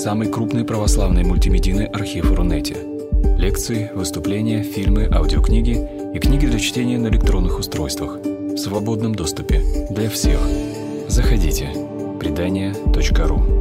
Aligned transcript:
самый 0.00 0.32
крупный 0.32 0.64
православный 0.64 1.24
мультимедийный 1.24 1.84
архив 1.84 2.32
Рунете. 2.32 2.74
Лекции, 3.36 3.90
выступления, 3.94 4.62
фильмы, 4.62 5.06
аудиокниги 5.12 5.76
и 6.14 6.18
книги 6.18 6.46
для 6.46 6.58
чтения 6.58 6.96
на 6.96 7.08
электронных 7.08 7.58
устройствах 7.58 8.16
в 8.16 8.56
свободном 8.56 9.14
доступе 9.14 9.60
для 9.90 10.08
всех. 10.08 10.40
Заходите. 11.06 11.68
Предания.ру 12.18 13.60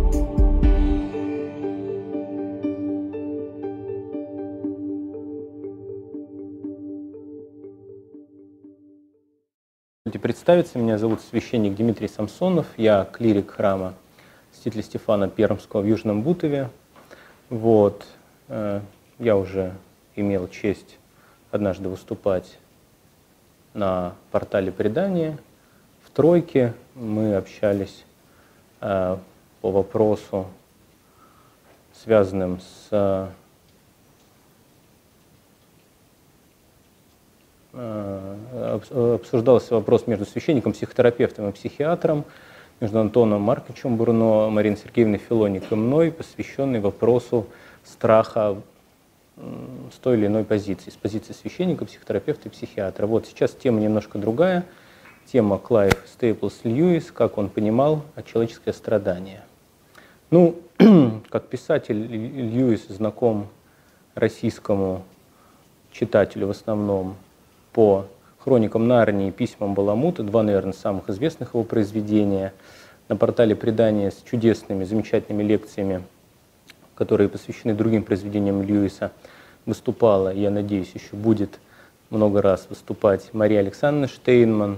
Представиться, 10.21 10.77
меня 10.77 10.97
зовут 10.97 11.21
священник 11.21 11.75
Дмитрий 11.75 12.07
Самсонов, 12.07 12.67
я 12.77 13.09
клирик 13.11 13.51
храма 13.51 13.95
святителя 14.59 14.83
Стефана 14.83 15.29
Пермского 15.29 15.81
в 15.81 15.87
Южном 15.87 16.21
Бутове. 16.21 16.69
Вот. 17.49 18.05
Э, 18.49 18.81
я 19.17 19.37
уже 19.37 19.73
имел 20.17 20.49
честь 20.49 20.97
однажды 21.49 21.87
выступать 21.87 22.57
на 23.73 24.15
портале 24.31 24.71
предания. 24.71 25.37
В 26.03 26.09
тройке 26.09 26.73
мы 26.93 27.35
общались 27.35 28.03
э, 28.81 29.17
по 29.61 29.71
вопросу, 29.71 30.47
связанным 31.93 32.59
с 32.59 32.87
э, 32.91 33.27
обсуждался 39.15 39.75
вопрос 39.75 40.05
между 40.07 40.25
священником, 40.25 40.73
психотерапевтом 40.73 41.47
и 41.47 41.51
психиатром 41.53 42.25
между 42.79 42.99
Антоном 42.99 43.41
Марковичем 43.41 43.97
Бурно, 43.97 44.49
Мариной 44.49 44.77
Сергеевной 44.77 45.17
Филоник 45.17 45.71
и 45.71 45.75
мной, 45.75 46.11
посвященный 46.11 46.79
вопросу 46.79 47.47
страха 47.83 48.57
с 49.37 49.97
той 50.01 50.17
или 50.17 50.27
иной 50.27 50.43
позиции, 50.43 50.89
с 50.89 50.95
позиции 50.95 51.33
священника, 51.33 51.85
психотерапевта 51.85 52.49
и 52.49 52.51
психиатра. 52.51 53.07
Вот 53.07 53.25
сейчас 53.27 53.51
тема 53.51 53.79
немножко 53.79 54.17
другая. 54.17 54.65
Тема 55.31 55.57
Клайв 55.57 55.93
Стейплс 56.07 56.61
Льюис, 56.63 57.11
как 57.11 57.37
он 57.37 57.49
понимал 57.49 58.03
человеческое 58.25 58.73
страдание. 58.73 59.43
Ну, 60.31 60.55
как 61.29 61.47
писатель 61.47 61.95
Льюис 61.95 62.87
знаком 62.87 63.47
российскому 64.15 65.03
читателю 65.91 66.47
в 66.47 66.51
основном 66.51 67.15
по 67.73 68.05
хроникам 68.39 68.87
Нарнии 68.87 69.31
письмам 69.31 69.73
Баламута, 69.73 70.23
два, 70.23 70.43
наверное, 70.43 70.73
самых 70.73 71.09
известных 71.09 71.53
его 71.53 71.63
произведения, 71.63 72.53
на 73.07 73.15
портале 73.15 73.55
предания 73.55 74.11
с 74.11 74.21
чудесными, 74.23 74.83
замечательными 74.83 75.43
лекциями, 75.43 76.03
которые 76.95 77.27
посвящены 77.27 77.73
другим 77.73 78.03
произведениям 78.03 78.61
Льюиса, 78.61 79.11
выступала, 79.65 80.33
я 80.33 80.51
надеюсь, 80.51 80.91
еще 80.93 81.15
будет 81.15 81.59
много 82.09 82.41
раз 82.41 82.67
выступать 82.69 83.33
Мария 83.33 83.59
Александровна 83.59 84.07
Штейнман. 84.07 84.77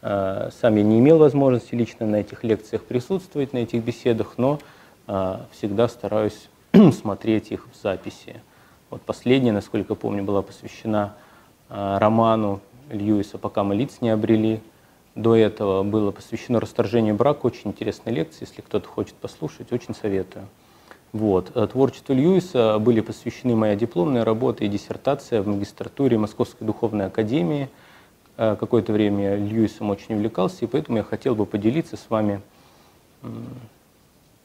А, 0.00 0.50
сам 0.60 0.76
я 0.76 0.82
не 0.82 0.98
имел 0.98 1.18
возможности 1.18 1.74
лично 1.74 2.06
на 2.06 2.16
этих 2.16 2.44
лекциях 2.44 2.84
присутствовать, 2.84 3.52
на 3.52 3.58
этих 3.58 3.82
беседах, 3.82 4.34
но 4.36 4.58
а, 5.06 5.46
всегда 5.52 5.88
стараюсь 5.88 6.48
смотреть 6.92 7.52
их 7.52 7.66
в 7.72 7.82
записи. 7.82 8.40
Вот 8.90 9.02
последняя, 9.02 9.52
насколько 9.52 9.94
помню, 9.94 10.22
была 10.24 10.42
посвящена 10.42 11.14
а, 11.68 11.98
роману 11.98 12.60
Льюиса 12.92 13.38
«Пока 13.38 13.64
мы 13.64 13.74
лиц 13.74 13.98
не 14.00 14.10
обрели». 14.10 14.60
До 15.14 15.36
этого 15.36 15.82
было 15.82 16.10
посвящено 16.10 16.58
расторжению 16.58 17.14
брака. 17.14 17.46
Очень 17.46 17.70
интересная 17.70 18.14
лекция, 18.14 18.46
если 18.46 18.62
кто-то 18.62 18.88
хочет 18.88 19.14
послушать, 19.14 19.72
очень 19.72 19.94
советую. 19.94 20.46
Вот. 21.12 21.52
Э, 21.54 21.66
творчеству 21.66 22.14
Льюиса 22.14 22.78
были 22.78 23.00
посвящены 23.00 23.54
моя 23.54 23.76
дипломная 23.76 24.24
работа 24.24 24.64
и 24.64 24.68
диссертация 24.68 25.42
в 25.42 25.48
магистратуре 25.48 26.16
Московской 26.16 26.66
духовной 26.66 27.06
академии. 27.06 27.68
Э, 28.38 28.56
какое-то 28.58 28.94
время 28.94 29.36
Льюисом 29.36 29.90
очень 29.90 30.14
увлекался, 30.14 30.64
и 30.64 30.66
поэтому 30.66 30.98
я 30.98 31.04
хотел 31.04 31.34
бы 31.34 31.44
поделиться 31.44 31.96
с 31.96 32.08
вами 32.08 32.40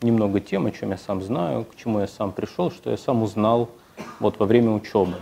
немного 0.01 0.39
тем, 0.39 0.65
о 0.65 0.71
чем 0.71 0.91
я 0.91 0.97
сам 0.97 1.21
знаю, 1.23 1.65
к 1.65 1.75
чему 1.75 1.99
я 1.99 2.07
сам 2.07 2.31
пришел, 2.31 2.69
что 2.71 2.91
я 2.91 2.97
сам 2.97 3.23
узнал 3.23 3.69
вот 4.19 4.37
во 4.37 4.45
время 4.45 4.71
учебы. 4.71 5.15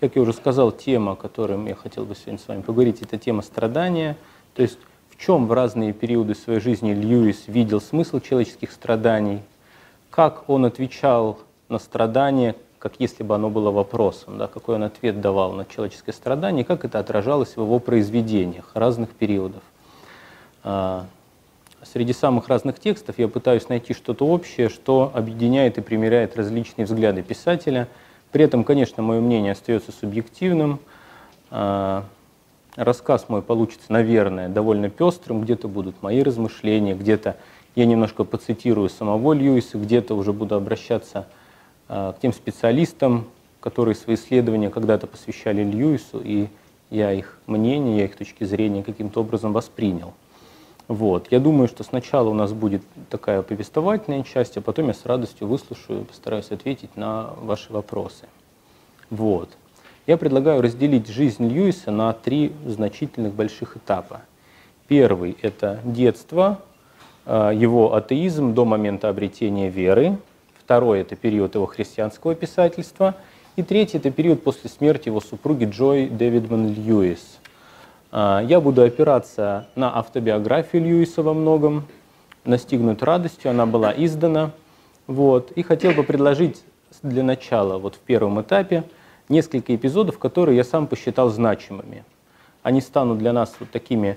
Как 0.00 0.14
я 0.14 0.22
уже 0.22 0.32
сказал, 0.32 0.70
тема, 0.70 1.12
о 1.12 1.16
которой 1.16 1.60
я 1.66 1.74
хотел 1.74 2.04
бы 2.04 2.14
сегодня 2.14 2.38
с 2.38 2.46
вами 2.46 2.62
поговорить, 2.62 3.02
это 3.02 3.18
тема 3.18 3.42
страдания. 3.42 4.16
То 4.54 4.62
есть 4.62 4.78
в 5.10 5.20
чем 5.20 5.48
в 5.48 5.52
разные 5.52 5.92
периоды 5.92 6.36
своей 6.36 6.60
жизни 6.60 6.92
Льюис 6.92 7.48
видел 7.48 7.80
смысл 7.80 8.20
человеческих 8.20 8.70
страданий, 8.70 9.40
как 10.10 10.48
он 10.48 10.66
отвечал 10.66 11.40
на 11.68 11.80
страдания, 11.80 12.54
как 12.78 13.00
если 13.00 13.24
бы 13.24 13.34
оно 13.34 13.50
было 13.50 13.72
вопросом, 13.72 14.38
да, 14.38 14.46
какой 14.46 14.76
он 14.76 14.84
ответ 14.84 15.20
давал 15.20 15.52
на 15.52 15.64
человеческое 15.64 16.12
страдание, 16.12 16.64
как 16.64 16.84
это 16.84 17.00
отражалось 17.00 17.56
в 17.56 17.60
его 17.60 17.80
произведениях 17.80 18.70
разных 18.74 19.10
периодов. 19.10 19.62
А, 20.62 21.06
среди 21.82 22.12
самых 22.12 22.46
разных 22.46 22.78
текстов 22.78 23.18
я 23.18 23.26
пытаюсь 23.26 23.68
найти 23.68 23.94
что-то 23.94 24.24
общее, 24.28 24.68
что 24.68 25.10
объединяет 25.12 25.76
и 25.76 25.80
примеряет 25.80 26.36
различные 26.36 26.86
взгляды 26.86 27.24
писателя– 27.24 27.88
при 28.32 28.44
этом, 28.44 28.64
конечно, 28.64 29.02
мое 29.02 29.20
мнение 29.20 29.52
остается 29.52 29.92
субъективным. 29.92 30.80
А, 31.50 32.04
рассказ 32.76 33.28
мой 33.28 33.42
получится, 33.42 33.86
наверное, 33.90 34.48
довольно 34.48 34.90
пестрым. 34.90 35.42
Где-то 35.42 35.68
будут 35.68 36.02
мои 36.02 36.22
размышления, 36.22 36.94
где-то 36.94 37.36
я 37.74 37.86
немножко 37.86 38.24
поцитирую 38.24 38.88
самого 38.88 39.32
Льюиса, 39.32 39.78
где-то 39.78 40.14
уже 40.14 40.32
буду 40.32 40.56
обращаться 40.56 41.26
а, 41.88 42.12
к 42.12 42.20
тем 42.20 42.32
специалистам, 42.32 43.26
которые 43.60 43.94
свои 43.94 44.16
исследования 44.16 44.70
когда-то 44.70 45.06
посвящали 45.06 45.62
Льюису, 45.64 46.20
и 46.22 46.48
я 46.90 47.12
их 47.12 47.38
мнение, 47.46 47.98
я 47.98 48.04
их 48.04 48.16
точки 48.16 48.44
зрения 48.44 48.82
каким-то 48.82 49.20
образом 49.20 49.52
воспринял. 49.52 50.14
Вот. 50.88 51.28
Я 51.30 51.38
думаю, 51.38 51.68
что 51.68 51.84
сначала 51.84 52.30
у 52.30 52.34
нас 52.34 52.54
будет 52.54 52.82
такая 53.10 53.42
повествовательная 53.42 54.22
часть, 54.22 54.56
а 54.56 54.62
потом 54.62 54.88
я 54.88 54.94
с 54.94 55.04
радостью 55.04 55.46
выслушаю 55.46 56.00
и 56.00 56.04
постараюсь 56.04 56.50
ответить 56.50 56.96
на 56.96 57.34
ваши 57.42 57.70
вопросы. 57.70 58.26
Вот. 59.10 59.50
Я 60.06 60.16
предлагаю 60.16 60.62
разделить 60.62 61.06
жизнь 61.06 61.46
Льюиса 61.46 61.90
на 61.90 62.14
три 62.14 62.52
значительных 62.64 63.34
больших 63.34 63.76
этапа. 63.76 64.22
Первый– 64.86 65.36
это 65.42 65.80
детство, 65.84 66.62
э, 67.26 67.52
его 67.54 67.94
атеизм 67.94 68.54
до 68.54 68.64
момента 68.64 69.10
обретения 69.10 69.68
веры. 69.68 70.16
Второй– 70.58 71.00
это 71.02 71.14
период 71.16 71.54
его 71.54 71.66
христианского 71.66 72.34
писательства. 72.34 73.14
И 73.56 73.62
третий– 73.62 73.98
это 73.98 74.10
период 74.10 74.42
после 74.42 74.70
смерти 74.70 75.08
его 75.08 75.20
супруги 75.20 75.66
Джой 75.66 76.08
Дэвидман 76.08 76.72
Льюис– 76.72 77.38
я 78.12 78.60
буду 78.60 78.82
опираться 78.82 79.66
на 79.74 79.96
автобиографию 79.98 80.82
Льюиса 80.82 81.22
во 81.22 81.34
многом, 81.34 81.84
настигнуть 82.44 83.02
радостью, 83.02 83.50
она 83.50 83.66
была 83.66 83.92
издана. 83.96 84.52
Вот. 85.06 85.52
И 85.52 85.62
хотел 85.62 85.92
бы 85.92 86.02
предложить 86.02 86.62
для 87.02 87.22
начала, 87.22 87.78
вот 87.78 87.96
в 87.96 87.98
первом 87.98 88.40
этапе, 88.40 88.84
несколько 89.28 89.74
эпизодов, 89.74 90.18
которые 90.18 90.56
я 90.56 90.64
сам 90.64 90.86
посчитал 90.86 91.28
значимыми. 91.28 92.04
Они 92.62 92.80
станут 92.80 93.18
для 93.18 93.32
нас 93.32 93.54
вот 93.60 93.70
такими 93.70 94.16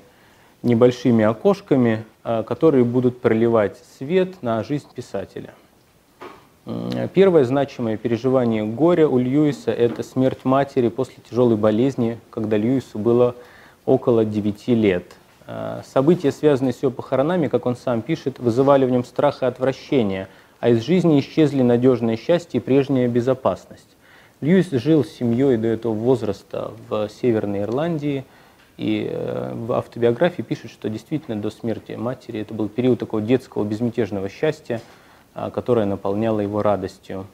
небольшими 0.63 1.23
окошками, 1.25 2.05
а, 2.23 2.43
которые 2.43 2.83
будут 2.83 3.19
проливать 3.21 3.77
свет 3.97 4.41
на 4.41 4.63
жизнь 4.63 4.87
писателя. 4.93 5.53
Первое 7.15 7.43
значимое 7.43 7.97
переживание 7.97 8.63
горя 8.63 9.07
у 9.07 9.17
Льюиса– 9.17 9.71
это 9.71 10.03
смерть 10.03 10.45
матери 10.45 10.89
после 10.89 11.15
тяжелой 11.27 11.57
болезни, 11.57 12.19
когда 12.29 12.55
Льюису 12.55 12.99
было 12.99 13.35
около 13.91 14.23
9 14.23 14.67
лет. 14.69 15.15
Э, 15.47 15.81
события, 15.85 16.31
связанные 16.31 16.73
с 16.73 16.81
ее 16.81 16.91
похоронами, 16.91 17.47
как 17.47 17.65
он 17.65 17.75
сам 17.75 18.01
пишет, 18.01 18.39
вызывали 18.39 18.85
в 18.85 18.91
нем 18.91 19.03
страх 19.03 19.43
и 19.43 19.45
отвращение, 19.45 20.27
а 20.59 20.69
из 20.69 20.81
жизни 20.81 21.19
исчезли 21.19 21.61
надежное 21.61 22.15
счастье 22.15 22.59
и 22.59 22.63
прежняя 22.63 23.07
безопасность. 23.07 23.87
Льюис 24.39 24.71
жил 24.71 25.03
с 25.03 25.09
семьей 25.09 25.57
до 25.57 25.67
этого 25.67 25.93
возраста 25.93 26.71
в 26.87 27.09
Северной 27.09 27.61
Ирландии, 27.61 28.23
и 28.77 29.07
э, 29.11 29.53
в 29.53 29.73
автобиографии 29.73 30.41
пишет, 30.41 30.71
что 30.71 30.89
действительно 30.89 31.39
до 31.39 31.49
смерти 31.49 31.91
матери 31.91 32.39
это 32.39 32.53
был 32.53 32.69
период 32.69 32.99
такого 32.99 33.21
детского 33.21 33.63
безмятежного 33.65 34.29
счастья, 34.29 34.81
э, 35.35 35.51
которое 35.53 35.85
наполняло 35.85 36.39
его 36.39 36.61
радостью. 36.61 37.27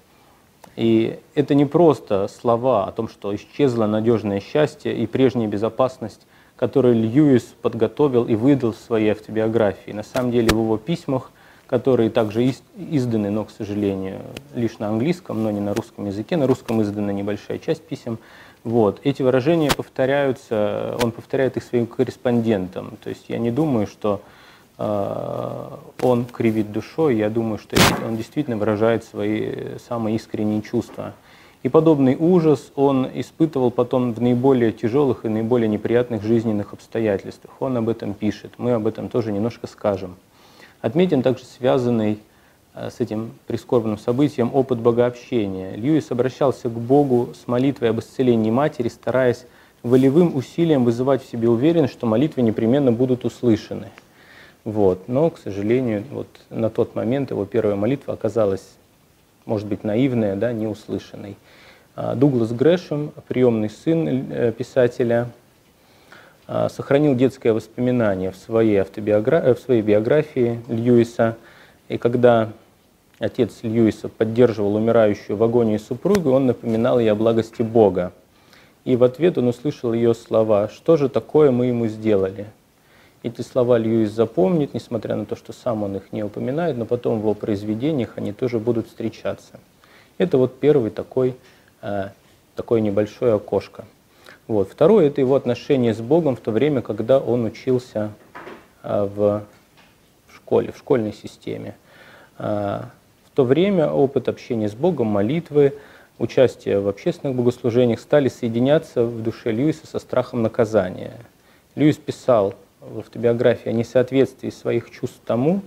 И 0.75 1.19
это 1.33 1.56
не 1.56 1.65
просто 1.65 2.27
слова 2.27 2.86
о 2.86 2.92
том, 2.92 3.07
что 3.07 3.36
исчезло 3.36 3.86
надежное 3.86 4.39
счастье 4.39 4.95
и 4.95 5.07
прежняя 5.07 5.48
безопасность 5.48 6.27
который 6.57 6.94
Льюис 6.94 7.56
подготовил 7.62 8.25
и 8.25 8.36
выдал 8.36 8.74
в 8.74 8.77
своей 8.77 9.12
автобиографии. 9.12 9.92
На 9.92 10.04
самом 10.04 10.31
деле 10.31 10.50
в 10.50 10.59
его 10.59 10.77
письмах, 10.77 11.31
которые 11.68 12.09
также 12.09 12.54
изданы, 12.75 13.30
но, 13.30 13.45
к 13.45 13.51
сожалению, 13.51 14.21
лишь 14.56 14.80
на 14.80 14.89
английском, 14.89 15.44
но 15.44 15.51
не 15.51 15.59
на 15.62 15.74
русском 15.74 16.07
языке, 16.07 16.36
на 16.36 16.48
русском 16.48 16.81
издана 16.81 17.13
небольшая 17.13 17.59
часть 17.59 17.83
писем, 17.83 18.19
вот. 18.63 19.00
Эти 19.04 19.21
выражения 19.21 19.71
повторяются, 19.71 20.98
он 21.01 21.12
повторяет 21.12 21.56
их 21.56 21.63
своим 21.63 21.88
корреспондентам. 21.88 22.98
То 23.01 23.09
есть 23.09 23.25
я 23.30 23.38
не 23.38 23.51
думаю, 23.51 23.88
что 23.88 24.21
он 24.77 26.25
кривит 26.25 26.71
душой. 26.71 27.18
Я 27.18 27.30
думаю, 27.30 27.59
что 27.59 27.77
он 28.06 28.18
действительно 28.18 28.57
выражает 28.57 29.04
свои 29.04 29.77
самые 29.88 30.18
искренние 30.18 30.62
чувства. 30.62 31.13
И 31.68 31.69
подобный 31.69 32.16
ужас 32.18 32.72
он 32.78 33.10
испытывал 33.14 33.72
потом 33.72 34.14
в 34.14 34.22
наиболее 34.22 34.72
тяжелых 34.72 35.25
и 35.25 35.28
наиболее 35.28 35.68
неприятных 35.68 36.24
жизненных 36.24 36.72
обстоятельствах. 36.72 37.54
Он 37.60 37.75
об 37.75 37.90
этом 37.90 38.14
пишет. 38.14 38.54
Мы 38.58 38.72
об 38.72 38.88
этом 38.88 39.10
тоже 39.10 39.34
немножко 39.34 39.68
скажем. 39.68 40.16
Отметим 40.80 41.22
также 41.22 41.44
связанный 41.44 42.19
э, 42.74 42.90
с 42.90 43.02
этим 43.02 43.34
прискорбным 43.48 43.98
событием 43.98 44.50
опыт 44.54 44.80
богообщения. 44.80 45.75
Льюис 45.75 46.10
обращался 46.10 46.69
к 46.69 46.72
Богу 46.72 47.34
с 47.34 47.50
молитвой 47.50 47.90
об 47.90 48.00
исцелении 48.00 48.50
матери, 48.50 48.88
стараясь 48.88 49.46
волевым 49.84 50.38
усилием 50.38 50.86
вызывать 50.86 51.22
в 51.22 51.30
себе 51.30 51.50
уверенность, 51.50 51.92
что 51.92 52.08
молитвы 52.08 52.44
непременно 52.44 52.94
будут 52.94 53.25
услышаны. 53.25 53.90
Вот. 54.64 55.10
Но, 55.10 55.31
к 55.31 55.38
сожалению, 55.38 56.06
вот 56.12 56.30
на 56.50 56.69
тот 56.69 56.96
момент 56.96 57.31
его 57.31 57.44
первая 57.44 57.75
молитва 57.75 58.14
оказалась, 58.14 58.64
может 59.47 59.65
быть, 59.67 59.83
наивная, 59.83 60.35
да, 60.35 60.53
неуслышанной. 60.53 61.38
А, 61.95 62.13
Дуглас 62.13 62.51
Грэшем, 62.51 63.11
приемный 63.27 63.71
сын 63.71 64.07
э, 64.29 64.51
писателя, 64.51 65.29
а, 66.45 66.69
сохранил 66.69 67.15
детское 67.15 67.53
воспоминание 67.53 68.31
в 68.31 68.35
своей, 68.35 68.77
автобиогра... 68.77 69.38
Э, 69.38 69.53
в 69.55 69.59
своей 69.59 69.81
биографии 69.81 70.61
Льюиса. 70.67 71.38
И 71.88 71.97
когда 71.97 72.49
отец 73.19 73.59
Льюиса 73.63 74.09
поддерживал 74.09 74.75
умирающую 74.75 75.35
в 75.35 75.44
агонии 75.44 75.77
супругу, 75.77 76.31
он 76.31 76.45
напоминал 76.45 76.99
ей 76.99 77.11
о 77.11 77.15
благости 77.15 77.63
Бога. 77.63 78.11
И 78.85 78.95
в 78.95 79.03
ответ 79.03 79.38
он 79.38 79.47
услышал 79.47 79.91
ее 79.94 80.13
слова 80.13 80.69
«Что 80.69 80.97
же 80.97 81.09
такое 81.09 81.51
мы 81.51 81.65
ему 81.65 81.88
сделали?» 81.88 82.47
Эти 83.24 83.42
слова 83.42 83.78
Льюис 83.78 84.12
запомнит, 84.12 84.74
несмотря 84.74 85.16
на 85.16 85.25
то, 85.25 85.36
что 85.36 85.54
сам 85.54 85.84
он 85.84 85.96
их 85.96 86.14
не 86.14 86.24
упоминает, 86.24 86.78
но 86.78 86.86
потом 86.86 87.18
в 87.18 87.22
его 87.22 87.34
произведениях 87.34 88.14
они 88.16 88.31
тоже 88.31 88.60
будут 88.60 88.88
встречаться. 88.88 89.60
Это 90.18 90.38
вот 90.38 90.60
первый 90.60 90.92
такой 90.92 91.36
Э, 91.81 92.10
такое 92.56 92.81
небольшое 92.81 93.36
окошко. 93.36 93.86
Вот. 94.48 94.69
Второе– 94.69 95.08
это 95.08 95.22
его 95.22 95.36
отношение 95.36 95.94
с 95.94 96.00
Богом 96.00 96.36
в 96.36 96.40
то 96.40 96.52
время, 96.52 96.81
когда 96.81 97.19
он 97.19 97.46
учился 97.46 98.12
э, 98.84 99.04
в 99.04 99.44
школе, 100.34 100.72
в 100.72 100.78
школьной 100.78 101.14
системе. 101.14 101.75
Э, 102.40 102.81
в 103.25 103.36
то 103.36 103.44
время 103.44 103.92
опыт 103.92 104.28
общения 104.28 104.68
с 104.68 104.74
Богом, 104.74 105.08
молитвы, 105.08 105.75
участие 106.18 106.80
в 106.80 106.88
общественных 106.88 107.36
богослужениях 107.36 108.00
стали 108.00 108.30
соединяться 108.30 109.04
в 109.04 109.22
душе 109.22 109.52
Льюиса 109.52 109.86
со 109.86 110.00
страхом 110.00 110.42
наказания. 110.42 111.14
Льюис 111.75 111.98
писал 111.98 112.56
автобиографии 112.98 113.69
о 113.69 113.74
несоответствии 113.74 114.50
своих 114.50 114.92
чувств 114.92 115.19
тому, 115.25 115.62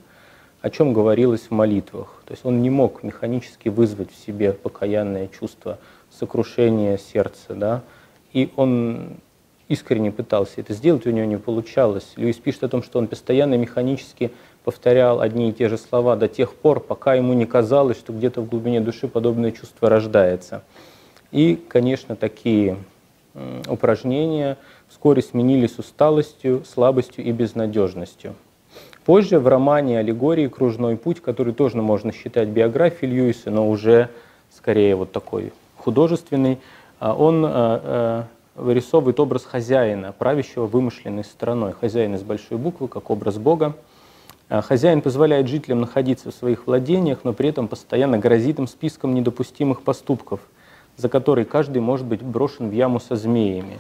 о 0.61 0.71
чем 0.71 0.93
говорилось 0.93 1.43
в 1.43 1.51
молитвах. 1.51 2.23
То 2.27 2.33
есть 2.33 2.45
он 2.45 2.63
не 2.63 2.71
мог 2.71 3.03
механически 3.03 3.69
вызвать 3.69 4.13
в 4.13 4.17
себе 4.17 4.53
покаянное 4.53 5.29
чувство 5.29 5.79
сокрушение 6.11 6.99
сердца, 6.99 7.55
да, 7.55 7.83
и 8.33 8.51
он 8.57 9.17
искренне 9.69 10.11
пытался 10.11 10.61
это 10.61 10.75
сделать, 10.75 11.07
у 11.07 11.11
него 11.11 11.27
не 11.27 11.39
получалось. 11.39 12.13
Льюис 12.17 12.37
пишет 12.37 12.65
о 12.65 12.69
том, 12.69 12.83
что 12.83 12.99
он 12.99 13.07
постоянно 13.07 13.55
механически 13.55 14.33
повторял 14.65 15.21
одни 15.21 15.51
и 15.51 15.53
те 15.53 15.69
же 15.69 15.79
слова 15.79 16.17
до 16.17 16.29
тех 16.29 16.55
пор, 16.55 16.81
пока 16.81 17.15
ему 17.15 17.33
не 17.33 17.47
казалось, 17.47 17.97
что 17.97 18.13
где-то 18.13 18.43
в 18.43 18.49
глубине 18.49 18.81
души 18.81 19.07
подобное 19.09 19.53
чувство 19.53 19.89
рождается. 19.89 20.63
И, 21.31 21.55
конечно, 21.69 22.17
такие 22.17 22.79
упражнения 23.69 24.59
вскоре 24.91 25.23
сменились 25.23 25.79
усталостью, 25.79 26.63
слабостью 26.65 27.25
и 27.25 27.33
безнадежностью. 27.33 28.35
Позже 29.07 29.39
в 29.39 29.49
романе 29.49 29.99
«Аллегории. 29.99 30.47
Кружной 30.49 30.97
путь», 30.97 31.21
который 31.23 31.55
тоже 31.55 31.79
можно 31.79 32.13
считать 32.13 32.49
биографией 32.49 33.13
Льюиса, 33.13 33.51
но 33.51 33.69
уже 33.69 34.11
скорее 34.55 34.95
вот 34.97 35.13
такой 35.13 35.53
художественный, 35.79 36.59
а 36.99 37.15
он 37.15 37.45
э, 37.45 37.49
э, 37.53 38.23
вырисовывает 38.57 39.19
образ 39.19 39.45
хозяина, 39.45 40.13
правящего 40.13 40.67
вымышленной 40.67 41.25
страной. 41.25 41.73
Хозяин 41.73 42.15
из 42.15 42.23
большой 42.23 42.59
буквы, 42.59 42.89
как 42.89 43.11
образ 43.11 43.39
Бога. 43.39 43.75
А 44.51 44.63
хозяин 44.63 45.01
позволяет 45.01 45.49
жителям 45.49 45.81
находиться 45.81 46.31
в 46.31 46.35
своих 46.35 46.67
владениях, 46.67 47.21
но 47.23 47.33
при 47.33 47.49
этом 47.49 47.69
постоянно 47.69 48.19
грозит 48.19 48.59
им 48.59 48.67
списком 48.67 49.15
недопустимых 49.15 49.83
поступков, 49.83 50.41
за 50.97 51.09
которые 51.09 51.45
каждый 51.45 51.81
может 51.81 52.05
быть 52.05 52.21
брошен 52.21 52.69
в 52.69 52.73
яму 52.73 53.01
со 53.01 53.17
змеями. 53.17 53.79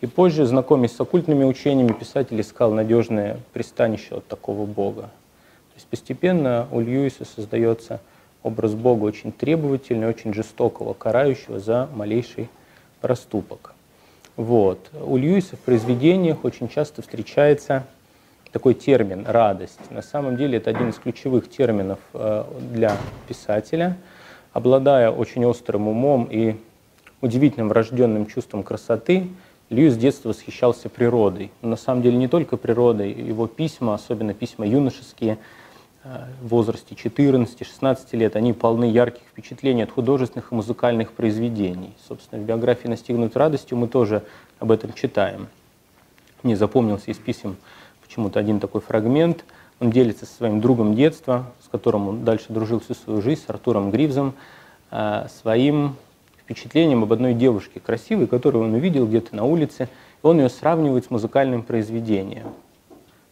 И 0.00 0.06
позже, 0.06 0.44
знакомясь 0.44 0.94
с 0.94 1.00
оккультными 1.00 1.44
учениями, 1.44 1.92
писатель 1.92 2.40
искал 2.40 2.72
надежное 2.72 3.38
пристанище 3.52 4.16
от 4.16 4.26
такого 4.26 4.66
Бога. 4.66 5.02
То 5.02 5.76
есть 5.76 5.86
постепенно 5.86 6.68
у 6.70 6.80
Льюиса 6.80 7.24
создается 7.24 8.00
образ 8.42 8.74
Бога 8.74 9.04
очень 9.04 9.32
требовательный, 9.32 10.06
очень 10.06 10.34
жестокого, 10.34 10.92
карающего 10.92 11.58
за 11.58 11.88
малейший 11.94 12.48
проступок. 13.00 13.74
Вот. 14.36 14.90
У 15.02 15.16
Льюиса 15.16 15.56
в 15.56 15.60
произведениях 15.60 16.44
очень 16.44 16.68
часто 16.68 17.00
встречается 17.00 17.84
такой 18.52 18.74
термин 18.74 19.24
«радость». 19.26 19.90
На 19.90 20.02
самом 20.02 20.36
деле 20.36 20.58
это 20.58 20.70
один 20.70 20.90
из 20.90 20.96
ключевых 20.96 21.48
терминов 21.50 21.98
э, 22.12 22.44
для 22.72 22.96
писателя. 23.28 23.96
Обладая 24.52 25.10
очень 25.10 25.44
острым 25.44 25.88
умом 25.88 26.28
и 26.30 26.56
удивительным 27.20 27.68
врожденным 27.68 28.26
чувством 28.26 28.62
красоты, 28.62 29.28
Льюис 29.68 29.94
с 29.94 29.96
детства 29.96 30.28
восхищался 30.28 30.88
природой. 30.88 31.50
На 31.62 31.76
самом 31.76 32.02
деле 32.02 32.16
не 32.16 32.28
только 32.28 32.56
природой, 32.56 33.12
его 33.12 33.46
письма, 33.46 33.94
особенно 33.94 34.32
письма 34.32 34.66
юношеские, 34.66 35.38
в 36.40 36.48
возрасте 36.48 36.94
14-16 36.94 37.98
лет, 38.12 38.36
они 38.36 38.52
полны 38.52 38.84
ярких 38.84 39.22
впечатлений 39.28 39.82
от 39.82 39.90
художественных 39.90 40.52
и 40.52 40.54
музыкальных 40.54 41.12
произведений. 41.12 41.94
Собственно, 42.06 42.40
в 42.40 42.44
биографии 42.46 42.86
«Настигнут 42.86 43.36
радостью» 43.36 43.76
мы 43.76 43.88
тоже 43.88 44.22
об 44.60 44.70
этом 44.70 44.92
читаем. 44.92 45.48
Мне 46.42 46.56
запомнился 46.56 47.10
из 47.10 47.18
писем 47.18 47.56
почему-то 48.06 48.38
один 48.38 48.60
такой 48.60 48.82
фрагмент. 48.82 49.44
Он 49.80 49.90
делится 49.90 50.26
со 50.26 50.34
своим 50.34 50.60
другом 50.60 50.94
детства, 50.94 51.52
с 51.64 51.68
которым 51.68 52.08
он 52.08 52.24
дальше 52.24 52.46
дружил 52.50 52.78
всю 52.78 52.94
свою 52.94 53.20
жизнь, 53.20 53.42
с 53.44 53.50
Артуром 53.50 53.90
Гривзом, 53.90 54.34
э, 54.92 55.26
своим 55.42 55.96
впечатлением 56.46 57.02
об 57.02 57.12
одной 57.12 57.34
девушке 57.34 57.80
красивой, 57.80 58.28
которую 58.28 58.64
он 58.64 58.74
увидел 58.74 59.06
где-то 59.06 59.34
на 59.34 59.44
улице. 59.44 59.88
И 60.22 60.26
он 60.26 60.38
ее 60.38 60.48
сравнивает 60.48 61.04
с 61.04 61.10
музыкальным 61.10 61.64
произведением. 61.64 62.46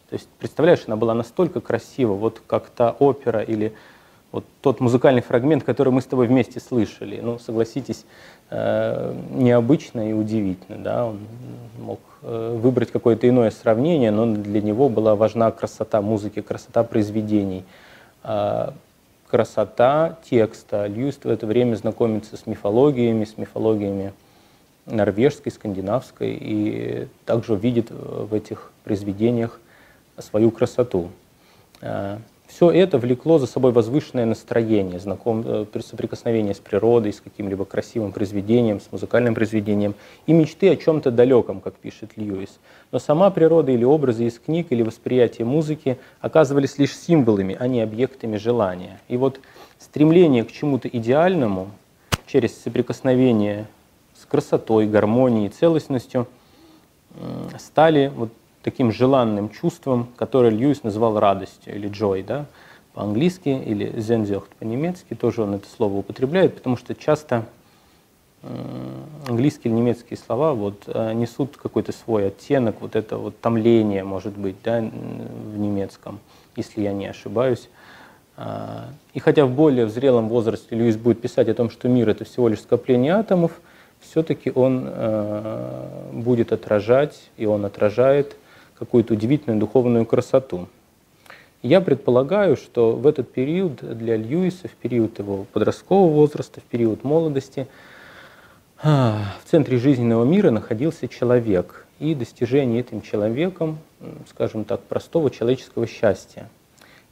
То 0.09 0.15
есть, 0.15 0.27
представляешь, 0.37 0.83
она 0.85 0.97
была 0.97 1.13
настолько 1.13 1.61
красива, 1.61 2.13
вот 2.13 2.41
как 2.45 2.69
та 2.69 2.91
опера 2.91 3.41
или 3.41 3.73
вот 4.33 4.43
тот 4.61 4.81
музыкальный 4.81 5.21
фрагмент, 5.21 5.63
который 5.63 5.93
мы 5.93 6.01
с 6.01 6.05
тобой 6.05 6.27
вместе 6.27 6.59
слышали. 6.59 7.21
Ну, 7.21 7.39
согласитесь, 7.39 8.05
э, 8.49 9.15
необычно 9.31 10.09
и 10.09 10.13
удивительно. 10.13 10.83
Да? 10.83 11.05
Он 11.05 11.19
мог 11.79 12.01
э, 12.21 12.59
выбрать 12.61 12.91
какое-то 12.91 13.29
иное 13.29 13.49
сравнение, 13.49 14.11
но 14.11 14.25
для 14.25 14.61
него 14.61 14.89
была 14.89 15.15
важна 15.15 15.49
красота 15.51 16.01
музыки, 16.01 16.41
красота 16.41 16.83
произведений, 16.83 17.63
э, 18.23 18.71
красота 19.29 20.17
текста. 20.29 20.87
Льюис 20.87 21.17
в 21.23 21.27
это 21.27 21.45
время 21.45 21.75
знакомится 21.75 22.37
с 22.37 22.45
мифологиями, 22.45 23.25
с 23.25 23.37
мифологиями 23.37 24.13
норвежской, 24.85 25.51
скандинавской, 25.51 26.37
и 26.39 27.07
также 27.25 27.55
видит 27.55 27.89
в 27.89 28.33
этих 28.33 28.71
произведениях 28.83 29.59
свою 30.19 30.51
красоту. 30.51 31.09
Все 32.55 32.71
это 32.71 32.97
влекло 32.97 33.37
за 33.37 33.47
собой 33.47 33.73
возвышенное 33.73 34.25
настроение, 34.25 34.97
знаком, 34.97 35.43
э, 35.45 35.65
соприкосновение 35.81 36.55
с 36.55 36.59
природой, 36.59 37.11
с 37.11 37.19
каким-либо 37.19 37.65
красивым 37.65 38.13
произведением, 38.13 38.79
с 38.79 38.89
музыкальным 38.93 39.35
произведением 39.35 39.93
и 40.25 40.31
мечты 40.31 40.69
о 40.69 40.77
чем-то 40.77 41.11
далеком, 41.11 41.59
как 41.59 41.75
пишет 41.75 42.11
Льюис. 42.15 42.57
Но 42.93 42.99
сама 42.99 43.29
природа 43.29 43.73
или 43.73 43.83
образы 43.83 44.27
из 44.27 44.39
книг 44.39 44.67
или 44.69 44.83
восприятие 44.83 45.45
музыки 45.45 45.97
оказывались 46.21 46.77
лишь 46.77 46.95
символами, 46.97 47.57
а 47.59 47.67
не 47.67 47.81
объектами 47.81 48.37
желания. 48.37 49.01
И 49.09 49.17
вот 49.17 49.41
стремление 49.77 50.45
к 50.45 50.51
чему-то 50.53 50.87
идеальному 50.87 51.71
через 52.25 52.57
соприкосновение 52.63 53.67
с 54.17 54.25
красотой, 54.25 54.87
гармонией, 54.87 55.49
целостностью 55.49 56.25
стали 57.57 58.09
вот 58.15 58.29
таким 58.65 58.91
желанным 58.91 59.49
чувством, 59.49 60.07
которое 60.17 60.49
Льюис 60.49 60.81
назвал 60.81 61.19
радостью 61.19 61.75
или 61.75 61.87
joy, 61.87 62.25
да, 62.25 62.47
по-английски, 62.95 63.49
или 63.49 63.99
зензёхт 63.99 64.49
по-немецки, 64.55 65.13
тоже 65.13 65.43
он 65.43 65.53
это 65.53 65.67
слово 65.69 65.97
употребляет, 65.97 66.55
потому 66.55 66.75
что 66.75 66.95
часто 66.95 67.45
английские 69.27 69.71
или 69.71 69.79
немецкие 69.79 70.17
слова 70.17 70.53
вот, 70.53 70.83
э, 70.87 71.13
несут 71.13 71.57
какой-то 71.57 71.91
свой 71.91 72.27
оттенок, 72.27 72.77
вот 72.79 72.95
это 72.95 73.17
вот 73.17 73.39
томление, 73.39 74.03
может 74.03 74.35
быть, 74.35 74.55
да, 74.63 74.79
в 74.81 75.57
немецком, 75.57 76.19
если 76.55 76.81
я 76.81 76.93
не 76.93 77.05
ошибаюсь. 77.05 77.69
А, 78.37 78.89
и 79.13 79.19
хотя 79.19 79.45
в 79.45 79.51
более 79.51 79.87
зрелом 79.89 80.27
возрасте 80.27 80.75
Льюис 80.75 80.97
будет 80.97 81.21
писать 81.21 81.49
о 81.49 81.53
том, 81.53 81.69
что 81.69 81.87
мир— 81.87 82.09
это 82.09 82.25
всего 82.25 82.47
лишь 82.47 82.61
скопление 82.61 83.13
атомов, 83.13 83.61
все-таки 83.99 84.51
он 84.53 84.85
э, 84.87 86.09
будет 86.13 86.51
отражать, 86.51 87.29
и 87.37 87.45
он 87.45 87.65
отражает 87.65 88.35
какую-то 88.77 89.13
удивительную 89.13 89.59
духовную 89.59 90.05
красоту. 90.05 90.67
Я 91.61 91.81
предполагаю, 91.81 92.57
что 92.57 92.91
в 92.91 93.07
этот 93.07 93.31
период 93.31 93.77
для 93.97 94.17
Льюиса, 94.17 94.67
в 94.67 94.73
период 94.73 95.17
его 95.17 95.45
подросткового 95.51 96.13
возраста, 96.13 96.61
в 96.61 96.63
период 96.63 97.03
молодости, 97.03 97.67
а, 98.83 99.33
в 99.43 99.49
центре 99.49 99.77
жизненного 99.77 100.25
мира 100.25 100.51
находился 100.51 101.07
человек 101.07 101.85
и 101.99 102.13
достижение 102.13 102.81
этим 102.81 103.01
человеком, 103.01 103.79
скажем 104.29 104.65
так, 104.65 104.81
простого 104.81 105.31
человеческого 105.31 105.87
счастья. 105.87 106.49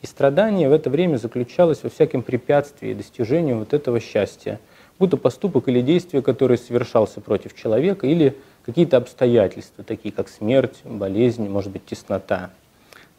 И 0.02 0.06
страдание 0.06 0.68
в 0.68 0.74
это 0.74 0.90
время 0.90 1.16
заключалось 1.16 1.82
во 1.82 1.90
всяком 1.90 2.22
препятствии 2.22 2.94
достижению 2.94 3.60
вот 3.60 3.74
этого 3.74 4.02
счастья, 4.02 4.60
будто 5.00 5.16
поступок 5.16 5.70
или 5.70 5.82
действие, 5.82 6.22
которое 6.22 6.58
совершался 6.58 7.22
против 7.22 7.56
человека, 7.56 8.06
или 8.06 8.36
какие-то 8.66 8.98
обстоятельства, 8.98 9.84
такие 9.84 10.14
как 10.14 10.30
смерть, 10.30 10.82
болезнь, 10.84 11.48
может 11.48 11.72
быть, 11.72 11.86
теснота 11.86 12.52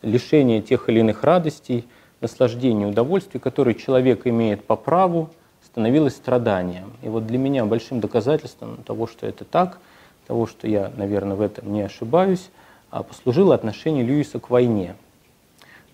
лишение 0.05 0.61
тех 0.61 0.89
или 0.89 1.01
иных 1.01 1.25
радостей, 1.25 1.87
наслаждений, 2.21 2.87
удовольствий, 2.87 3.41
которые 3.41 3.75
человек 3.75 4.27
имеет 4.27 4.65
по 4.65 4.77
праву, 4.77 5.31
становилось 5.65 6.15
страданием. 6.15 6.93
И 7.03 7.09
вот 7.09 7.27
для 7.27 7.39
меня 7.39 7.65
большим 7.65 8.01
доказательством 8.01 8.79
того, 8.85 9.07
что 9.07 9.27
это 9.27 9.45
так, 9.45 9.79
того, 10.27 10.47
что 10.47 10.69
я, 10.69 10.93
наверное, 10.97 11.37
в 11.37 11.41
этом 11.41 11.73
не 11.73 11.83
ошибаюсь, 11.83 12.51
а, 12.91 13.03
послужило 13.03 13.55
отношение 13.55 14.05
Льюиса 14.05 14.39
к 14.39 14.51
войне. 14.51 14.95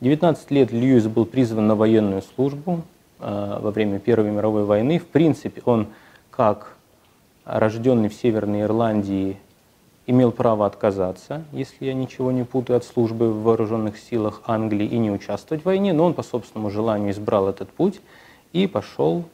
В 0.00 0.04
19 0.04 0.50
лет 0.50 0.70
Льюис 0.70 1.06
был 1.06 1.24
призван 1.24 1.66
на 1.66 1.74
военную 1.74 2.22
службу 2.22 2.82
а, 3.18 3.60
во 3.60 3.70
время 3.70 3.98
Первой 3.98 4.30
мировой 4.30 4.64
войны. 4.64 4.98
В 4.98 5.06
принципе, 5.06 5.62
он, 5.64 5.88
как 6.30 6.76
рожденный 7.58 8.08
в 8.08 8.14
Северной 8.14 8.62
Ирландии 8.62 9.36
имел 10.06 10.32
право 10.32 10.66
отказаться, 10.66 11.44
если 11.52 11.86
я 11.86 11.94
ничего 11.94 12.32
не 12.32 12.44
путаю, 12.44 12.76
от 12.76 12.84
службы 12.84 13.32
в 13.32 13.42
вооруженных 13.42 13.98
силах 13.98 14.42
Англии 14.46 14.86
и 14.86 14.98
не 14.98 15.10
участвовать 15.10 15.62
в 15.62 15.66
войне, 15.66 15.92
но 15.92 16.04
он 16.04 16.14
по 16.14 16.22
собственному 16.22 16.70
желанию 16.70 17.10
избрал 17.10 17.48
этот 17.48 17.68
путь 17.70 18.00
и 18.52 18.66
пошел 18.66 19.24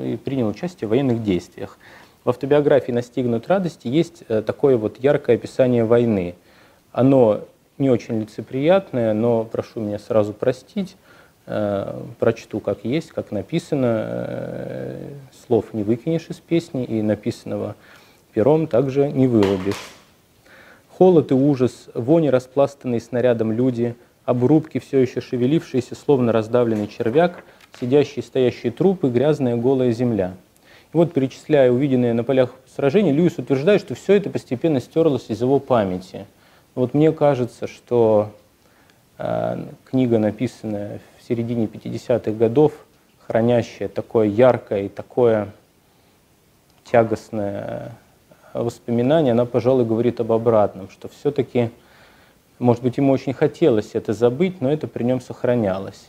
и 0.00 0.18
принял 0.24 0.48
участие 0.48 0.86
в 0.86 0.90
военных 0.90 1.22
действиях. 1.22 1.78
В 2.24 2.30
автобиографии 2.30 2.92
«Настигнут 2.92 3.48
радости» 3.48 3.88
есть 3.88 4.22
э, 4.28 4.42
такое 4.42 4.76
вот 4.76 4.98
яркое 5.00 5.36
описание 5.36 5.84
войны. 5.84 6.34
Оно 6.92 7.40
не 7.78 7.90
очень 7.90 8.20
лицеприятное, 8.20 9.14
но 9.14 9.44
прошу 9.44 9.80
меня 9.80 9.98
сразу 9.98 10.32
простить, 10.32 10.96
э, 11.48 12.00
прочту 12.20 12.60
как 12.60 12.84
есть, 12.84 13.10
как 13.10 13.32
написано, 13.32 14.04
э, 14.06 15.10
слов 15.46 15.74
не 15.74 15.82
выкинешь 15.82 16.26
из 16.28 16.36
песни 16.36 16.84
и 16.84 17.02
написанного 17.02 17.74
пером 18.32 18.66
также 18.66 19.10
не 19.10 19.26
вылобишь. 19.26 19.74
Холод 20.90 21.30
и 21.30 21.34
ужас, 21.34 21.88
вони 21.94 22.30
распластанные 22.30 23.00
снарядом 23.00 23.52
люди, 23.52 23.96
обрубки, 24.24 24.78
все 24.78 24.98
еще 24.98 25.20
шевелившиеся, 25.20 25.94
словно 25.94 26.32
раздавленный 26.32 26.86
червяк, 26.86 27.44
сидящие 27.80 28.22
стоящие 28.22 28.72
трупы, 28.72 29.08
грязная 29.08 29.56
голая 29.56 29.90
земля. 29.92 30.34
И 30.92 30.96
вот, 30.96 31.12
перечисляя 31.12 31.70
увиденное 31.70 32.14
на 32.14 32.24
полях 32.24 32.54
сражений, 32.74 33.12
Льюис 33.12 33.38
утверждает, 33.38 33.80
что 33.80 33.94
все 33.94 34.14
это 34.14 34.30
постепенно 34.30 34.80
стерлось 34.80 35.26
из 35.28 35.40
его 35.40 35.58
памяти. 35.58 36.26
Вот 36.74 36.94
мне 36.94 37.10
кажется, 37.12 37.66
что 37.66 38.32
э, 39.18 39.64
книга, 39.84 40.18
написанная 40.18 41.00
середине 41.28 41.66
50-х 41.66 42.30
годов, 42.32 42.72
хранящая 43.26 43.88
такое 43.88 44.26
яркое 44.26 44.84
и 44.84 44.88
такое 44.88 45.48
тягостное 46.90 47.92
воспоминание, 48.54 49.32
она, 49.32 49.44
пожалуй, 49.44 49.84
говорит 49.84 50.20
об 50.20 50.32
обратном, 50.32 50.88
что 50.88 51.08
все-таки, 51.08 51.70
может 52.58 52.82
быть, 52.82 52.96
ему 52.96 53.12
очень 53.12 53.34
хотелось 53.34 53.90
это 53.92 54.14
забыть, 54.14 54.60
но 54.60 54.72
это 54.72 54.88
при 54.88 55.04
нем 55.04 55.20
сохранялось. 55.20 56.08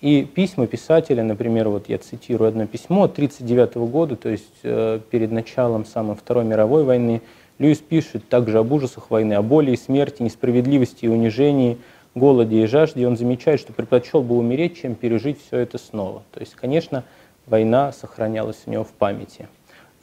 И 0.00 0.22
письма 0.22 0.66
писателя, 0.66 1.22
например, 1.22 1.68
вот 1.68 1.88
я 1.88 1.98
цитирую 1.98 2.48
одно 2.48 2.66
письмо 2.66 3.04
от 3.04 3.12
1939 3.12 3.90
года, 3.90 4.16
то 4.16 4.28
есть 4.28 4.60
э, 4.62 5.00
перед 5.10 5.30
началом 5.30 5.84
самой 5.84 6.16
Второй 6.16 6.44
мировой 6.44 6.84
войны, 6.84 7.22
Льюис 7.58 7.78
пишет 7.78 8.28
также 8.28 8.58
об 8.58 8.72
ужасах 8.72 9.10
войны, 9.10 9.34
о 9.34 9.42
боли 9.42 9.70
и 9.70 9.76
смерти, 9.76 10.22
несправедливости 10.22 11.04
и 11.04 11.08
унижении, 11.08 11.78
голоде 12.14 12.62
и 12.62 12.66
жажде. 12.66 13.06
Он 13.06 13.16
замечает, 13.16 13.60
что 13.60 13.72
предпочел 13.72 14.22
бы 14.22 14.36
умереть, 14.36 14.80
чем 14.80 14.94
пережить 14.94 15.38
все 15.44 15.58
это 15.58 15.78
снова. 15.78 16.22
То 16.32 16.40
есть, 16.40 16.54
конечно, 16.54 17.04
война 17.46 17.92
сохранялась 17.92 18.62
у 18.66 18.70
него 18.70 18.84
в 18.84 18.92
памяти. 18.92 19.48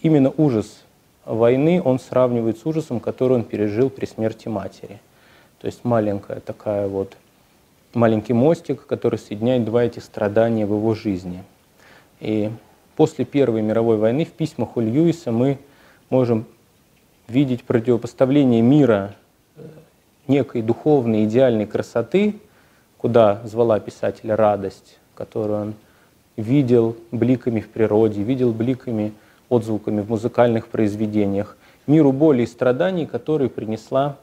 Именно 0.02 0.34
ужас 0.36 0.84
войны 1.26 1.82
он 1.84 2.00
сравнивает 2.00 2.58
с 2.58 2.66
ужасом, 2.66 3.00
который 3.00 3.34
он 3.34 3.44
пережил 3.44 3.90
при 3.90 4.06
смерти 4.06 4.48
матери. 4.48 5.00
То 5.60 5.68
есть 5.68 5.84
маленькая 5.84 6.40
такая 6.40 6.88
вот, 6.88 7.16
маленький 7.94 8.34
мостик, 8.34 8.86
который 8.86 9.20
соединяет 9.20 9.64
два 9.64 9.84
этих 9.84 10.04
страдания 10.04 10.66
в 10.66 10.74
его 10.74 10.96
жизни. 10.96 11.44
И 12.20 12.50
после 12.96 13.26
Первой 13.26 13.62
мировой 13.62 13.98
войны 13.98 14.26
в 14.26 14.32
письмах 14.32 14.76
у 14.76 14.82
Льюиса 14.82 15.32
мы 15.32 15.60
можем 16.10 16.46
видеть 17.28 17.64
противопоставление 17.64 18.62
мира 18.62 19.16
некой 20.32 20.62
духовной 20.62 21.26
идеальной 21.26 21.68
красоты, 21.68 22.36
куда 22.98 23.42
звала 23.44 23.80
писателя 23.80 24.36
радость, 24.36 24.98
которую 25.14 25.62
он 25.62 25.74
видел 26.38 26.96
бликами 27.12 27.60
в 27.60 27.70
природе, 27.70 28.24
видел 28.24 28.52
бликами 28.54 29.14
отзвуками 29.50 30.02
в 30.02 30.10
музыкальных 30.10 30.70
произведениях, 30.70 31.58
миру 31.86 32.14
боли 32.14 32.44
и 32.44 32.48
страданий, 32.48 33.06
которые 33.06 33.50
принесла 33.50 34.16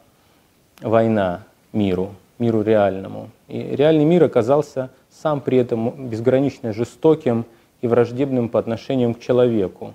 война 0.80 1.44
миру, 1.72 2.14
миру 2.38 2.62
реальному. 2.62 3.30
И 3.46 3.76
реальный 3.76 4.06
мир 4.06 4.24
оказался 4.24 4.90
сам 5.10 5.40
при 5.40 5.58
этом 5.58 6.08
безгранично 6.08 6.72
жестоким 6.72 7.44
и 7.82 7.86
враждебным 7.86 8.48
по 8.48 8.58
отношению 8.58 9.14
к 9.14 9.20
человеку. 9.20 9.92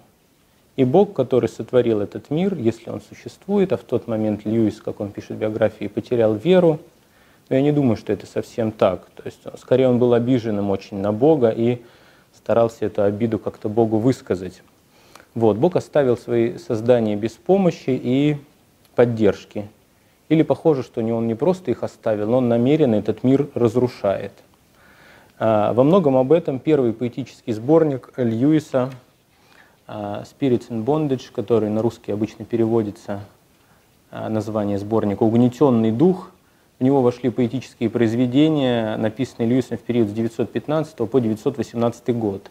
И 0.76 0.86
Бог, 0.86 1.14
который 1.14 1.50
сотворил 1.50 2.02
этот 2.02 2.32
мир, 2.32 2.56
если 2.56 2.90
он 2.90 3.02
существует, 3.02 3.72
а 3.74 3.78
в 3.78 3.84
тот 3.84 4.08
момент 4.08 4.46
Льюис, 4.46 4.82
как 4.82 5.00
он 5.00 5.12
пишет 5.12 5.32
в 5.32 5.36
биографии, 5.36 5.88
потерял 5.88 6.34
веру, 6.34 6.80
но 7.50 7.58
я 7.58 7.62
не 7.62 7.72
думаю, 7.72 7.96
что 7.96 8.12
это 8.12 8.26
совсем 8.26 8.72
так. 8.72 9.06
То 9.16 9.24
есть, 9.26 9.40
скорее, 9.60 9.88
он 9.88 10.00
был 10.00 10.14
обиженным 10.14 10.72
очень 10.72 10.98
на 10.98 11.12
Бога 11.12 11.50
и 11.50 11.82
старался 12.36 12.86
эту 12.86 13.04
обиду 13.04 13.38
как-то 13.38 13.70
Богу 13.70 14.00
высказать. 14.00 14.64
Вот, 15.36 15.58
Бог 15.58 15.76
оставил 15.76 16.18
свои 16.18 16.58
создания 16.58 17.16
без 17.16 17.32
помощи 17.32 17.90
и 17.90 18.38
поддержки. 18.96 19.68
Или 20.30 20.42
похоже, 20.42 20.84
что 20.84 21.02
Он 21.02 21.28
не 21.28 21.36
просто 21.36 21.72
их 21.72 21.84
оставил, 21.84 22.30
но 22.30 22.38
Он 22.38 22.50
намеренно 22.50 22.96
этот 22.96 23.24
мир 23.24 23.48
разрушает. 23.54 24.32
А, 25.38 25.74
во 25.74 25.84
многом 25.84 26.18
об 26.18 26.32
этом 26.32 26.60
первый 26.60 26.94
поэтический 26.94 27.54
сборник 27.54 28.12
Льюиса 28.18 28.92
«Spirits 29.88 30.70
in 30.70 30.86
Bondage», 30.86 31.32
который 31.34 31.70
на 31.70 31.82
русский 31.82 32.12
обычно 32.12 32.46
переводится 32.46 33.22
а, 34.12 34.30
название 34.30 34.78
сборника 34.78 35.24
«Угнетенный 35.24 35.92
дух». 35.92 36.32
В 36.80 36.84
него 36.84 37.02
вошли 37.02 37.30
поэтические 37.30 37.90
произведения, 37.90 38.98
написанные 38.98 39.50
Льюисом 39.50 39.78
в 39.78 39.82
период 39.82 40.10
с 40.10 40.12
915 40.12 40.96
по 41.10 41.20
918 41.20 42.16
год. 42.16 42.50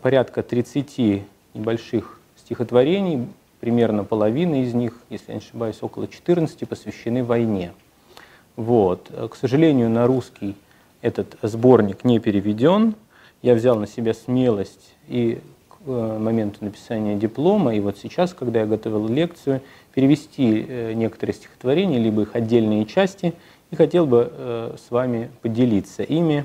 Порядка 0.00 0.42
30 0.42 1.24
небольших 1.54 2.20
стихотворений, 2.36 3.28
примерно 3.60 4.04
половина 4.04 4.62
из 4.62 4.74
них, 4.74 4.98
если 5.10 5.28
я 5.28 5.34
не 5.34 5.40
ошибаюсь, 5.40 5.78
около 5.82 6.08
14, 6.08 6.68
посвящены 6.68 7.22
войне. 7.22 7.72
Вот. 8.56 9.10
К 9.30 9.34
сожалению, 9.36 9.88
на 9.88 10.06
русский 10.06 10.56
этот 11.00 11.36
сборник 11.42 12.04
не 12.04 12.18
переведен. 12.18 12.94
Я 13.42 13.54
взял 13.54 13.76
на 13.76 13.86
себя 13.86 14.14
смелость 14.14 14.94
и 15.08 15.40
моменту 15.86 16.64
написания 16.64 17.16
диплома, 17.16 17.74
и 17.74 17.80
вот 17.80 17.98
сейчас, 17.98 18.34
когда 18.34 18.60
я 18.60 18.66
готовил 18.66 19.08
лекцию, 19.08 19.60
перевести 19.94 20.64
э, 20.66 20.92
некоторые 20.94 21.34
стихотворения, 21.34 21.98
либо 21.98 22.22
их 22.22 22.34
отдельные 22.34 22.86
части, 22.86 23.34
и 23.70 23.76
хотел 23.76 24.06
бы 24.06 24.30
э, 24.30 24.76
с 24.78 24.90
вами 24.90 25.30
поделиться 25.40 26.02
ими. 26.02 26.44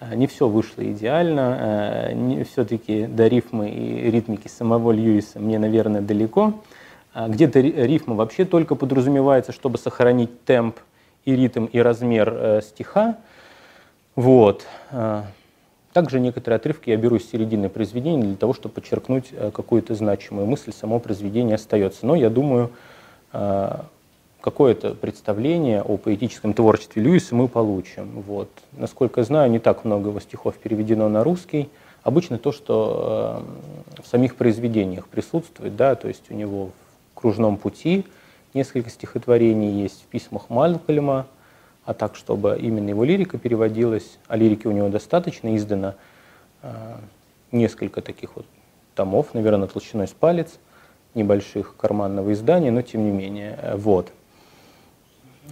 Э, 0.00 0.14
не 0.14 0.26
все 0.26 0.48
вышло 0.48 0.82
идеально, 0.82 2.12
э, 2.12 2.44
все-таки 2.44 3.06
до 3.06 3.28
рифмы 3.28 3.70
и 3.70 4.10
ритмики 4.10 4.48
самого 4.48 4.92
Льюиса 4.92 5.38
мне, 5.38 5.58
наверное, 5.58 6.00
далеко. 6.00 6.54
А 7.14 7.28
где-то 7.28 7.60
рифма 7.60 8.14
вообще 8.14 8.44
только 8.44 8.74
подразумевается, 8.74 9.52
чтобы 9.52 9.78
сохранить 9.78 10.44
темп 10.44 10.76
и 11.24 11.34
ритм 11.34 11.64
и 11.64 11.78
размер 11.78 12.32
э, 12.32 12.60
стиха. 12.62 13.16
Вот. 14.14 14.66
Также 15.96 16.20
некоторые 16.20 16.56
отрывки 16.56 16.90
я 16.90 16.98
беру 16.98 17.16
из 17.16 17.26
середины 17.30 17.70
произведения 17.70 18.22
для 18.22 18.36
того, 18.36 18.52
чтобы 18.52 18.74
подчеркнуть 18.74 19.30
какую-то 19.54 19.94
значимую 19.94 20.46
мысль, 20.46 20.70
само 20.70 20.98
произведение 20.98 21.54
остается. 21.54 22.04
Но 22.04 22.14
я 22.14 22.28
думаю, 22.28 22.70
какое-то 24.42 24.94
представление 24.94 25.80
о 25.80 25.96
поэтическом 25.96 26.52
творчестве 26.52 27.00
Льюиса 27.00 27.34
мы 27.34 27.48
получим. 27.48 28.20
Вот. 28.26 28.50
Насколько 28.72 29.22
я 29.22 29.24
знаю, 29.24 29.50
не 29.50 29.58
так 29.58 29.86
много 29.86 30.10
его 30.10 30.20
стихов 30.20 30.56
переведено 30.56 31.08
на 31.08 31.24
русский. 31.24 31.70
Обычно 32.02 32.36
то, 32.36 32.52
что 32.52 33.42
э, 33.96 34.02
в 34.02 34.06
самих 34.06 34.36
произведениях 34.36 35.08
присутствует, 35.08 35.76
да, 35.76 35.94
то 35.94 36.08
есть 36.08 36.30
у 36.30 36.34
него 36.34 36.72
в 37.14 37.18
«Кружном 37.18 37.56
пути» 37.56 38.04
несколько 38.52 38.90
стихотворений 38.90 39.80
есть, 39.80 40.02
в 40.02 40.06
письмах 40.08 40.50
Малькольма 40.50 41.26
а 41.86 41.94
так, 41.94 42.16
чтобы 42.16 42.58
именно 42.60 42.90
его 42.90 43.04
лирика 43.04 43.38
переводилась, 43.38 44.18
а 44.26 44.36
лирики 44.36 44.66
у 44.66 44.72
него 44.72 44.88
достаточно, 44.88 45.56
издано 45.56 45.94
э, 46.62 46.96
несколько 47.52 48.02
таких 48.02 48.34
вот 48.34 48.44
томов, 48.96 49.32
наверное, 49.34 49.68
толщиной 49.68 50.08
с 50.08 50.10
палец, 50.10 50.58
небольших 51.14 51.76
карманного 51.76 52.32
издания, 52.32 52.72
но 52.72 52.82
тем 52.82 53.04
не 53.04 53.12
менее. 53.12 53.56
Э, 53.62 53.76
вот. 53.76 54.12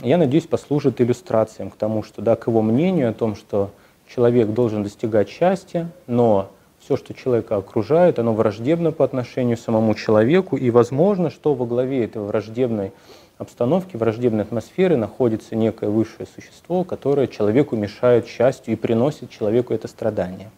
Я 0.03 0.19
надеюсь, 0.19 0.49
послужит 0.49 1.01
иллюстрациям 1.01 1.71
к 1.71 1.77
тому, 1.77 2.03
что, 2.03 2.21
да, 2.21 2.35
к 2.35 2.49
его 2.49 2.63
мнению 2.63 3.11
о 3.11 3.15
том, 3.15 3.37
что 3.37 3.71
человек 4.13 4.49
должен 4.49 4.83
достигать 4.83 5.29
счастья, 5.29 5.89
но 6.09 6.51
все, 6.81 6.97
что 6.97 7.15
человека 7.15 7.57
окружает, 7.57 8.19
оно 8.19 8.35
враждебно 8.35 8.91
по 8.91 9.05
отношению 9.05 9.57
к 9.57 9.61
самому 9.61 9.95
человеку, 9.95 10.57
и 10.57 10.71
возможно, 10.71 11.31
что 11.31 11.55
во 11.55 11.65
главе 11.65 12.05
этой 12.05 12.21
враждебной 12.21 12.91
обстановки, 13.39 13.97
враждебной 13.97 14.45
атмосферы 14.45 14.97
находится 14.97 15.57
некое 15.57 15.91
высшее 15.91 16.27
существо, 16.33 16.85
которое 16.85 17.27
человеку 17.27 17.77
мешает 17.77 18.27
счастью 18.27 18.75
и 18.75 18.77
приносит 18.77 19.31
человеку 19.31 19.75
это 19.75 19.89
страдание. 19.89 20.51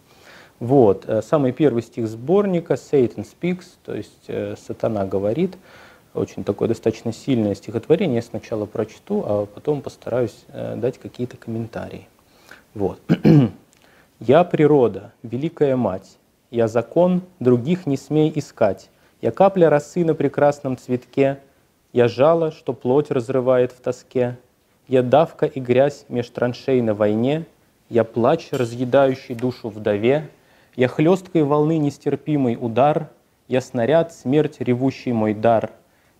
Вот. 0.59 1.05
Э, 1.07 1.21
самый 1.21 1.51
первый 1.51 1.83
стих 1.83 2.07
сборника 2.07 2.73
«Satan 2.73 3.25
speaks», 3.25 3.65
то 3.85 3.95
есть 3.95 4.25
э, 4.27 4.55
«Сатана 4.57 5.05
говорит», 5.05 5.57
очень 6.13 6.43
такое 6.43 6.67
достаточно 6.67 7.13
сильное 7.13 7.53
стихотворение. 7.53 8.15
Я 8.15 8.21
сначала 8.23 8.65
прочту, 8.65 9.23
а 9.25 9.45
потом 9.45 9.81
постараюсь 9.81 10.45
э, 10.47 10.75
дать 10.75 10.97
какие-то 10.97 11.37
комментарии. 11.37 12.07
Вот. 12.73 12.99
«Я 14.19 14.43
природа, 14.43 15.13
великая 15.21 15.75
мать, 15.75 16.17
я 16.49 16.67
закон, 16.67 17.21
других 17.39 17.85
не 17.85 17.97
смей 17.97 18.31
искать. 18.33 18.89
Я 19.21 19.31
капля 19.31 19.69
росы 19.69 20.05
на 20.05 20.15
прекрасном 20.15 20.77
цветке, 20.77 21.39
я 21.97 22.07
жало, 22.07 22.51
что 22.51 22.73
плоть 22.73 23.09
разрывает 23.09 23.71
в 23.71 23.81
тоске. 23.81 24.37
Я 24.87 25.01
давка 25.01 25.47
и 25.47 25.59
грязь 25.59 26.05
меж 26.09 26.29
траншей 26.29 26.79
на 26.83 26.93
войне, 26.93 27.45
я 27.89 28.03
плач, 28.03 28.49
разъедающий 28.51 29.33
душу 29.33 29.69
вдове, 29.69 30.29
я 30.75 30.89
хлесткой 30.89 31.41
волны 31.41 31.79
нестерпимый 31.79 32.55
удар, 32.55 33.09
я 33.47 33.61
снаряд, 33.61 34.13
смерть, 34.13 34.57
ревущий 34.59 35.11
мой 35.11 35.33
дар. 35.33 35.71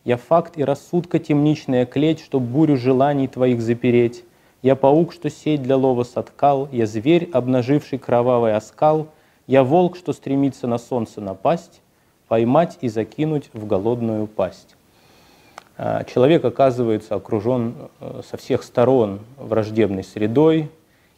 Я 0.04 0.18
факт 0.18 0.58
и 0.58 0.64
рассудка 0.64 1.20
темничная 1.20 1.86
клеть, 1.86 2.22
чтоб 2.22 2.42
бурю 2.42 2.76
желаний 2.76 3.28
твоих 3.28 3.62
запереть. 3.62 4.24
Я 4.64 4.76
паук, 4.76 5.14
что 5.14 5.30
сеть 5.30 5.62
для 5.62 5.78
лова 5.78 6.06
соткал, 6.06 6.68
я 6.72 6.88
зверь, 6.88 7.30
обнаживший 7.32 8.00
кровавый 8.00 8.56
оскал, 8.56 9.10
я 9.46 9.64
волк, 9.64 9.96
что 9.96 10.12
стремится 10.12 10.66
на 10.66 10.80
солнце 10.80 11.22
напасть, 11.22 11.82
поймать 12.28 12.80
и 12.82 12.90
закинуть 12.90 13.52
в 13.54 13.68
голодную 13.68 14.26
пасть. 14.26 14.77
А, 15.80 16.04
человек 16.06 16.44
оказывается 16.44 17.14
окружен 17.14 17.76
э, 18.00 18.22
со 18.28 18.36
всех 18.38 18.64
сторон 18.64 19.20
враждебной 19.38 20.04
средой. 20.04 20.72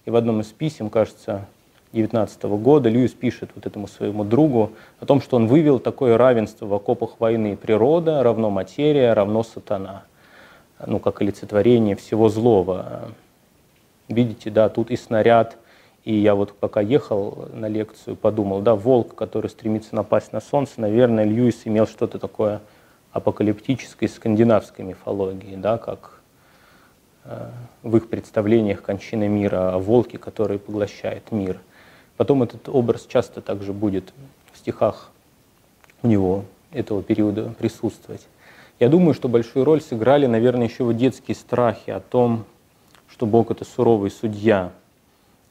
И 0.05 0.09
в 0.09 0.17
одном 0.17 0.41
из 0.41 0.47
писем, 0.47 0.89
кажется, 0.89 1.45
19 1.93 2.43
года 2.43 2.89
Льюис 2.89 3.11
пишет 3.11 3.51
вот 3.55 3.65
этому 3.65 3.87
своему 3.87 4.25
другу 4.25 4.73
о 4.99 5.05
том, 5.05 5.21
что 5.21 5.37
он 5.37 5.47
вывел 5.47 5.79
такое 5.79 6.17
равенство 6.17 6.65
в 6.65 6.73
окопах 6.73 7.19
войны. 7.19 7.55
Природа 7.55 8.21
равно 8.21 8.49
материя, 8.49 9.13
равно 9.13 9.43
сатана. 9.43 10.03
Ну, 10.85 10.99
как 10.99 11.21
олицетворение 11.21 11.95
всего 11.95 12.27
злого. 12.27 13.11
Видите, 14.09 14.49
да, 14.49 14.67
тут 14.67 14.91
и 14.91 14.97
снаряд, 14.97 15.57
и 16.03 16.13
я 16.13 16.35
вот 16.35 16.53
пока 16.53 16.81
ехал 16.81 17.47
на 17.53 17.67
лекцию, 17.67 18.15
подумал, 18.15 18.61
да, 18.61 18.75
волк, 18.75 19.15
который 19.15 19.49
стремится 19.49 19.95
напасть 19.95 20.33
на 20.33 20.41
солнце, 20.41 20.81
наверное, 20.81 21.25
Льюис 21.25 21.61
имел 21.65 21.85
что-то 21.85 22.17
такое 22.17 22.61
апокалиптической 23.11 24.07
скандинавской 24.07 24.85
мифологии, 24.85 25.55
да, 25.55 25.77
как 25.77 26.21
э, 27.25 27.49
в 27.83 27.97
их 27.97 28.09
представлениях 28.09 28.81
кончины 28.81 29.27
мира, 29.27 29.73
о 29.73 29.79
волке, 29.79 30.17
который 30.17 30.59
поглощает 30.59 31.31
мир. 31.31 31.59
Потом 32.17 32.43
этот 32.43 32.69
образ 32.69 33.07
часто 33.07 33.41
также 33.41 33.73
будет 33.73 34.13
в 34.51 34.57
стихах 34.57 35.09
у 36.03 36.07
него 36.07 36.45
этого 36.71 37.01
периода 37.01 37.53
присутствовать. 37.57 38.27
Я 38.79 38.89
думаю, 38.89 39.13
что 39.13 39.27
большую 39.27 39.65
роль 39.65 39.81
сыграли, 39.81 40.25
наверное, 40.25 40.67
еще 40.67 40.83
вот 40.83 40.95
детские 40.95 41.35
страхи 41.35 41.89
о 41.89 41.99
том, 41.99 42.45
что 43.09 43.25
Бог— 43.25 43.51
это 43.51 43.65
суровый 43.65 44.11
судья. 44.11 44.71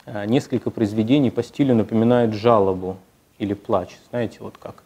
Э, 0.06 0.24
несколько 0.26 0.70
произведений 0.70 1.30
по 1.30 1.42
стилю 1.42 1.74
напоминают 1.74 2.32
жалобу 2.34 2.96
или 3.38 3.54
плач. 3.54 3.98
Знаете, 4.10 4.38
вот 4.40 4.56
как 4.58 4.82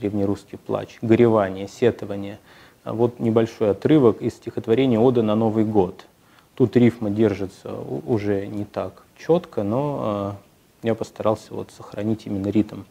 древнерусский 0.00 0.58
плач, 0.58 0.98
горевание, 1.02 1.68
сетование. 1.68 2.38
А 2.82 2.94
вот 2.94 3.20
небольшой 3.20 3.70
отрывок 3.70 4.22
из 4.22 4.34
стихотворения 4.34 4.98
«Ода 4.98 5.22
на 5.22 5.34
Новый 5.34 5.64
год». 5.64 6.06
Тут 6.54 6.76
рифма 6.76 7.10
держится 7.10 7.74
уже 8.06 8.46
не 8.46 8.64
так 8.64 9.02
четко, 9.18 9.62
но 9.62 10.00
а, 10.02 10.36
я 10.82 10.94
постарался 10.94 11.54
вот 11.54 11.70
сохранить 11.76 12.26
именно 12.26 12.48
ритм. 12.48 12.82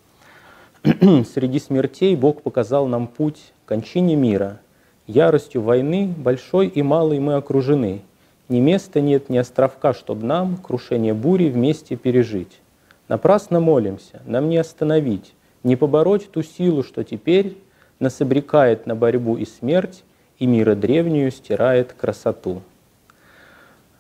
«Среди 0.84 1.60
смертей 1.60 2.16
Бог 2.16 2.44
показал 2.44 2.88
нам 2.88 3.08
путь 3.08 3.52
к 3.66 3.70
кончине 3.70 4.16
мира. 4.16 4.60
Яростью 5.08 5.64
войны 5.64 6.14
большой 6.16 6.68
и 6.68 6.84
малой 6.84 7.20
мы 7.20 7.34
окружены. 7.34 8.02
Ни 8.48 8.60
места 8.60 9.02
нет, 9.02 9.30
ни 9.30 9.38
островка, 9.38 9.94
чтоб 9.94 10.22
нам 10.22 10.58
крушение 10.58 11.14
бури 11.14 11.50
вместе 11.50 11.96
пережить. 11.96 12.62
Напрасно 13.08 13.60
молимся, 13.60 14.22
нам 14.26 14.50
не 14.50 14.58
остановить 14.58 15.34
не 15.64 15.76
побороть 15.76 16.32
ту 16.32 16.44
силу, 16.44 16.84
что 16.84 17.04
теперь 17.04 17.58
нас 18.00 18.22
обрекает 18.22 18.86
на 18.86 18.96
борьбу 18.96 19.38
и 19.38 19.46
смерть, 19.46 20.04
и 20.38 20.46
мира 20.46 20.76
древнюю 20.76 21.32
стирает 21.32 21.94
красоту. 21.94 22.62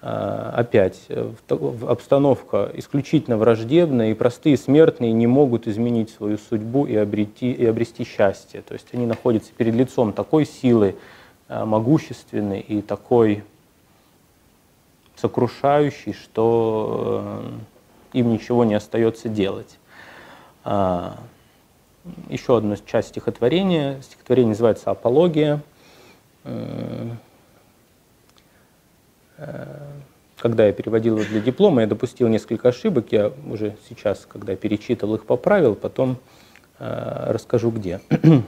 А, 0.01 0.53
опять, 0.55 1.01
э, 1.09 1.29
обстановка 1.49 2.71
исключительно 2.73 3.37
враждебная, 3.37 4.11
и 4.11 4.13
простые 4.13 4.55
смертные 4.55 5.11
не 5.11 5.27
могут 5.27 5.67
изменить 5.67 6.09
свою 6.09 6.37
судьбу 6.37 6.85
и 6.85 6.95
обрети, 6.95 7.51
и 7.51 7.65
обрести 7.65 8.05
счастье. 8.05 8.61
То 8.61 8.73
есть 8.73 8.87
они 8.93 9.05
находятся 9.05 9.51
перед 9.51 9.75
лицом 9.75 10.13
такой 10.13 10.45
силы 10.45 10.95
а, 11.49 11.65
могущественной 11.65 12.61
и 12.61 12.81
такой 12.81 13.43
сокрушающей, 15.17 16.13
что 16.13 17.41
э, 18.13 18.19
им 18.19 18.31
ничего 18.31 18.63
не 18.63 18.75
остается 18.75 19.27
делать. 19.27 19.77
Еще 22.29 22.57
одна 22.57 22.77
часть 22.85 23.09
стихотворения. 23.09 24.01
Стихотворение 24.01 24.49
называется 24.49 24.91
«Апология». 24.91 25.61
Э, 26.45 27.11
когда 30.37 30.65
я 30.67 30.73
переводил 30.73 31.17
его 31.17 31.27
для 31.27 31.41
диплома, 31.41 31.81
я 31.81 31.87
допустил 31.87 32.27
несколько 32.29 32.69
ошибок. 32.69 33.11
Я 33.11 33.31
уже 33.49 33.75
сейчас, 33.89 34.25
когда 34.25 34.55
перечитал 34.55 35.15
их, 35.15 35.25
поправил, 35.25 35.75
потом 35.75 36.17
э, 36.79 37.31
расскажу 37.31 37.71
где. 37.71 37.99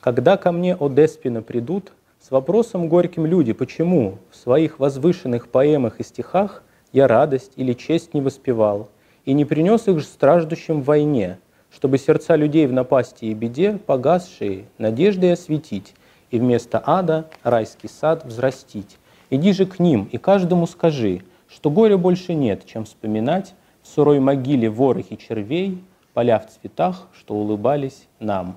«Когда 0.00 0.36
ко 0.36 0.52
мне, 0.52 0.76
о 0.76 0.88
Деспина, 0.88 1.42
придут, 1.42 1.92
с 2.20 2.30
вопросом 2.30 2.88
горьким 2.88 3.26
люди, 3.26 3.52
почему 3.52 4.18
в 4.30 4.36
своих 4.36 4.78
возвышенных 4.78 5.48
поэмах 5.48 6.00
и 6.00 6.04
стихах 6.04 6.62
я 6.92 7.08
радость 7.08 7.52
или 7.56 7.72
честь 7.72 8.14
не 8.14 8.20
воспевал 8.20 8.88
и 9.24 9.32
не 9.32 9.44
принес 9.44 9.88
их 9.88 10.02
страждущим 10.02 10.82
в 10.82 10.84
войне, 10.84 11.38
чтобы 11.74 11.98
сердца 11.98 12.36
людей 12.36 12.66
в 12.66 12.72
напасти 12.72 13.24
и 13.26 13.34
беде, 13.34 13.78
погасшие, 13.78 14.66
надеждой 14.78 15.32
осветить, 15.32 15.94
и 16.30 16.38
вместо 16.38 16.82
ада 16.84 17.26
райский 17.42 17.88
сад 17.88 18.24
взрастить. 18.24 18.98
Иди 19.30 19.52
же 19.52 19.66
к 19.66 19.78
ним 19.78 20.08
и 20.10 20.18
каждому 20.18 20.66
скажи, 20.66 21.22
что 21.48 21.70
горя 21.70 21.96
больше 21.96 22.34
нет, 22.34 22.64
чем 22.66 22.84
вспоминать 22.84 23.54
в 23.82 23.88
сурой 23.88 24.20
могиле 24.20 24.70
ворохи 24.70 25.16
червей, 25.16 25.82
поля 26.12 26.38
в 26.38 26.46
цветах, 26.48 27.08
что 27.18 27.34
улыбались 27.34 28.06
нам. 28.20 28.56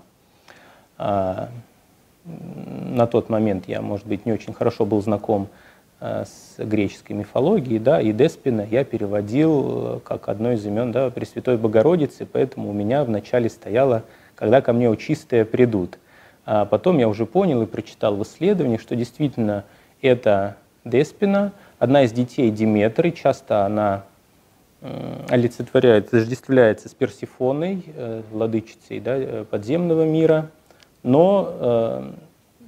А, 0.98 1.50
на 2.26 3.08
тот 3.08 3.30
момент 3.30 3.68
я, 3.68 3.82
может 3.82 4.06
быть, 4.06 4.26
не 4.26 4.32
очень 4.32 4.54
хорошо 4.54 4.86
был 4.86 5.02
знаком 5.02 5.48
Э, 5.48 5.67
с 6.00 6.56
греческой 6.60 7.16
мифологией, 7.16 7.80
да, 7.80 8.00
и 8.00 8.12
Деспина 8.12 8.68
я 8.70 8.84
переводил 8.84 9.96
э, 9.96 10.00
как 10.04 10.30
одно 10.30 10.52
из 10.52 10.64
имен 10.64 10.92
да, 10.92 11.10
Пресвятой 11.10 11.58
Богородицы, 11.58 12.28
поэтому 12.32 12.70
у 12.70 12.74
меня 12.74 13.04
вначале 13.04 13.50
стояло 13.50 14.04
«когда 14.36 14.62
ко 14.62 14.74
мне 14.74 14.96
чистые 14.96 15.44
придут». 15.44 15.98
А 16.46 16.66
потом 16.66 17.00
я 17.00 17.10
уже 17.10 17.26
понял 17.26 17.64
и 17.64 17.66
прочитал 17.66 18.16
в 18.16 18.22
исследовании, 18.22 18.78
что 18.78 18.96
действительно 18.96 19.66
это 20.04 20.56
Деспина, 20.86 21.52
одна 21.80 22.04
из 22.04 22.12
детей 22.12 22.52
Диметры, 22.52 23.12
часто 23.12 23.66
она 23.66 24.04
олицетворяет, 25.30 26.12
заждествляется 26.12 26.90
с 26.90 26.94
Персифоной, 26.94 27.84
э, 27.88 28.22
владычицей 28.32 29.00
да, 29.00 29.46
подземного 29.50 30.06
мира, 30.06 30.52
но 31.02 32.14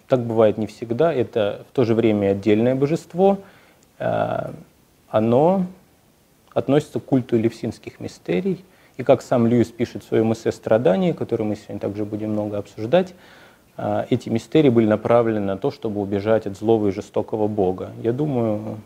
так 0.10 0.22
бывает 0.22 0.58
не 0.58 0.68
всегда. 0.68 1.14
Это 1.14 1.66
в 1.70 1.72
то 1.74 1.86
же 1.86 1.94
время 1.94 2.32
отдельное 2.32 2.76
божество. 2.76 3.38
Э, 4.00 4.52
оно 5.08 5.66
относится 6.54 7.00
к 7.00 7.06
культу 7.06 7.38
элевсинских 7.38 8.00
мистерий. 8.00 8.66
И 8.98 9.04
как 9.04 9.22
сам 9.22 9.48
Льюис 9.48 9.68
пишет 9.68 10.04
в 10.04 10.08
своем 10.08 10.34
эссе 10.34 10.52
«Страдания», 10.52 11.14
который 11.14 11.46
мы 11.46 11.56
сегодня 11.56 11.80
также 11.80 12.04
будем 12.04 12.32
много 12.32 12.58
обсуждать, 12.58 13.14
э, 13.78 14.06
эти 14.10 14.30
мистерии 14.30 14.70
были 14.70 14.88
направлены 14.88 15.46
на 15.46 15.58
то, 15.58 15.72
чтобы 15.72 16.02
убежать 16.02 16.48
от 16.48 16.58
злого 16.58 16.88
и 16.88 16.92
жестокого 16.92 17.48
Бога. 17.48 17.92
Я 18.02 18.12
думаю, 18.12 18.80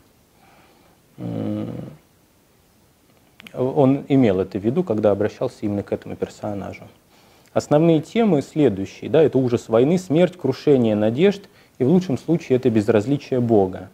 он 3.54 4.04
имел 4.08 4.40
это 4.40 4.60
в 4.60 4.64
виду, 4.64 4.84
когда 4.84 5.12
обращался 5.12 5.60
именно 5.62 5.84
к 5.84 5.92
этому 5.94 6.16
персонажу. 6.16 6.84
Основные 7.54 8.02
темы 8.02 8.42
следующие. 8.42 9.10
Да, 9.10 9.22
это 9.22 9.38
ужас 9.38 9.70
войны, 9.70 9.98
смерть, 9.98 10.38
крушение 10.38 10.96
надежд 10.96 11.44
и 11.78 11.84
в 11.84 11.90
лучшем 11.90 12.18
случае 12.18 12.58
это 12.58 12.70
безразличие 12.70 13.40
Бога. 13.40 13.90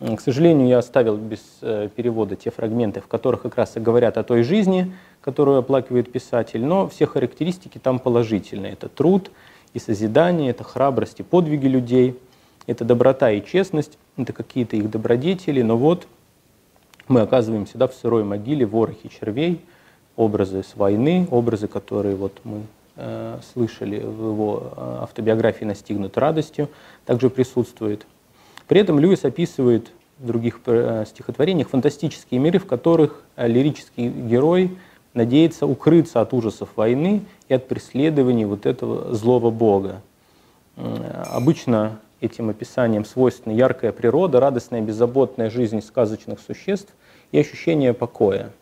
К 0.00 0.20
сожалению, 0.20 0.68
я 0.68 0.78
оставил 0.78 1.16
без 1.16 1.40
э, 1.60 1.88
перевода 1.94 2.36
те 2.36 2.50
фрагменты, 2.50 3.00
в 3.00 3.08
которых 3.08 3.42
как 3.42 3.56
раз 3.56 3.76
и 3.76 3.80
говорят 3.80 4.16
о 4.16 4.22
той 4.22 4.44
жизни, 4.44 4.92
которую 5.20 5.58
оплакивает 5.58 6.12
писатель, 6.12 6.64
но 6.64 6.88
все 6.88 7.06
характеристики 7.06 7.78
там 7.78 7.98
положительные. 7.98 8.74
Это 8.74 8.88
труд 8.88 9.32
и 9.74 9.80
созидание, 9.80 10.50
это 10.50 10.62
храбрость 10.62 11.18
и 11.18 11.24
подвиги 11.24 11.66
людей, 11.66 12.16
это 12.68 12.84
доброта 12.84 13.32
и 13.32 13.44
честность, 13.44 13.98
это 14.16 14.32
какие-то 14.32 14.76
их 14.76 14.88
добродетели, 14.88 15.62
но 15.62 15.76
вот 15.76 16.06
мы 17.08 17.20
оказываемся 17.20 17.76
да, 17.76 17.88
в 17.88 17.94
сырой 17.94 18.22
могиле, 18.22 18.66
ворохе 18.66 19.08
червей, 19.08 19.60
образы 20.14 20.62
с 20.62 20.76
войны, 20.76 21.26
образы, 21.30 21.66
которые 21.66 22.14
вот 22.14 22.38
мы 22.44 22.62
э, 22.98 23.38
слышали 23.52 24.00
в 24.00 24.28
его 24.28 24.72
э, 24.76 24.98
автобиографии 25.02 25.64
«Настигнут 25.64 26.18
радостью», 26.18 26.68
также 27.06 27.30
присутствует– 27.30 28.06
при 28.68 28.80
этом 28.80 29.00
Льюис 29.00 29.24
описывает 29.24 29.90
в 30.18 30.26
других 30.26 30.60
э, 30.66 31.04
стихотворениях 31.08 31.70
фантастические 31.70 32.38
миры, 32.38 32.58
в 32.58 32.66
которых 32.66 33.22
лирический 33.36 34.08
герой 34.08 34.76
надеется 35.14 35.66
укрыться 35.66 36.20
от 36.20 36.34
ужасов 36.34 36.68
войны 36.76 37.22
и 37.48 37.54
от 37.54 37.66
преследований 37.66 38.44
вот 38.44 38.66
этого 38.66 39.14
злого 39.14 39.50
бога. 39.50 40.02
Обычно 40.76 41.98
этим 42.20 42.50
описанием 42.50 43.04
свойственна 43.04 43.54
яркая 43.54 43.90
природа, 43.90 44.38
радостная 44.38 44.80
беззаботная 44.80 45.50
жизнь 45.50 45.80
сказочных 45.80 46.38
существ 46.38 46.92
и 47.32 47.38
ощущение 47.38 47.94
покоя. 47.94 48.52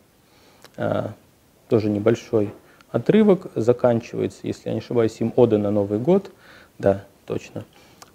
Тоже 1.69 1.89
небольшой 1.89 2.51
отрывок 2.91 3.51
заканчивается, 3.55 4.39
если 4.43 4.69
я 4.69 4.73
не 4.73 4.79
ошибаюсь, 4.79 5.19
им 5.19 5.33
«Ода 5.35 5.57
на 5.57 5.71
Новый 5.71 5.99
год». 5.99 6.31
Да, 6.79 7.03
точно. 7.25 7.65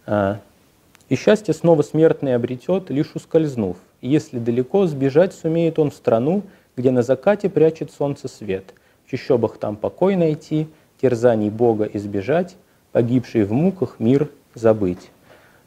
И 0.07 1.17
счастье 1.17 1.53
снова 1.53 1.83
смертный 1.83 2.35
обретет, 2.35 2.91
лишь 2.91 3.15
ускользнув. 3.15 3.77
Если 4.01 4.39
далеко, 4.39 4.87
сбежать 4.87 5.35
сумеет 5.35 5.79
он 5.79 5.91
в 5.91 5.95
страну, 5.95 6.43
где 6.77 6.91
на 6.91 7.03
закате 7.03 7.51
прячет 7.51 7.91
солнце 7.93 8.29
свет. 8.29 8.75
В 9.07 9.11
чащобах 9.11 9.59
там 9.59 9.77
покой 9.77 10.17
найти, 10.17 10.69
терзаний 11.01 11.51
Бога 11.51 11.85
избежать, 11.85 12.57
погибший 12.93 13.45
в 13.45 13.53
муках 13.53 13.97
мир 13.99 14.31
забыть. 14.55 15.11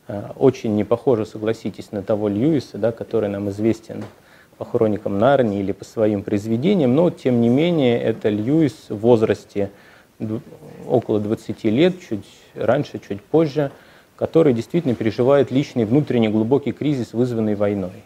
А, 0.07 0.33
очень 0.35 0.75
не 0.75 0.83
похоже, 0.83 1.25
согласитесь, 1.25 1.91
на 1.91 2.01
того 2.01 2.27
Льюиса, 2.27 2.77
да, 2.77 2.91
который 2.91 3.29
нам 3.29 3.49
известен 3.49 4.03
по 4.57 4.65
хроникам 4.65 5.17
Нарнии 5.17 5.59
или 5.59 5.71
по 5.71 5.85
своим 5.85 6.23
произведениям, 6.23 6.95
но 6.95 7.09
тем 7.09 7.41
не 7.41 7.49
менее 7.49 7.99
это 8.01 8.29
Льюис 8.29 8.89
в 8.89 8.97
возрасте 8.97 9.71
около 10.87 11.19
20 11.19 11.63
лет, 11.65 11.95
чуть 12.07 12.25
раньше, 12.55 12.99
чуть 12.99 13.21
позже– 13.21 13.71
который 14.15 14.53
действительно 14.53 14.95
переживает 14.95 15.51
личный 15.51 15.85
внутренний 15.85 16.29
глубокий 16.29 16.71
кризис, 16.71 17.13
вызванный 17.13 17.55
войной. 17.55 18.03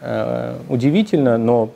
Э, 0.00 0.58
удивительно, 0.68 1.38
но 1.38 1.70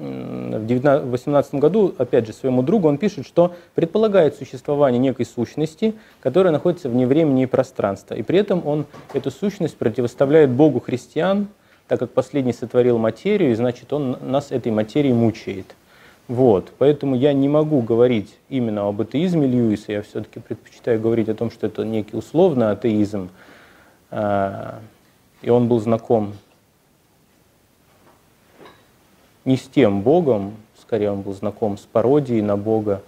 в 0.00 0.66
2018 0.66 1.54
году, 1.56 1.94
опять 1.98 2.26
же, 2.26 2.32
своему 2.32 2.62
другу 2.62 2.88
он 2.88 2.96
пишет, 2.96 3.26
что 3.26 3.54
предполагает 3.74 4.34
существование 4.34 4.98
некой 4.98 5.26
сущности, 5.26 5.94
которая 6.20 6.52
находится 6.52 6.88
вне 6.88 7.06
времени 7.06 7.42
и 7.42 7.46
пространства. 7.46 8.14
И 8.14 8.22
при 8.22 8.38
этом 8.38 8.66
он 8.66 8.86
эту 9.12 9.30
сущность 9.30 9.76
противоставляет 9.76 10.50
Богу 10.50 10.80
христиан, 10.80 11.48
так 11.86 11.98
как 11.98 12.12
последний 12.12 12.54
сотворил 12.54 12.96
материю, 12.96 13.50
и 13.50 13.54
значит 13.54 13.92
он 13.92 14.16
нас 14.22 14.50
этой 14.50 14.72
материей 14.72 15.14
мучает. 15.14 15.66
Вот, 16.28 16.72
поэтому 16.78 17.14
я 17.16 17.32
не 17.34 17.48
могу 17.48 17.82
говорить 17.82 18.34
именно 18.48 18.88
об 18.88 19.00
атеизме 19.00 19.46
Льюиса, 19.46 19.92
я 19.92 20.02
все-таки 20.02 20.40
предпочитаю 20.40 21.00
говорить 21.00 21.28
о 21.28 21.34
том, 21.34 21.50
что 21.50 21.66
это 21.66 21.84
некий 21.84 22.16
условный 22.16 22.70
атеизм, 22.70 23.30
а, 24.10 24.78
и 25.42 25.50
он 25.50 25.68
был 25.68 25.80
знаком 25.80 26.34
не 29.44 29.56
с 29.56 29.62
тем 29.62 30.02
Богом, 30.02 30.54
скорее 30.80 31.10
он 31.12 31.22
был 31.22 31.32
знаком 31.34 31.78
с 31.78 31.82
пародией 31.82 32.42
на 32.42 32.56
Бога. 32.56 33.02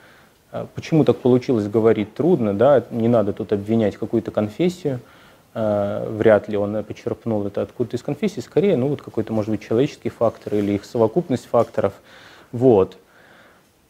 А, 0.51 0.67
почему 0.75 1.05
так 1.05 1.19
получилось, 1.19 1.69
говорить 1.69 2.15
трудно, 2.15 2.55
да, 2.55 2.85
не 2.91 3.09
надо 3.09 3.33
тут 3.33 3.53
обвинять 3.53 3.97
какую-то 3.97 4.31
конфессию, 4.31 5.01
а, 5.55 6.09
вряд 6.11 6.49
ли 6.49 6.57
он 6.57 6.83
почерпнул 6.85 7.47
это 7.47 7.63
откуда-то 7.63 7.97
из 7.97 8.03
конфессии, 8.03 8.41
скорее, 8.41 8.77
ну 8.77 8.89
вот 8.89 9.03
какой-то, 9.03 9.33
может 9.33 9.51
быть, 9.51 9.63
человеческий 9.63 10.11
фактор 10.11 10.55
или 10.55 10.73
их 10.73 10.85
совокупность 10.85 11.47
факторов. 11.47 11.95
Вот. 12.53 12.97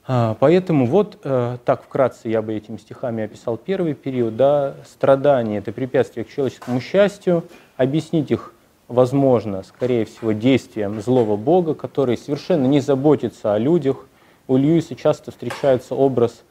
А, 0.04 0.36
поэтому 0.40 0.86
вот 0.86 1.18
э, 1.22 1.58
так 1.64 1.84
вкратце 1.84 2.28
я 2.28 2.42
бы 2.42 2.54
этими 2.54 2.76
стихами 2.76 3.22
описал 3.24 3.56
первый 3.56 3.94
период. 3.94 4.36
Да, 4.36 4.74
страдания– 4.84 5.58
это 5.58 5.70
препятствие 5.70 6.24
к 6.24 6.28
человеческому 6.28 6.80
счастью. 6.80 7.44
Объяснить 7.76 8.30
их 8.32 8.52
возможно, 8.92 9.62
скорее 9.62 10.04
всего, 10.04 10.32
действием 10.32 11.00
злого 11.00 11.36
Бога, 11.36 11.74
который 11.74 12.16
совершенно 12.16 12.66
не 12.66 12.80
заботится 12.80 13.54
о 13.54 13.58
людях. 13.58 14.06
У 14.46 14.56
Льюиса 14.56 14.94
часто 14.94 15.30
встречается 15.30 15.94
образ, 15.94 16.42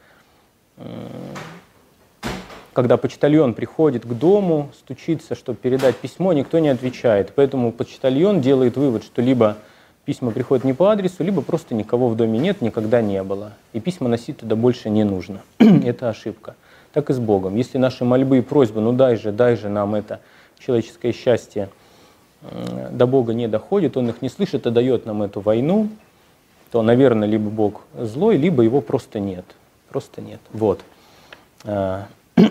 когда 2.73 2.97
почтальон 2.97 3.54
приходит 3.54 4.06
к 4.06 4.13
дому, 4.13 4.69
стучится, 4.77 5.36
чтобы 5.36 5.60
передать 5.60 5.97
письмо, 5.97 6.34
никто 6.34 6.58
не 6.60 6.69
отвечает. 6.69 7.34
Поэтому 7.36 7.71
почтальон 7.71 8.41
делает 8.41 8.75
вывод, 8.75 9.04
что 9.04 9.21
либо 9.21 9.58
письма 10.06 10.32
приходят 10.32 10.65
не 10.65 10.73
по 10.73 10.91
адресу, 10.91 11.23
либо 11.23 11.41
просто 11.41 11.75
никого 11.75 12.10
в 12.10 12.15
доме 12.15 12.39
нет, 12.39 12.62
никогда 12.62 13.01
не 13.01 13.21
было. 13.23 13.54
И 13.73 13.80
письма 13.80 14.10
носить 14.10 14.38
туда 14.38 14.56
больше 14.56 14.89
не 14.89 15.04
нужно. 15.04 15.41
это 15.60 16.10
ошибка. 16.10 16.56
Так 16.93 17.10
и 17.10 17.13
с 17.13 17.19
Богом. 17.19 17.56
Если 17.56 17.77
наши 17.77 18.04
мольбы 18.04 18.39
и 18.39 18.41
просьбы, 18.41 18.82
ну 18.82 18.93
дай 18.93 19.15
же, 19.15 19.32
дай 19.32 19.56
же 19.56 19.69
нам 19.69 19.93
это 19.95 20.19
человеческое 20.58 21.13
счастье, 21.13 21.69
до 22.91 23.08
Бога 23.08 23.34
не 23.34 23.47
доходит, 23.47 23.97
Он 23.97 24.10
их 24.10 24.21
не 24.21 24.30
слышит 24.30 24.65
и 24.65 24.71
дает 24.71 25.06
нам 25.06 25.23
эту 25.23 25.41
войну, 25.41 25.89
то, 26.71 26.82
наверное, 26.82 27.27
либо 27.27 27.49
Бог 27.49 27.82
злой, 27.97 28.38
либо 28.38 28.63
его 28.63 28.82
просто 28.82 29.19
нет. 29.19 29.45
Просто 29.89 30.21
нет. 30.21 30.39
Вот. 30.54 30.82
А, 31.65 32.08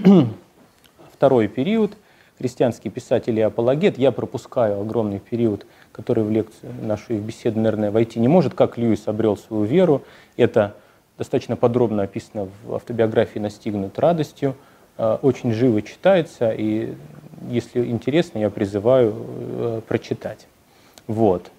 второй 1.12 1.48
период. 1.48 1.92
Христианский 2.38 2.88
писатель 2.88 3.38
и 3.38 3.42
апологет. 3.42 3.98
Я 3.98 4.12
пропускаю 4.12 4.80
огромный 4.80 5.18
период– 5.18 5.66
который 5.92 6.24
в 6.24 6.30
лекцию 6.30 6.72
нашу 6.82 7.14
в 7.14 7.20
беседу, 7.20 7.58
наверное, 7.58 7.90
войти 7.90 8.20
не 8.20 8.28
может, 8.28 8.54
как 8.54 8.78
Льюис 8.78 9.06
обрел 9.06 9.36
свою 9.36 9.64
веру. 9.64 10.02
Это 10.36 10.74
достаточно 11.18 11.56
подробно 11.56 12.04
описано 12.04 12.48
в 12.64 12.74
автобиографии 12.74 13.38
«Настигнут 13.38 13.98
радостью». 13.98 14.56
Э, 14.96 15.18
очень 15.20 15.52
живо 15.52 15.82
читается, 15.82 16.50
и 16.50 16.94
если 17.48 17.84
интересно, 17.86 18.38
я 18.38 18.50
призываю 18.50 19.14
э, 19.16 19.80
прочитать. 19.86 20.46
Вот. 21.06 21.50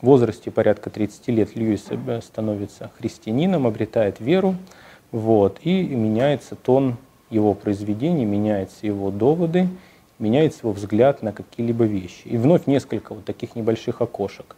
В 0.00 0.06
возрасте 0.06 0.50
порядка 0.50 0.90
30 0.90 1.28
лет 1.28 1.56
Льюис 1.56 1.88
становится 2.22 2.90
христианином, 2.98 3.66
обретает 3.66 4.20
веру, 4.20 4.56
вот, 5.10 5.58
и 5.62 5.82
меняется 5.82 6.54
тон 6.54 6.96
его 7.30 7.54
произведений, 7.54 8.24
меняются 8.24 8.86
его 8.86 9.10
доводы, 9.10 9.68
меняется 10.18 10.60
его 10.62 10.72
взгляд 10.72 11.22
на 11.22 11.32
какие-либо 11.32 11.84
вещи. 11.84 12.22
И 12.26 12.36
вновь 12.36 12.66
несколько 12.66 13.14
вот 13.14 13.24
таких 13.24 13.56
небольших 13.56 14.00
окошек. 14.02 14.56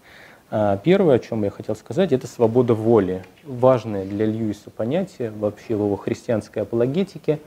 А, 0.51 0.77
первое, 0.79 1.17
о 1.17 1.19
чем 1.19 1.45
я 1.45 1.51
хотел 1.51 1.77
сказать, 1.77 2.13
это 2.13 2.27
свобода 2.27 2.75
воли. 2.75 3.25
Важное 3.45 4.05
для 4.05 4.27
Льюиса 4.27 4.71
понятие 4.71 5.31
вообще 5.31 5.77
в 5.77 5.85
его 5.85 5.97
христианской 5.97 6.63
апологетике. 6.63 7.39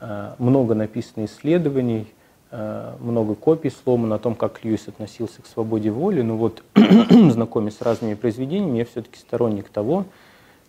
А, 0.00 0.34
много 0.38 0.74
написано 0.74 1.26
исследований, 1.26 2.06
а, 2.50 2.96
много 3.00 3.34
копий 3.34 3.70
сломано 3.70 4.14
о 4.14 4.18
том, 4.18 4.34
как 4.34 4.64
Льюис 4.64 4.88
относился 4.88 5.42
к 5.42 5.46
свободе 5.46 5.90
воли. 5.90 6.22
Но 6.22 6.36
вот, 6.36 6.62
знакомясь 7.10 7.76
с 7.76 7.82
разными 7.82 8.14
произведениями, 8.14 8.78
я 8.78 8.84
все-таки 8.84 9.18
сторонник 9.18 9.68
того, 9.68 10.04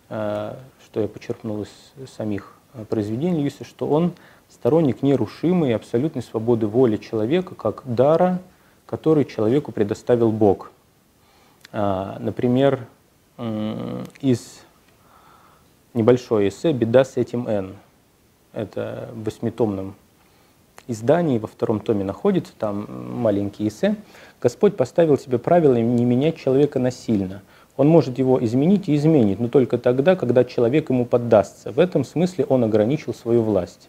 что 0.08 1.00
я 1.00 1.08
почерпнул 1.08 1.62
из 1.62 2.10
самих 2.14 2.54
произведений 2.90 3.38
Льюиса, 3.38 3.64
что 3.64 3.88
он 3.88 4.12
сторонник 4.50 5.02
нерушимой 5.02 5.74
абсолютной 5.74 6.22
свободы 6.22 6.66
воли 6.66 6.98
человека 6.98 7.54
как 7.54 7.82
дара, 7.86 8.38
который 8.84 9.24
человеку 9.24 9.72
предоставил 9.72 10.30
Бог. 10.30 10.70
Например, 11.72 12.86
из 14.20 14.60
небольшой 15.94 16.48
эссе 16.48 16.72
«Беда 16.74 17.06
с 17.06 17.16
этим 17.16 17.48
Н». 17.48 17.74
Это 18.52 19.08
в 19.14 19.24
восьмитомном 19.24 19.94
издании, 20.88 21.38
во 21.38 21.46
втором 21.46 21.80
томе 21.80 22.04
находится, 22.04 22.52
там 22.58 22.86
маленький 23.20 23.68
эссе. 23.68 23.96
Господь 24.40 24.76
поставил 24.76 25.18
себе 25.18 25.38
правило 25.38 25.74
не 25.74 26.04
менять 26.04 26.36
человека 26.36 26.78
насильно. 26.78 27.42
Он 27.76 27.88
может 27.88 28.18
его 28.18 28.42
изменить 28.44 28.88
и 28.88 28.96
изменить, 28.96 29.40
но 29.40 29.48
только 29.48 29.78
тогда, 29.78 30.16
когда 30.16 30.44
человек 30.44 30.90
ему 30.90 31.06
поддастся. 31.06 31.72
В 31.72 31.78
этом 31.78 32.04
смысле 32.04 32.44
он 32.48 32.64
ограничил 32.64 33.14
свою 33.14 33.42
власть. 33.42 33.88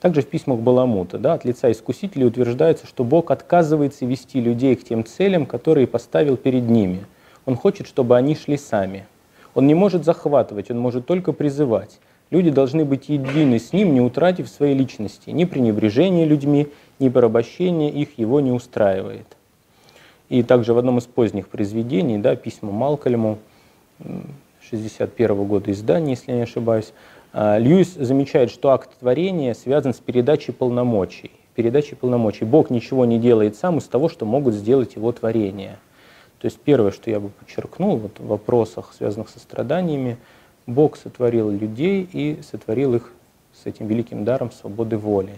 Также 0.00 0.22
в 0.22 0.28
письмах 0.28 0.60
Баламута 0.60 1.18
да, 1.18 1.34
от 1.34 1.44
лица 1.44 1.70
искусителей 1.70 2.26
утверждается, 2.26 2.86
что 2.86 3.04
Бог 3.04 3.30
отказывается 3.30 4.06
вести 4.06 4.40
людей 4.40 4.76
к 4.76 4.84
тем 4.84 5.04
целям, 5.04 5.44
которые 5.44 5.86
поставил 5.86 6.36
перед 6.36 6.68
ними. 6.68 7.04
Он 7.44 7.56
хочет, 7.56 7.86
чтобы 7.86 8.16
они 8.16 8.36
шли 8.36 8.56
сами. 8.56 9.06
Он 9.54 9.66
не 9.66 9.74
может 9.74 10.04
захватывать, 10.04 10.70
он 10.70 10.78
может 10.78 11.04
только 11.04 11.32
призывать. 11.32 11.98
Люди 12.30 12.50
должны 12.50 12.84
быть 12.84 13.08
едины 13.08 13.58
с 13.58 13.72
ним, 13.72 13.94
не 13.94 14.00
утратив 14.00 14.48
своей 14.48 14.74
личности. 14.74 15.30
Ни 15.30 15.44
пренебрежение 15.44 16.26
людьми, 16.26 16.68
ни 16.98 17.08
порабощение 17.08 17.90
их 17.90 18.18
его 18.18 18.40
не 18.40 18.52
устраивает. 18.52 19.26
И 20.28 20.42
также 20.42 20.74
в 20.74 20.78
одном 20.78 20.98
из 20.98 21.04
поздних 21.04 21.48
произведений, 21.48 22.18
да, 22.18 22.36
письма 22.36 22.70
Малкольму, 22.70 23.38
61 24.68 25.44
года 25.44 25.72
издания, 25.72 26.10
если 26.10 26.32
я 26.32 26.36
не 26.36 26.42
ошибаюсь, 26.42 26.92
а, 27.32 27.58
Льюис 27.58 27.94
замечает, 27.94 28.50
что 28.50 28.70
акт 28.70 28.90
творения 29.00 29.54
связан 29.54 29.94
с 29.94 29.98
передачей 29.98 30.52
полномочий. 30.52 31.30
Передачей 31.54 31.94
полномочий. 31.94 32.44
Бог 32.44 32.70
ничего 32.70 33.04
не 33.04 33.18
делает 33.18 33.56
сам 33.56 33.78
из 33.78 33.84
того, 33.84 34.08
что 34.08 34.26
могут 34.26 34.54
сделать 34.54 34.96
его 34.96 35.10
творения. 35.12 35.78
То 36.40 36.46
есть 36.46 36.58
первое, 36.60 36.92
что 36.92 37.10
я 37.10 37.18
бы 37.18 37.30
подчеркнул 37.30 37.96
вот 37.96 38.18
в 38.18 38.26
вопросах, 38.26 38.92
связанных 38.96 39.28
со 39.28 39.40
страданиями, 39.40 40.18
Бог 40.68 40.96
сотворил 40.96 41.50
людей 41.50 42.08
и 42.12 42.40
сотворил 42.42 42.94
их 42.94 43.12
с 43.52 43.66
этим 43.66 43.88
великим 43.88 44.24
даром 44.24 44.52
свободы 44.52 44.96
воли. 44.96 45.34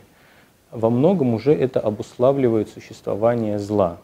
Во 0.71 0.91
многом 0.91 1.33
уже 1.33 1.55
это 1.55 1.81
обуславливает 1.81 2.69
существование 2.69 3.59
зла. 3.59 3.97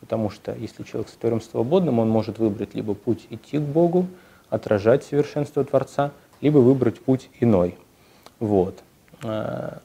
Потому 0.00 0.28
что 0.28 0.54
если 0.54 0.82
человек 0.82 1.08
сотворен 1.08 1.40
свободным, 1.40 1.98
он 2.00 2.10
может 2.10 2.38
выбрать 2.38 2.74
либо 2.74 2.92
путь 2.92 3.26
идти 3.30 3.56
к 3.56 3.62
Богу, 3.62 4.06
отражать 4.50 5.04
совершенство 5.04 5.64
Творца– 5.64 6.12
либо 6.40 6.58
выбрать 6.58 7.00
путь 7.00 7.30
иной. 7.40 7.76
Вот. 8.40 8.78
А, 9.22 9.78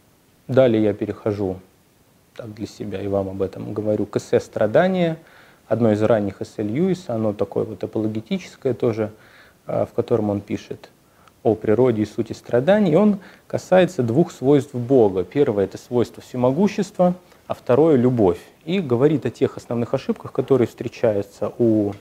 далее 0.47 0.83
я 0.83 0.93
перехожу 0.93 1.59
так 2.35 2.53
для 2.53 2.67
себя 2.67 3.01
и 3.01 3.07
вам 3.07 3.29
об 3.29 3.41
этом 3.41 3.73
говорю 3.73 4.05
к 4.05 4.17
эссе 4.17 4.39
«Страдания», 4.39 5.17
одно 5.67 5.91
из 5.91 6.01
ранних 6.01 6.41
эссе 6.41 6.63
Льюиса, 6.63 7.15
оно 7.15 7.33
такое 7.33 7.63
вот 7.63 7.83
апологетическое 7.83 8.73
тоже, 8.73 9.11
в 9.65 9.89
котором 9.95 10.29
он 10.29 10.41
пишет 10.41 10.89
о 11.43 11.55
природе 11.55 12.03
и 12.03 12.05
сути 12.05 12.33
страданий. 12.33 12.95
Он 12.95 13.19
касается 13.47 14.03
двух 14.03 14.31
свойств 14.31 14.73
Бога. 14.75 15.23
Первое– 15.23 15.63
это 15.65 15.77
свойство 15.77 16.21
всемогущества, 16.21 17.15
а 17.47 17.53
второе– 17.53 17.95
любовь. 17.97 18.39
И 18.65 18.79
говорит 18.79 19.25
о 19.25 19.29
тех 19.29 19.57
основных 19.57 19.93
ошибках, 19.93 20.31
которые 20.31 20.67
встречаются 20.67 21.51
у 21.57 21.93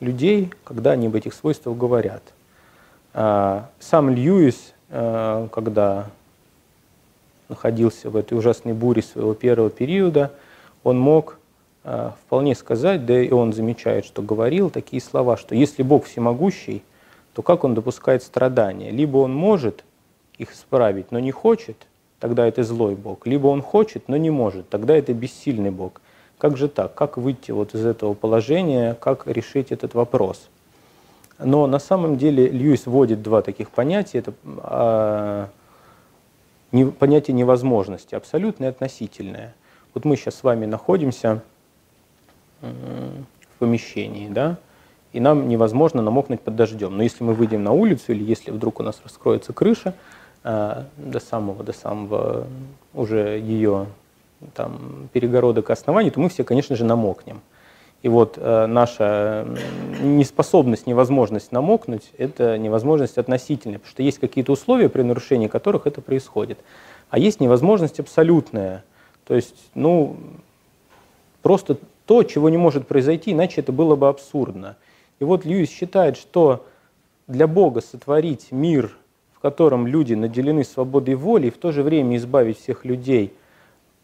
людей, 0.00 0.50
когда 0.64 0.92
они 0.92 1.06
об 1.06 1.14
этих 1.14 1.34
свойствах 1.34 1.76
говорят– 1.76 2.22
а, 3.14 3.68
сам 3.78 4.10
Льюис, 4.10 4.72
а, 4.88 5.48
когда 5.48 6.10
находился 7.48 8.08
в 8.08 8.16
этой 8.16 8.38
ужасной 8.38 8.72
буре 8.72 9.02
своего 9.02 9.34
первого 9.34 9.70
периода, 9.70 10.32
он 10.84 10.98
мог 10.98 11.38
вполне 12.26 12.54
сказать, 12.54 13.04
да 13.06 13.20
и 13.20 13.32
он 13.32 13.52
замечает, 13.52 14.04
что 14.04 14.22
говорил 14.22 14.70
такие 14.70 15.02
слова, 15.02 15.36
что 15.36 15.56
если 15.56 15.82
Бог 15.82 16.04
всемогущий, 16.04 16.84
то 17.34 17.42
как 17.42 17.64
он 17.64 17.74
допускает 17.74 18.22
страдания? 18.22 18.90
Либо 18.90 19.18
он 19.18 19.34
может 19.34 19.84
их 20.38 20.52
исправить, 20.52 21.10
но 21.10 21.18
не 21.18 21.30
хочет, 21.30 21.76
тогда 22.20 22.46
это 22.46 22.62
злой 22.64 22.94
Бог, 22.94 23.26
либо 23.26 23.46
он 23.48 23.62
хочет, 23.62 24.08
но 24.08 24.16
не 24.16 24.30
может, 24.30 24.68
тогда 24.68 24.96
это 24.96 25.12
бессильный 25.12 25.70
Бог. 25.70 26.00
Как 26.38 26.56
же 26.56 26.68
так? 26.68 26.94
Как 26.94 27.16
выйти 27.16 27.52
вот 27.52 27.74
из 27.74 27.86
этого 27.86 28.14
положения, 28.14 28.94
как 28.94 29.26
решить 29.26 29.70
этот 29.70 29.94
вопрос? 29.94 30.48
Но 31.38 31.66
на 31.66 31.78
самом 31.78 32.18
деле 32.18 32.48
Льюис 32.48 32.86
вводит 32.86 33.22
два 33.22 33.42
таких 33.42 33.70
понятия. 33.70 34.18
Это 34.18 34.32
а, 34.58 35.48
понятие 36.98 37.34
невозможности, 37.34 38.14
абсолютное 38.14 38.68
и 38.68 38.70
относительное. 38.70 39.54
Вот 39.94 40.04
мы 40.04 40.16
сейчас 40.16 40.36
с 40.36 40.42
вами 40.42 40.66
находимся 40.66 41.42
в 42.60 43.58
помещении, 43.58 44.28
да, 44.28 44.58
и 45.12 45.20
нам 45.20 45.48
невозможно 45.48 46.02
намокнуть 46.02 46.40
под 46.40 46.56
дождем. 46.56 46.96
Но 46.96 47.02
если 47.02 47.22
мы 47.24 47.34
выйдем 47.34 47.62
на 47.62 47.72
улицу 47.72 48.12
или 48.12 48.24
если 48.24 48.50
вдруг 48.50 48.80
у 48.80 48.82
нас 48.82 49.00
раскроется 49.04 49.52
крыша 49.52 49.94
а, 50.44 50.86
до 50.96 51.20
самого, 51.20 51.62
до 51.62 51.72
самого 51.72 52.46
уже 52.94 53.38
ее 53.38 53.86
там, 54.54 55.08
перегородок 55.12 55.70
оснований, 55.70 56.10
то 56.10 56.20
мы 56.20 56.28
все, 56.28 56.44
конечно 56.44 56.76
же, 56.76 56.84
намокнем. 56.84 57.40
И 58.02 58.08
вот 58.08 58.36
э, 58.36 58.66
наша 58.66 59.46
неспособность, 60.02 60.88
невозможность 60.88 61.52
намокнуть– 61.52 62.10
это 62.18 62.58
невозможность 62.58 63.16
относительная, 63.16 63.78
потому 63.78 63.92
что 63.92 64.02
есть 64.02 64.18
какие-то 64.18 64.50
условия, 64.50 64.88
при 64.88 65.02
нарушении 65.02 65.46
которых 65.46 65.86
это 65.86 66.00
происходит. 66.00 66.58
А 67.10 67.18
есть 67.20 67.38
невозможность 67.38 68.00
абсолютная. 68.00 68.82
То 69.24 69.36
есть, 69.36 69.54
ну, 69.74 70.16
просто 71.42 71.78
то, 72.06 72.24
чего 72.24 72.48
не 72.48 72.58
может 72.58 72.88
произойти, 72.88 73.30
иначе 73.30 73.60
это 73.60 73.70
было 73.70 73.94
бы 73.94 74.08
абсурдно. 74.08 74.76
И 75.22 75.24
вот 75.24 75.46
Льюис 75.46 75.70
считает, 75.70 76.18
что 76.18 76.66
для 77.26 77.46
Бога 77.46 77.80
сотворить 77.80 78.52
мир, 78.52 78.92
в 79.32 79.40
котором 79.40 79.86
люди 79.86 80.12
наделены 80.12 80.64
свободой 80.64 81.14
воли, 81.14 81.46
и 81.46 81.50
в 81.50 81.56
то 81.56 81.72
же 81.72 81.82
время 81.82 82.16
избавить 82.16 82.58
всех 82.58 82.84
людей 82.84 83.32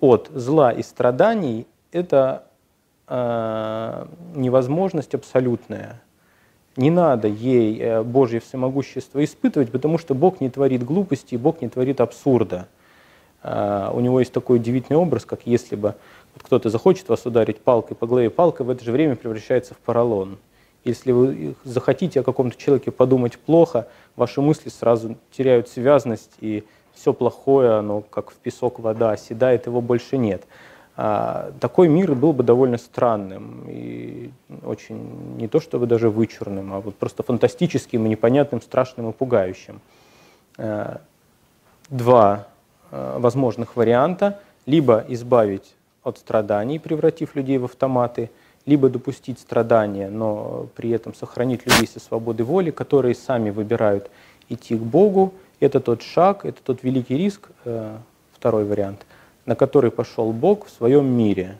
от 0.00 0.30
зла 0.32 0.72
и 0.72 0.82
страданий, 0.82 1.66
это 1.92 2.48
Э, 3.10 4.04
невозможность 4.34 5.14
абсолютная. 5.14 6.02
Не 6.76 6.90
надо 6.90 7.26
ей 7.26 7.78
э, 7.80 8.02
Божье 8.02 8.38
всемогущество 8.38 9.24
испытывать, 9.24 9.72
потому 9.72 9.96
что 9.96 10.14
Бог 10.14 10.42
не 10.42 10.50
творит 10.50 10.84
глупости, 10.84 11.36
Бог 11.36 11.62
не 11.62 11.70
творит 11.70 12.02
абсурда. 12.02 12.68
Э, 13.42 13.90
у 13.94 14.00
него 14.00 14.20
есть 14.20 14.32
такой 14.34 14.56
удивительный 14.56 14.98
образ, 14.98 15.24
как 15.24 15.46
если 15.46 15.74
бы 15.74 15.94
кто-то 16.36 16.68
захочет 16.68 17.08
вас 17.08 17.24
ударить 17.24 17.60
палкой 17.60 17.96
по 17.96 18.06
голове, 18.06 18.28
палка 18.28 18.62
в 18.62 18.68
это 18.68 18.84
же 18.84 18.92
время 18.92 19.16
превращается 19.16 19.72
в 19.72 19.78
поролон. 19.78 20.36
Если 20.84 21.12
вы 21.12 21.54
захотите 21.64 22.20
о 22.20 22.22
каком-то 22.22 22.56
человеке 22.56 22.90
подумать 22.90 23.38
плохо, 23.38 23.88
ваши 24.16 24.40
мысли 24.40 24.68
сразу 24.68 25.16
теряют 25.30 25.68
связность, 25.68 26.32
и 26.40 26.64
все 26.94 27.12
плохое, 27.12 27.72
оно 27.78 28.00
как 28.00 28.30
в 28.30 28.34
песок 28.36 28.78
вода 28.78 29.12
оседает, 29.12 29.66
его 29.66 29.80
больше 29.80 30.16
нет. 30.16 30.44
А, 30.96 31.52
такой 31.60 31.88
мир 31.88 32.14
был 32.16 32.32
бы 32.32 32.42
довольно 32.42 32.76
странным 32.76 33.64
и 33.68 34.32
очень 34.64 35.36
не 35.36 35.46
то 35.46 35.60
чтобы 35.60 35.86
даже 35.86 36.10
вычурным, 36.10 36.74
а 36.74 36.80
вот 36.80 36.96
просто 36.96 37.22
фантастическим 37.22 38.04
и 38.06 38.08
непонятным, 38.08 38.60
страшным 38.60 39.10
и 39.10 39.12
пугающим. 39.12 39.80
Э, 40.56 40.96
два 41.88 42.48
э, 42.90 43.16
возможных 43.18 43.76
варианта. 43.76 44.40
Либо 44.66 45.04
избавить 45.08 45.76
от 46.02 46.18
страданий, 46.18 46.78
превратив 46.78 47.36
людей 47.36 47.58
в 47.58 47.64
автоматы, 47.64 48.30
либо 48.66 48.88
допустить 48.88 49.38
страдания, 49.38 50.10
но 50.10 50.68
при 50.74 50.90
этом 50.90 51.14
сохранить 51.14 51.66
людей 51.66 51.86
со 51.86 52.00
свободой 52.00 52.44
воли, 52.44 52.70
которые 52.70 53.14
сами 53.14 53.50
выбирают 53.50 54.10
идти 54.48 54.76
к 54.76 54.82
Богу. 54.82 55.32
Это 55.60 55.80
тот 55.80 56.02
шаг, 56.02 56.44
это 56.44 56.62
тот 56.62 56.82
великий 56.82 57.16
риск, 57.16 57.48
э, 57.64 57.96
второй 58.32 58.64
вариант– 58.64 59.06
на 59.48 59.56
который 59.56 59.90
пошел 59.90 60.30
Бог 60.30 60.66
в 60.66 60.70
своем 60.70 61.06
мире. 61.06 61.56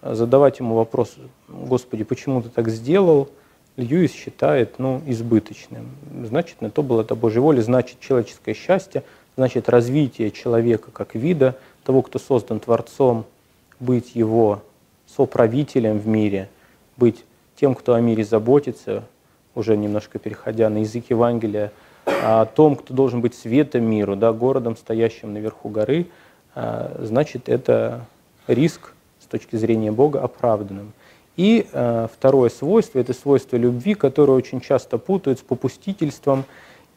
Задавать 0.00 0.58
ему 0.58 0.74
вопрос, 0.74 1.16
Господи, 1.48 2.02
почему 2.02 2.40
ты 2.40 2.48
так 2.48 2.70
сделал, 2.70 3.28
Льюис 3.76 4.10
считает 4.10 4.78
ну, 4.78 5.02
избыточным. 5.06 5.90
Значит, 6.24 6.62
на 6.62 6.70
то 6.70 6.82
была 6.82 7.02
это 7.02 7.14
Божья 7.14 7.42
воля, 7.42 7.60
значит, 7.60 8.00
человеческое 8.00 8.54
счастье, 8.54 9.04
значит, 9.36 9.68
развитие 9.68 10.30
человека 10.30 10.90
как 10.90 11.14
вида, 11.14 11.56
того, 11.84 12.00
кто 12.00 12.18
создан 12.18 12.58
Творцом, 12.58 13.26
быть 13.80 14.16
его 14.16 14.62
соправителем 15.16 15.98
в 15.98 16.06
мире, 16.06 16.48
быть 16.96 17.24
тем, 17.56 17.74
кто 17.74 17.94
о 17.94 18.00
мире 18.00 18.24
заботится, 18.24 19.04
уже 19.54 19.76
немножко 19.76 20.18
переходя 20.18 20.68
на 20.68 20.78
язык 20.78 21.06
Евангелия, 21.10 21.72
о 22.04 22.46
том, 22.46 22.76
кто 22.76 22.94
должен 22.94 23.20
быть 23.20 23.34
светом 23.34 23.84
миру, 23.84 24.16
да, 24.16 24.32
городом, 24.32 24.76
стоящим 24.76 25.32
наверху 25.32 25.68
горы– 25.68 26.06
а, 26.54 26.96
значит, 27.00 27.48
это 27.48 28.06
риск 28.46 28.94
с 29.20 29.26
точки 29.26 29.56
зрения 29.56 29.92
Бога 29.92 30.22
оправданным. 30.22 30.92
И 31.36 31.66
э, 31.72 32.08
второе 32.12 32.50
свойство– 32.50 32.98
это 33.00 33.14
свойство 33.14 33.56
любви, 33.56 33.94
которое 33.94 34.32
очень 34.32 34.60
часто 34.60 34.98
путают 34.98 35.38
с 35.38 35.42
попустительством 35.42 36.44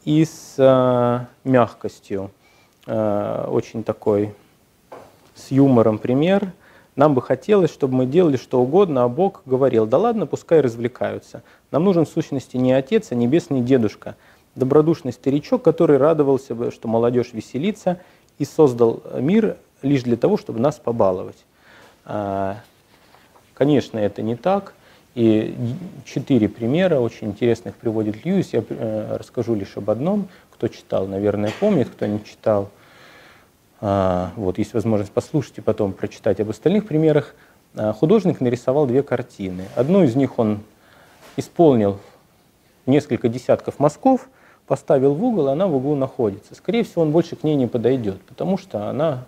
и 0.03 0.25
с 0.25 1.29
мягкостью. 1.45 2.31
Очень 2.85 3.83
такой 3.85 4.33
с 5.33 5.51
юмором 5.51 5.97
пример. 5.97 6.51
Нам 6.95 7.15
бы 7.15 7.21
хотелось, 7.21 7.71
чтобы 7.71 7.95
мы 7.95 8.05
делали 8.05 8.37
что 8.37 8.61
угодно, 8.61 9.03
а 9.03 9.09
Бог 9.09 9.41
говорил, 9.45 9.85
да 9.85 9.97
ладно, 9.97 10.27
пускай 10.27 10.61
развлекаются. 10.61 11.41
Нам 11.71 11.83
нужен 11.83 12.05
в 12.05 12.09
сущности 12.09 12.57
не 12.57 12.71
отец, 12.73 13.11
а 13.11 13.15
небесный 13.15 13.61
дедушка, 13.61 14.15
добродушный 14.55 15.11
старичок, 15.11 15.63
который 15.63 15.97
радовался 15.97 16.53
бы, 16.53 16.71
что 16.71 16.87
молодежь 16.87 17.33
веселится– 17.33 17.99
и 18.39 18.45
создал 18.45 19.01
мир 19.19 19.57
лишь 19.81 20.03
для 20.03 20.17
того, 20.17 20.37
чтобы 20.37 20.59
нас 20.59 20.79
побаловать. 20.79 21.45
А, 22.05 22.57
конечно, 23.53 23.97
это 23.97 24.21
не 24.21 24.35
так. 24.35 24.73
И 25.15 25.55
четыре 26.05 26.49
примера 26.49 26.99
очень 26.99 27.27
интересных 27.27 27.75
приводит 27.75 28.25
Льюис. 28.25 28.53
Я 28.53 28.63
э, 28.67 29.17
расскажу 29.17 29.53
лишь 29.53 29.77
об 29.77 29.89
одном. 29.89 30.27
Кто 30.51 30.67
читал, 30.67 31.07
наверное, 31.07 31.51
помнит, 31.59 31.89
кто 31.89 32.07
не 32.07 32.23
читал. 32.23 32.69
А, 33.85 34.31
вот, 34.37 34.59
есть 34.59 34.73
возможность 34.73 35.11
послушать 35.11 35.57
и 35.57 35.61
потом 35.61 35.91
прочитать 35.91 36.39
об 36.39 36.49
остальных 36.49 36.87
примерах. 36.87 37.35
А, 37.75 37.91
художник 37.91 38.39
нарисовал 38.39 38.87
две 38.87 39.03
картины. 39.03 39.65
Одну 39.75 40.03
из 40.03 40.15
них 40.15 40.39
он 40.39 40.61
исполнил 41.35 41.99
несколько 42.85 43.27
десятков 43.27 43.79
мазков, 43.79 44.29
поставил 44.67 45.13
в 45.15 45.21
угол, 45.21 45.49
и 45.49 45.51
она 45.51 45.67
в 45.67 45.75
углу 45.75 45.95
находится. 45.95 46.55
Скорее 46.55 46.85
всего, 46.85 47.01
он 47.01 47.11
больше 47.11 47.35
к 47.35 47.43
ней 47.43 47.55
не 47.55 47.67
подойдет, 47.67 48.21
потому 48.21 48.57
что 48.57 48.87
она 48.87 49.25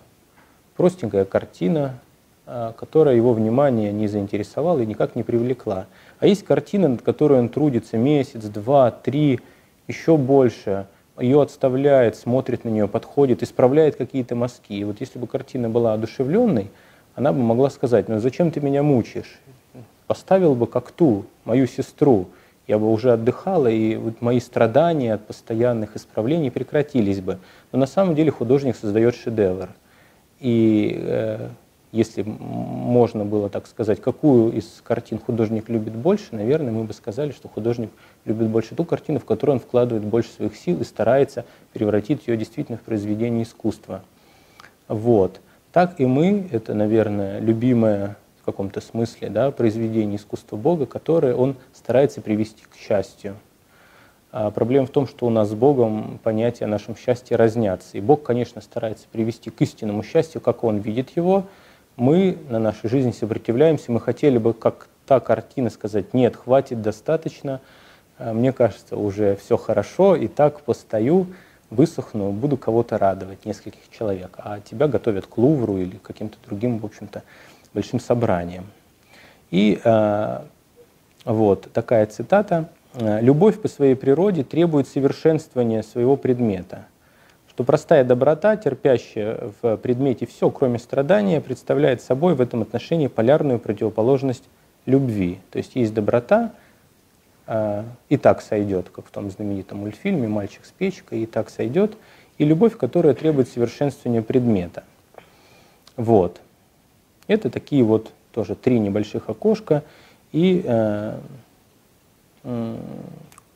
простенькая 0.78 1.26
картина, 1.26 1.98
а, 2.46 2.72
которая 2.72 3.14
его 3.14 3.34
внимание 3.34 3.92
не 3.92 4.08
заинтересовала 4.08 4.80
и 4.80 4.86
никак 4.86 5.16
не 5.16 5.22
привлекла. 5.22 5.84
А 6.18 6.26
есть 6.26 6.46
картина, 6.46 6.88
над 6.88 7.02
которой 7.02 7.40
он 7.40 7.50
трудится 7.50 7.98
месяц, 7.98 8.42
два, 8.44 8.90
три, 8.90 9.40
еще 9.86 10.16
больше, 10.16 10.86
ее 11.18 11.42
отставляет, 11.42 12.16
смотрит 12.16 12.64
на 12.64 12.68
нее, 12.68 12.88
подходит, 12.88 13.42
исправляет 13.42 13.96
какие-то 13.96 14.34
мазки. 14.34 14.72
И 14.72 14.84
вот 14.84 15.00
если 15.00 15.18
бы 15.18 15.26
картина 15.26 15.68
была 15.68 15.94
одушевленной, 15.94 16.70
она 17.14 17.32
бы 17.32 17.40
могла 17.40 17.70
сказать, 17.70 18.08
ну 18.08 18.18
зачем 18.18 18.50
ты 18.50 18.60
меня 18.60 18.82
мучаешь? 18.82 19.40
Поставил 20.06 20.54
бы 20.54 20.66
как 20.66 20.92
ту, 20.92 21.24
мою 21.44 21.66
сестру, 21.66 22.28
я 22.66 22.78
бы 22.78 22.92
уже 22.92 23.12
отдыхала, 23.12 23.68
и 23.68 23.96
вот 23.96 24.20
мои 24.20 24.40
страдания 24.40 25.14
от 25.14 25.26
постоянных 25.26 25.96
исправлений 25.96 26.50
прекратились 26.50 27.20
бы. 27.20 27.38
Но 27.72 27.78
на 27.78 27.86
самом 27.86 28.14
деле 28.14 28.30
художник 28.30 28.76
создает 28.76 29.14
шедевр. 29.14 29.70
И 30.40 30.96
э, 30.98 31.48
если 31.96 32.22
можно 32.22 33.24
было 33.24 33.48
так 33.48 33.66
сказать, 33.66 34.00
какую 34.00 34.52
из 34.52 34.82
картин 34.84 35.18
художник 35.18 35.68
любит 35.68 35.94
больше, 35.94 36.26
наверное, 36.32 36.72
мы 36.72 36.84
бы 36.84 36.92
сказали, 36.92 37.32
что 37.32 37.48
художник 37.48 37.90
любит 38.24 38.48
больше 38.48 38.74
ту 38.74 38.84
картину, 38.84 39.18
в 39.18 39.24
которую 39.24 39.54
он 39.56 39.60
вкладывает 39.60 40.04
больше 40.04 40.30
своих 40.30 40.56
сил 40.56 40.80
и 40.80 40.84
старается 40.84 41.44
превратить 41.72 42.26
ее 42.26 42.36
действительно 42.36 42.76
в 42.78 42.82
произведение 42.82 43.44
искусства. 43.44 44.02
Вот. 44.88 45.40
Так 45.72 46.00
и 46.00 46.06
мы, 46.06 46.48
это, 46.52 46.74
наверное, 46.74 47.40
любимое 47.40 48.16
в 48.40 48.44
каком-то 48.44 48.80
смысле 48.80 49.30
да, 49.30 49.50
произведение 49.50 50.16
искусства 50.16 50.56
Бога, 50.56 50.86
которое 50.86 51.34
он 51.34 51.56
старается 51.72 52.20
привести 52.20 52.64
к 52.70 52.76
счастью. 52.76 53.36
А 54.32 54.50
проблема 54.50 54.86
в 54.86 54.90
том, 54.90 55.06
что 55.06 55.26
у 55.26 55.30
нас 55.30 55.48
с 55.48 55.54
Богом 55.54 56.20
понятия 56.22 56.66
о 56.66 56.68
нашем 56.68 56.94
счастье 56.94 57.36
разнятся. 57.36 57.96
И 57.96 58.00
Бог, 58.00 58.22
конечно, 58.22 58.60
старается 58.60 59.06
привести 59.10 59.50
к 59.50 59.60
истинному 59.62 60.02
счастью, 60.02 60.40
как 60.40 60.62
Он 60.62 60.78
видит 60.78 61.16
его, 61.16 61.46
мы 61.96 62.38
на 62.48 62.58
нашей 62.58 62.88
жизни 62.88 63.10
сопротивляемся, 63.10 63.90
мы 63.90 64.00
хотели 64.00 64.38
бы, 64.38 64.52
как 64.52 64.88
та 65.06 65.20
картина, 65.20 65.70
сказать, 65.70 66.14
нет, 66.14 66.36
хватит, 66.36 66.82
достаточно, 66.82 67.60
а, 68.18 68.32
мне 68.32 68.52
кажется, 68.52 68.96
уже 68.96 69.36
все 69.36 69.56
хорошо, 69.56 70.16
и 70.16 70.28
так 70.28 70.60
постою, 70.60 71.26
высохну, 71.70 72.30
буду 72.32 72.56
кого-то 72.56 72.98
радовать, 72.98 73.44
нескольких 73.44 73.90
человек, 73.90 74.36
а 74.38 74.60
тебя 74.60 74.88
готовят 74.88 75.26
к 75.26 75.36
Лувру 75.38 75.78
или 75.78 75.96
каким-то 75.96 76.36
другим, 76.46 76.78
в 76.78 76.84
общем-то, 76.84 77.22
большим 77.74 77.98
собранием. 77.98 78.66
И 79.50 79.80
э, 79.82 80.40
вот 81.24 81.68
такая 81.72 82.06
цитата. 82.06 82.68
«Любовь 82.98 83.60
по 83.60 83.68
своей 83.68 83.94
природе 83.94 84.42
требует 84.42 84.88
совершенствования 84.88 85.82
своего 85.82 86.16
предмета» 86.16 86.86
что 87.56 87.64
простая 87.64 88.04
доброта, 88.04 88.58
терпящая 88.58 89.50
в 89.62 89.78
предмете 89.78 90.26
все, 90.26 90.50
кроме 90.50 90.78
страдания, 90.78 91.40
представляет 91.40 92.02
собой 92.02 92.34
в 92.34 92.42
этом 92.42 92.60
отношении 92.60 93.06
полярную 93.06 93.58
противоположность 93.58 94.44
любви. 94.84 95.38
То 95.50 95.56
есть 95.56 95.74
есть 95.74 95.94
доброта, 95.94 96.52
э, 97.46 97.84
и 98.10 98.18
так 98.18 98.42
сойдет, 98.42 98.90
как 98.90 99.06
в 99.06 99.10
том 99.10 99.30
знаменитом 99.30 99.78
мультфильме 99.78 100.28
«Мальчик 100.28 100.66
с 100.66 100.70
печкой», 100.70 101.22
и 101.22 101.26
так 101.26 101.48
сойдет, 101.48 101.96
и 102.36 102.44
любовь, 102.44 102.76
которая 102.76 103.14
требует 103.14 103.48
совершенствования 103.48 104.20
предмета. 104.20 104.84
Вот. 105.96 106.42
Это 107.26 107.48
такие 107.48 107.84
вот 107.84 108.12
тоже 108.32 108.54
три 108.54 108.78
небольших 108.78 109.30
окошка, 109.30 109.82
и 110.30 110.62
э, 110.62 111.18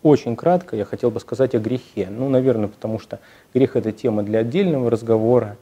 очень 0.02 0.36
кратко 0.36 0.76
я 0.76 0.84
хотел 0.84 1.10
бы 1.10 1.20
сказать 1.20 1.54
о 1.54 1.58
грехе. 1.58 2.08
Ну, 2.10 2.28
наверное, 2.28 2.68
потому 2.68 2.98
что 2.98 3.18
грех– 3.52 3.74
это 3.76 3.92
тема 3.92 4.22
для 4.22 4.40
отдельного 4.40 4.90
разговора. 4.90 5.56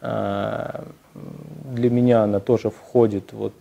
А, 0.00 0.84
для 1.14 1.90
меня 1.90 2.22
она 2.22 2.40
тоже 2.40 2.70
входит 2.70 3.32
вот 3.32 3.52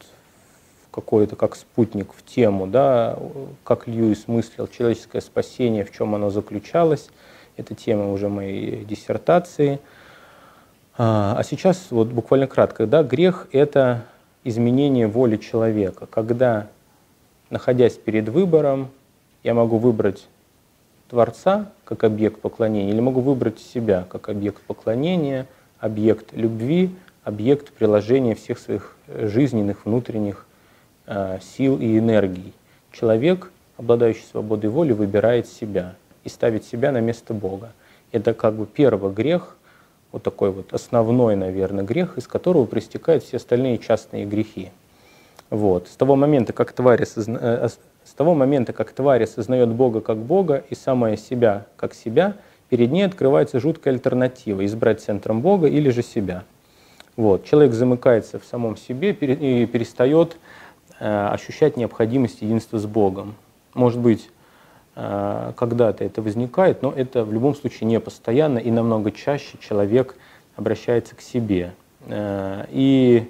в 0.85 0.91
какой-то 0.91 1.35
как 1.35 1.55
спутник 1.55 2.13
в 2.13 2.23
тему, 2.25 2.67
да, 2.67 3.17
как 3.63 3.87
Льюис 3.87 4.27
мыслил 4.27 4.67
человеческое 4.67 5.21
спасение, 5.21 5.85
в 5.85 5.91
чем 5.91 6.15
оно 6.15 6.29
заключалось. 6.29 7.09
Это 7.55 7.75
тема 7.75 8.11
уже 8.11 8.29
моей 8.29 8.85
диссертации. 8.85 9.79
А, 10.97 11.35
а 11.37 11.43
сейчас 11.43 11.87
вот 11.91 12.07
буквально 12.07 12.47
кратко. 12.47 12.87
Да, 12.87 13.03
грех– 13.03 13.47
это 13.51 14.03
изменение 14.43 15.07
воли 15.07 15.37
человека, 15.37 16.07
когда, 16.07 16.67
находясь 17.51 17.93
перед 17.93 18.29
выбором, 18.29 18.89
я 19.47 19.53
могу 19.53 19.77
выбрать 19.77 20.27
Творца 21.09 21.71
как 21.85 22.03
объект 22.03 22.41
поклонения, 22.41 22.91
или 22.91 22.99
могу 22.99 23.21
выбрать 23.21 23.59
себя 23.59 24.05
как 24.09 24.27
объект 24.27 24.61
поклонения, 24.63 25.47
объект 25.79 26.33
любви, 26.33 26.93
объект 27.23 27.71
приложения 27.71 28.35
всех 28.35 28.59
своих 28.59 28.97
жизненных 29.07 29.85
внутренних 29.85 30.45
э, 31.05 31.39
сил 31.41 31.79
и 31.79 31.97
энергий. 31.97 32.53
Человек, 32.91 33.51
обладающий 33.77 34.25
свободой 34.29 34.69
воли, 34.69 34.91
выбирает 34.91 35.47
себя 35.47 35.95
и 36.25 36.29
ставит 36.29 36.65
себя 36.65 36.91
на 36.91 36.99
место 36.99 37.33
Бога. 37.33 37.71
Это 38.11 38.33
как 38.33 38.55
бы 38.55 38.65
первый 38.65 39.13
грех, 39.13 39.55
вот 40.11 40.23
такой 40.23 40.51
вот 40.51 40.73
основной, 40.73 41.37
наверное, 41.37 41.85
грех, 41.85 42.17
из 42.17 42.27
которого 42.27 42.65
проистекают 42.65 43.23
все 43.23 43.37
остальные 43.37 43.77
частные 43.77 44.25
грехи. 44.25 44.71
Вот. 45.49 45.87
С 45.87 45.95
того 45.95 46.17
момента, 46.17 46.51
как 46.51 46.73
тварь 46.73 47.05
э, 47.15 47.69
с 48.07 48.13
того 48.13 48.33
момента, 48.33 48.71
как 48.71 48.91
тварь 48.93 49.23
осознает 49.23 49.69
Бога 49.69 49.99
как 49.99 50.17
Бога 50.17 50.63
и 50.69 50.75
самое 50.75 51.17
себя 51.17 51.65
как 51.75 51.93
себя, 51.93 52.35
перед 52.69 52.91
ней 52.91 53.05
открывается 53.05 53.59
жуткая 53.59 53.93
альтернатива– 53.93 54.65
избрать 54.65 55.01
центром 55.01 55.41
Бога 55.41 55.67
или 55.67 55.89
же 55.89 56.01
себя. 56.03 56.43
Вот. 57.17 57.45
Человек 57.45 57.73
замыкается 57.73 58.39
в 58.39 58.45
самом 58.45 58.77
себе 58.77 59.11
и 59.11 59.65
перестает 59.65 60.37
э, 60.99 61.27
ощущать 61.27 61.75
необходимость 61.75 62.41
единства 62.41 62.77
с 62.77 62.85
Богом. 62.85 63.35
Может 63.73 63.99
быть, 63.99 64.29
э, 64.95 65.53
когда-то 65.57 66.05
это 66.05 66.21
возникает, 66.21 66.81
но 66.81 66.91
это 66.91 67.25
в 67.25 67.33
любом 67.33 67.55
случае 67.55 67.87
не 67.87 67.99
постоянно, 67.99 68.59
и 68.59 68.71
намного 68.71 69.11
чаще 69.11 69.57
человек 69.59 70.15
обращается 70.55 71.15
к 71.15 71.21
себе. 71.21 71.73
Э, 72.05 72.65
и 72.69 73.29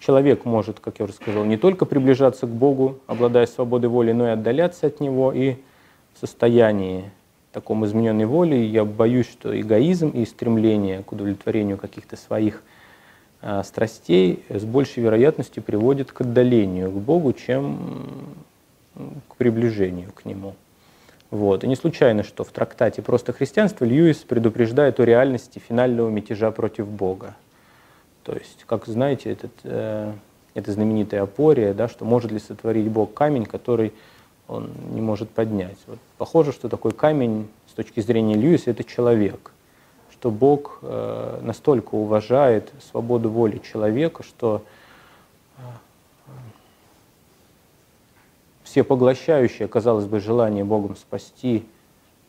человек 0.00 0.44
может, 0.44 0.80
как 0.80 0.98
я 0.98 1.04
уже 1.04 1.14
сказал, 1.14 1.44
не 1.44 1.56
только 1.56 1.84
приближаться 1.84 2.46
к 2.46 2.50
Богу, 2.50 2.98
обладая 3.06 3.46
свободой 3.46 3.88
воли, 3.88 4.12
но 4.12 4.26
и 4.26 4.30
отдаляться 4.30 4.86
от 4.86 5.00
Него. 5.00 5.32
И 5.32 5.56
в 6.14 6.18
состоянии 6.20 7.10
таком 7.52 7.84
измененной 7.84 8.26
воли 8.26 8.56
я 8.56 8.84
боюсь, 8.84 9.28
что 9.28 9.58
эгоизм 9.58 10.10
и 10.10 10.24
стремление 10.24 11.02
к 11.02 11.12
удовлетворению 11.12 11.76
каких-то 11.76 12.16
своих 12.16 12.62
э, 13.42 13.62
страстей 13.64 14.42
с 14.48 14.64
большей 14.64 15.02
вероятностью 15.02 15.62
приводит 15.62 16.12
к 16.12 16.22
отдалению 16.22 16.90
к 16.90 16.94
Богу, 16.94 17.32
чем 17.32 18.34
к 19.28 19.36
приближению 19.36 20.12
к 20.12 20.24
Нему. 20.24 20.54
Вот. 21.30 21.62
И 21.62 21.68
не 21.68 21.76
случайно, 21.76 22.24
что 22.24 22.42
в 22.42 22.50
трактате 22.50 23.02
«Просто 23.02 23.32
христианство» 23.32 23.84
Льюис 23.84 24.18
предупреждает 24.18 24.98
о 24.98 25.04
реальности 25.04 25.60
финального 25.60 26.10
мятежа 26.10 26.50
против 26.50 26.88
Бога. 26.88 27.36
То 28.24 28.34
есть, 28.34 28.64
как 28.66 28.86
знаете, 28.86 29.30
этот, 29.30 29.52
э, 29.64 30.12
это 30.54 30.72
знаменитая 30.72 31.22
опория, 31.22 31.74
да, 31.74 31.88
что 31.88 32.04
может 32.04 32.30
ли 32.30 32.38
сотворить 32.38 32.88
Бог 32.88 33.14
камень, 33.14 33.46
который 33.46 33.92
он 34.48 34.70
не 34.90 35.00
может 35.00 35.30
поднять. 35.30 35.78
Вот 35.86 35.98
похоже, 36.18 36.52
что 36.52 36.68
такой 36.68 36.92
камень 36.92 37.48
с 37.68 37.72
точки 37.72 38.00
зрения 38.00 38.34
Льюиса 38.34 38.72
это 38.72 38.82
человек, 38.82 39.52
что 40.10 40.30
Бог 40.30 40.80
э, 40.82 41.40
настолько 41.42 41.94
уважает 41.94 42.72
свободу 42.90 43.30
воли 43.30 43.58
человека, 43.58 44.24
что 44.24 44.62
э, 45.56 45.60
все 48.64 48.82
поглощающее, 48.82 49.68
казалось 49.68 50.06
бы, 50.06 50.20
желание 50.20 50.64
Богом 50.64 50.96
спасти 50.96 51.64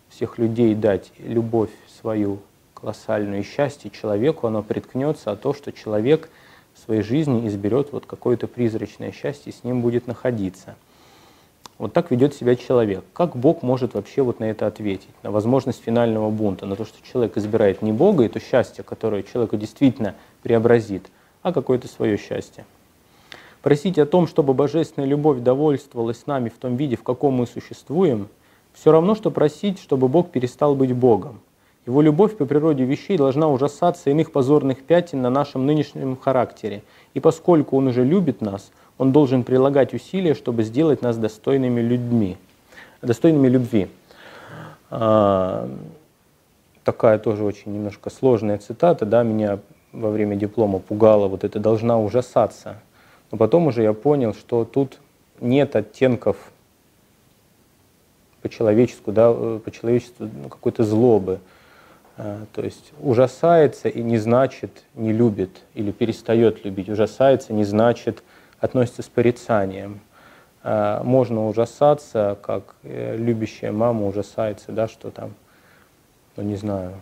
всех 0.09 0.37
людей, 0.37 0.75
дать 0.75 1.11
любовь 1.17 1.71
свою 1.99 2.39
колоссальное 2.81 3.43
счастье 3.43 3.91
человеку, 3.91 4.47
оно 4.47 4.63
приткнется, 4.63 5.31
а 5.31 5.35
то, 5.35 5.53
что 5.53 5.71
человек 5.71 6.29
в 6.73 6.79
своей 6.79 7.03
жизни 7.03 7.47
изберет 7.47 7.89
вот 7.91 8.05
какое-то 8.07 8.47
призрачное 8.47 9.11
счастье, 9.11 9.53
с 9.53 9.63
ним 9.63 9.81
будет 9.81 10.07
находиться. 10.07 10.75
Вот 11.77 11.93
так 11.93 12.11
ведет 12.11 12.33
себя 12.33 12.55
человек. 12.55 13.03
Как 13.13 13.35
Бог 13.35 13.61
может 13.61 13.93
вообще 13.93 14.21
вот 14.23 14.39
на 14.39 14.45
это 14.45 14.67
ответить? 14.67 15.09
На 15.23 15.31
возможность 15.31 15.81
финального 15.81 16.29
бунта, 16.29 16.65
на 16.65 16.75
то, 16.75 16.85
что 16.85 16.97
человек 17.05 17.37
избирает 17.37 17.81
не 17.81 17.91
Бога 17.91 18.23
и 18.23 18.29
то 18.29 18.39
счастье, 18.39 18.83
которое 18.83 19.23
человеку 19.23 19.57
действительно 19.57 20.15
преобразит, 20.43 21.07
а 21.43 21.53
какое-то 21.53 21.87
свое 21.87 22.17
счастье. 22.17 22.65
Просить 23.61 23.99
о 23.99 24.07
том, 24.07 24.27
чтобы 24.27 24.53
божественная 24.53 25.07
любовь 25.07 25.39
довольствовалась 25.39 26.25
нами 26.25 26.49
в 26.49 26.57
том 26.57 26.77
виде, 26.77 26.95
в 26.95 27.03
каком 27.03 27.35
мы 27.35 27.47
существуем, 27.47 28.27
все 28.73 28.91
равно, 28.91 29.13
что 29.13 29.29
просить, 29.29 29.79
чтобы 29.79 30.07
Бог 30.07 30.31
перестал 30.31 30.73
быть 30.73 30.93
Богом– 30.93 31.41
Его 31.87 32.01
любовь 32.01 32.37
по 32.37 32.45
природе 32.45 32.83
вещей 32.83 33.17
должна 33.17 33.49
ужасаться 33.49 34.09
иных 34.11 34.31
позорных 34.31 34.83
пятен 34.83 35.21
на 35.21 35.29
нашем 35.29 35.65
нынешнем 35.65 36.15
характере. 36.15 36.83
И 37.13 37.19
поскольку 37.19 37.77
Он 37.77 37.87
уже 37.87 38.03
любит 38.03 38.41
нас, 38.41 38.71
Он 38.97 39.11
должен 39.11 39.43
прилагать 39.43 39.93
усилия, 39.93 40.35
чтобы 40.35 40.63
сделать 40.63 41.01
нас 41.01 41.17
достойными 41.17 41.81
людьми, 41.81 42.37
достойными 43.01 43.47
любви. 43.47 43.87
А, 44.91 45.69
такая 46.83 47.17
тоже 47.17 47.43
очень 47.43 47.73
немножко 47.73 48.09
сложная 48.09 48.59
цитата, 48.59 49.05
да, 49.05 49.23
меня 49.23 49.59
во 49.91 50.11
время 50.11 50.35
диплома 50.35 50.79
пугала, 50.79 51.27
вот 51.27 51.43
это 51.43 51.59
должна 51.59 51.99
ужасаться. 51.99 52.79
Но 53.31 53.37
потом 53.37 53.67
уже 53.67 53.81
я 53.81 53.93
понял, 53.93 54.33
что 54.33 54.65
тут 54.65 54.99
нет 55.39 55.75
оттенков 55.75 56.37
по-человечеству, 58.41 59.11
да, 59.11 59.31
э, 59.33 59.59
по-человечеству 59.63 60.29
ну, 60.43 60.49
какой-то 60.49 60.83
злобы. 60.83 61.39
А, 62.23 62.45
то 62.53 62.61
есть 62.61 62.93
ужасается 63.01 63.89
и 63.89 64.03
не 64.03 64.19
значит 64.19 64.83
не 64.93 65.11
любит 65.11 65.63
или 65.73 65.91
перестает 65.91 66.63
любить. 66.63 66.87
Ужасается 66.87 67.51
не 67.51 67.63
значит 67.63 68.23
относится 68.59 69.01
с 69.01 69.09
порицанием. 69.09 70.01
А, 70.61 71.03
можно 71.03 71.47
ужасаться, 71.47 72.37
как 72.43 72.75
э, 72.83 73.17
любящая 73.17 73.71
мама 73.71 74.05
ужасается, 74.05 74.71
да, 74.71 74.87
что 74.87 75.09
там, 75.09 75.33
ну 76.37 76.43
не 76.43 76.57
знаю, 76.57 77.01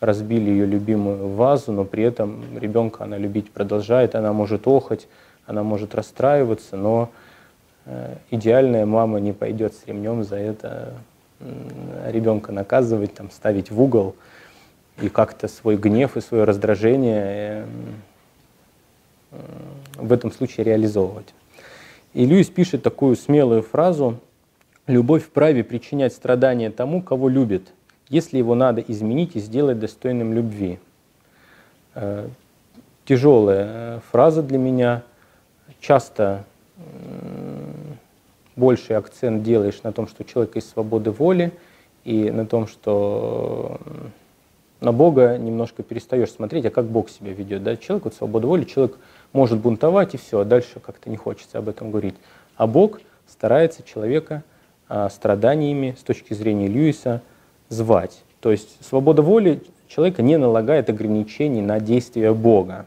разбили 0.00 0.48
ее 0.48 0.64
любимую 0.64 1.28
вазу, 1.34 1.72
но 1.72 1.84
при 1.84 2.02
этом 2.02 2.42
ребенка 2.58 3.04
она 3.04 3.18
любить 3.18 3.50
продолжает, 3.50 4.14
она 4.14 4.32
может 4.32 4.66
охать, 4.66 5.06
она 5.44 5.62
может 5.62 5.94
расстраиваться, 5.94 6.78
но 6.78 7.10
э, 7.84 8.16
идеальная 8.30 8.86
мама 8.86 9.20
не 9.20 9.34
пойдет 9.34 9.74
с 9.74 9.86
ремнем 9.86 10.24
за 10.24 10.36
это 10.36 10.94
ребенка 11.40 12.52
наказывать, 12.52 13.14
там, 13.14 13.30
ставить 13.30 13.70
в 13.70 13.80
угол 13.80 14.14
и 15.00 15.08
как-то 15.08 15.48
свой 15.48 15.76
гнев 15.76 16.16
и 16.16 16.20
свое 16.20 16.44
раздражение 16.44 17.66
э, 19.30 19.36
в 19.96 20.12
этом 20.12 20.30
случае 20.32 20.64
реализовывать. 20.64 21.34
И 22.12 22.26
Льюис 22.26 22.48
пишет 22.48 22.82
такую 22.82 23.16
смелую 23.16 23.62
фразу 23.62 24.18
«Любовь 24.86 25.24
вправе 25.24 25.62
причинять 25.64 26.12
страдания 26.12 26.70
тому, 26.70 27.02
кого 27.02 27.28
любит, 27.28 27.68
если 28.08 28.38
его 28.38 28.54
надо 28.54 28.80
изменить 28.82 29.36
и 29.36 29.40
сделать 29.40 29.78
достойным 29.78 30.34
любви». 30.34 30.78
Э, 31.94 32.28
тяжелая 33.04 33.66
э, 33.68 34.00
фраза 34.10 34.42
для 34.42 34.58
меня. 34.58 35.02
Часто 35.80 36.44
больший 38.60 38.96
акцент 38.96 39.42
делаешь 39.42 39.82
на 39.82 39.92
том, 39.92 40.06
что 40.06 40.22
у 40.22 40.26
человека 40.26 40.58
есть 40.58 40.70
свобода 40.70 41.10
воли, 41.10 41.52
и 42.04 42.30
на 42.30 42.46
том, 42.46 42.66
что 42.66 43.78
на 44.80 44.92
Бога 44.92 45.36
немножко 45.36 45.82
перестаешь 45.82 46.30
смотреть, 46.30 46.66
а 46.66 46.70
как 46.70 46.86
Бог 46.86 47.10
себя 47.10 47.32
ведет. 47.32 47.62
Да? 47.62 47.76
Человек, 47.76 48.04
вот 48.04 48.14
свобода 48.14 48.46
воли, 48.46 48.64
человек 48.64 48.96
может 49.32 49.58
бунтовать 49.58 50.14
и 50.14 50.18
все, 50.18 50.40
а 50.40 50.44
дальше 50.44 50.80
как-то 50.80 51.10
не 51.10 51.16
хочется 51.16 51.58
об 51.58 51.68
этом 51.68 51.90
говорить. 51.90 52.14
А 52.56 52.66
Бог 52.66 53.00
старается 53.28 53.82
человека 53.82 54.42
а, 54.88 55.08
страданиями 55.10 55.96
с 55.98 56.02
точки 56.02 56.34
зрения 56.34 56.68
Льюиса 56.68 57.22
звать. 57.68 58.22
То 58.40 58.50
есть 58.50 58.84
свобода 58.84 59.22
воли 59.22 59.62
человека 59.88 60.22
не 60.22 60.38
налагает 60.38 60.88
ограничений 60.88 61.60
на 61.60 61.80
действия 61.80 62.32
Бога. 62.32 62.86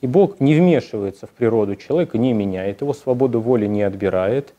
И 0.00 0.06
Бог 0.06 0.40
не 0.40 0.54
вмешивается 0.54 1.26
в 1.26 1.30
природу 1.30 1.76
человека, 1.76 2.18
не 2.18 2.32
меняет 2.32 2.80
его, 2.80 2.94
свободу 2.94 3.40
воли 3.40 3.66
не 3.66 3.82
отбирает, 3.82 4.54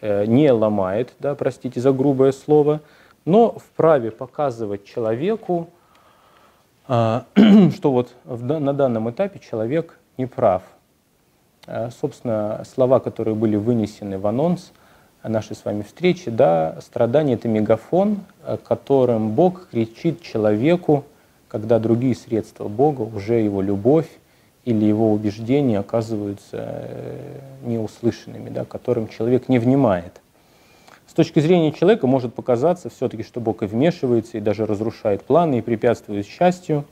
не 0.00 0.50
ломает, 0.52 1.12
да, 1.18 1.34
простите 1.34 1.80
за 1.80 1.92
грубое 1.92 2.32
слово, 2.32 2.80
но 3.24 3.52
вправе 3.58 4.10
показывать 4.10 4.84
человеку, 4.84 5.68
а, 6.86 7.24
что 7.74 7.92
вот 7.92 8.14
на 8.24 8.72
данном 8.72 9.10
этапе 9.10 9.38
человек 9.40 9.98
не 10.16 10.26
прав. 10.26 10.62
Э, 11.68 11.90
собственно, 12.00 12.62
слова, 12.66 12.98
которые 12.98 13.34
были 13.34 13.56
вынесены 13.56 14.18
в 14.18 14.26
анонс 14.26 14.72
нашей 15.22 15.54
с 15.54 15.64
вами 15.66 15.82
встречи, 15.82 16.30
да, 16.30 16.78
страдание– 16.80 17.36
это 17.36 17.46
мегафон, 17.46 18.20
э, 18.44 18.56
которым 18.56 19.32
Бог 19.32 19.68
кричит 19.68 20.22
человеку, 20.22 21.04
когда 21.48 21.78
другие 21.78 22.14
средства 22.14 22.68
Бога, 22.68 23.02
уже 23.02 23.34
его 23.34 23.60
любовь 23.60 24.08
или 24.64 24.84
его 24.84 25.12
убеждения 25.12 25.78
оказываются 25.78 26.56
э, 26.56 27.40
неуслышанными, 27.62 28.50
да, 28.50 28.64
которым 28.64 29.08
человек 29.08 29.48
не 29.48 29.58
внимает. 29.58 30.20
С 31.06 31.12
точки 31.14 31.40
зрения 31.40 31.72
человека 31.72 32.06
может 32.06 32.34
показаться 32.34 32.90
все-таки, 32.90 33.22
что 33.22 33.40
Бог 33.40 33.62
и 33.62 33.66
вмешивается, 33.66 34.38
и 34.38 34.40
даже 34.40 34.66
разрушает 34.66 35.24
планы, 35.24 35.58
и 35.58 35.62
препятствует 35.62 36.26
счастью. 36.26 36.84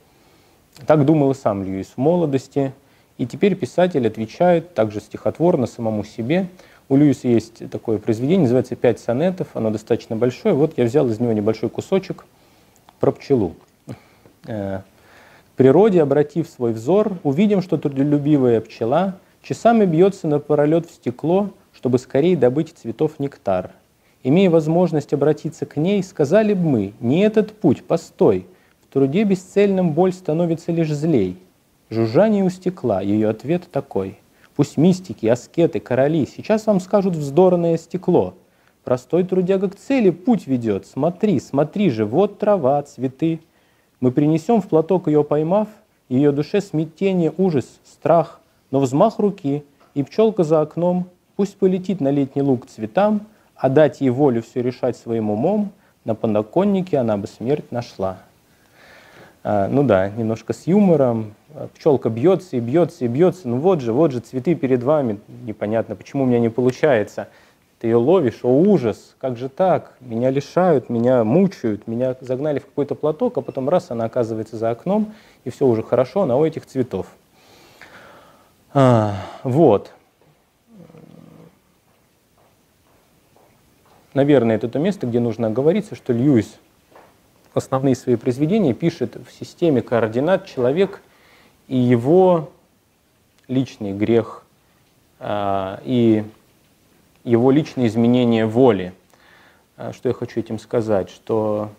Так 0.85 1.05
думал 1.05 1.31
и 1.31 1.35
сам 1.35 1.63
Льюис 1.63 1.93
в 1.95 1.97
молодости– 1.97 2.73
и 3.17 3.25
теперь 3.25 3.55
писатель 3.55 4.05
отвечает 4.07 4.73
также 4.73 4.99
стихотворно 4.99 5.65
самому 5.65 6.03
себе. 6.03 6.47
У 6.87 6.95
Льюиса 6.95 7.27
есть 7.27 7.69
такое 7.69 7.97
произведение, 7.97 8.41
называется 8.41 8.75
«Пять 8.75 8.99
сонетов», 8.99 9.47
оно 9.53 9.71
достаточно 9.71 10.15
большое. 10.15 10.53
Вот 10.53 10.77
я 10.77 10.85
взял 10.85 11.07
из 11.09 11.19
него 11.19 11.33
небольшой 11.33 11.69
кусочек 11.69 12.25
про 12.99 13.11
пчелу. 13.11 13.55
Природе, 15.57 16.01
обратив 16.01 16.47
свой 16.47 16.71
взор, 16.71 17.17
увидим, 17.23 17.61
что 17.61 17.77
трудолюбивая 17.77 18.61
пчела 18.61 19.19
часами 19.41 19.85
бьется 19.85 20.27
на 20.27 20.39
пролет 20.39 20.89
в 20.89 20.93
стекло, 20.93 21.49
чтобы 21.73 21.99
скорее 21.99 22.37
добыть 22.37 22.73
цветов 22.77 23.19
нектар. 23.19 23.71
Имея 24.23 24.49
возможность 24.49 25.11
обратиться 25.11 25.65
к 25.65 25.75
ней, 25.75 26.01
сказали 26.01 26.53
бы 26.53 26.61
мы, 26.61 26.93
не 27.01 27.19
этот 27.19 27.51
путь, 27.51 27.83
постой, 27.83 28.47
в 28.81 28.93
труде 28.93 29.25
бесцельном 29.25 29.91
боль 29.91 30.13
становится 30.13 30.71
лишь 30.71 30.93
злей– 30.93 31.37
Жужжание 31.89 32.43
у 32.43 32.49
стекла, 32.49 32.99
ее 33.01 33.29
ответ 33.29 33.69
такой. 33.71 34.19
Пусть 34.57 34.75
мистики, 34.75 35.25
аскеты, 35.25 35.79
короли 35.79 36.25
сейчас 36.27 36.65
вам 36.65 36.81
скажут 36.81 37.15
вздорное 37.15 37.77
стекло. 37.77 38.33
Простой 38.83 39.23
трудяга 39.23 39.69
к 39.69 39.77
цели 39.77 40.09
путь 40.09 40.47
ведет. 40.47 40.85
Смотри, 40.85 41.39
смотри 41.39 41.89
же, 41.89 42.05
вот 42.05 42.39
трава, 42.39 42.81
цветы. 42.83 43.39
Мы 43.99 44.11
принесем 44.11 44.61
в 44.61 44.67
платок 44.67 45.07
ее 45.07 45.23
поймав, 45.23 45.67
ее 46.07 46.31
душе 46.31 46.61
смятение, 46.61 47.33
ужас, 47.37 47.79
страх, 47.83 48.39
но 48.69 48.79
взмах 48.79 49.17
руки, 49.19 49.63
и 49.95 50.03
пчелка 50.03 50.43
за 50.43 50.61
окном, 50.61 51.07
пусть 51.35 51.57
полетит 51.57 51.99
на 51.99 52.09
летний 52.11 52.43
луг 52.43 52.67
цветам, 52.67 53.21
а 53.55 53.69
дать 53.69 54.01
ей 54.01 54.09
волю 54.09 54.43
все 54.43 54.61
решать 54.61 54.95
своим 54.95 55.31
умом, 55.31 55.71
на 56.05 56.13
подоконнике 56.13 56.97
она 56.97 57.17
бы 57.17 57.27
смерть 57.27 57.71
нашла. 57.71 58.19
А, 59.43 59.67
ну 59.67 59.83
да, 59.83 60.09
немножко 60.09 60.53
с 60.53 60.67
юмором, 60.67 61.33
пчелка 61.75 62.09
бьется 62.09 62.57
и 62.57 62.59
бьется 62.59 63.05
и 63.05 63.07
бьется, 63.07 63.47
ну 63.47 63.57
вот 63.57 63.81
же, 63.81 63.93
вот 63.93 64.11
же 64.11 64.19
цветы 64.19 64.53
перед 64.53 64.83
вами, 64.83 65.19
непонятно, 65.43 65.95
почему 65.95 66.23
у 66.23 66.25
меня 66.27 66.39
не 66.39 66.49
получается. 66.49 67.29
Ты 67.79 67.87
ее 67.87 67.97
ловишь, 67.97 68.39
о 68.43 68.47
ужас, 68.47 69.15
как 69.19 69.37
же 69.37 69.49
так, 69.49 69.93
меня 69.99 70.31
лишают, 70.31 70.89
меня 70.89 71.23
мучают, 71.23 71.87
меня 71.87 72.15
загнали 72.21 72.57
в 72.57 72.65
какой-то 72.65 72.95
платок, 72.95 73.37
а 73.37 73.41
потом 73.41 73.69
раз, 73.69 73.91
она 73.91 74.05
оказывается 74.05 74.57
за 74.57 74.71
окном, 74.71 75.13
и 75.43 75.51
все 75.51 75.67
уже 75.67 75.83
хорошо, 75.83 76.23
она 76.23 76.37
у 76.37 76.45
этих 76.45 76.65
цветов. 76.65 77.07
А, 78.73 79.15
вот. 79.43 79.91
Наверное, 84.15 84.55
это 84.55 84.67
то 84.67 84.79
место, 84.79 85.05
где 85.05 85.19
нужно 85.19 85.47
оговориться, 85.47 85.95
что 85.95 86.13
Льюис 86.13 86.57
основные 87.57 87.95
свои 87.95 88.15
произведения 88.15 88.73
пишет 88.73 89.15
в 89.15 89.31
системе 89.31 89.81
координат 89.81 90.45
человек 90.45 91.01
и 91.67 91.77
его 91.77 92.51
личный 93.47 93.93
грех, 93.93 94.43
а, 95.19 95.81
и 95.83 96.23
его 97.27 97.51
личное 97.51 97.87
изменение 97.87 98.45
воли. 98.45 98.93
А, 99.75 99.91
что 99.91 100.07
я 100.07 100.13
хочу 100.13 100.39
этим 100.39 100.59
сказать? 100.59 101.09
Что 101.09 101.71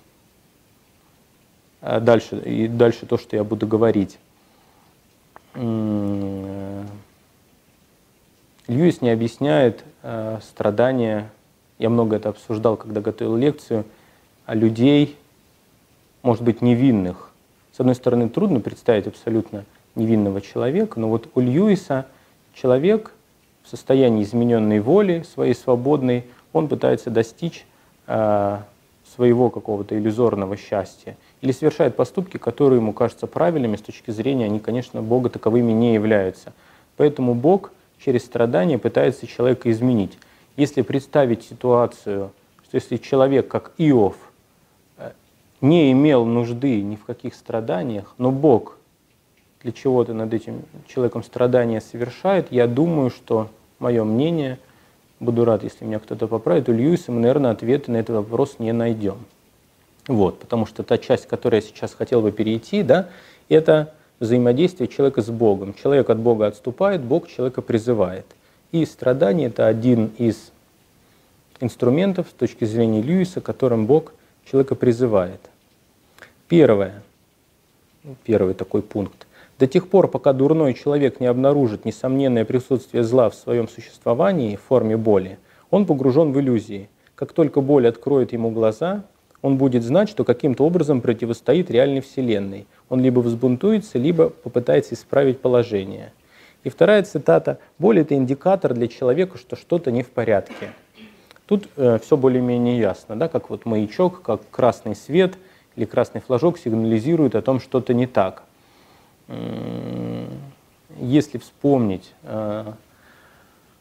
а, 1.81 2.01
дальше, 2.01 2.37
и 2.45 2.69
дальше 2.69 3.07
то, 3.07 3.17
что 3.17 3.35
я 3.35 3.45
буду 3.45 3.67
говорить. 3.67 4.19
Льюис 5.55 6.91
не 9.01 9.09
объясняет 9.11 9.83
страдания, 10.43 11.31
я 11.79 11.89
много 11.89 12.17
это 12.17 12.29
обсуждал, 12.29 12.77
когда 12.77 13.01
готовил 13.01 13.35
лекцию, 13.35 13.87
а 14.45 14.55
людей, 14.55 15.17
может 16.23 16.45
быть, 16.45 16.61
невинных. 16.61 17.31
С 17.73 17.81
одной 17.81 17.95
стороны, 17.95 18.29
трудно 18.29 18.61
представить 18.61 19.07
абсолютно 19.07 19.65
невинного 19.95 20.43
человека, 20.43 21.01
но 21.01 21.09
вот 21.09 21.31
у 21.35 21.41
Льюиса 21.41 22.07
человек 22.55 23.13
в 23.69 23.71
состоянии 23.71 24.23
измененной 24.23 24.81
воли, 24.81 25.27
своей 25.31 25.55
свободной, 25.55 26.25
он 26.55 26.69
пытается 26.69 27.11
достичь 27.11 27.67
э, 28.07 28.59
своего 29.15 29.51
какого-то 29.51 29.99
иллюзорного 29.99 30.57
счастья 30.57 31.19
или 31.43 31.53
совершает 31.53 31.95
поступки, 31.95 32.39
которые 32.39 32.81
ему 32.81 32.95
кажутся 32.95 33.27
правильными 33.27 33.77
с 33.77 33.83
точки 33.83 34.11
зрения, 34.11 34.47
они, 34.47 34.59
конечно, 34.59 35.03
Бога 35.03 35.29
таковыми 35.29 35.73
не 35.73 35.93
являются. 35.93 36.55
Поэтому 36.97 37.35
Бог 37.35 37.73
через 38.03 38.25
страдания 38.25 38.79
пытается 38.79 39.27
человека 39.27 39.71
изменить. 39.71 40.19
Если 40.57 40.81
представить 40.81 41.45
ситуацию, 41.45 42.33
что 42.65 42.75
если 42.75 42.97
человек, 42.97 43.49
как 43.49 43.73
Иов, 43.77 44.17
не 45.61 45.93
имел 45.93 46.25
нужды 46.25 46.81
ни 46.81 46.97
в 46.97 47.05
каких 47.05 47.35
страданиях, 47.35 48.15
но 48.17 48.31
Бог 48.31 48.79
для 49.63 49.73
чего-то 49.73 50.15
над 50.15 50.33
этим 50.33 50.63
человеком 50.87 51.23
страдания 51.23 51.83
совершает, 51.83 52.51
я 52.51 52.67
думаю, 52.67 53.11
что 53.11 53.51
мое 53.79 54.05
мнение, 54.05 54.59
буду 55.21 55.45
рад, 55.45 55.63
если 55.65 55.85
меня 55.85 55.99
кто-то 55.99 56.27
поправит, 56.27 56.69
у 56.69 56.73
Льюиса 56.73 57.13
мы, 57.13 57.21
наверное, 57.21 57.51
ответы 57.51 57.91
на 57.91 57.97
этот 57.97 58.17
вопрос 58.17 58.57
не 58.59 58.73
найдем. 58.73 59.19
Вот, 60.07 60.41
потому 60.41 60.67
что 60.67 60.83
та 60.83 60.99
часть, 60.99 61.27
к 61.27 61.31
которой 61.31 61.57
я 61.57 61.61
сейчас 61.61 61.95
хотел 61.95 62.23
бы 62.23 62.33
перейти, 62.33 62.83
да, 62.83 63.09
это 63.49 63.95
взаимодействие 64.21 64.89
человека 64.89 65.23
с 65.23 65.29
Богом. 65.29 65.75
Человек 65.75 66.11
от 66.11 66.19
Бога 66.19 66.47
отступает, 66.47 67.03
Бог 67.03 67.29
человека 67.29 67.63
призывает. 67.63 68.27
И 68.73 68.85
страдание– 68.85 69.47
это 69.49 69.67
один 69.67 70.13
из 70.19 70.51
инструментов 71.61 72.27
с 72.31 72.33
точки 72.33 72.65
зрения 72.65 73.03
Льюиса, 73.03 73.41
которым 73.41 73.87
Бог 73.87 74.13
человека 74.45 74.75
призывает. 74.75 75.41
Первое, 76.49 77.03
первый 78.25 78.55
такой 78.55 78.83
пункт. 78.83 79.27
До 79.59 79.67
тех 79.67 79.89
пор, 79.89 80.09
пока 80.09 80.33
дурной 80.33 80.73
человек 80.75 81.19
не 81.19 81.27
обнаружит 81.27 81.85
несомненное 81.85 82.45
присутствие 82.45 83.03
зла 83.03 83.29
в 83.29 83.35
своем 83.35 83.69
существовании 83.69 84.55
в 84.55 84.63
форме 84.63 84.97
боли, 84.97 85.39
он 85.71 85.85
погружен 85.85 86.33
в 86.33 86.39
иллюзии. 86.39 86.89
Как 87.17 87.33
только 87.33 87.61
боль 87.61 87.89
откроет 87.89 88.33
ему 88.33 88.51
глаза, 88.51 89.05
он 89.43 89.57
будет 89.57 89.83
знать, 89.83 90.09
что 90.09 90.25
каким-то 90.25 90.65
образом 90.65 91.01
противостоит 91.01 91.71
реальной 91.71 92.01
Вселенной. 92.01 92.67
Он 92.89 93.01
либо 93.01 93.19
взбунтуется, 93.21 93.99
либо 93.99 94.31
попытается 94.31 94.95
исправить 94.95 95.41
положение. 95.41 96.13
И 96.63 96.71
вторая 96.71 97.03
цитата. 97.03 97.59
«Боль– 97.79 97.99
это 98.01 98.15
индикатор 98.15 98.75
для 98.75 98.89
человека, 98.89 99.39
что 99.39 99.57
что-то 99.57 99.91
не 99.91 100.03
в 100.03 100.11
порядке». 100.11 100.73
Тут 101.47 101.69
э, 101.77 101.99
все 102.03 102.17
более-менее 102.17 102.79
ясно, 102.79 103.17
да, 103.17 103.29
как 103.29 103.49
вот 103.49 103.65
маячок, 103.65 104.23
как 104.23 104.43
красный 104.51 104.95
свет 104.95 105.39
или 105.77 105.85
красный 105.85 106.21
флажок 106.21 106.59
сигнализирует 106.59 107.35
о 107.35 107.43
том, 107.43 107.59
что-то 107.59 107.95
не 107.95 108.07
так. 108.07 108.43
Если 110.97 111.39
вспомнить 111.39 112.13
э, 112.23 112.73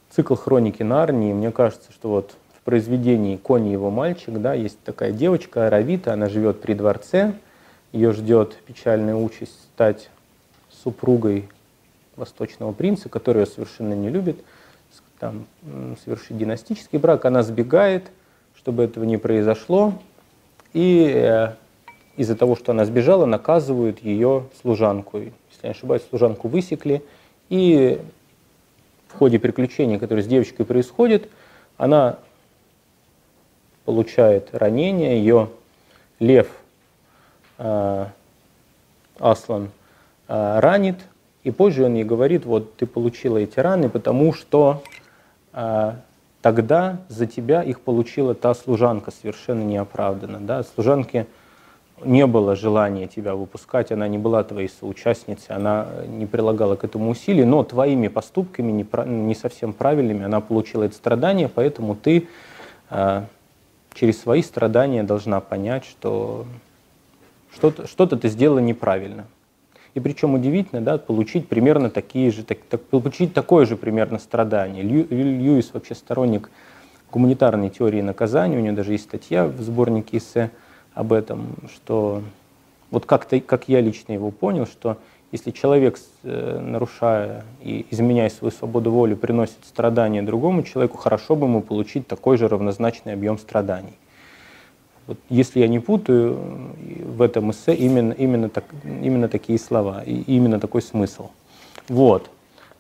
цикл 0.09 0.35
хроники 0.35 0.83
Нарнии, 0.83 1.33
мне 1.33 1.51
кажется, 1.51 1.91
что 1.91 2.09
вот 2.09 2.35
произведении 2.67 3.37
«Конь 3.37 3.69
и 3.69 3.71
его 3.71 3.89
мальчик» 3.89 4.41
да, 4.41 4.53
есть 4.53 4.77
такая 4.83 5.13
девочка 5.13 5.69
Равита, 5.69 6.11
она 6.11 6.27
живет 6.27 6.59
при 6.59 6.73
дворце, 6.73 7.33
ее 7.93 8.11
ждет 8.11 8.57
печальная 8.65 9.15
участь 9.15 9.57
стать 9.73 10.09
супругой 10.83 11.47
восточного 12.17 12.73
принца, 12.73 13.07
который 13.07 13.43
ее 13.43 13.45
совершенно 13.45 13.93
не 13.93 14.09
любит, 14.09 14.43
там, 15.17 15.45
совершить 16.03 16.37
династический 16.37 16.99
брак. 16.99 17.23
Она 17.23 17.41
сбегает, 17.41 18.11
чтобы 18.53 18.83
этого 18.83 19.05
не 19.05 19.15
произошло, 19.15 19.93
и 20.73 21.09
э, 21.15 21.53
из-за 22.17 22.35
того, 22.35 22.55
что 22.55 22.71
она 22.71 22.83
сбежала, 22.83 23.25
наказывают 23.25 23.99
ее 23.99 24.45
служанку. 24.61 25.19
Если 25.19 25.31
я 25.63 25.69
не 25.69 25.71
ошибаюсь, 25.71 26.01
служанку 26.09 26.47
высекли, 26.47 27.03
и 27.49 28.01
в 29.07 29.17
ходе 29.17 29.39
приключений, 29.39 29.99
которые 29.99 30.23
с 30.23 30.27
девочкой 30.27 30.65
происходят, 30.65 31.29
она 31.77 32.17
получает 33.85 34.49
ранение, 34.53 35.19
ее 35.19 35.49
лев 36.19 36.49
э, 37.57 38.05
Аслан 39.19 39.69
э, 40.27 40.59
ранит, 40.59 40.97
и 41.43 41.51
позже 41.51 41.85
он 41.85 41.93
ей 41.93 42.03
говорит, 42.03 42.45
вот 42.45 42.75
ты 42.75 42.85
получила 42.85 43.37
эти 43.37 43.59
раны, 43.59 43.89
потому 43.89 44.33
что 44.33 44.83
э, 45.53 45.93
тогда 46.41 46.97
за 47.07 47.27
тебя 47.27 47.63
их 47.63 47.79
получила 47.79 48.33
та 48.35 48.53
служанка 48.53 49.11
совершенно 49.11 49.63
неоправданно. 49.63 50.39
Да? 50.39 50.63
Служанке 50.63 51.27
не 52.03 52.27
было 52.27 52.55
желания 52.55 53.07
тебя 53.07 53.35
выпускать, 53.35 53.91
она 53.91 54.07
не 54.07 54.17
была 54.17 54.43
твоей 54.43 54.69
соучастницей, 54.69 55.55
она 55.55 55.87
не 56.07 56.25
прилагала 56.25 56.75
к 56.75 56.83
этому 56.83 57.09
усилий, 57.09 57.43
но 57.43 57.63
твоими 57.63 58.07
поступками, 58.07 58.71
не, 58.71 58.87
не 59.05 59.35
совсем 59.35 59.73
правильными, 59.73 60.23
она 60.23 60.39
получила 60.41 60.83
это 60.83 60.95
страдание, 60.95 61.49
поэтому 61.49 61.95
ты 61.95 62.27
через 63.93 64.21
свои 64.21 64.43
страдания 64.43 65.03
должна 65.03 65.41
понять, 65.41 65.85
что 65.85 66.45
что-то, 67.51 67.87
что 67.87 68.05
ты 68.05 68.29
сделала 68.29 68.59
неправильно. 68.59 69.25
И 69.95 69.99
причем 69.99 70.35
удивительно, 70.35 70.81
да, 70.81 70.99
получить 70.99 71.47
примерно 71.47 71.89
такие 71.89 72.29
же, 72.29 72.43
так, 72.43 72.59
так, 72.69 72.83
получить 72.83 73.33
такое 73.33 73.65
же 73.65 73.75
примерно 73.75 74.19
страдание. 74.19 74.83
Лью, 74.83 75.07
Льюис 75.09 75.73
вообще 75.73 75.95
сторонник 75.95 76.51
гуманитарной 77.11 77.71
теории 77.71 78.01
наказания, 78.01 78.57
у 78.57 78.59
него 78.59 78.75
даже 78.75 78.91
есть 78.91 79.05
статья 79.05 79.47
в 79.47 79.59
сборнике 79.59 80.17
эссе 80.17 80.51
об 80.97 81.13
этом, 81.13 81.55
что 81.73 82.23
вот 82.89 83.05
как-то, 83.05 83.39
как 83.39 83.69
я 83.69 83.81
лично 83.81 84.13
его 84.13 84.31
понял, 84.31 84.65
что 84.65 84.97
если 85.31 85.51
человек, 85.51 85.99
э, 86.23 86.59
нарушая 86.59 87.43
и 87.61 87.85
изменяя 87.91 88.29
свою 88.29 88.51
свободу 88.51 88.91
воли, 88.91 89.13
приносит 89.13 89.57
страдания 89.63 90.23
другому 90.23 90.63
человеку, 90.63 90.97
хорошо 90.97 91.35
бы 91.35 91.45
ему 91.45 91.61
получить 91.61 92.07
такой 92.07 92.37
же 92.37 92.47
равнозначный 92.47 93.13
объем 93.13 93.37
страданий. 93.37 93.93
Вот, 95.05 95.19
если 95.29 95.59
я 95.59 95.67
не 95.67 95.79
путаю, 95.79 96.39
в 97.05 97.21
этом 97.21 97.51
эссе 97.51 97.75
именно, 97.75 98.13
именно, 98.13 98.49
так, 98.49 98.65
именно 98.83 99.29
такие 99.29 99.59
слова 99.59 100.01
и 100.03 100.21
именно 100.21 100.59
такой 100.59 100.81
смысл. 100.81 101.29
Вот. 101.89 102.29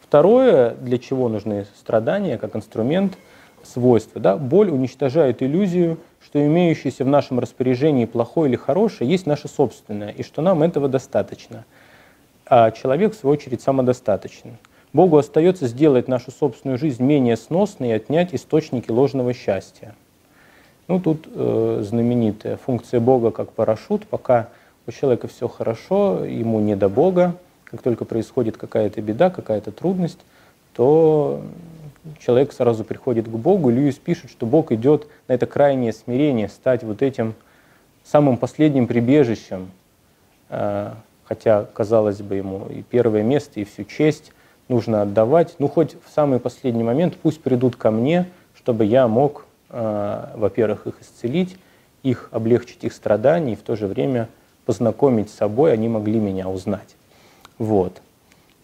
Второе, 0.01 0.73
для 0.75 0.97
чего 0.97 1.29
нужны 1.29 1.67
страдания 1.77 2.37
как 2.37 2.55
инструмент, 2.55 3.17
свойства. 3.63 4.21
Да? 4.21 4.37
Боль 4.37 4.69
уничтожает 4.69 5.43
иллюзию, 5.43 5.97
что 6.27 6.45
имеющееся 6.45 7.05
в 7.05 7.07
нашем 7.07 7.39
распоряжении 7.39 8.05
плохое 8.05 8.49
или 8.49 8.57
хорошее 8.57 9.09
есть 9.09 9.25
наше 9.25 9.47
собственное, 9.47 10.09
и 10.09 10.23
что 10.23 10.41
нам 10.41 10.61
этого 10.61 10.87
достаточно– 10.87 11.65
а 12.49 12.71
человек, 12.71 13.13
в 13.13 13.17
свою 13.17 13.33
очередь, 13.33 13.61
самодостаточен. 13.61 14.57
Богу 14.93 15.17
остается 15.17 15.67
сделать 15.67 16.07
нашу 16.07 16.31
собственную 16.31 16.77
жизнь 16.77 17.03
менее 17.03 17.35
сносной 17.35 17.89
и 17.89 17.91
отнять 17.91 18.33
источники 18.33 18.89
ложного 18.89 19.33
счастья. 19.33 19.93
Ну, 20.87 21.01
тут 21.01 21.27
э, 21.29 21.83
знаменитая 21.85 22.55
функция 22.55 23.01
Бога 23.01 23.31
как 23.31 23.51
парашют. 23.51 24.07
Пока 24.07 24.47
у 24.87 24.91
человека 24.91 25.27
все 25.27 25.49
хорошо, 25.49 26.23
ему 26.23 26.61
не 26.61 26.77
до 26.77 26.87
Бога. 26.87 27.35
Как 27.65 27.81
только 27.81 28.05
происходит 28.05 28.55
какая-то 28.55 29.01
беда, 29.01 29.29
какая-то 29.29 29.71
трудность, 29.71 30.19
то 30.73 31.41
человек 32.19 32.53
сразу 32.53 32.83
приходит 32.83 33.25
к 33.27 33.31
Богу. 33.31 33.69
Льюис 33.69 33.95
пишет, 33.95 34.29
что 34.29 34.45
Бог 34.45 34.71
идет 34.71 35.07
на 35.27 35.33
это 35.33 35.45
крайнее 35.45 35.93
смирение, 35.93 36.49
стать 36.49 36.83
вот 36.83 37.01
этим 37.01 37.35
самым 38.03 38.37
последним 38.37 38.87
прибежищем, 38.87 39.71
э, 40.49 40.91
хотя, 41.25 41.65
казалось 41.73 42.21
бы, 42.21 42.35
ему 42.35 42.67
и 42.69 42.81
первое 42.81 43.23
место, 43.23 43.59
и 43.59 43.65
всю 43.65 43.83
честь 43.83 44.31
нужно 44.69 45.01
отдавать, 45.01 45.55
ну 45.59 45.67
хоть 45.67 45.95
в 46.05 46.13
самый 46.13 46.39
последний 46.39 46.83
момент 46.83 47.15
пусть 47.21 47.41
придут 47.41 47.75
ко 47.75 47.91
мне, 47.91 48.27
чтобы 48.55 48.85
я 48.85 49.07
мог, 49.07 49.45
э, 49.69 50.29
во-первых, 50.35 50.87
их 50.87 51.01
исцелить, 51.01 51.57
их 52.03 52.29
облегчить 52.31 52.83
их 52.83 52.93
страдания, 52.93 53.53
и 53.53 53.55
в 53.55 53.61
то 53.61 53.75
же 53.75 53.87
время 53.87 54.29
познакомить 54.65 55.29
с 55.29 55.35
собой, 55.35 55.73
они 55.73 55.89
могли 55.89 56.19
меня 56.19 56.49
узнать. 56.49 56.95
Вот. 57.57 58.01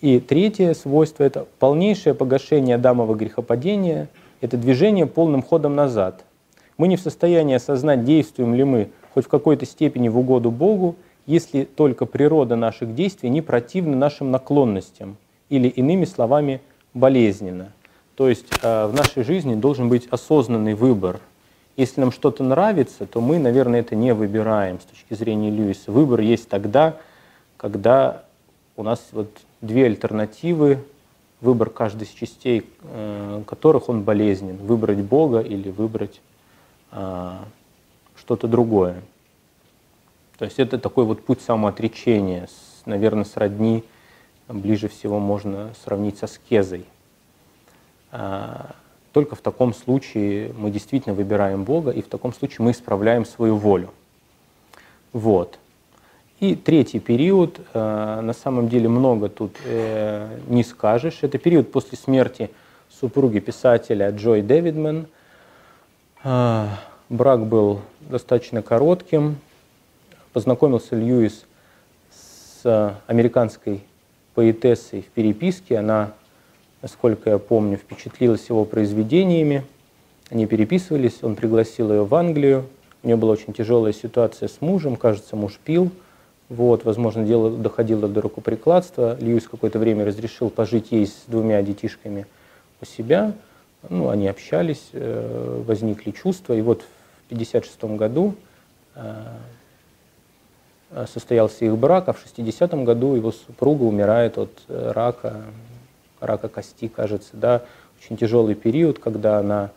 И 0.03 0.19
третье 0.19 0.73
свойство– 0.73 1.23
это 1.23 1.47
полнейшее 1.59 2.13
погашение 2.13 2.75
Адамова 2.75 3.15
грехопадения, 3.15 4.09
это 4.41 4.57
движение 4.57 5.05
полным 5.05 5.41
ходом 5.41 5.75
назад. 5.75 6.25
Мы 6.77 6.89
не 6.89 6.97
в 6.97 6.99
состоянии 6.99 7.55
осознать, 7.55 8.03
действуем 8.03 8.53
ли 8.53 8.65
мы 8.65 8.89
хоть 9.13 9.23
в 9.23 9.29
какой-то 9.29 9.65
степени 9.65 10.09
в 10.09 10.19
угоду 10.19 10.51
Богу, 10.51 10.97
если 11.25 11.63
только 11.63 12.05
природа 12.05 12.57
наших 12.57 12.93
действий 12.95 13.29
не 13.29 13.41
противна 13.41 13.95
нашим 13.95 14.29
наклонностям 14.29 15.15
или, 15.47 15.69
иными 15.69 16.03
словами, 16.03 16.59
болезненно. 16.93 17.71
То 18.15 18.27
есть 18.27 18.47
э, 18.61 18.87
в 18.87 18.93
нашей 18.93 19.23
жизни 19.23 19.55
должен 19.55 19.87
быть 19.87 20.07
осознанный 20.07 20.73
выбор. 20.73 21.21
Если 21.77 22.01
нам 22.01 22.11
что-то 22.11 22.43
нравится, 22.43 23.05
то 23.05 23.21
мы, 23.21 23.39
наверное, 23.39 23.79
это 23.79 23.95
не 23.95 24.13
выбираем 24.13 24.81
с 24.81 24.83
точки 24.83 25.13
зрения 25.13 25.49
Льюиса. 25.49 25.93
Выбор 25.93 26.19
есть 26.19 26.49
тогда, 26.49 26.97
когда 27.55 28.23
у 28.75 28.83
нас 28.83 29.09
вот 29.11 29.29
две 29.61 29.85
альтернативы, 29.85 30.83
выбор 31.41 31.69
каждой 31.69 32.03
из 32.03 32.09
частей 32.09 32.65
э, 32.83 33.43
которых 33.45 33.89
он 33.89 34.03
болезнен. 34.03 34.57
Выбрать 34.57 34.99
Бога 34.99 35.39
или 35.39 35.69
выбрать 35.69 36.21
э, 36.91 37.31
что-то 38.15 38.47
другое. 38.47 39.01
То 40.37 40.45
есть 40.45 40.59
это 40.59 40.77
такой 40.79 41.05
вот 41.05 41.23
путь 41.23 41.41
самоотречения, 41.41 42.47
наверное, 42.85 43.25
сродни, 43.25 43.83
ближе 44.47 44.87
всего 44.87 45.19
можно 45.19 45.73
сравнить 45.83 46.17
со 46.17 46.27
скезой. 46.27 46.85
А, 48.11 48.75
только 49.11 49.35
в 49.35 49.41
таком 49.41 49.73
случае 49.73 50.53
мы 50.53 50.71
действительно 50.71 51.15
выбираем 51.15 51.63
Бога, 51.63 51.91
и 51.91 52.01
в 52.01 52.07
таком 52.07 52.33
случае 52.33 52.65
мы 52.65 52.71
исправляем 52.71 53.25
свою 53.25 53.55
волю. 53.57 53.91
Вот. 55.11 55.59
И 56.39 56.55
третий 56.55 56.99
период, 56.99 57.61
а, 57.73 58.21
на 58.21 58.33
самом 58.33 58.67
деле 58.67 58.89
много 58.89 59.29
тут 59.29 59.55
э, 59.65 60.39
не 60.47 60.63
скажешь, 60.63 61.19
это 61.21 61.37
период 61.37 61.71
после 61.71 61.97
смерти 61.97 62.49
супруги 62.89 63.39
писателя 63.39 64.09
Джой 64.11 64.41
Дэвидман. 64.41 65.07
А, 66.23 66.79
брак 67.09 67.45
был 67.45 67.81
достаточно 68.01 68.61
коротким, 68.61 69.37
познакомился 70.33 70.95
Льюис 70.95 71.45
с 72.11 72.97
американской 73.07 73.83
поэтессой 74.35 75.01
в 75.01 75.07
переписке. 75.07 75.77
Она, 75.77 76.13
насколько 76.81 77.29
я 77.29 77.37
помню, 77.37 77.77
впечатлилась 77.77 78.49
его 78.49 78.65
произведениями. 78.65 79.63
Они 80.29 80.45
переписывались, 80.45 81.23
он 81.23 81.35
пригласил 81.35 81.91
ее 81.91 82.05
в 82.05 82.15
Англию. 82.15 82.65
У 83.03 83.07
нее 83.07 83.17
была 83.17 83.33
очень 83.33 83.53
тяжелая 83.53 83.93
ситуация 83.93 84.47
с 84.47 84.61
мужем, 84.61 84.95
кажется, 84.95 85.35
муж 85.35 85.59
пил. 85.63 85.91
Вот, 86.53 86.85
возможно, 86.85 87.25
дело 87.25 87.49
доходило 87.49 88.07
до 88.07 88.21
рукоприкладства. 88.21 89.17
Льюис 89.19 89.47
какое-то 89.47 89.79
время 89.79 90.05
разрешил 90.05 90.51
пожить 90.51 90.91
ей 90.91 91.07
с 91.07 91.23
двумя 91.25 91.59
детишками 91.63 92.27
у 92.79 92.85
себя. 92.85 93.33
Ну, 93.89 94.09
они 94.09 94.27
общались, 94.27 94.89
э, 94.93 95.63
возникли 95.65 96.11
чувства. 96.11 96.53
И 96.53 96.61
вот 96.61 96.83
в 96.83 97.33
1956 97.33 97.97
году 97.97 98.35
э, 98.93 99.23
состоялся 101.11 101.65
их 101.65 101.75
брак, 101.75 102.09
а 102.09 102.13
в 102.13 102.23
60-м 102.23 102.85
году 102.85 103.15
его 103.15 103.31
супруга 103.31 103.81
умирает 103.81 104.37
от 104.37 104.51
э, 104.67 104.91
рака, 104.91 105.41
рака 106.19 106.49
кости, 106.49 106.87
кажется, 106.87 107.31
да, 107.33 107.63
очень 107.99 108.15
тяжелый 108.15 108.53
период, 108.53 108.99
когда 108.99 109.39
она 109.39 109.71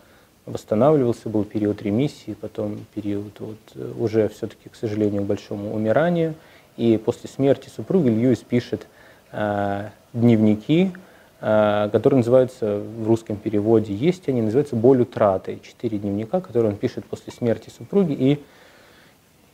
восстанавливался, 0.45 1.31
был 1.31 1.45
период 1.45 1.81
ремиссии, 1.81 2.37
потом 2.39 2.85
период 2.95 3.41
вот, 3.41 3.97
уже 3.99 4.29
все-таки, 4.29 4.69
к 4.69 4.77
сожалению, 4.77 5.23
большому 5.23 5.75
умиранию. 5.75 6.35
И 6.77 6.97
после 6.99 7.29
смерти 7.29 7.69
супруги 7.69 8.09
Льюис 8.09 8.39
пишет 8.39 8.87
э, 9.33 9.89
дневники, 10.13 10.93
э, 11.41 11.89
которые 11.91 12.19
называются 12.19 12.79
в 12.79 13.07
русском 13.07 13.37
переводе 13.37 13.95
«Есть 13.95 14.29
они», 14.29 14.43
называются 14.43 14.77
«Боль 14.77 15.03
утраты». 15.03 15.61
Четыре 15.63 15.99
дневника, 15.99 16.41
которые 16.41 16.73
он 16.73 16.79
пишет 16.79 17.05
после 17.07 17.33
смерти 17.33 17.71
супруги 17.71 18.13
и 18.13 18.43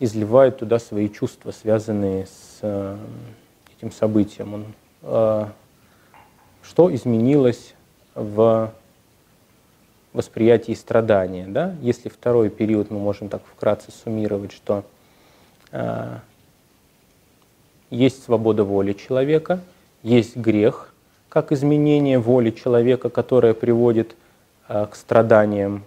изливает 0.00 0.58
туда 0.58 0.80
свои 0.80 1.08
чувства, 1.08 1.52
связанные 1.52 2.26
с 2.26 2.58
э, 2.62 2.96
этим 3.76 3.92
событием. 3.92 4.54
Он, 4.54 4.64
э, 5.02 5.46
что 6.62 6.92
изменилось 6.94 7.74
в 8.14 8.72
восприятии 10.12 10.72
страдания. 10.72 11.46
Да? 11.46 11.74
Если 11.80 12.08
второй 12.08 12.50
период 12.50 12.90
мы 12.90 12.98
можем 12.98 13.28
так 13.28 13.42
вкратце 13.46 13.90
суммировать, 13.92 14.52
что 14.52 14.84
э, 15.70 16.18
есть 17.92 18.24
свобода 18.24 18.64
воли 18.64 18.94
человека, 18.94 19.60
есть 20.02 20.34
грех, 20.36 20.92
как 21.28 21.52
изменение 21.52 22.18
воли 22.18 22.50
человека, 22.50 23.10
которое 23.10 23.54
приводит 23.54 24.16
э, 24.68 24.86
к 24.90 24.96
страданиям, 24.96 25.84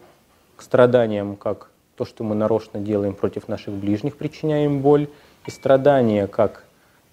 к 0.55 0.61
страданиям 0.61 1.35
как 1.35 1.69
то, 1.97 2.05
что 2.05 2.23
мы 2.23 2.35
нарочно 2.35 2.79
делаем 2.79 3.15
против 3.15 3.47
наших 3.47 3.73
ближних, 3.73 4.17
причиняем 4.17 4.81
боль, 4.81 5.07
и 5.47 5.51
страдания 5.51 6.27
как 6.27 6.63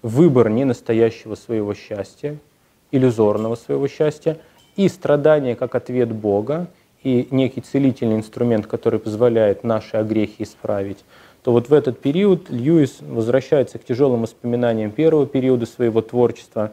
выбор 0.03 0.49
ненастоящего 0.49 1.35
своего 1.35 1.73
счастья, 1.73 2.37
иллюзорного 2.91 3.55
своего 3.55 3.87
счастья, 3.87 4.37
и 4.75 4.87
страдания 4.89 5.55
как 5.55 5.73
ответ 5.73 6.11
Бога, 6.11 6.67
и 7.03 7.27
некий 7.31 7.61
целительный 7.61 8.17
инструмент, 8.17 8.67
который 8.67 8.99
позволяет 8.99 9.63
наши 9.63 9.97
огрехи 9.97 10.43
исправить 10.43 11.03
то 11.43 11.51
вот 11.51 11.67
в 11.67 11.73
этот 11.73 11.99
период 11.99 12.49
Льюис 12.49 12.99
возвращается 13.01 13.77
к 13.77 13.83
тяжелым 13.83 14.21
воспоминаниям 14.21 14.91
первого 14.91 15.27
периода 15.27 15.65
своего 15.65 16.01
творчества. 16.01 16.71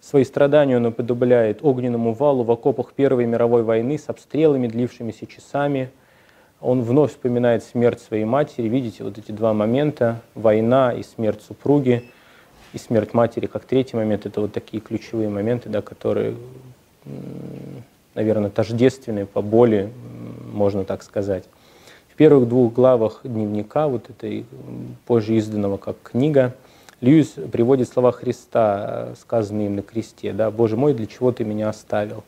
Свои 0.00 0.24
страдания 0.24 0.78
он 0.78 0.86
уподобляет 0.86 1.58
огненному 1.62 2.14
валу 2.14 2.42
в 2.42 2.50
окопах 2.50 2.94
Первой 2.94 3.26
мировой 3.26 3.62
войны 3.62 3.98
с 3.98 4.08
обстрелами, 4.08 4.66
длившимися 4.66 5.26
часами. 5.26 5.90
Он 6.60 6.80
вновь 6.82 7.10
вспоминает 7.10 7.62
смерть 7.62 8.00
своей 8.00 8.24
матери. 8.24 8.68
Видите, 8.68 9.04
вот 9.04 9.18
эти 9.18 9.30
два 9.30 9.52
момента, 9.52 10.22
война 10.34 10.92
и 10.92 11.02
смерть 11.02 11.42
супруги, 11.46 12.02
и 12.72 12.78
смерть 12.78 13.12
матери 13.12 13.46
как 13.46 13.64
третий 13.64 13.96
момент, 13.96 14.24
это 14.24 14.40
вот 14.40 14.52
такие 14.52 14.80
ключевые 14.80 15.28
моменты, 15.28 15.68
да, 15.68 15.82
которые, 15.82 16.34
наверное, 18.14 18.50
тождественны 18.50 19.26
по 19.26 19.42
боли, 19.42 19.92
можно 20.50 20.84
так 20.84 21.02
сказать 21.02 21.44
первых 22.18 22.48
двух 22.48 22.72
главах 22.72 23.20
дневника, 23.22 23.86
вот 23.86 24.10
этой 24.10 24.44
позже 25.06 25.36
изданного 25.36 25.76
как 25.76 25.96
книга, 26.02 26.54
Льюис 27.00 27.36
приводит 27.52 27.88
слова 27.88 28.10
Христа, 28.10 29.14
сказанные 29.20 29.68
им 29.68 29.76
на 29.76 29.82
кресте, 29.82 30.32
да, 30.32 30.50
«Боже 30.50 30.76
мой, 30.76 30.94
для 30.94 31.06
чего 31.06 31.30
ты 31.30 31.44
меня 31.44 31.68
оставил?» 31.68 32.24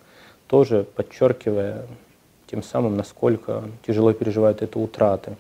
Тоже 0.47 0.87
подчеркивая 0.95 1.87
тем 2.49 2.63
самым, 2.63 2.97
насколько 2.97 3.65
тяжело 3.85 4.13
переживает 4.13 4.63
эту 4.63 4.79
утрату. 4.79 5.37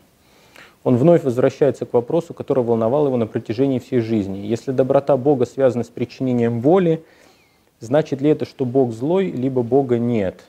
Он 0.82 0.96
вновь 0.96 1.22
возвращается 1.22 1.86
к 1.86 1.92
вопросу, 1.92 2.34
который 2.34 2.64
волновал 2.64 3.06
его 3.06 3.16
на 3.16 3.28
протяжении 3.28 3.78
всей 3.78 4.00
жизни. 4.00 4.38
Если 4.38 4.72
доброта 4.72 5.16
Бога 5.16 5.46
связана 5.46 5.84
с 5.84 5.88
причинением 5.88 6.60
боли, 6.60 7.04
значит 7.78 8.20
ли 8.20 8.30
это, 8.30 8.46
что 8.46 8.64
Бог 8.64 8.92
злой, 8.92 9.30
либо 9.30 9.62
Бога 9.62 9.98
нет? 9.98 10.44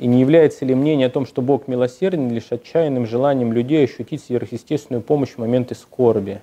И 0.00 0.06
не 0.06 0.20
является 0.20 0.64
ли 0.64 0.74
мнение 0.74 1.08
о 1.08 1.10
том, 1.10 1.26
что 1.26 1.42
Бог 1.42 1.68
милосерден, 1.68 2.30
лишь 2.30 2.50
отчаянным 2.50 3.06
желанием 3.06 3.52
людей 3.52 3.84
ощутить 3.84 4.24
сверхъестественную 4.24 5.02
помощь 5.02 5.32
в 5.32 5.38
моменты 5.38 5.74
скорби? 5.74 6.40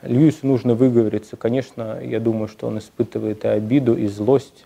Льюису 0.00 0.46
нужно 0.46 0.74
выговориться. 0.74 1.36
Конечно, 1.36 2.00
я 2.02 2.18
думаю, 2.18 2.48
что 2.48 2.68
он 2.68 2.78
испытывает 2.78 3.44
и 3.44 3.48
обиду, 3.48 3.94
и 3.94 4.06
злость, 4.06 4.64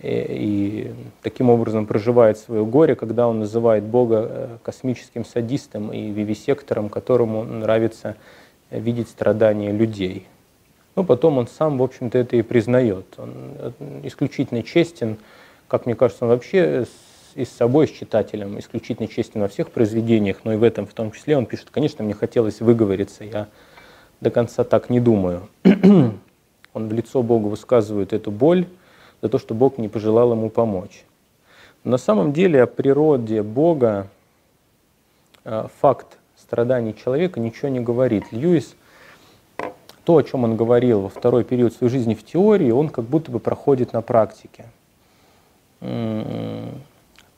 и, 0.00 0.08
и 0.08 0.90
таким 1.22 1.48
образом 1.48 1.86
проживает 1.86 2.38
свое 2.38 2.64
горе, 2.64 2.96
когда 2.96 3.28
он 3.28 3.38
называет 3.38 3.84
Бога 3.84 4.26
э, 4.28 4.48
космическим 4.64 5.24
садистом 5.24 5.92
и 5.92 6.10
вивисектором, 6.10 6.88
которому 6.88 7.44
нравится 7.44 8.16
видеть 8.72 9.10
страдания 9.10 9.70
людей. 9.70 10.26
Но 10.96 11.04
потом 11.04 11.38
он 11.38 11.46
сам, 11.46 11.78
в 11.78 11.84
общем-то, 11.84 12.18
это 12.18 12.34
и 12.34 12.42
признает. 12.42 13.06
Он 13.16 13.32
исключительно 14.02 14.64
честен, 14.64 15.18
как 15.68 15.86
мне 15.86 15.94
кажется, 15.94 16.24
он 16.24 16.30
вообще 16.30 16.84
и 17.34 17.44
с 17.44 17.50
собой, 17.50 17.88
с 17.88 17.90
читателем, 17.90 18.58
исключительно 18.58 19.08
честен 19.08 19.40
во 19.40 19.48
всех 19.48 19.70
произведениях, 19.70 20.38
но 20.44 20.52
и 20.52 20.56
в 20.56 20.62
этом 20.62 20.86
в 20.86 20.94
том 20.94 21.12
числе 21.12 21.36
он 21.36 21.46
пишет, 21.46 21.68
конечно, 21.70 22.04
мне 22.04 22.14
хотелось 22.14 22.60
выговориться, 22.60 23.24
я 23.24 23.48
до 24.20 24.30
конца 24.30 24.64
так 24.64 24.90
не 24.90 25.00
думаю. 25.00 25.48
он 25.64 26.88
в 26.88 26.92
лицо 26.92 27.22
Богу 27.22 27.48
высказывает 27.48 28.12
эту 28.12 28.30
боль 28.30 28.66
за 29.22 29.28
то, 29.28 29.38
что 29.38 29.54
Бог 29.54 29.78
не 29.78 29.88
пожелал 29.88 30.32
ему 30.32 30.50
помочь. 30.50 31.04
Но 31.84 31.92
на 31.92 31.98
самом 31.98 32.32
деле 32.32 32.62
о 32.62 32.66
природе 32.66 33.42
Бога 33.42 34.08
э, 35.44 35.66
факт 35.80 36.18
страданий 36.36 36.94
человека 36.94 37.40
ничего 37.40 37.68
не 37.68 37.80
говорит. 37.80 38.24
Льюис, 38.32 38.74
то, 40.04 40.16
о 40.16 40.22
чем 40.22 40.44
он 40.44 40.56
говорил 40.56 41.02
во 41.02 41.08
второй 41.08 41.44
период 41.44 41.74
своей 41.74 41.92
жизни 41.92 42.14
в 42.14 42.24
теории, 42.24 42.70
он 42.70 42.88
как 42.88 43.04
будто 43.04 43.30
бы 43.30 43.40
проходит 43.40 43.92
на 43.92 44.02
практике. 44.02 44.66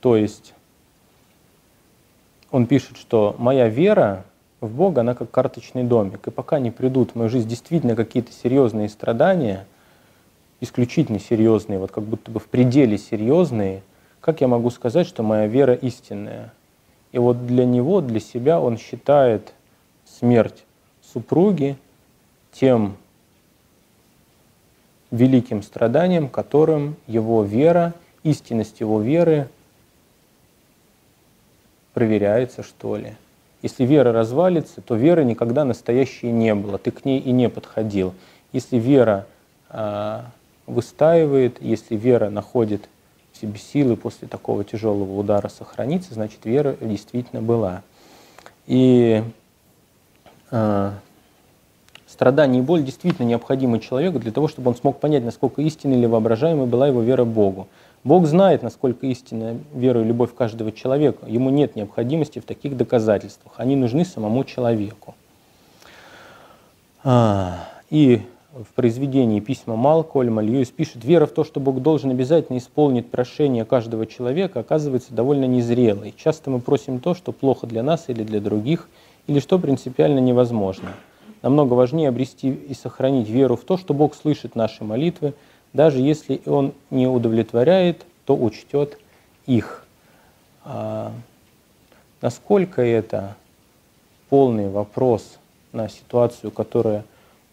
То 0.01 0.16
есть 0.16 0.55
он 2.51 2.66
пишет, 2.66 2.96
что 2.96 3.36
моя 3.38 3.68
вера 3.68 4.24
в 4.61 4.70
Бога, 4.70 5.01
она 5.01 5.14
как 5.14 5.30
карточный 5.30 5.84
домик. 5.84 6.26
И 6.26 6.30
пока 6.30 6.59
не 6.59 6.70
придут 6.70 7.12
в 7.12 7.14
мою 7.14 7.30
жизнь 7.30 7.48
действительно 7.48 7.94
какие-то 7.94 8.32
серьезные 8.32 8.88
страдания, 8.88 9.66
исключительно 10.61 11.18
серьезные, 11.18 11.78
вот 11.78 11.90
как 11.90 12.05
будто 12.05 12.30
бы 12.30 12.40
в 12.40 12.46
пределе 12.46 12.98
серьезные, 12.98 13.82
как 14.20 14.40
я 14.42 14.48
могу 14.48 14.70
сказать, 14.70 15.07
что 15.07 15.22
моя 15.22 15.46
вера 15.46 15.74
истинная? 15.74 16.53
И 17.12 17.18
вот 17.18 17.46
для 17.46 17.64
него, 17.64 18.01
для 18.01 18.20
себя 18.20 18.61
он 18.61 18.76
считает 18.76 19.55
смерть 20.05 20.64
супруги 21.01 21.76
тем 22.53 22.96
великим 25.11 25.62
страданием, 25.62 26.28
которым 26.28 26.96
его 27.07 27.42
вера, 27.42 27.94
истинность 28.22 28.80
его 28.80 29.01
веры 29.01 29.48
проверяется, 32.01 32.62
что 32.62 32.96
ли. 32.96 33.12
Если 33.61 33.84
вера 33.84 34.11
развалится, 34.11 34.80
то 34.80 34.94
веры 34.94 35.22
никогда 35.22 35.66
настоящей 35.66 36.32
не 36.32 36.55
было, 36.55 36.78
ты 36.78 36.90
к 36.90 37.05
ней 37.05 37.20
и 37.20 37.30
не 37.30 37.51
подходил. 37.51 38.14
Если 38.53 38.78
вера 38.78 39.26
э, 39.68 40.20
выстаивает, 40.66 41.61
если 41.61 41.96
вера 41.96 42.30
находит 42.30 42.88
в 43.34 43.38
себе 43.38 43.59
силы 43.59 43.96
после 43.96 44.28
такого 44.28 44.64
тяжелого 44.64 45.20
удара 45.20 45.48
сохраниться, 45.48 46.14
значит 46.14 46.46
вера 46.46 46.74
действительно 46.80 47.42
была. 47.42 47.82
И 48.66 49.22
э, 50.51 50.92
страдание 52.07 52.62
и 52.62 52.64
боль 52.64 52.82
действительно 52.82 53.26
необходимы 53.26 53.78
человеку 53.78 54.18
для 54.20 54.32
того, 54.32 54.48
чтобы 54.48 54.70
он 54.70 54.74
смог 54.74 55.01
понять, 55.01 55.22
насколько 55.22 55.61
истинной 55.61 55.98
или 55.98 56.07
воображаемой 56.07 56.64
была 56.64 56.86
его 56.86 57.03
вера 57.03 57.26
Богу. 57.26 57.68
Бог 58.03 58.26
знает, 58.26 58.62
насколько 58.62 59.07
истинная 59.07 59.59
вера 59.74 60.01
и 60.01 60.05
любовь 60.05 60.34
каждого 60.34 60.72
человека. 60.72 61.26
Ему 61.26 61.51
нет 61.51 61.76
необходимости 61.76 62.38
в 62.38 62.44
таких 62.44 62.76
доказательствах. 62.76 63.55
Они 63.57 63.76
нужны 63.76 64.05
самому 64.05 64.44
человеку. 64.44 65.14
А, 67.05 67.68
и 67.90 68.22
в 68.53 68.74
произведении 68.74 69.40
«Письма 69.40 69.76
Малкольма» 69.76 70.42
Льюис 70.42 70.70
пишет, 70.70 71.05
«Вера 71.05 71.26
в 71.26 71.30
то, 71.30 71.44
что 71.44 71.61
Бог 71.61 71.82
должен 71.82 72.11
обязательно 72.11 72.57
исполнить 72.59 73.11
прошение 73.11 73.64
каждого 73.64 74.07
человека, 74.07 74.61
оказывается 74.61 75.14
довольно 75.14 75.44
незрелой. 75.44 76.14
Часто 76.16 76.51
мы 76.51 76.61
просим 76.61 77.01
то, 77.01 77.14
что 77.14 77.32
плохо 77.32 77.66
для 77.66 77.82
нас 77.82 78.07
или 78.09 78.22
для 78.22 78.40
других, 78.40 78.88
или 79.26 79.40
что 79.40 79.59
принципиально 79.59 80.18
невозможно. 80.18 80.94
Намного 81.42 81.74
важнее 81.74 82.09
обрести 82.09 82.51
и 82.51 82.74
сохранить 82.74 83.28
веру 83.28 83.57
в 83.57 83.64
то, 83.64 83.76
что 83.76 83.94
Бог 83.94 84.14
слышит 84.14 84.57
наши 84.57 84.84
молитвы, 84.84 85.34
даже 85.73 85.99
если 86.01 86.41
Он 86.47 86.73
не 86.91 87.07
удовлетворяет, 87.07 88.05
то 88.25 88.37
учтет 88.37 88.99
их. 89.47 89.85
А, 90.64 91.12
насколько 92.21 92.83
это 92.83 93.37
полный 94.29 94.68
вопрос 94.68 95.39
на 95.73 95.89
ситуацию, 95.89 96.51
которая 96.51 97.05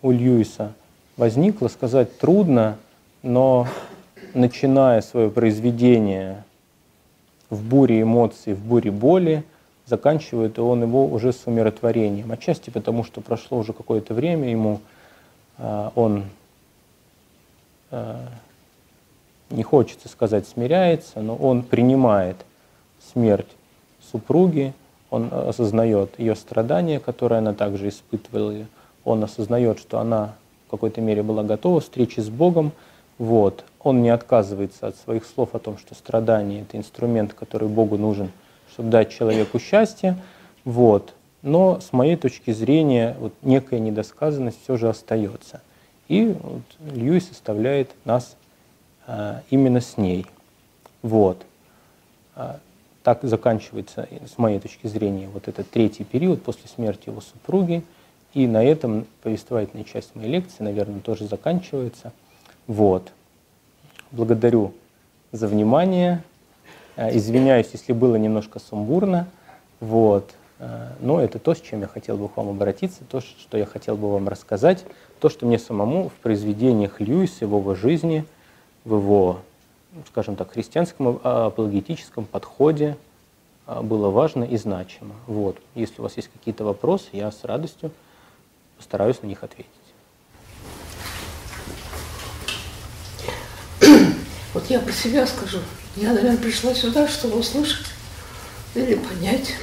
у 0.01 0.11
Льюиса 0.11 0.73
возникла, 1.15 1.67
сказать 1.67 2.17
трудно, 2.17 2.77
но 3.23 3.67
начиная 4.33 5.01
свое 5.01 5.29
произведение 5.29 6.43
в 7.49 7.63
буре 7.63 8.01
эмоций, 8.01 8.53
в 8.53 8.59
буре 8.63 8.91
боли, 8.91 9.43
заканчивает 9.85 10.59
он 10.59 10.83
его 10.83 11.05
уже 11.05 11.31
с 11.31 11.47
умиротворением. 11.47 12.31
Отчасти 12.31 12.69
потому, 12.69 13.03
что 13.03 13.21
прошло 13.21 13.57
уже 13.57 13.73
какое-то 13.73 14.13
время, 14.13 14.49
ему 14.49 14.81
э, 15.57 15.89
он 15.95 16.25
не 17.91 19.63
хочется 19.63 20.09
сказать 20.09 20.47
смиряется, 20.47 21.21
но 21.21 21.35
он 21.35 21.63
принимает 21.63 22.37
смерть 23.13 23.47
супруги, 24.11 24.73
он 25.09 25.29
осознает 25.31 26.19
ее 26.19 26.35
страдания, 26.35 26.99
которые 26.99 27.39
она 27.39 27.53
также 27.53 27.89
испытывала, 27.89 28.65
он 29.05 29.23
осознает, 29.23 29.79
что 29.79 29.99
она 29.99 30.33
в 30.67 30.71
какой-то 30.71 30.99
мере 30.99 31.23
была 31.23 31.43
готова 31.43 31.79
к 31.79 31.83
встрече 31.83 32.21
с 32.21 32.29
Богом, 32.29 32.71
вот. 33.17 33.63
Он 33.81 34.01
не 34.01 34.09
отказывается 34.09 34.87
от 34.87 34.97
своих 34.97 35.25
слов 35.25 35.55
о 35.55 35.59
том, 35.59 35.77
что 35.77 35.95
страдание– 35.95 36.61
это 36.63 36.77
инструмент, 36.77 37.33
который 37.33 37.69
Богу 37.69 37.97
нужен, 37.97 38.31
чтобы 38.71 38.89
дать 38.89 39.09
человеку 39.09 39.59
счастье. 39.59 40.17
Вот. 40.65 41.13
Но 41.41 41.79
с 41.79 41.93
моей 41.93 42.17
точки 42.17 42.51
зрения 42.51 43.15
вот 43.19 43.33
некая 43.41 43.79
недосказанность 43.79 44.61
все 44.61 44.75
же 44.75 44.89
остается. 44.89 45.61
И 46.07 46.35
вот 46.41 46.61
Льюис 46.93 47.31
оставляет 47.31 47.91
нас 48.05 48.37
а, 49.05 49.41
именно 49.49 49.81
с 49.81 49.97
ней. 49.97 50.25
Вот. 51.01 51.45
А, 52.35 52.59
так 53.03 53.23
заканчивается, 53.23 54.07
с 54.25 54.37
моей 54.37 54.59
точки 54.59 54.87
зрения, 54.87 55.27
вот 55.27 55.47
этот 55.47 55.69
третий 55.69 56.03
период 56.03 56.43
после 56.43 56.67
смерти 56.67 57.09
его 57.09 57.21
супруги. 57.21 57.83
И 58.33 58.47
на 58.47 58.63
этом 58.63 59.07
повествовательная 59.23 59.85
часть 59.85 60.15
моей 60.15 60.29
лекции, 60.29 60.63
наверное, 60.63 60.99
тоже 60.99 61.25
заканчивается. 61.25 62.11
Вот. 62.67 63.11
Благодарю 64.11 64.73
за 65.31 65.47
внимание. 65.47 66.23
Э, 66.97 67.15
извиняюсь, 67.15 67.69
если 67.73 67.93
было 67.93 68.15
немножко 68.15 68.59
сумбурно. 68.59 69.27
Вот. 69.79 70.33
Э, 70.59 70.89
но 70.99 71.21
это 71.21 71.39
то, 71.39 71.55
с 71.55 71.61
чем 71.61 71.81
я 71.81 71.87
хотел 71.87 72.17
бы 72.17 72.27
к 72.27 72.37
вам 72.37 72.49
обратиться, 72.49 73.03
то, 73.09 73.21
что 73.21 73.57
я 73.57 73.65
хотел 73.65 73.95
бы 73.95 74.11
вам 74.11 74.27
рассказать, 74.27 74.83
то, 75.19 75.29
что 75.29 75.45
мне 75.45 75.59
самому 75.59 76.09
в 76.09 76.13
произведениях 76.13 76.99
Льюиса, 76.99 77.47
в 77.47 77.57
его 77.57 77.75
жизни, 77.75 78.25
в 78.85 78.95
его, 78.95 79.39
скажем 80.07 80.35
так, 80.35 80.51
христианском 80.51 81.19
а, 81.23 81.47
апологетическом 81.47 82.25
подходе 82.25 82.97
а, 83.65 83.81
было 83.81 84.09
важно 84.09 84.43
и 84.43 84.57
значимо. 84.57 85.15
Вот. 85.25 85.57
Если 85.75 85.99
у 85.99 86.03
вас 86.03 86.15
есть 86.17 86.29
какие-то 86.31 86.63
вопросы, 86.63 87.07
я 87.13 87.31
с 87.31 87.43
радостью 87.43 87.91
постараюсь 88.77 89.21
на 89.21 89.27
них 89.27 89.43
ответить. 89.43 89.71
Вот 94.53 94.65
я 94.69 94.79
про 94.79 94.91
себя 94.91 95.27
скажу. 95.27 95.59
Я, 95.95 96.13
наверное, 96.13 96.37
пришла 96.37 96.73
сюда, 96.73 97.07
чтобы 97.07 97.39
услышать 97.39 97.85
или 98.73 98.95
понять 98.95 99.53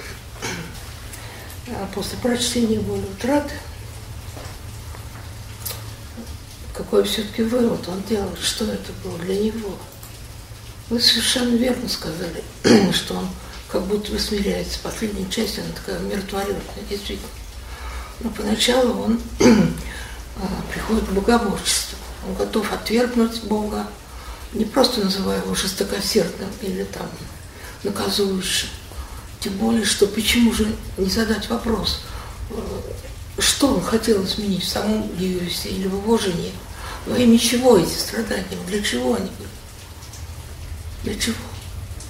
а 1.69 1.89
после 1.95 2.19
прочтения 2.19 2.81
боли 2.81 3.01
утраты, 3.01 3.55
какой 6.75 7.05
все-таки 7.05 7.43
вывод 7.43 7.89
он 7.89 8.03
делал, 8.03 8.31
что 8.41 8.64
это 8.64 8.93
было 9.03 9.16
для 9.18 9.37
него. 9.37 9.79
Вы 10.91 11.01
совершенно 11.01 11.55
верно 11.55 11.89
сказали, 11.89 12.43
что 12.93 13.14
он 13.14 13.29
как 13.68 13.83
будто 13.85 14.12
бы 14.12 14.18
смиряется. 14.18 14.79
Последняя 14.83 15.29
часть, 15.31 15.59
она 15.59 15.68
такая 15.75 16.01
умиротворенная, 16.01 16.61
действительно. 16.91 17.29
Но 18.20 18.31
поначалу 18.31 19.05
он 19.05 19.20
а, 19.41 20.72
приходит 20.72 21.05
к 21.05 21.12
богоборчеству. 21.12 21.99
Он 22.27 22.35
готов 22.35 22.72
отвергнуть 22.72 23.43
Бога, 23.45 23.87
не 24.53 24.64
просто 24.64 25.01
называя 25.03 25.41
его 25.41 25.55
жестокосердным 25.55 26.51
или 26.61 26.85
там 26.85 27.09
наказующим. 27.83 28.68
Тем 29.41 29.55
более, 29.55 29.85
что 29.85 30.07
почему 30.07 30.53
же 30.53 30.75
не 30.97 31.11
задать 31.11 31.49
вопрос, 31.51 32.01
э, 32.51 32.55
что 33.39 33.68
он 33.68 33.82
хотел 33.82 34.24
изменить 34.24 34.64
в 34.64 34.68
самом 34.68 35.11
Льюисе 35.18 35.70
или 35.70 35.89
в 35.89 35.95
его 35.95 36.18
жене? 36.18 36.53
Во 37.07 37.16
имя 37.16 37.39
чего 37.39 37.76
эти 37.76 37.93
страдания? 37.93 38.45
Для 38.66 38.82
чего 38.82 39.14
они 39.14 39.28
были? 39.39 39.49
Для 41.03 41.20
чего? 41.20 41.37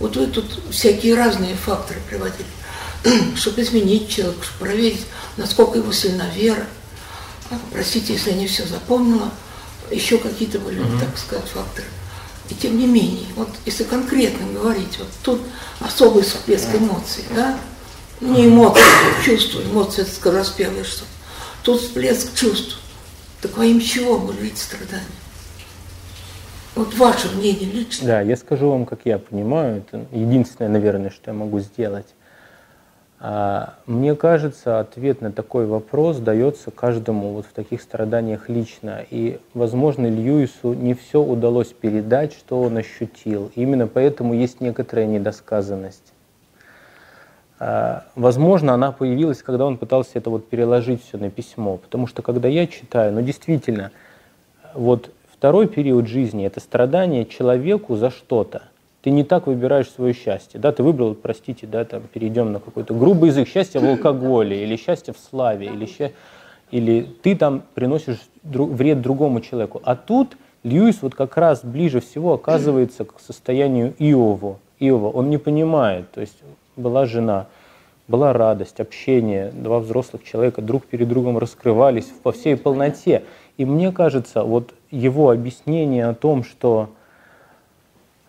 Вот 0.01 0.16
вы 0.16 0.27
тут 0.27 0.61
всякие 0.70 1.14
разные 1.14 1.55
факторы 1.55 2.01
приводили, 2.09 2.47
чтобы 3.37 3.62
изменить 3.62 4.09
человека, 4.09 4.45
чтобы 4.45 4.70
проверить, 4.70 5.07
насколько 5.37 5.79
его 5.79 5.93
сильна 5.93 6.29
вера. 6.31 6.66
А, 7.51 7.59
простите, 7.72 8.12
если 8.14 8.31
я 8.31 8.37
не 8.37 8.47
все 8.47 8.66
запомнила, 8.66 9.31
еще 9.91 10.18
какие-то 10.18 10.59
были, 10.59 10.81
mm-hmm. 10.81 11.01
так 11.01 11.18
сказать, 11.18 11.49
факторы. 11.49 11.87
И 12.51 12.55
тем 12.55 12.79
не 12.79 12.87
менее, 12.87 13.27
вот 13.37 13.49
если 13.64 13.85
конкретно 13.85 14.47
говорить, 14.53 14.99
вот 14.99 15.09
тут 15.22 15.41
особый 15.81 16.22
всплеск 16.22 16.68
эмоций, 16.75 17.25
да? 17.35 17.59
Ну, 18.20 18.35
не 18.35 18.47
эмоции, 18.47 18.83
чувства, 19.25 19.62
эмоции 19.62 20.03
это 20.03 20.11
скороспелое 20.11 20.85
что 20.85 21.05
Тут 21.65 21.81
всплеск 21.81 22.35
чувств. 22.35 22.79
Так 23.41 23.57
во 23.57 23.65
имя 23.65 23.81
чего 23.81 24.23
эти 24.43 24.57
страдания? 24.57 25.05
Вот 26.75 26.95
ваше 26.95 27.29
мнение 27.37 27.71
лично. 27.71 28.07
Да, 28.07 28.21
я 28.21 28.37
скажу 28.37 28.69
вам, 28.71 28.85
как 28.85 29.01
я 29.05 29.19
понимаю, 29.19 29.79
это 29.79 30.05
единственное, 30.12 30.71
наверное, 30.71 31.11
что 31.11 31.31
я 31.31 31.35
могу 31.35 31.61
сделать. 31.61 32.07
А, 33.21 33.75
мне 33.87 34.15
кажется, 34.15 34.81
ответ 34.81 35.21
на 35.21 35.33
такой 35.33 35.67
вопрос 35.67 36.19
дается 36.19 36.71
каждому 36.71 37.33
вот 37.33 37.47
в 37.47 37.53
таких 37.53 37.81
страданиях 37.81 38.49
лично. 38.49 39.05
И, 39.09 39.39
возможно, 39.55 40.07
Льюису 40.07 40.75
не 40.75 40.95
все 40.95 41.23
удалось 41.23 41.69
передать, 41.69 42.35
что 42.35 42.61
он 42.61 42.77
ощутил. 42.77 43.53
Именно 43.55 43.87
поэтому 43.87 44.35
есть 44.35 44.61
некоторая 44.61 45.07
недосказанность. 45.07 46.14
А, 47.59 48.05
возможно, 48.15 48.75
она 48.75 48.93
появилась, 48.93 49.43
когда 49.43 49.67
он 49.67 49.77
пытался 49.77 50.13
это 50.15 50.31
вот 50.31 50.49
переложить 50.49 51.05
все 51.05 51.19
на 51.19 51.31
письмо. 51.31 51.77
Потому 51.77 52.07
что, 52.07 52.23
когда 52.23 52.49
я 52.49 52.67
читаю, 52.67 53.13
ну 53.13 53.23
действительно, 53.23 53.91
вот 54.75 55.11
второй 55.33 55.69
период 55.69 56.09
жизни– 56.09 56.47
это 56.47 56.61
страдание 56.61 57.27
человеку 57.27 57.97
за 57.97 58.11
что-то– 58.11 58.63
ты 59.05 59.11
не 59.11 59.23
так 59.23 59.47
выбираешь 59.47 59.91
свое 59.91 60.15
счастье. 60.15 60.59
Да, 60.59 60.73
ты 60.73 60.83
выбрал, 60.83 61.15
простите, 61.15 61.67
да, 61.67 61.85
там 61.85 62.05
перейдем 62.11 62.53
на 62.53 62.59
какой-то 62.59 62.95
грубый 62.95 63.29
язык, 63.29 63.47
счастье 63.47 63.79
в 63.79 63.85
алкоголе, 63.85 64.63
или 64.63 64.77
счастье 64.77 65.13
в 65.13 65.19
славе, 65.19 65.67
или, 65.67 65.85
ща... 65.85 66.11
или 66.71 67.07
ты 67.23 67.37
там 67.37 67.65
приносишь 67.75 68.17
друг... 68.43 68.71
вред 68.71 69.03
другому 69.03 69.43
человеку. 69.43 69.83
А 69.85 69.95
тут 69.95 70.39
Льюис 70.63 71.03
вот 71.03 71.15
как 71.15 71.37
раз 71.37 71.63
ближе 71.63 72.01
всего 72.01 72.33
оказывается 72.33 73.05
к 73.05 73.21
состоянию 73.21 73.93
Иову. 73.99 74.59
Иова, 74.81 75.11
он 75.11 75.29
не 75.29 75.37
понимает, 75.37 76.11
то 76.11 76.23
есть 76.23 76.39
была 76.77 77.07
жена, 77.07 77.47
была 78.09 78.33
радость, 78.33 78.81
общение, 78.81 79.51
два 79.53 79.81
взрослых 79.81 80.25
человека 80.25 80.62
друг 80.62 80.85
перед 80.85 81.09
другом 81.09 81.39
раскрывались 81.39 82.12
по 82.22 82.33
всей 82.33 82.57
полноте. 82.57 83.25
И 83.57 83.64
мне 83.64 83.93
кажется, 83.93 84.43
вот 84.43 84.75
его 84.91 85.31
объяснение 85.31 86.07
о 86.07 86.14
том, 86.14 86.45
что 86.45 86.91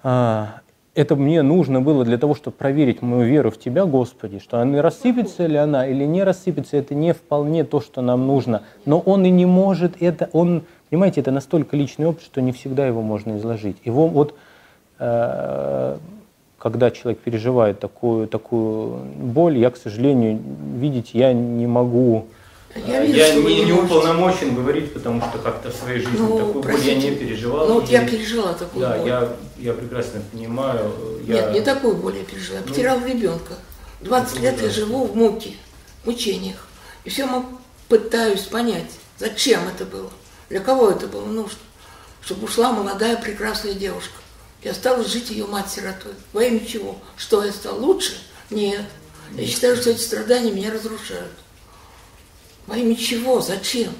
а, 0.03 0.61
это 0.95 1.17
мне 1.17 1.41
нужно 1.41 1.81
было 1.81 2.05
для 2.05 2.17
того, 2.17 2.35
чтобы 2.35 2.55
проверить 2.55 3.01
мою 3.01 3.25
веру 3.25 3.51
в 3.51 3.59
Тебя, 3.59 3.85
Господи, 3.85 4.39
что 4.39 4.59
она 4.59 4.81
рассыпется 4.81 5.45
ли 5.45 5.57
она 5.57 5.85
или 5.85 6.05
не 6.05 6.23
рассыпется, 6.23 6.77
это 6.77 6.95
не 6.95 7.13
вполне 7.13 7.65
то, 7.65 7.81
что 7.81 8.01
нам 8.01 8.25
нужно. 8.25 8.63
Но 8.85 8.99
он 8.99 9.25
и 9.25 9.29
не 9.29 9.45
может 9.45 10.01
это, 10.01 10.29
он, 10.31 10.63
понимаете, 10.89 11.19
это 11.19 11.31
настолько 11.31 11.75
личный 11.75 12.07
опыт, 12.07 12.23
что 12.23 12.41
не 12.41 12.53
всегда 12.53 12.87
его 12.87 13.01
можно 13.01 13.35
изложить. 13.37 13.77
Его 13.83 14.07
вот, 14.07 14.35
э, 14.99 15.97
когда 16.65 16.89
человек 16.89 17.19
переживает 17.19 17.79
такую, 17.79 18.27
такую 18.27 18.95
боль, 19.17 19.55
я, 19.59 19.69
к 19.69 19.77
сожалению, 19.77 20.41
видите, 20.79 21.11
я 21.13 21.31
не 21.31 21.67
могу 21.67 22.25
я, 22.87 23.05
вижу, 23.05 23.17
я 23.19 23.35
не, 23.35 23.65
не 23.65 23.71
уполномочен 23.71 24.55
говорить, 24.55 24.91
потому 24.91 25.21
что 25.21 25.37
как-то 25.37 25.69
в 25.69 25.75
своей 25.75 25.99
жизни 25.99 26.17
ну, 26.17 26.39
такую 26.39 26.63
простите, 26.63 26.95
боль 26.95 27.03
я 27.03 27.11
не 27.11 27.15
переживал. 27.17 27.67
Ну 27.67 27.73
вот 27.75 27.89
я 27.91 28.07
пережила 28.07 28.53
такую 28.53 28.81
да, 28.81 28.97
боль. 28.97 29.07
Я, 29.07 29.29
я 29.59 29.73
прекрасно 29.73 30.21
понимаю. 30.31 30.91
Я... 31.27 31.33
Нет, 31.35 31.53
не 31.53 31.61
такую 31.61 31.97
боль 31.97 32.17
я 32.17 32.23
пережила. 32.23 32.57
Я 32.57 32.63
ну, 32.65 32.67
потеряла 32.67 33.05
ребенка. 33.05 33.53
20 34.01 34.39
лет 34.39 34.59
я 34.59 34.69
живу 34.71 35.05
в 35.05 35.15
муке, 35.15 35.51
мучениях. 36.03 36.67
И 37.03 37.09
все 37.11 37.27
пытаюсь 37.89 38.41
понять, 38.41 38.89
зачем 39.19 39.61
это 39.67 39.85
было, 39.85 40.09
для 40.49 40.61
кого 40.61 40.89
это 40.89 41.05
было 41.05 41.27
нужно. 41.27 41.59
Чтобы 42.21 42.45
ушла 42.45 42.71
молодая 42.71 43.17
прекрасная 43.17 43.75
девушка. 43.75 44.15
И 44.65 44.67
осталась 44.67 45.11
жить 45.11 45.29
ее 45.29 45.45
мать 45.45 45.69
сиротой. 45.69 46.13
Во 46.33 46.43
имя 46.43 46.65
чего? 46.65 46.97
Что 47.17 47.43
я 47.45 47.51
стал 47.51 47.79
лучше? 47.79 48.17
Нет. 48.49 48.81
Я 49.35 49.45
считаю, 49.45 49.77
что 49.77 49.91
эти 49.91 50.01
страдания 50.01 50.51
меня 50.51 50.71
разрушают. 50.71 51.33
Во 52.65 52.75
имя 52.75 52.95
чего? 52.95 53.41
Зачем? 53.41 53.93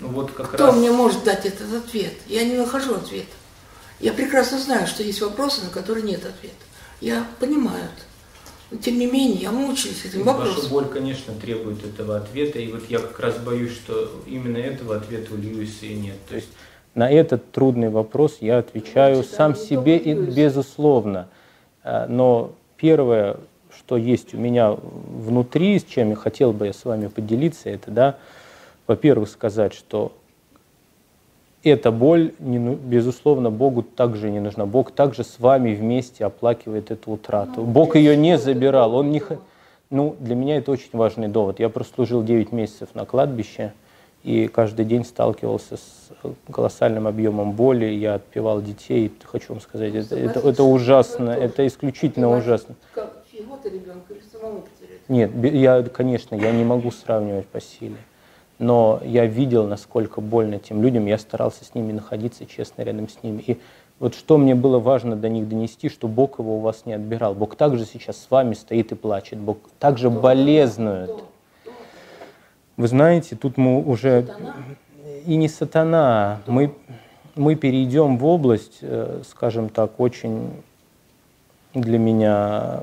Ну 0.00 0.08
вот 0.08 0.32
как 0.32 0.54
Кто 0.54 0.66
раз... 0.66 0.74
мне 0.74 0.90
может 0.90 1.22
дать 1.22 1.46
этот 1.46 1.72
ответ? 1.72 2.14
Я 2.26 2.44
не 2.44 2.56
нахожу 2.56 2.96
ответа. 2.96 3.30
Я 4.00 4.12
прекрасно 4.12 4.58
знаю, 4.58 4.88
что 4.88 5.04
есть 5.04 5.20
вопросы, 5.20 5.62
на 5.62 5.70
которые 5.70 6.02
нет 6.02 6.26
ответа. 6.26 6.56
Я 7.00 7.24
понимаю 7.38 7.84
это. 7.84 8.02
Но 8.72 8.78
тем 8.78 8.98
не 8.98 9.06
менее, 9.06 9.42
я 9.42 9.52
мучаюсь 9.52 10.04
этим 10.04 10.24
Ваша 10.24 10.38
вопросом. 10.38 10.70
боль, 10.70 10.88
конечно, 10.88 11.34
требует 11.34 11.84
этого 11.84 12.16
ответа, 12.16 12.58
и 12.58 12.66
вот 12.72 12.90
я 12.90 12.98
как 12.98 13.20
раз 13.20 13.36
боюсь, 13.36 13.74
что 13.74 14.24
именно 14.26 14.56
этого 14.56 14.96
ответа 14.96 15.34
у 15.34 15.36
Льюиса 15.36 15.86
и 15.86 15.94
нет. 15.94 16.16
То 16.28 16.34
есть 16.34 16.48
на 16.94 17.10
этот 17.10 17.50
трудный 17.50 17.88
вопрос 17.88 18.38
я 18.40 18.58
отвечаю 18.58 19.16
Значит, 19.16 19.32
сам 19.32 19.54
себе 19.56 19.96
и 19.96 20.14
безусловно. 20.14 21.28
А, 21.82 22.06
Но 22.08 22.52
первое, 22.76 23.36
что 23.76 23.96
есть 23.96 24.34
у 24.34 24.38
меня 24.38 24.72
внутри, 24.72 25.78
с 25.78 25.84
чем 25.84 26.10
я 26.10 26.16
хотел 26.16 26.52
бы 26.52 26.66
я 26.66 26.72
с 26.72 26.84
вами 26.84 27.08
поделиться, 27.08 27.68
это, 27.70 27.90
да, 27.90 28.16
во-первых, 28.86 29.28
сказать, 29.28 29.74
что 29.74 30.12
эта 31.64 31.90
боль, 31.90 32.32
не 32.38 32.58
ну- 32.58 32.74
безусловно, 32.74 33.50
Богу 33.50 33.82
также 33.82 34.30
не 34.30 34.38
нужна. 34.38 34.66
Бог 34.66 34.90
также 34.90 35.24
с 35.24 35.38
вами 35.38 35.74
вместе 35.74 36.24
оплакивает 36.24 36.90
эту 36.90 37.12
утрату. 37.12 37.62
Бог 37.62 37.96
ее 37.96 38.16
не 38.16 38.38
забирал. 38.38 38.94
Он 38.94 39.10
не... 39.10 39.22
Ну, 39.90 40.14
для 40.20 40.34
меня 40.34 40.58
это 40.58 40.72
очень 40.72 40.90
важный 40.92 41.28
довод. 41.28 41.60
Я 41.60 41.70
прослужил 41.70 42.22
9 42.22 42.52
месяцев 42.52 42.90
на 42.94 43.06
кладбище, 43.06 43.72
и 44.24 44.48
каждый 44.48 44.86
день 44.86 45.04
сталкивался 45.04 45.76
с 45.76 46.10
колоссальным 46.50 47.06
объемом 47.06 47.52
боли. 47.52 47.84
Я 47.84 48.14
отпевал 48.14 48.62
детей. 48.62 49.12
Хочу 49.22 49.52
вам 49.52 49.60
сказать, 49.60 49.94
это, 49.94 50.16
это, 50.16 50.40
это 50.40 50.64
ужасно, 50.64 51.30
это 51.30 51.66
исключительно 51.66 52.34
ужасно. 52.34 52.74
Как 52.94 53.22
чего-то 53.30 53.68
ребенка 53.68 54.14
или 54.14 54.22
самому 54.32 54.62
потерять? 54.62 55.00
Нет, 55.08 55.30
я, 55.54 55.82
конечно, 55.82 56.34
я 56.34 56.52
не 56.52 56.64
могу 56.64 56.90
сравнивать 56.90 57.46
по 57.46 57.60
силе. 57.60 57.98
Но 58.58 59.00
я 59.04 59.26
видел, 59.26 59.66
насколько 59.66 60.22
больно 60.22 60.58
тем 60.58 60.82
людям, 60.82 61.04
я 61.04 61.18
старался 61.18 61.64
с 61.66 61.74
ними 61.74 61.92
находиться 61.92 62.46
честно 62.46 62.80
рядом 62.82 63.10
с 63.10 63.22
ними. 63.22 63.42
И 63.46 63.58
вот 63.98 64.14
что 64.14 64.38
мне 64.38 64.54
было 64.54 64.78
важно 64.78 65.16
до 65.16 65.28
них 65.28 65.48
донести, 65.50 65.90
что 65.90 66.08
Бог 66.08 66.38
его 66.38 66.56
у 66.56 66.60
вас 66.60 66.86
не 66.86 66.94
отбирал. 66.94 67.34
Бог 67.34 67.56
также 67.56 67.84
сейчас 67.84 68.16
с 68.16 68.30
вами 68.30 68.54
стоит 68.54 68.90
и 68.92 68.94
плачет. 68.94 69.38
Бог 69.38 69.58
также 69.78 70.08
болезнует. 70.08 71.10
Вы 72.76 72.88
знаете, 72.88 73.36
тут 73.36 73.56
мы 73.56 73.82
уже 73.82 74.22
Сатана? 74.22 74.54
и 75.26 75.36
не 75.36 75.48
сатана. 75.48 76.40
Мы, 76.46 76.74
мы 77.34 77.54
перейдем 77.54 78.18
в 78.18 78.26
область, 78.26 78.78
э, 78.80 79.22
скажем 79.28 79.68
так, 79.68 80.00
очень 80.00 80.50
для 81.72 81.98
меня 81.98 82.82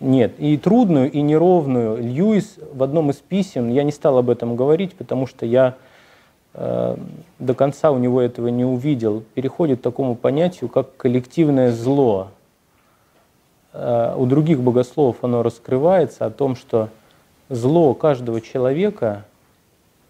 нет, 0.00 0.34
и 0.38 0.56
трудную, 0.58 1.10
и 1.10 1.22
неровную. 1.22 1.96
Льюис 1.96 2.56
в 2.72 2.82
одном 2.82 3.10
из 3.10 3.16
писем, 3.16 3.70
я 3.70 3.84
не 3.84 3.92
стал 3.92 4.18
об 4.18 4.28
этом 4.28 4.56
говорить, 4.56 4.94
потому 4.94 5.26
что 5.26 5.46
я 5.46 5.76
э, 6.52 6.96
до 7.38 7.54
конца 7.54 7.90
у 7.90 7.98
него 7.98 8.20
этого 8.20 8.48
не 8.48 8.64
увидел, 8.64 9.22
переходит 9.34 9.80
к 9.80 9.82
такому 9.82 10.14
понятию, 10.14 10.68
как 10.68 10.96
коллективное 10.96 11.72
зло. 11.72 12.28
Э, 13.72 14.14
у 14.16 14.26
других 14.26 14.60
богословов 14.60 15.16
оно 15.22 15.42
раскрывается 15.42 16.26
о 16.26 16.30
том, 16.30 16.54
что 16.54 16.90
зло 17.48 17.94
каждого 17.94 18.40
человека 18.40 19.24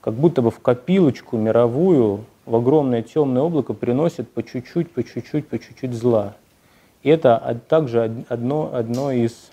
как 0.01 0.14
будто 0.14 0.43
бы 0.43 0.51
в 0.51 0.61
копилочку 0.61 1.37
мировую, 1.37 2.24
в 2.45 2.55
огромное 2.55 3.03
темное 3.03 3.43
облако 3.43 3.72
приносит 3.72 4.30
по 4.30 4.43
чуть-чуть, 4.43 4.91
по 4.91 5.03
чуть-чуть, 5.03 5.49
по 5.49 5.59
чуть-чуть 5.59 5.95
зла. 5.95 6.35
И 7.03 7.09
это 7.09 7.59
также 7.68 8.03
од- 8.03 8.26
одно, 8.28 8.70
одно 8.74 9.12
из, 9.12 9.51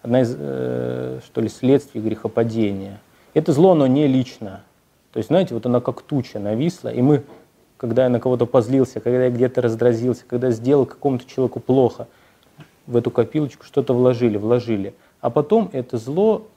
одна 0.00 0.22
из, 0.22 0.34
э, 0.38 1.20
что 1.24 1.40
ли, 1.40 1.48
следствий 1.48 2.00
грехопадения. 2.00 3.00
Это 3.34 3.52
зло, 3.52 3.72
оно 3.72 3.86
не 3.86 4.06
лично. 4.06 4.62
То 5.12 5.18
есть, 5.18 5.28
знаете, 5.28 5.54
вот 5.54 5.66
оно 5.66 5.82
как 5.82 6.00
туча 6.00 6.38
нависла, 6.38 6.88
и 6.88 7.02
мы, 7.02 7.24
когда 7.76 8.04
я 8.04 8.08
на 8.08 8.20
кого-то 8.20 8.46
позлился, 8.46 9.00
когда 9.00 9.24
я 9.24 9.30
где-то 9.30 9.60
раздразился, 9.60 10.24
когда 10.26 10.50
сделал 10.50 10.86
какому-то 10.86 11.26
человеку 11.28 11.60
плохо, 11.60 12.08
в 12.86 12.96
эту 12.96 13.10
копилочку 13.10 13.64
что-то 13.64 13.92
вложили, 13.94 14.38
вложили. 14.38 14.94
А 15.22 15.30
потом 15.30 15.70
это 15.72 15.96
зло 15.98 16.48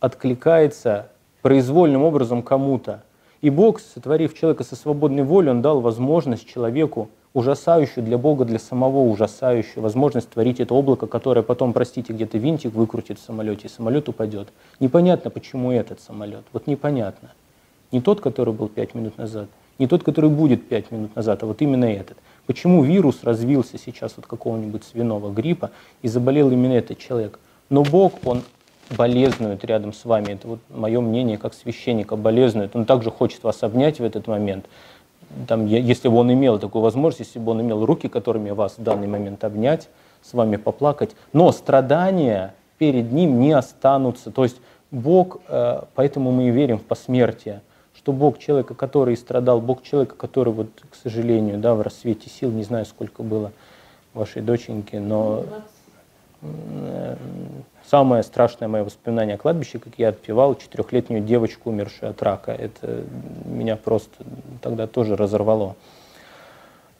откликается 0.00 1.08
произвольным 1.42 2.04
образом 2.04 2.42
кому-то. 2.42 3.02
И 3.40 3.50
Бог, 3.50 3.80
сотворив 3.80 4.38
человека 4.38 4.62
со 4.62 4.76
свободной 4.76 5.24
волей, 5.24 5.50
Он 5.50 5.60
дал 5.60 5.80
возможность 5.80 6.46
человеку, 6.46 7.10
ужасающую 7.34 8.04
для 8.04 8.18
Бога, 8.18 8.44
для 8.44 8.60
самого 8.60 9.00
ужасающую, 9.00 9.82
возможность 9.82 10.30
творить 10.30 10.60
это 10.60 10.72
облако, 10.72 11.08
которое 11.08 11.42
потом, 11.42 11.72
простите, 11.72 12.12
где-то 12.12 12.38
винтик 12.38 12.74
выкрутит 12.74 13.18
в 13.18 13.24
самолете, 13.24 13.66
и 13.66 13.70
самолет 13.70 14.08
упадет. 14.08 14.48
Непонятно, 14.78 15.30
почему 15.30 15.72
этот 15.72 16.00
самолет. 16.00 16.44
Вот 16.52 16.68
непонятно. 16.68 17.32
Не 17.90 18.00
тот, 18.00 18.20
который 18.20 18.54
был 18.54 18.68
пять 18.68 18.94
минут 18.94 19.18
назад, 19.18 19.48
не 19.80 19.88
тот, 19.88 20.04
который 20.04 20.30
будет 20.30 20.68
пять 20.68 20.92
минут 20.92 21.16
назад, 21.16 21.42
а 21.42 21.46
вот 21.46 21.60
именно 21.60 21.86
этот. 21.86 22.18
Почему 22.46 22.84
вирус 22.84 23.24
развился 23.24 23.78
сейчас 23.78 24.14
от 24.16 24.26
какого-нибудь 24.26 24.84
свиного 24.84 25.32
гриппа 25.32 25.72
и 26.02 26.08
заболел 26.08 26.52
именно 26.52 26.74
этот 26.74 26.98
человек? 26.98 27.40
Но 27.72 27.82
Бог, 27.84 28.12
Он 28.26 28.42
болезнует 28.98 29.64
рядом 29.64 29.94
с 29.94 30.04
вами. 30.04 30.32
Это 30.32 30.46
вот 30.46 30.58
мое 30.68 31.00
мнение 31.00 31.38
как 31.38 31.54
священника, 31.54 32.16
болезнует. 32.16 32.76
Он 32.76 32.84
также 32.84 33.10
хочет 33.10 33.42
вас 33.44 33.62
обнять 33.62 33.98
в 33.98 34.04
этот 34.04 34.26
момент. 34.26 34.66
Там, 35.48 35.64
если 35.64 36.08
бы 36.08 36.16
он 36.16 36.30
имел 36.30 36.58
такую 36.58 36.82
возможность, 36.82 37.30
если 37.30 37.38
бы 37.38 37.52
он 37.52 37.62
имел 37.62 37.86
руки, 37.86 38.08
которыми 38.08 38.50
вас 38.50 38.76
в 38.76 38.82
данный 38.82 39.06
момент 39.06 39.42
обнять, 39.42 39.88
с 40.20 40.34
вами 40.34 40.56
поплакать. 40.56 41.16
Но 41.32 41.50
страдания 41.50 42.54
перед 42.76 43.10
ним 43.10 43.40
не 43.40 43.52
останутся. 43.52 44.30
То 44.30 44.42
есть 44.42 44.60
Бог, 44.90 45.40
э, 45.48 45.80
поэтому 45.94 46.30
мы 46.30 46.48
и 46.48 46.50
верим 46.50 46.78
в 46.78 46.82
посмертие, 46.82 47.62
что 47.96 48.12
Бог 48.12 48.38
человека, 48.38 48.74
который 48.74 49.16
страдал, 49.16 49.62
Бог 49.62 49.82
человека, 49.82 50.14
который, 50.16 50.52
вот, 50.52 50.68
к 50.90 50.94
сожалению, 50.94 51.56
да, 51.56 51.74
в 51.74 51.80
рассвете 51.80 52.28
сил, 52.28 52.50
не 52.50 52.64
знаю, 52.64 52.84
сколько 52.84 53.22
было 53.22 53.50
вашей 54.12 54.42
доченьки, 54.42 54.96
но 54.96 55.46
Самое 57.88 58.22
страшное 58.22 58.68
мое 58.68 58.84
воспоминание 58.84 59.34
о 59.34 59.38
кладбище, 59.38 59.78
как 59.78 59.94
я 59.98 60.08
отпевал 60.08 60.54
четырехлетнюю 60.54 61.22
девочку, 61.22 61.70
умершую 61.70 62.10
от 62.10 62.22
рака. 62.22 62.52
Это 62.52 63.04
меня 63.44 63.76
просто 63.76 64.24
тогда 64.60 64.86
тоже 64.86 65.14
разорвало. 65.16 65.76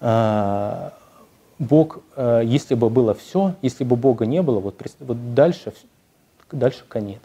А, 0.00 0.92
Бог, 1.58 2.00
э, 2.16 2.42
если 2.44 2.74
бы 2.74 2.90
было 2.90 3.14
все, 3.14 3.54
если 3.62 3.84
бы 3.84 3.96
Бога 3.96 4.26
не 4.26 4.42
было, 4.42 4.58
вот, 4.58 4.82
вот 4.98 5.34
дальше, 5.34 5.72
дальше 6.50 6.84
конец. 6.88 7.22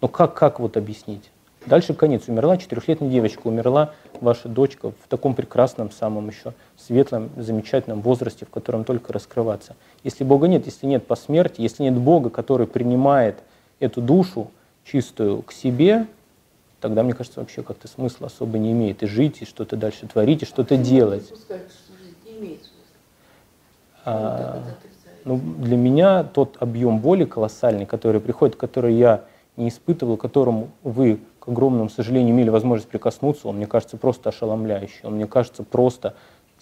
Но 0.00 0.08
как, 0.08 0.34
как 0.34 0.60
вот 0.60 0.76
объяснить? 0.76 1.30
Дальше 1.66 1.94
конец. 1.94 2.28
Умерла 2.28 2.56
четырехлетняя 2.58 3.10
девочка, 3.10 3.46
умерла 3.46 3.92
ваша 4.20 4.48
дочка 4.48 4.90
в 4.90 5.08
таком 5.08 5.34
прекрасном, 5.34 5.90
самом 5.90 6.28
еще 6.28 6.52
светлом, 6.76 7.30
замечательном 7.36 8.02
возрасте, 8.02 8.44
в 8.44 8.50
котором 8.50 8.84
только 8.84 9.12
раскрываться. 9.12 9.74
Если 10.02 10.24
Бога 10.24 10.46
нет, 10.46 10.66
если 10.66 10.86
нет 10.86 11.06
посмертия, 11.06 11.62
если 11.62 11.82
нет 11.82 11.94
Бога, 11.94 12.28
который 12.28 12.66
принимает 12.66 13.38
эту 13.80 14.02
душу 14.02 14.50
чистую 14.84 15.42
к 15.42 15.52
себе, 15.52 16.06
тогда, 16.80 17.02
мне 17.02 17.14
кажется, 17.14 17.40
вообще 17.40 17.62
как-то 17.62 17.88
смысла 17.88 18.26
особо 18.26 18.58
не 18.58 18.72
имеет 18.72 19.02
и 19.02 19.06
жить, 19.06 19.40
и 19.40 19.46
что-то 19.46 19.76
дальше 19.76 20.06
творить, 20.06 20.42
и 20.42 20.46
что-то 20.46 20.76
делать. 20.76 21.32
А, 24.04 24.62
отрицает. 24.62 25.24
Ну, 25.24 25.40
для 25.58 25.78
меня 25.78 26.24
тот 26.24 26.58
объем 26.60 26.98
боли 26.98 27.24
колоссальный, 27.24 27.86
который 27.86 28.20
приходит, 28.20 28.56
который 28.56 28.94
я 28.94 29.24
не 29.56 29.68
испытывал, 29.68 30.16
которому 30.16 30.70
вы, 30.82 31.20
к 31.44 31.48
огромному 31.48 31.90
сожалению, 31.90 32.34
имели 32.34 32.48
возможность 32.48 32.88
прикоснуться, 32.88 33.48
он 33.48 33.56
мне 33.56 33.66
кажется 33.66 33.98
просто 33.98 34.30
ошеломляющий, 34.30 35.00
он 35.02 35.16
мне 35.16 35.26
кажется 35.26 35.62
просто 35.62 36.14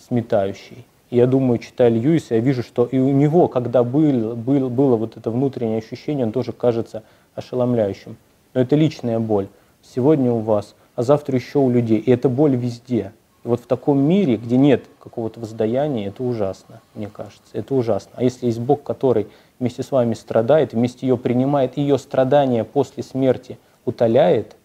сметающий. 0.09 0.85
И 1.11 1.16
я 1.16 1.26
думаю, 1.26 1.59
читая 1.59 1.89
Льюиса, 1.89 2.35
я 2.35 2.41
вижу, 2.41 2.62
что 2.62 2.87
и 2.87 2.99
у 2.99 3.11
него, 3.11 3.47
когда 3.47 3.85
был, 3.85 4.35
был, 4.35 4.70
было 4.70 4.97
вот 4.97 5.16
это 5.16 5.30
внутреннее 5.30 5.78
ощущение, 5.78 6.26
он 6.26 6.33
тоже 6.33 6.53
кажется 6.53 7.05
ошеломляющим. 7.35 8.16
Но 8.55 8.61
это 8.61 8.74
личная 8.74 9.20
боль. 9.20 9.49
Сегодня 9.83 10.33
у 10.33 10.39
вас, 10.39 10.74
а 10.97 11.03
завтра 11.03 11.37
еще 11.37 11.59
у 11.59 11.70
людей. 11.70 11.99
И 11.99 12.11
эта 12.11 12.28
боль 12.28 12.57
везде. 12.57 13.12
И 13.45 13.49
вот 13.49 13.61
в 13.61 13.66
таком 13.66 14.01
мире, 14.01 14.37
где 14.37 14.57
нет 14.57 14.85
какого-то 15.01 15.39
воздаяния, 15.39 16.09
это 16.09 16.24
ужасно, 16.24 16.80
мне 16.95 17.09
кажется. 17.09 17.51
Это 17.53 17.74
ужасно. 17.74 18.11
А 18.14 18.24
если 18.24 18.47
есть 18.47 18.61
Бог, 18.61 18.83
который 18.83 19.28
вместе 19.61 19.83
с 19.83 19.91
вами 19.93 20.14
страдает, 20.14 20.72
вместе 20.72 21.07
ее 21.07 21.16
принимает, 21.16 21.76
ее 21.76 21.99
страдания 21.99 22.64
после 22.64 23.03
смерти 23.03 23.59
утоляет, 23.85 24.57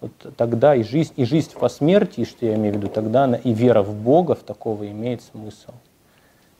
вот 0.00 0.12
тогда 0.36 0.74
и 0.74 0.82
жизнь, 0.82 1.12
и 1.16 1.24
жизнь 1.24 1.52
по 1.58 1.68
смерти, 1.68 2.24
что 2.24 2.46
я 2.46 2.54
имею 2.54 2.74
в 2.74 2.76
виду, 2.76 2.88
тогда 2.88 3.24
она, 3.24 3.36
и 3.36 3.52
вера 3.52 3.82
в 3.82 3.94
Бога 3.94 4.34
в 4.34 4.40
такого 4.40 4.88
имеет 4.88 5.22
смысл. 5.22 5.72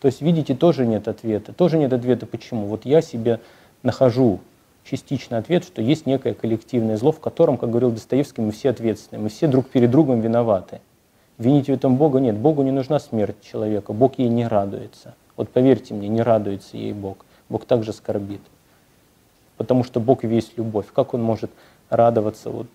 То 0.00 0.06
есть, 0.06 0.22
видите, 0.22 0.54
тоже 0.54 0.86
нет 0.86 1.08
ответа. 1.08 1.52
Тоже 1.52 1.78
нет 1.78 1.92
ответа, 1.92 2.26
почему. 2.26 2.66
Вот 2.66 2.84
я 2.84 3.00
себе 3.00 3.40
нахожу 3.82 4.40
частично 4.84 5.38
ответ, 5.38 5.64
что 5.64 5.82
есть 5.82 6.06
некое 6.06 6.34
коллективное 6.34 6.96
зло, 6.96 7.12
в 7.12 7.20
котором, 7.20 7.58
как 7.58 7.70
говорил 7.70 7.90
Достоевский, 7.90 8.42
мы 8.42 8.52
все 8.52 8.70
ответственны, 8.70 9.22
мы 9.22 9.28
все 9.28 9.46
друг 9.46 9.68
перед 9.68 9.90
другом 9.90 10.20
виноваты. 10.20 10.80
Винить 11.36 11.66
в 11.66 11.72
этом 11.72 11.96
Бога 11.96 12.20
нет. 12.20 12.36
Богу 12.36 12.62
не 12.62 12.70
нужна 12.70 12.98
смерть 12.98 13.36
человека, 13.42 13.92
Бог 13.92 14.18
ей 14.18 14.28
не 14.28 14.46
радуется. 14.46 15.14
Вот 15.36 15.50
поверьте 15.50 15.94
мне, 15.94 16.08
не 16.08 16.22
радуется 16.22 16.76
ей 16.76 16.92
Бог. 16.92 17.24
Бог 17.48 17.64
также 17.64 17.92
скорбит. 17.92 18.40
потому 19.58 19.84
что 19.84 20.00
Бог 20.00 20.24
весь 20.24 20.52
любовь. 20.56 20.86
Как 20.94 21.12
он 21.12 21.22
может 21.22 21.50
радоваться 21.90 22.50
вот, 22.50 22.66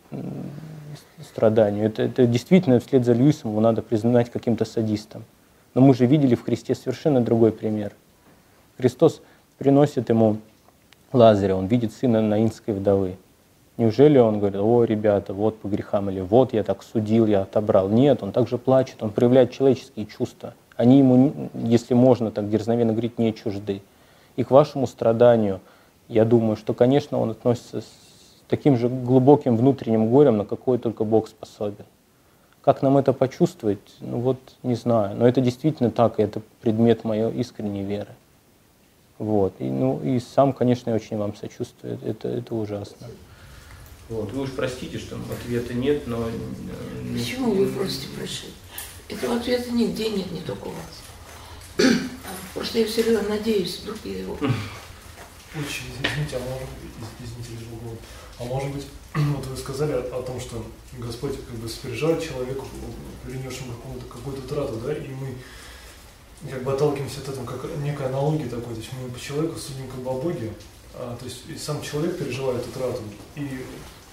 страданию? 1.21 1.85
Это, 1.85 2.03
это 2.03 2.25
действительно 2.25 2.79
вслед 2.79 3.05
за 3.05 3.13
Льюисом 3.13 3.51
его 3.51 3.61
надо 3.61 3.81
признать 3.81 4.31
каким-то 4.31 4.65
садистом. 4.65 5.23
Но 5.73 5.81
мы 5.81 5.93
же 5.93 6.05
видели 6.05 6.35
в 6.35 6.43
Христе 6.43 6.75
совершенно 6.75 7.21
другой 7.21 7.51
пример. 7.51 7.93
Христос 8.77 9.21
приносит 9.57 10.09
ему 10.09 10.37
Лазаря, 11.11 11.55
он 11.55 11.67
видит 11.67 11.93
сына 11.93 12.21
наинской 12.21 12.73
вдовы. 12.73 13.17
Неужели 13.77 14.19
он 14.19 14.37
говорит, 14.39 14.61
о, 14.61 14.83
ребята, 14.83 15.33
вот 15.33 15.59
по 15.59 15.67
грехам, 15.67 16.09
или 16.09 16.21
вот 16.21 16.53
я 16.53 16.63
так 16.63 16.83
судил, 16.83 17.25
я 17.25 17.41
отобрал. 17.41 17.89
Нет, 17.89 18.21
он 18.21 18.31
также 18.31 18.59
плачет, 18.59 19.01
он 19.01 19.09
проявляет 19.09 19.51
человеческие 19.51 20.05
чувства. 20.05 20.53
Они 20.75 20.99
ему, 20.99 21.49
если 21.55 21.95
можно 21.95 22.29
так 22.29 22.49
дерзновенно 22.49 22.93
говорить, 22.93 23.17
не 23.17 23.33
чужды. 23.33 23.81
И 24.35 24.43
к 24.43 24.51
вашему 24.51 24.85
страданию, 24.85 25.59
я 26.07 26.25
думаю, 26.25 26.55
что, 26.55 26.73
конечно, 26.73 27.19
он 27.19 27.31
относится 27.31 27.81
таким 28.47 28.77
же 28.77 28.89
глубоким 28.89 29.57
внутренним 29.57 30.09
горем, 30.09 30.37
на 30.37 30.45
какое 30.45 30.77
только 30.77 31.03
Бог 31.03 31.27
способен. 31.27 31.85
Как 32.61 32.81
нам 32.81 32.97
это 32.97 33.11
почувствовать? 33.11 33.79
Ну 33.99 34.19
вот, 34.19 34.39
не 34.63 34.75
знаю. 34.75 35.17
Но 35.17 35.27
это 35.27 35.41
действительно 35.41 35.91
так, 35.91 36.19
и 36.19 36.23
это 36.23 36.41
предмет 36.61 37.03
моей 37.03 37.29
искренней 37.31 37.83
веры. 37.83 38.11
Вот. 39.19 39.53
И, 39.59 39.65
ну, 39.65 40.01
и 40.01 40.19
сам, 40.19 40.53
конечно, 40.53 40.89
я 40.89 40.95
очень 40.95 41.17
вам 41.17 41.35
сочувствую. 41.35 41.99
Это, 42.05 42.29
это 42.29 42.55
ужасно. 42.55 43.07
Вот. 44.09 44.31
Вы 44.31 44.43
уж 44.43 44.51
простите, 44.51 44.97
что 44.97 45.17
ответа 45.31 45.73
нет, 45.73 46.07
но... 46.07 46.27
Э, 46.27 47.13
Почему 47.13 47.51
вы 47.51 47.67
просите 47.67 48.07
прощения? 48.15 48.53
Этого 49.09 49.35
ответа 49.35 49.71
нигде 49.71 50.09
нет, 50.09 50.31
не 50.31 50.41
только 50.41 50.67
у 50.67 50.71
вас. 50.71 51.89
Просто 52.53 52.79
я 52.79 52.85
все 52.85 53.03
время 53.03 53.23
надеюсь, 53.27 53.79
вдруг 53.79 53.97
я 54.03 54.19
его... 54.19 54.37
Очень, 55.55 55.85
извините, 55.93 56.37
а 56.37 56.39
может 56.39 56.67
быть, 56.81 57.09
извините, 57.19 57.65
а 58.39 58.43
может 58.43 58.73
быть, 58.73 58.85
вот 59.13 59.45
вы 59.45 59.55
сказали 59.55 59.91
о, 59.91 59.99
о 59.99 60.23
том, 60.23 60.39
что 60.39 60.65
Господь 60.97 61.35
как 61.45 61.55
бы 61.57 61.69
сопереживает 61.69 62.23
человеку, 62.23 62.65
перенесшему 63.25 63.73
какую-то 63.73 64.05
какую 64.07 64.37
трату, 64.47 64.79
да, 64.83 64.93
и 64.93 65.07
мы 65.09 65.35
как 66.49 66.63
бы 66.63 66.73
отталкиваемся 66.73 67.21
от 67.21 67.29
этого, 67.29 67.45
как 67.45 67.69
некая 67.83 68.07
аналогия 68.07 68.45
такой, 68.45 68.73
то 68.73 68.79
есть 68.79 68.91
мы 68.93 69.09
по 69.09 69.19
человеку 69.19 69.59
судим 69.59 69.87
как 69.87 69.99
бы 69.99 70.09
о 70.09 70.13
Боге, 70.13 70.53
а, 70.95 71.15
то 71.17 71.25
есть 71.25 71.43
и 71.47 71.55
сам 71.55 71.81
человек 71.83 72.17
переживает 72.17 72.61
эту 72.61 72.71
трату, 72.71 73.01
и 73.35 73.47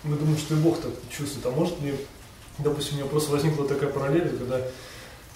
мы 0.03 0.17
думаем, 0.17 0.39
что 0.39 0.55
и 0.55 0.59
Бог 0.59 0.79
так 0.81 0.93
чувствует, 1.11 1.47
а 1.47 1.51
может 1.51 1.81
ли, 1.81 1.95
допустим, 2.59 2.97
у 2.97 3.01
меня 3.01 3.09
просто 3.09 3.33
возникла 3.33 3.67
такая 3.67 3.91
параллель, 3.91 4.29
когда 4.37 4.59
это 4.59 4.73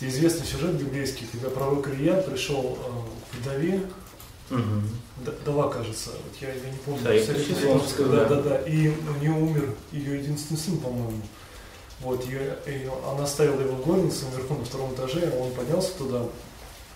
известный 0.09 0.47
сюжет 0.47 0.75
библейский, 0.75 1.27
когда 1.33 1.49
пророк 1.49 1.89
Илья 1.89 2.15
пришел 2.15 2.79
э, 2.79 3.33
к 3.33 3.41
вдове, 3.41 3.81
Угу. 4.51 5.25
Дава, 5.45 5.71
кажется, 5.71 6.11
вот 6.11 6.37
я, 6.41 6.49
я 6.49 6.71
не 6.71 6.79
помню. 6.85 7.03
Да, 7.03 7.13
да, 8.11 8.25
да, 8.29 8.43
да. 8.43 8.57
И 8.63 8.89
у 8.89 9.21
нее 9.21 9.33
умер 9.33 9.75
ее 9.93 10.19
единственный 10.19 10.59
сын, 10.59 10.79
по-моему. 10.79 11.23
Вот, 12.01 12.25
ее, 12.27 12.59
ее, 12.67 12.93
она 13.11 13.27
ставила 13.27 13.61
его 13.61 13.77
в 13.77 13.87
горницу 13.87 14.27
наверху 14.31 14.55
на 14.55 14.65
втором 14.65 14.93
этаже, 14.95 15.33
он 15.41 15.53
поднялся 15.53 15.93
туда, 15.97 16.27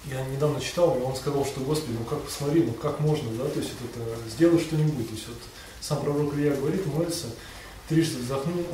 я 0.04 0.24
недавно 0.26 0.60
читал, 0.60 0.98
и 0.98 1.02
он 1.02 1.14
сказал, 1.16 1.44
что, 1.44 1.60
Господи, 1.60 1.96
ну 1.98 2.04
как 2.04 2.22
посмотри, 2.22 2.62
ну 2.64 2.72
как 2.72 3.00
можно, 3.00 3.30
да, 3.32 3.44
то 3.44 3.58
есть 3.58 3.72
это, 3.72 4.30
сделай 4.30 4.58
что-нибудь. 4.58 5.08
То 5.08 5.14
есть 5.14 5.28
вот 5.28 5.38
сам 5.80 6.02
пророк 6.02 6.34
Илья 6.34 6.54
говорит, 6.54 6.86
молится, 6.86 7.26
трижды 7.88 8.18
вздохнул, 8.18 8.64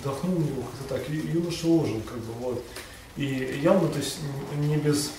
вдохнул 0.00 0.36
в 0.36 0.46
него, 0.46 0.62
как-то 0.62 0.94
так, 0.94 1.10
и 1.10 1.16
юноша 1.16 1.66
ожил, 1.66 2.00
как 2.02 2.18
бы, 2.18 2.32
вот. 2.40 2.64
И 3.16 3.60
явно, 3.62 3.88
то 3.88 3.98
есть 3.98 4.18
не 4.58 4.76
без, 4.76 5.10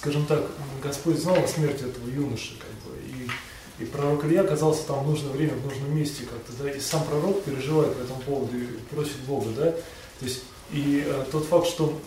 скажем 0.00 0.24
так, 0.24 0.46
Господь 0.82 1.18
знал 1.18 1.36
о 1.36 1.46
смерти 1.46 1.84
этого 1.84 2.08
юноши, 2.08 2.54
как 2.58 2.70
бы, 2.70 2.98
и, 3.06 3.82
и 3.82 3.86
пророк 3.86 4.24
Илья 4.24 4.40
оказался 4.40 4.86
там 4.86 5.04
в 5.04 5.08
нужное 5.08 5.30
время, 5.30 5.52
в 5.52 5.66
нужном 5.66 5.94
месте 5.94 6.24
как-то, 6.24 6.52
да, 6.62 6.70
и 6.70 6.80
сам 6.80 7.04
пророк 7.04 7.42
переживает 7.42 7.94
по 7.94 8.02
этому 8.02 8.20
поводу 8.22 8.56
и 8.56 8.64
просит 8.90 9.18
Бога, 9.26 9.50
да, 9.54 9.72
то 9.72 10.24
есть, 10.24 10.42
и 10.72 11.04
э, 11.06 11.24
тот 11.30 11.44
факт, 11.44 11.66
что 11.66 12.00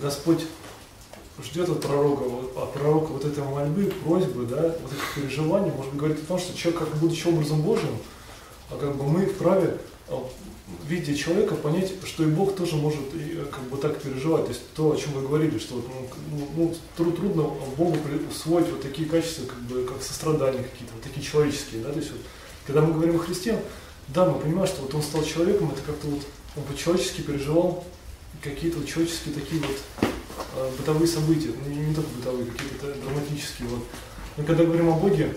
Господь 0.00 0.44
ждет 1.42 1.68
от 1.68 1.82
пророка, 1.82 2.22
от 2.60 2.72
пророка 2.74 3.08
вот 3.08 3.24
этой 3.24 3.42
мольбы, 3.42 3.92
просьбы, 4.04 4.46
да, 4.46 4.76
вот 4.80 4.92
этих 4.92 5.14
переживаний, 5.16 5.72
может 5.72 5.90
быть, 5.90 5.98
говорит 5.98 6.22
о 6.22 6.26
том, 6.26 6.38
что 6.38 6.56
человек, 6.56 6.78
как 6.78 6.96
будучи 6.98 7.26
образом 7.26 7.60
Божьим, 7.60 7.98
а 8.70 8.78
как 8.78 8.94
бы 8.94 9.02
мы 9.02 9.26
вправе, 9.26 9.78
видя 10.88 11.14
человека, 11.14 11.54
понять, 11.54 11.92
что 12.04 12.24
и 12.24 12.26
Бог 12.26 12.56
тоже 12.56 12.76
может 12.76 13.14
и, 13.14 13.44
как 13.50 13.62
бы 13.64 13.76
так 13.76 14.00
переживать. 14.00 14.44
То 14.44 14.50
есть 14.50 14.62
то, 14.74 14.92
о 14.92 14.96
чем 14.96 15.12
вы 15.12 15.22
говорили, 15.22 15.58
что 15.58 15.76
ну, 15.76 16.08
ну, 16.56 16.74
ну 16.98 17.12
трудно 17.12 17.42
Богу 17.76 17.96
усвоить 18.30 18.68
вот 18.68 18.82
такие 18.82 19.08
качества, 19.08 19.46
как 19.46 19.60
бы 19.60 19.84
как 19.84 20.02
сострадания 20.02 20.62
какие-то, 20.62 20.94
вот 20.94 21.02
такие 21.02 21.24
человеческие, 21.24 21.82
да, 21.82 21.92
то 21.92 21.98
есть 21.98 22.10
вот, 22.10 22.20
когда 22.66 22.82
мы 22.82 22.92
говорим 22.92 23.16
о 23.16 23.20
Христе, 23.20 23.62
да, 24.08 24.28
мы 24.28 24.38
понимаем, 24.38 24.66
что 24.66 24.82
вот 24.82 24.94
он 24.94 25.02
стал 25.02 25.24
человеком, 25.24 25.70
это 25.72 25.82
как-то 25.82 26.08
вот 26.08 26.22
он 26.56 26.62
по-человечески 26.64 27.20
переживал 27.20 27.84
какие-то 28.42 28.78
вот 28.78 28.86
человеческие 28.86 29.34
такие 29.34 29.60
вот 29.60 30.06
Э, 30.56 30.70
бытовые 30.78 31.06
события, 31.06 31.50
ну, 31.64 31.70
не, 31.70 31.86
не 31.86 31.94
только 31.94 32.08
бытовые, 32.16 32.46
какие-то 32.46 32.94
драматические. 33.04 33.68
Вот. 33.68 33.84
Мы 34.38 34.44
когда 34.44 34.64
говорим 34.64 34.88
о 34.88 34.92
Боге, 34.92 35.36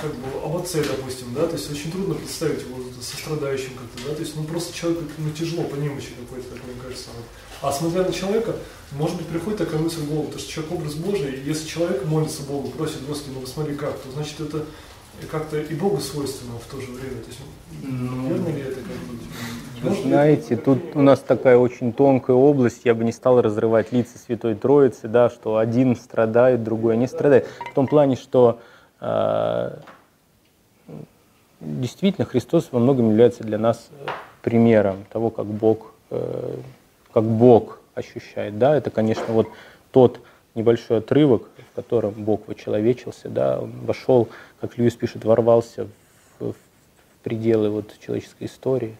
как 0.00 0.10
бы 0.10 0.26
об 0.44 0.56
отце, 0.56 0.82
допустим, 0.82 1.34
да, 1.34 1.46
то 1.46 1.52
есть 1.52 1.70
очень 1.70 1.92
трудно 1.92 2.14
представить 2.14 2.62
его 2.62 2.78
сострадающим 3.00 3.74
как-то, 3.74 4.08
да, 4.08 4.14
то 4.14 4.20
есть 4.20 4.34
ну 4.34 4.42
просто 4.42 4.74
человеку 4.74 5.04
ну, 5.18 5.30
тяжело 5.30 5.62
по 5.64 5.76
немощи 5.76 6.10
какой-то, 6.18 6.50
так 6.50 6.64
мне 6.64 6.74
кажется. 6.82 7.10
Вот. 7.16 7.24
А 7.62 7.72
смотря 7.72 8.02
на 8.02 8.12
человека, 8.12 8.56
может 8.92 9.16
быть, 9.16 9.26
приходит 9.26 9.58
такая 9.58 9.80
мысль 9.80 10.00
в 10.00 10.08
голову, 10.08 10.24
потому 10.24 10.40
что 10.40 10.50
человек 10.50 10.72
образ 10.72 10.94
Божий, 10.94 11.32
и 11.32 11.46
если 11.48 11.68
человек 11.68 12.04
молится 12.04 12.42
Богу, 12.42 12.68
просит 12.70 13.06
Господи, 13.06 13.34
ну 13.34 13.40
посмотри 13.42 13.76
как, 13.76 13.96
то 14.00 14.10
значит 14.10 14.40
это 14.40 14.64
как-то 15.30 15.60
и 15.60 15.74
Богу 15.74 16.00
свойственно 16.00 16.58
в 16.58 16.70
то 16.70 16.80
же 16.80 16.90
время. 16.90 17.20
То 17.22 17.28
есть, 17.28 17.40
ну, 17.82 18.28
верно 18.28 18.48
ли 18.48 18.62
это 18.62 18.74
как 18.74 18.84
бы? 18.84 19.18
Вы 19.82 20.02
знаете, 20.02 20.56
тут 20.56 20.78
у 20.94 21.02
нас 21.02 21.20
такая 21.20 21.56
очень 21.56 21.92
тонкая 21.92 22.34
область, 22.34 22.80
я 22.84 22.94
бы 22.94 23.04
не 23.04 23.12
стал 23.12 23.40
разрывать 23.42 23.92
лица 23.92 24.18
Святой 24.18 24.54
Троицы, 24.54 25.08
да, 25.08 25.28
что 25.28 25.58
один 25.58 25.94
страдает, 25.94 26.64
другой 26.64 26.96
не 26.96 27.06
страдает. 27.06 27.46
В 27.70 27.74
том 27.74 27.86
плане, 27.86 28.16
что 28.16 28.60
действительно 31.60 32.26
Христос 32.26 32.68
во 32.70 32.78
многом 32.78 33.10
является 33.10 33.44
для 33.44 33.58
нас 33.58 33.88
примером 34.42 35.04
того, 35.10 35.30
как 35.30 35.46
Бог, 35.46 35.92
э, 36.10 36.56
как 37.12 37.24
Бог 37.24 37.80
ощущает. 37.94 38.58
Да? 38.58 38.76
Это, 38.76 38.90
конечно, 38.90 39.26
вот 39.28 39.48
тот 39.90 40.20
небольшой 40.54 40.98
отрывок, 40.98 41.48
в 41.72 41.74
котором 41.74 42.12
Бог 42.12 42.46
вочеловечился, 42.46 43.28
да, 43.28 43.60
он 43.60 43.72
вошел, 43.84 44.28
как 44.60 44.78
Льюис 44.78 44.94
пишет, 44.94 45.24
ворвался 45.24 45.88
в, 46.38 46.52
в 46.52 46.56
пределы 47.22 47.70
вот 47.70 47.92
человеческой 47.98 48.46
истории. 48.46 48.96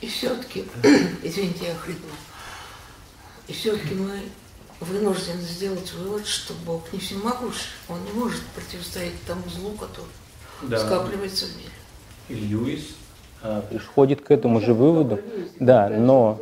И 0.00 0.06
все-таки, 0.06 0.64
извините, 1.22 1.66
я 1.66 1.74
хрипну, 1.74 2.08
и 3.48 3.52
все-таки 3.52 3.94
мы 3.94 4.20
вынуждены 4.82 5.40
сделать 5.40 5.92
вывод, 5.94 6.26
что 6.26 6.54
Бог 6.66 6.92
не 6.92 6.98
всемогущ, 6.98 7.56
Он 7.88 7.98
не 8.04 8.12
может 8.12 8.42
противостоять 8.54 9.14
тому 9.26 9.42
злу, 9.48 9.70
который 9.72 10.10
да. 10.62 10.78
скапливается 10.78 11.46
в 11.46 11.56
мире. 11.56 11.70
И 12.28 12.34
Льюис 12.34 12.96
а, 13.42 13.62
приходит 13.62 14.20
к 14.20 14.30
этому 14.30 14.60
же 14.60 14.74
выводу, 14.74 15.20
да, 15.58 15.88
но 15.88 16.40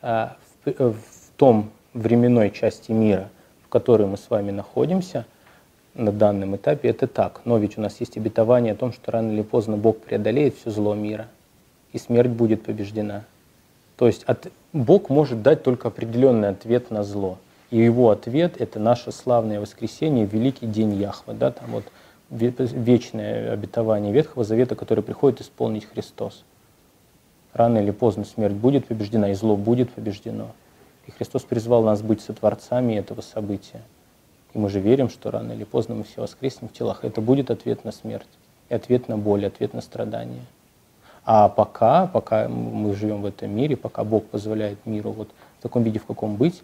а, 0.00 0.36
в, 0.64 0.70
в 0.70 0.96
том 1.36 1.70
временной 1.94 2.50
части 2.50 2.92
мира, 2.92 3.30
в 3.64 3.68
которой 3.68 4.06
мы 4.06 4.16
с 4.16 4.30
вами 4.30 4.50
находимся 4.50 5.26
на 5.94 6.10
данном 6.10 6.56
этапе, 6.56 6.88
это 6.88 7.06
так. 7.06 7.42
Но 7.44 7.58
ведь 7.58 7.78
у 7.78 7.80
нас 7.80 8.00
есть 8.00 8.16
обетование 8.16 8.72
о 8.72 8.76
том, 8.76 8.92
что 8.92 9.10
рано 9.12 9.32
или 9.32 9.42
поздно 9.42 9.76
Бог 9.76 9.98
преодолеет 9.98 10.56
все 10.56 10.70
зло 10.70 10.94
мира– 10.94 11.28
и 11.92 11.98
смерть 11.98 12.30
будет 12.30 12.62
побеждена. 12.62 13.24
То 14.02 14.08
есть 14.08 14.24
от, 14.24 14.50
Бог 14.72 15.10
может 15.10 15.42
дать 15.42 15.62
только 15.62 15.86
определенный 15.86 16.48
ответ 16.48 16.90
на 16.90 17.04
зло. 17.04 17.38
И 17.70 17.78
его 17.78 18.10
ответ– 18.10 18.56
это 18.60 18.80
наше 18.80 19.12
славное 19.12 19.60
воскресенье, 19.60 20.26
великий 20.26 20.66
день 20.66 20.94
Яхва. 20.94 21.34
Да, 21.34 21.52
там 21.52 21.70
вот 21.70 21.84
вечное 22.28 23.52
обетование 23.52 24.12
Ветхого 24.12 24.42
Завета, 24.42 24.74
которое 24.74 25.02
приходит 25.02 25.40
исполнить 25.40 25.84
Христос. 25.84 26.42
Рано 27.52 27.78
или 27.78 27.92
поздно 27.92 28.24
смерть 28.24 28.54
будет 28.54 28.88
побеждена, 28.88 29.30
и 29.30 29.34
зло 29.34 29.56
будет 29.56 29.92
побеждено. 29.92 30.50
И 31.06 31.12
Христос 31.12 31.44
призвал 31.44 31.84
нас 31.84 32.02
быть 32.02 32.22
сотворцами 32.22 32.94
этого 32.94 33.20
события. 33.20 33.82
И 34.52 34.58
мы 34.58 34.68
же 34.68 34.80
верим, 34.80 35.10
что 35.10 35.30
рано 35.30 35.52
или 35.52 35.62
поздно 35.62 35.94
мы 35.94 36.02
все 36.02 36.22
воскреснем 36.22 36.70
в 36.70 36.72
телах. 36.72 37.04
Это 37.04 37.20
будет 37.20 37.52
ответ 37.52 37.84
на 37.84 37.92
смерть, 37.92 38.26
и 38.68 38.74
ответ 38.74 39.06
на 39.06 39.16
боль, 39.16 39.46
ответ 39.46 39.74
на 39.74 39.80
страдания. 39.80 40.42
А 41.24 41.48
пока, 41.48 42.08
пока 42.08 42.48
мы 42.48 42.94
живем 42.94 43.22
в 43.22 43.26
этом 43.26 43.54
мире, 43.54 43.76
пока 43.76 44.02
Бог 44.02 44.24
позволяет 44.26 44.78
миру 44.86 45.12
вот 45.12 45.28
в 45.58 45.62
таком 45.62 45.84
виде, 45.84 46.00
в 46.00 46.04
каком 46.04 46.34
быть, 46.34 46.62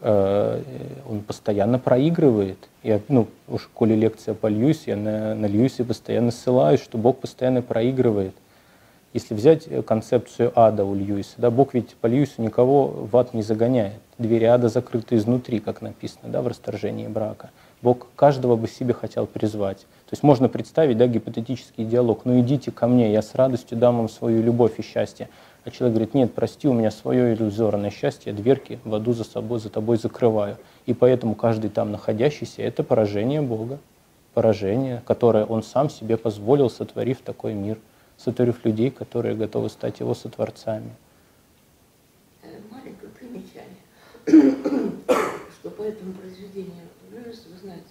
э, 0.00 0.62
он 1.08 1.20
постоянно 1.20 1.78
проигрывает. 1.78 2.56
Я, 2.82 3.00
ну, 3.08 3.26
уж 3.48 3.68
коли 3.74 3.94
лекция 3.94 4.34
по 4.34 4.46
Льюису, 4.46 4.90
я 4.90 4.96
на, 4.96 5.34
на 5.34 5.46
Льюисе 5.46 5.84
постоянно 5.84 6.30
ссылаюсь, 6.30 6.82
что 6.82 6.96
Бог 6.96 7.18
постоянно 7.18 7.60
проигрывает. 7.60 8.34
Если 9.12 9.34
взять 9.34 9.68
концепцию 9.84 10.52
ада 10.54 10.86
у 10.86 10.94
Льюиса, 10.94 11.34
да, 11.36 11.50
Бог 11.50 11.74
ведь 11.74 11.94
по 11.96 12.06
Льюису 12.06 12.40
никого 12.40 12.86
в 12.86 13.14
ад 13.18 13.34
не 13.34 13.42
загоняет. 13.42 14.00
Двери 14.16 14.44
ада 14.44 14.70
закрыты 14.70 15.16
изнутри, 15.16 15.58
как 15.58 15.82
написано 15.82 16.30
да, 16.30 16.40
в 16.40 16.46
расторжении 16.46 17.08
брака. 17.08 17.50
Бог 17.82 18.06
каждого 18.16 18.56
бы 18.56 18.68
себе 18.68 18.94
хотел 18.94 19.26
призвать. 19.26 19.86
То 20.12 20.14
есть 20.16 20.24
можно 20.24 20.50
представить, 20.50 20.98
да, 20.98 21.06
гипотетический 21.06 21.86
диалог. 21.86 22.26
Ну 22.26 22.38
идите 22.38 22.70
ко 22.70 22.86
мне, 22.86 23.10
я 23.10 23.22
с 23.22 23.34
радостью 23.34 23.78
дам 23.78 23.96
вам 23.96 24.10
свою 24.10 24.42
любовь 24.42 24.78
и 24.78 24.82
счастье. 24.82 25.30
А 25.64 25.70
человек 25.70 25.94
говорит, 25.94 26.12
нет, 26.12 26.34
прости, 26.34 26.68
у 26.68 26.74
меня 26.74 26.90
свое 26.90 27.32
иллюзорное 27.32 27.88
счастье, 27.88 28.34
дверки 28.34 28.78
в 28.84 28.94
аду 28.94 29.14
за 29.14 29.24
собой, 29.24 29.58
за 29.58 29.70
тобой 29.70 29.96
закрываю. 29.96 30.58
И 30.84 30.92
поэтому 30.92 31.34
каждый 31.34 31.70
там 31.70 31.92
находящийся– 31.92 32.60
это 32.62 32.84
поражение 32.84 33.40
Бога. 33.40 33.78
Поражение, 34.34 35.02
которое 35.06 35.46
он 35.46 35.62
сам 35.62 35.88
себе 35.88 36.18
позволил, 36.18 36.68
сотворив 36.68 37.22
такой 37.22 37.54
мир, 37.54 37.78
сотворив 38.18 38.62
людей, 38.66 38.90
которые 38.90 39.34
готовы 39.34 39.70
стать 39.70 40.00
его 40.00 40.12
сотворцами. 40.12 40.90
Э, 42.42 42.48
маленькое 42.70 43.10
примечание, 43.18 43.80
что 45.58 45.70
по 45.70 45.80
этому 45.80 46.12
произведению, 46.12 46.84
вы 47.10 47.58
знаете, 47.62 47.86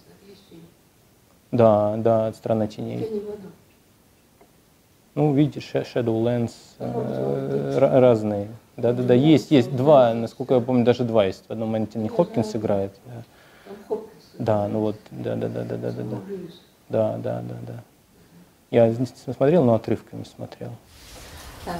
да, 1.52 1.94
да, 1.98 2.32
«Страна 2.32 2.66
теней». 2.66 3.22
Ну, 5.14 5.34
видишь, 5.34 5.70
Shadowlands 5.74 6.52
э, 6.78 7.78
разные. 7.78 8.48
Да, 8.78 8.94
да, 8.94 9.02
да, 9.02 9.12
есть, 9.12 9.50
есть 9.50 9.76
два, 9.76 10.14
насколько 10.14 10.54
я 10.54 10.60
помню, 10.60 10.86
даже 10.86 11.04
два 11.04 11.26
есть. 11.26 11.44
В 11.46 11.50
одном 11.50 11.74
Антони 11.74 12.08
Хопкинс 12.08 12.56
играет. 12.56 12.92
Да. 13.04 13.96
Да, 14.38 14.68
ну 14.68 14.80
вот, 14.80 14.96
да, 15.10 15.36
да, 15.36 15.48
да, 15.48 15.64
да, 15.64 15.76
да, 15.76 15.90
да, 15.90 16.02
да. 16.02 16.16
Да, 16.88 17.16
да, 17.18 17.42
да, 17.42 17.54
да. 17.66 17.82
Я 18.70 18.94
смотрел, 19.34 19.64
но 19.64 19.74
отрывками 19.74 20.24
смотрел. 20.24 20.70
Да, 21.66 21.74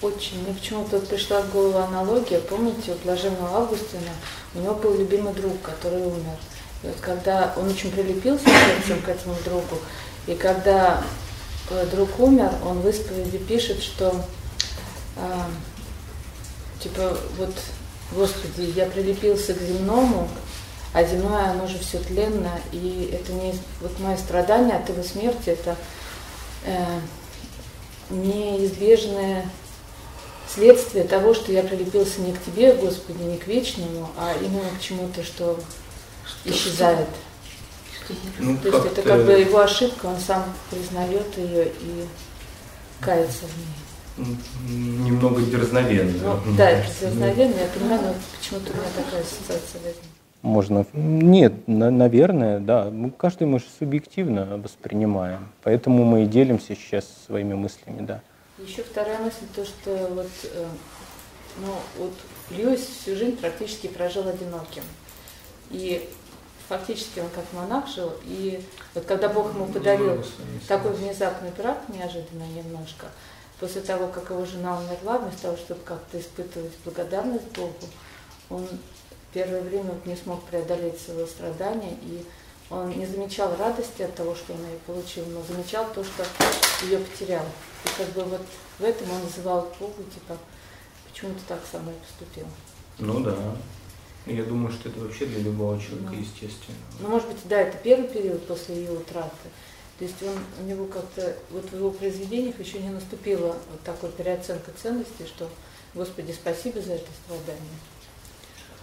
очень. 0.00 0.42
Мне 0.42 0.54
почему-то 0.54 0.98
пришла 1.00 1.42
в 1.42 1.52
голову 1.52 1.76
аналогия. 1.78 2.40
Помните, 2.40 2.92
у 2.92 3.04
блаженного 3.04 3.58
Августина 3.58 4.12
у 4.54 4.60
него 4.60 4.74
был 4.74 4.96
любимый 4.96 5.34
друг, 5.34 5.60
который 5.60 6.02
умер. 6.02 6.38
И 6.82 6.86
вот 6.86 6.96
когда 7.00 7.52
он 7.56 7.68
очень 7.68 7.90
прилепился 7.90 8.44
сердцем 8.44 9.02
к 9.02 9.08
этому 9.08 9.36
другу, 9.44 9.78
и 10.26 10.34
когда 10.34 11.02
э, 11.70 11.86
друг 11.86 12.18
умер, 12.18 12.50
он 12.64 12.80
в 12.80 12.88
исповеди 12.88 13.38
пишет, 13.38 13.82
что 13.82 14.24
э, 15.16 15.20
типа 16.80 17.16
вот, 17.38 17.54
Господи, 18.12 18.72
я 18.76 18.86
прилепился 18.86 19.54
к 19.54 19.60
земному, 19.60 20.28
а 20.92 21.04
земное, 21.04 21.50
оно 21.50 21.66
же 21.66 21.78
все 21.78 21.98
тленно, 21.98 22.60
и 22.72 23.10
это 23.12 23.32
не 23.32 23.54
вот 23.80 23.98
мое 23.98 24.16
страдание 24.16 24.76
от 24.76 24.88
его 24.88 25.02
смерти, 25.02 25.50
это 25.50 25.76
э, 26.64 27.00
неизбежное 28.10 29.48
следствие 30.48 31.04
того, 31.04 31.32
что 31.34 31.50
я 31.52 31.62
прилепился 31.62 32.20
не 32.20 32.32
к 32.32 32.44
тебе, 32.44 32.74
Господи, 32.74 33.22
не 33.22 33.38
к 33.38 33.46
вечному, 33.46 34.10
а 34.18 34.34
именно 34.40 34.68
к 34.78 34.82
чему-то, 34.82 35.22
что 35.24 35.58
исчезает. 36.44 37.08
Ну, 38.38 38.56
То 38.58 38.68
есть 38.68 38.86
это 38.86 39.02
как 39.02 39.24
бы 39.24 39.32
его 39.32 39.60
ошибка, 39.60 40.06
он 40.06 40.18
сам 40.18 40.44
признает 40.70 41.36
ее 41.36 41.68
и 41.68 42.04
кается 43.00 43.44
в 43.46 43.58
ней. 43.58 44.36
Немного 45.06 45.40
дерзновенно. 45.42 46.40
Ну, 46.44 46.56
да, 46.56 46.70
это 46.70 46.88
дерзновенно, 47.00 47.54
я 47.54 47.66
понимаю, 47.74 48.02
но 48.02 48.14
почему-то 48.36 48.72
у 48.72 48.76
меня 48.76 48.88
такая 48.94 49.22
ассоциация 49.22 49.80
возникла. 49.80 50.08
Можно. 50.42 50.84
Нет, 50.92 51.68
на, 51.68 51.90
наверное, 51.90 52.58
да. 52.58 52.90
Мы, 52.90 53.10
каждый 53.12 53.46
мы 53.46 53.60
же 53.60 53.66
субъективно 53.78 54.58
воспринимаем. 54.58 55.48
Поэтому 55.62 56.04
мы 56.04 56.24
и 56.24 56.26
делимся 56.26 56.74
сейчас 56.74 57.06
своими 57.26 57.54
мыслями, 57.54 58.04
да. 58.04 58.20
Еще 58.58 58.82
вторая 58.82 59.18
мысль, 59.20 59.46
то, 59.54 59.64
что 59.64 60.10
вот, 60.14 60.30
э, 60.44 60.66
ну, 61.58 61.74
вот 61.98 62.12
Льюис 62.50 62.80
всю 62.80 63.16
жизнь 63.16 63.36
практически 63.36 63.86
прожил 63.86 64.26
одиноким. 64.28 64.82
И 65.70 66.08
фактически 66.72 67.20
он 67.20 67.28
как 67.28 67.44
монах 67.52 67.86
жил, 67.86 68.12
и 68.24 68.64
вот 68.94 69.04
когда 69.04 69.28
Бог 69.28 69.54
ему 69.54 69.66
подарил 69.66 70.24
такой 70.66 70.92
внезапный 70.92 71.50
брак, 71.50 71.82
неожиданно 71.88 72.44
немножко, 72.44 73.08
после 73.60 73.82
того, 73.82 74.08
как 74.08 74.30
его 74.30 74.44
жена 74.46 74.78
умерла, 74.78 75.18
вместо 75.18 75.42
того, 75.42 75.56
чтобы 75.58 75.82
как-то 75.84 76.18
испытывать 76.18 76.72
благодарность 76.84 77.52
Богу, 77.54 77.74
он 78.48 78.66
первое 79.34 79.60
время 79.60 79.94
не 80.06 80.16
смог 80.16 80.42
преодолеть 80.44 80.98
своего 80.98 81.26
страдания, 81.26 81.94
и 82.02 82.24
он 82.70 82.90
не 82.98 83.04
замечал 83.04 83.54
радости 83.58 84.00
от 84.00 84.14
того, 84.14 84.34
что 84.34 84.54
он 84.54 84.60
ее 84.60 84.78
получил, 84.86 85.26
но 85.26 85.42
замечал 85.42 85.86
то, 85.94 86.02
что 86.02 86.24
ее 86.86 86.98
потерял. 86.98 87.44
И 87.84 87.88
как 87.98 88.08
бы 88.14 88.22
вот 88.22 88.40
в 88.78 88.84
этом 88.84 89.10
он 89.10 89.24
называл 89.24 89.70
Богу, 89.78 90.02
типа, 90.14 90.38
почему 91.10 91.34
ты 91.34 91.40
так 91.46 91.60
со 91.70 91.78
мной 91.78 91.94
поступил. 91.96 92.46
Ну 92.98 93.20
да. 93.20 93.36
Я 94.26 94.44
думаю, 94.44 94.72
что 94.72 94.88
это 94.88 95.00
вообще 95.00 95.26
для 95.26 95.40
любого 95.40 95.80
человека 95.80 96.12
ну, 96.12 96.20
естественно. 96.20 96.78
Ну, 97.00 97.08
может 97.08 97.28
быть, 97.28 97.38
да, 97.44 97.60
это 97.60 97.76
первый 97.78 98.08
период 98.08 98.46
после 98.46 98.76
ее 98.76 98.92
утраты. 98.92 99.48
То 99.98 100.04
есть 100.04 100.22
он, 100.22 100.64
у 100.64 100.68
него 100.68 100.86
как-то, 100.86 101.36
вот 101.50 101.64
в 101.70 101.76
его 101.76 101.90
произведениях 101.90 102.58
еще 102.58 102.78
не 102.78 102.90
наступила 102.90 103.56
вот 103.70 103.80
такой 103.84 104.10
переоценка 104.10 104.70
ценностей, 104.80 105.26
что, 105.26 105.48
Господи, 105.94 106.32
спасибо 106.32 106.80
за 106.80 106.94
это 106.94 107.08
страдание. 107.24 107.78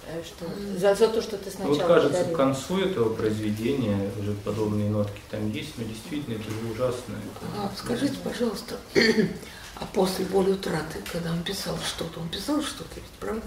Э, 0.08 0.24
что, 0.24 0.46
за, 0.78 0.96
за 0.96 1.08
то, 1.08 1.22
что 1.22 1.38
ты 1.38 1.52
сначала 1.52 1.74
Вот 1.74 1.88
кажется, 1.88 2.18
подарил. 2.18 2.34
к 2.34 2.38
концу 2.38 2.80
этого 2.80 3.14
произведения 3.14 4.10
уже 4.20 4.34
подобные 4.34 4.90
нотки 4.90 5.22
там 5.30 5.52
есть, 5.52 5.78
но 5.78 5.84
действительно 5.84 6.36
это 6.36 6.44
же 6.44 6.72
ужасно. 6.72 7.16
Это, 7.16 7.46
а, 7.58 7.72
скажите, 7.78 8.16
пожалуйста, 8.24 8.78
а 9.76 9.86
после 9.94 10.26
боли 10.26 10.52
утраты, 10.52 11.00
когда 11.12 11.32
он 11.32 11.44
писал 11.44 11.78
что-то, 11.86 12.20
он 12.20 12.30
писал 12.30 12.62
что-то 12.62 12.96
ведь, 12.96 13.04
правда? 13.20 13.44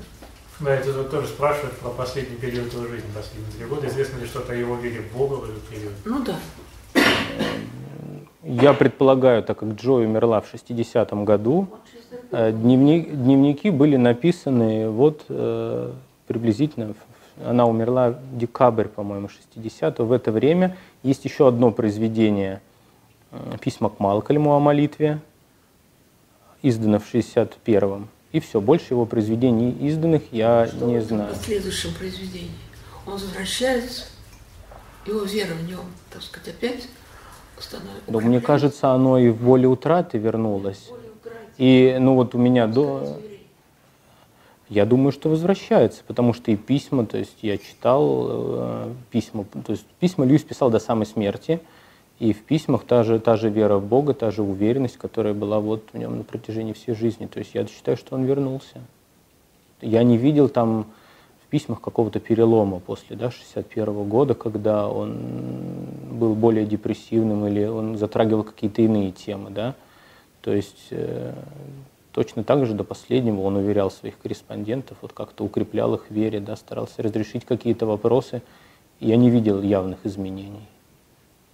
Да, 0.61 0.75
это 0.75 0.93
тут 0.93 1.11
тоже 1.11 1.27
спрашивают 1.27 1.75
про 1.79 1.91
последний 1.91 2.37
период 2.37 2.73
его 2.73 2.87
жизни, 2.87 3.09
последние 3.15 3.53
три 3.57 3.67
года. 3.67 3.89
Известно 3.89 4.19
ли 4.19 4.27
что-то 4.27 4.53
о 4.53 4.55
его 4.55 4.77
вере 4.77 5.01
в 5.01 5.17
Бога 5.17 5.35
в 5.35 5.45
этот 5.45 5.63
период? 5.65 5.93
Ну 6.05 6.25
да. 6.25 6.37
Я 8.45 8.75
предполагаю, 8.75 9.43
так 9.43 9.59
как 9.59 9.71
Джой 9.75 10.05
умерла 10.05 10.41
в 10.41 10.53
60-м 10.53 11.25
году, 11.25 11.69
э, 12.33 12.53
дневник, 12.53 13.11
дневники 13.11 13.71
были 13.71 13.97
написаны 13.97 14.91
вот 14.91 15.25
э, 15.29 15.93
приблизительно, 16.27 16.95
она 17.45 17.67
умерла 17.67 18.11
в 18.11 18.39
декабрь, 18.39 18.89
по-моему, 18.89 19.29
60-го. 19.29 20.05
В 20.05 20.13
это 20.13 20.33
время 20.33 20.77
есть 21.03 21.25
еще 21.25 21.49
одно 21.49 21.71
произведение 21.71 22.61
э, 23.31 23.37
«Письма 23.61 23.91
к 23.91 24.01
Малкольму 24.01 24.55
о 24.55 24.61
молитве», 24.61 25.21
издано 26.63 26.99
в 26.99 27.15
61-м. 27.15 28.09
И 28.33 28.41
все, 28.41 28.61
больше 28.61 28.95
его 28.95 29.05
произведений 29.05 29.73
изданных 29.73 30.23
я 30.33 30.67
Что 30.67 30.87
не 30.87 31.01
знаю. 31.01 31.35
В 31.35 31.45
следующем 31.45 31.93
произведении 31.95 32.51
он 33.07 33.15
возвращается, 33.15 34.05
его 35.07 35.25
вера 35.25 35.55
в 35.55 35.69
нем, 35.69 35.85
так 36.11 36.23
сказать, 36.23 36.49
опять 36.49 36.89
становится. 37.59 38.03
Но 38.09 38.21
мне 38.21 38.41
кажется, 38.41 38.91
оно 38.91 39.19
и 39.19 39.29
в 39.29 39.43
воле 39.43 39.69
утраты 39.69 40.19
вернулось. 40.19 40.91
И 41.59 41.97
ну 42.01 42.15
вот 42.15 42.35
у 42.35 42.39
меня 42.39 42.67
до... 42.67 43.19
Я 44.69 44.87
думаю, 44.87 45.13
что 45.13 45.29
возвращается, 45.29 46.03
потому 46.07 46.33
что 46.33 46.51
и 46.51 46.57
письма, 46.57 47.05
то 47.05 47.19
есть 47.19 47.37
я 47.43 47.59
читал 47.59 48.27
э, 48.31 48.93
письма, 49.11 49.45
то 49.67 49.73
есть 49.73 49.85
письма 50.01 50.25
Льюис 50.25 50.43
писал 50.43 50.71
до 50.71 50.79
самой 50.79 51.05
смерти, 51.05 51.61
и 52.23 52.33
в 52.33 52.45
письмах 52.45 52.85
та 52.85 53.03
же, 53.03 53.19
та 53.19 53.35
же 53.35 53.51
вера 53.51 53.79
в 53.79 53.85
Бога, 53.85 54.15
та 54.15 54.31
же 54.31 54.43
уверенность, 54.43 54.97
которая 54.97 55.35
была 55.35 55.59
вот 55.59 55.89
в 55.93 55.99
нем 55.99 56.19
на 56.19 56.23
протяжении 56.23 56.73
всей 56.73 56.95
жизни. 56.95 57.27
То 57.27 57.41
есть 57.41 57.53
я 57.53 57.67
считаю, 57.67 57.97
что 57.97 58.15
он 58.15 58.23
вернулся. 58.23 58.81
Я 59.81 60.05
не 60.05 60.17
видел 60.17 60.49
там 60.49 60.87
в 61.45 61.49
письмах 61.49 61.81
какого-то 61.81 62.21
перелома 62.21 62.79
после 62.79 63.17
да, 63.17 63.33
61 63.33 64.05
года, 64.09 64.35
когда 64.35 64.89
он 64.89 65.19
был 66.13 66.37
более 66.37 66.65
депрессивным 66.65 67.45
или 67.49 67.65
он 67.65 67.99
затрагивал 67.99 68.45
какие-то 68.45 68.83
иные 68.83 69.11
темы. 69.11 69.51
Да? 69.51 69.75
То 70.43 70.55
есть 70.55 70.87
э, 70.93 71.35
точно 72.13 72.45
так 72.45 72.67
же 72.67 72.75
до 72.75 72.85
последнего 72.85 73.41
он 73.41 73.57
уверял 73.57 73.91
своих 73.91 74.17
корреспондентов, 74.19 74.97
вот 75.03 75.13
как-то 75.13 75.43
укреплял 75.43 75.93
их 75.97 76.07
в 76.09 76.15
вере, 76.15 76.39
да, 76.39 76.55
старался 76.55 77.03
разрешить 77.03 77.45
какие-то 77.45 77.85
вопросы. 77.85 78.43
Я 79.01 79.17
не 79.17 79.29
видел 79.29 79.61
явных 79.61 80.07
изменений. 80.07 80.69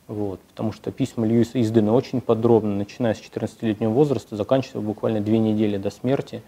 Вот, 0.08 0.40
потому 0.40 0.72
что 0.72 0.90
письма 0.90 1.26
Льюиса 1.26 1.60
изданы 1.60 1.92
очень 1.92 2.22
подробно, 2.22 2.74
начиная 2.74 3.12
с 3.12 3.20
14-летнего 3.20 3.90
возраста, 3.90 4.36
заканчивая 4.36 4.80
буквально 4.80 5.20
две 5.20 5.38
недели 5.38 5.76
до 5.76 5.90
смерти. 5.90 6.42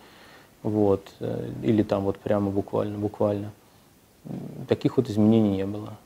Вот, 0.63 1.07
э, 1.21 1.51
или 1.63 1.83
там 1.83 2.05
вот 2.05 2.17
прямо 2.19 2.51
буквально, 2.51 2.99
буквально. 2.99 3.53
Таких 4.67 4.97
вот 4.97 5.11
изменений 5.11 5.59
не 5.59 5.67
было. 5.67 5.99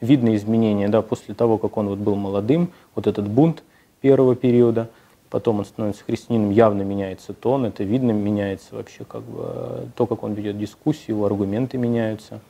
Видно 0.00 0.34
изменения, 0.36 0.88
да, 0.88 1.02
после 1.02 1.34
того, 1.34 1.58
как 1.58 1.76
он 1.76 1.88
вот 1.88 1.98
был 1.98 2.14
молодым, 2.14 2.70
вот 2.94 3.06
этот 3.06 3.28
бунт 3.28 3.62
первого 4.00 4.34
периода, 4.34 4.88
потом 5.28 5.58
он 5.58 5.66
становится 5.66 6.02
христианином, 6.02 6.50
явно 6.50 6.80
меняется 6.82 7.34
тон, 7.34 7.66
это 7.66 7.84
видно, 7.84 8.12
меняется 8.12 8.74
вообще 8.74 9.04
как 9.04 9.22
бы 9.22 9.42
э, 9.44 9.86
то, 9.96 10.06
как 10.06 10.22
он 10.22 10.32
ведет 10.32 10.58
дискуссию, 10.58 11.16
его 11.16 11.26
аргументы 11.26 11.76
меняются. 11.76 12.40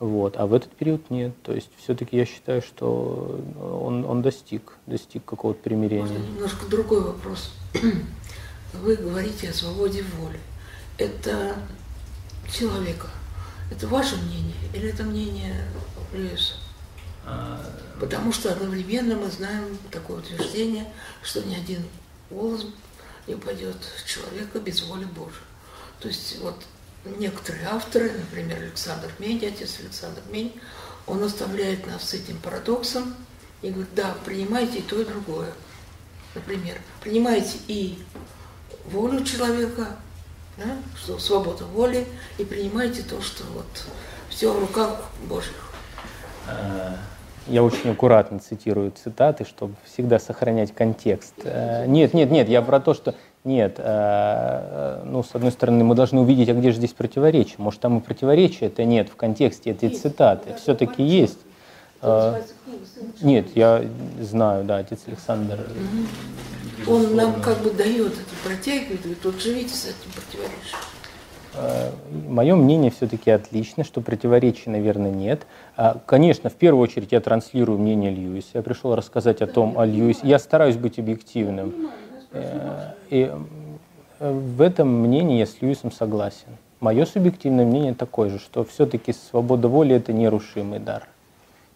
Вот. 0.00 0.36
А 0.38 0.46
в 0.46 0.54
этот 0.54 0.72
период 0.72 1.10
нет. 1.10 1.34
То 1.42 1.52
есть 1.52 1.68
все-таки 1.76 2.16
я 2.16 2.24
считаю, 2.24 2.62
что 2.62 3.38
он, 3.60 4.04
он 4.06 4.22
достиг, 4.22 4.78
достиг 4.86 5.24
какого-то 5.26 5.62
примирения. 5.62 6.18
Можно 6.18 6.18
немножко 6.18 6.66
другой 6.66 7.02
вопрос. 7.02 7.52
Вы 8.72 8.96
говорите 8.96 9.50
о 9.50 9.52
свободе 9.52 10.02
воли. 10.16 10.40
Это 10.96 11.54
человека. 12.50 13.08
Это 13.70 13.86
ваше 13.86 14.16
мнение 14.16 14.56
или 14.74 14.88
это 14.88 15.04
мнение 15.04 15.54
Льюиса? 16.12 16.54
Потому 18.00 18.32
что 18.32 18.50
одновременно 18.50 19.14
мы 19.14 19.30
знаем 19.30 19.78
такое 19.90 20.18
утверждение, 20.18 20.90
что 21.22 21.42
ни 21.42 21.54
один 21.54 21.84
волос 22.30 22.66
не 23.26 23.34
упадет 23.34 23.76
человека 24.06 24.58
без 24.58 24.82
воли 24.82 25.04
Божьей. 25.04 25.44
То 26.00 26.08
есть 26.08 26.38
вот 26.40 26.56
некоторые 27.04 27.66
авторы, 27.68 28.12
например, 28.12 28.58
Александр 28.58 29.10
Мень, 29.18 29.44
отец 29.46 29.78
Александр 29.80 30.20
Мень, 30.30 30.60
он 31.06 31.22
оставляет 31.22 31.86
нас 31.86 32.10
с 32.10 32.14
этим 32.14 32.38
парадоксом 32.38 33.14
и 33.62 33.70
говорит, 33.70 33.94
да, 33.94 34.14
принимайте 34.24 34.78
и 34.78 34.82
то, 34.82 35.00
и 35.00 35.04
другое. 35.04 35.52
Например, 36.34 36.76
принимайте 37.00 37.58
и 37.66 37.98
волю 38.86 39.24
человека, 39.24 39.88
да, 40.56 40.76
что 40.96 41.18
свобода 41.18 41.64
воли, 41.64 42.06
и 42.38 42.44
принимайте 42.44 43.02
то, 43.02 43.20
что 43.20 43.44
вот 43.54 43.86
все 44.28 44.52
в 44.52 44.60
руках 44.60 45.10
Божьих. 45.28 45.72
А, 46.46 46.96
я 47.46 47.64
очень 47.64 47.90
аккуратно 47.90 48.38
цитирую 48.38 48.92
цитаты, 48.92 49.44
чтобы 49.44 49.74
всегда 49.84 50.18
сохранять 50.18 50.72
контекст. 50.74 51.34
Э, 51.42 51.86
нет, 51.86 52.14
нет, 52.14 52.30
нет, 52.30 52.48
я 52.48 52.62
про 52.62 52.78
то, 52.78 52.94
что 52.94 53.14
нет, 53.44 53.76
э, 53.78 53.82
э, 53.84 55.02
ну, 55.04 55.22
с 55.22 55.34
одной 55.34 55.50
стороны, 55.50 55.82
мы 55.82 55.94
должны 55.94 56.20
увидеть, 56.20 56.48
а 56.50 56.54
где 56.54 56.72
же 56.72 56.76
здесь 56.76 56.92
противоречие. 56.92 57.56
Может, 57.58 57.80
там 57.80 57.98
и 57.98 58.00
противоречия 58.00 58.66
это 58.66 58.84
нет 58.84 59.08
в 59.08 59.16
контексте 59.16 59.70
этой 59.70 59.90
цитаты. 59.90 60.54
Все-таки 60.56 61.02
есть. 61.02 61.38
Нет, 63.20 63.48
я 63.54 63.82
знаю, 64.20 64.64
да, 64.64 64.78
отец 64.78 65.00
Александр. 65.06 65.58
Он 66.86 67.14
нам 67.14 67.40
как 67.42 67.58
бы 67.58 67.70
дает 67.70 68.12
это, 68.12 68.34
протягивает, 68.42 69.02
говорит, 69.02 69.24
вот 69.24 69.40
живите 69.40 69.74
с 69.74 69.84
этим 69.84 70.10
противоречием. 70.14 70.78
Э, 71.54 71.90
Мое 72.28 72.54
мнение 72.56 72.90
все-таки 72.90 73.30
отлично, 73.30 73.84
что 73.84 74.00
противоречий, 74.00 74.70
наверное, 74.70 75.10
нет. 75.10 75.46
А, 75.76 76.00
конечно, 76.06 76.48
в 76.48 76.54
первую 76.54 76.82
очередь 76.82 77.12
я 77.12 77.20
транслирую 77.20 77.78
мнение 77.78 78.10
Льюиса. 78.10 78.48
Я 78.54 78.62
пришел 78.62 78.94
рассказать 78.94 79.42
о 79.42 79.46
том, 79.46 79.78
о 79.78 79.84
Льюисе. 79.84 80.20
Я 80.22 80.38
стараюсь 80.38 80.76
быть 80.76 80.98
объективным. 80.98 81.90
Э, 82.32 82.92
и 83.08 83.30
э, 84.18 84.32
в 84.32 84.60
этом 84.60 84.88
мнении 84.88 85.38
я 85.38 85.46
с 85.46 85.60
Льюисом 85.60 85.90
согласен. 85.90 86.56
Мое 86.80 87.04
субъективное 87.04 87.66
мнение 87.66 87.94
такое 87.94 88.30
же, 88.30 88.38
что 88.38 88.64
все-таки 88.64 89.12
свобода 89.12 89.68
воли– 89.68 89.94
это 89.96 90.12
нерушимый 90.12 90.78
дар. 90.78 91.08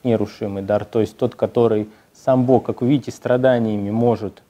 Нерушимый 0.02 0.62
дар, 0.62 0.84
то 0.84 1.00
есть 1.00 1.16
тот, 1.16 1.34
который 1.34 1.88
сам 2.12 2.46
Бог, 2.46 2.64
как 2.64 2.80
вы 2.80 2.88
видите, 2.88 3.10
страданиями 3.10 3.90
может 3.90 4.42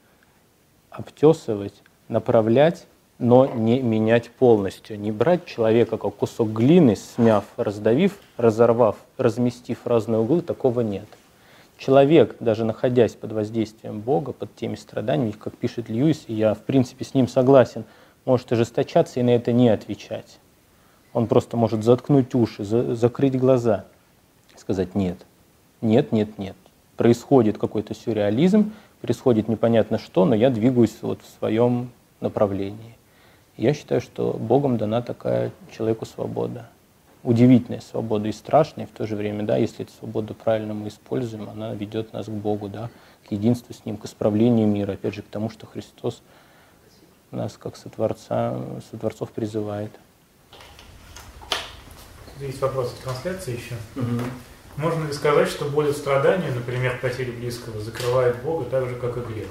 обтесывать, 0.90 1.74
направлять, 2.09 2.86
но 3.18 3.47
не 3.47 3.81
менять 3.81 4.31
полностью, 4.31 4.98
не 4.98 5.12
брать 5.12 5.47
человека 5.47 5.97
как 5.97 6.14
кусок 6.16 6.52
глины, 6.52 6.97
смяв, 6.97 7.44
раздавив, 7.56 8.18
разорвав, 8.36 8.97
разместив 9.16 9.86
разные 9.86 10.20
углы, 10.20 10.43
такого 10.43 10.81
нет. 10.81 11.06
Человек, 11.76 12.36
даже 12.40 12.64
находясь 12.64 13.12
под 13.12 13.32
воздействием 13.32 14.01
Бога, 14.01 14.32
под 14.32 14.55
теми 14.55 14.76
страданиями, 14.76 15.32
как 15.32 15.56
пишет 15.56 15.88
Льюис, 15.88 16.24
и 16.28 16.34
я 16.34 16.55
в 16.55 16.60
принципе 16.60 17.05
с 17.05 17.14
ним 17.14 17.28
согласен, 17.28 17.84
может 18.24 18.51
ожесточаться 18.52 19.20
и 19.20 19.22
на 19.22 19.30
это 19.30 19.52
не 19.52 19.68
отвечать. 19.68 20.38
Он 21.12 21.26
просто 21.26 21.56
может 21.56 21.84
заткнуть 21.84 22.34
уши, 22.34 22.64
за, 22.64 22.94
закрыть 22.94 23.38
глаза, 23.38 23.84
сказать 24.56 24.94
нет, 24.94 25.18
нет, 25.80 26.12
нет, 26.12 26.38
нет. 26.38 26.56
Происходит 26.96 27.59
какой-то 27.59 27.94
сюрреализм, 27.94 28.72
происходит 29.01 29.48
непонятно 29.48 29.98
что, 29.98 30.24
но 30.24 30.34
я 30.34 30.51
двигаюсь 30.51 30.96
вот 31.02 31.20
в 31.22 31.38
своем 31.38 31.90
направлении. 32.20 32.96
Я 33.56 33.74
считаю, 33.74 34.01
что 34.01 34.32
Богом 34.32 34.78
дана 34.78 35.02
такая 35.02 35.52
человеку 35.70 36.06
свобода. 36.06 36.68
Удивительная 37.24 37.80
свобода 37.80 38.28
и 38.28 38.32
страшная, 38.32 38.84
и 38.84 38.88
в 38.88 38.92
то 38.92 39.06
же 39.06 39.16
время, 39.16 39.44
да, 39.44 39.56
если 39.56 39.84
эту 39.84 39.92
свободу 39.94 40.34
правильно 40.34 40.74
мы 40.74 40.88
используем, 40.88 41.48
она 41.48 41.74
ведет 41.74 42.12
нас 42.12 42.26
к 42.26 42.30
Богу, 42.30 42.68
да, 42.68 42.90
к 43.26 43.32
единству 43.32 43.72
с 43.74 43.84
Ним, 43.86 43.96
к 43.96 44.05
исправлению 44.05 44.68
мира, 44.68 44.92
опять 44.92 45.14
же, 45.14 45.22
к 45.22 45.28
тому, 45.28 45.48
что 45.48 45.66
Христос 45.66 46.22
нас 47.30 47.56
как 47.59 47.76
сотворца, 47.76 48.60
сотворцов 48.90 49.32
призывает. 49.32 49.90
Есть 52.40 52.60
вопрос 52.60 52.92
от 52.92 53.05
трансляции 53.05 53.56
еще. 53.56 53.74
Угу. 53.96 54.20
Можно 54.76 55.06
ли 55.06 55.12
сказать, 55.12 55.48
что 55.48 55.66
боль 55.66 55.90
от 55.90 55.96
страдания, 55.96 56.51
например, 56.51 56.98
потери 57.01 57.30
близкого, 57.30 57.80
закрывает 57.80 58.42
Бога 58.42 58.64
так 58.64 58.88
же, 58.88 58.96
как 58.96 59.16
и 59.16 59.20
грех? 59.20 59.48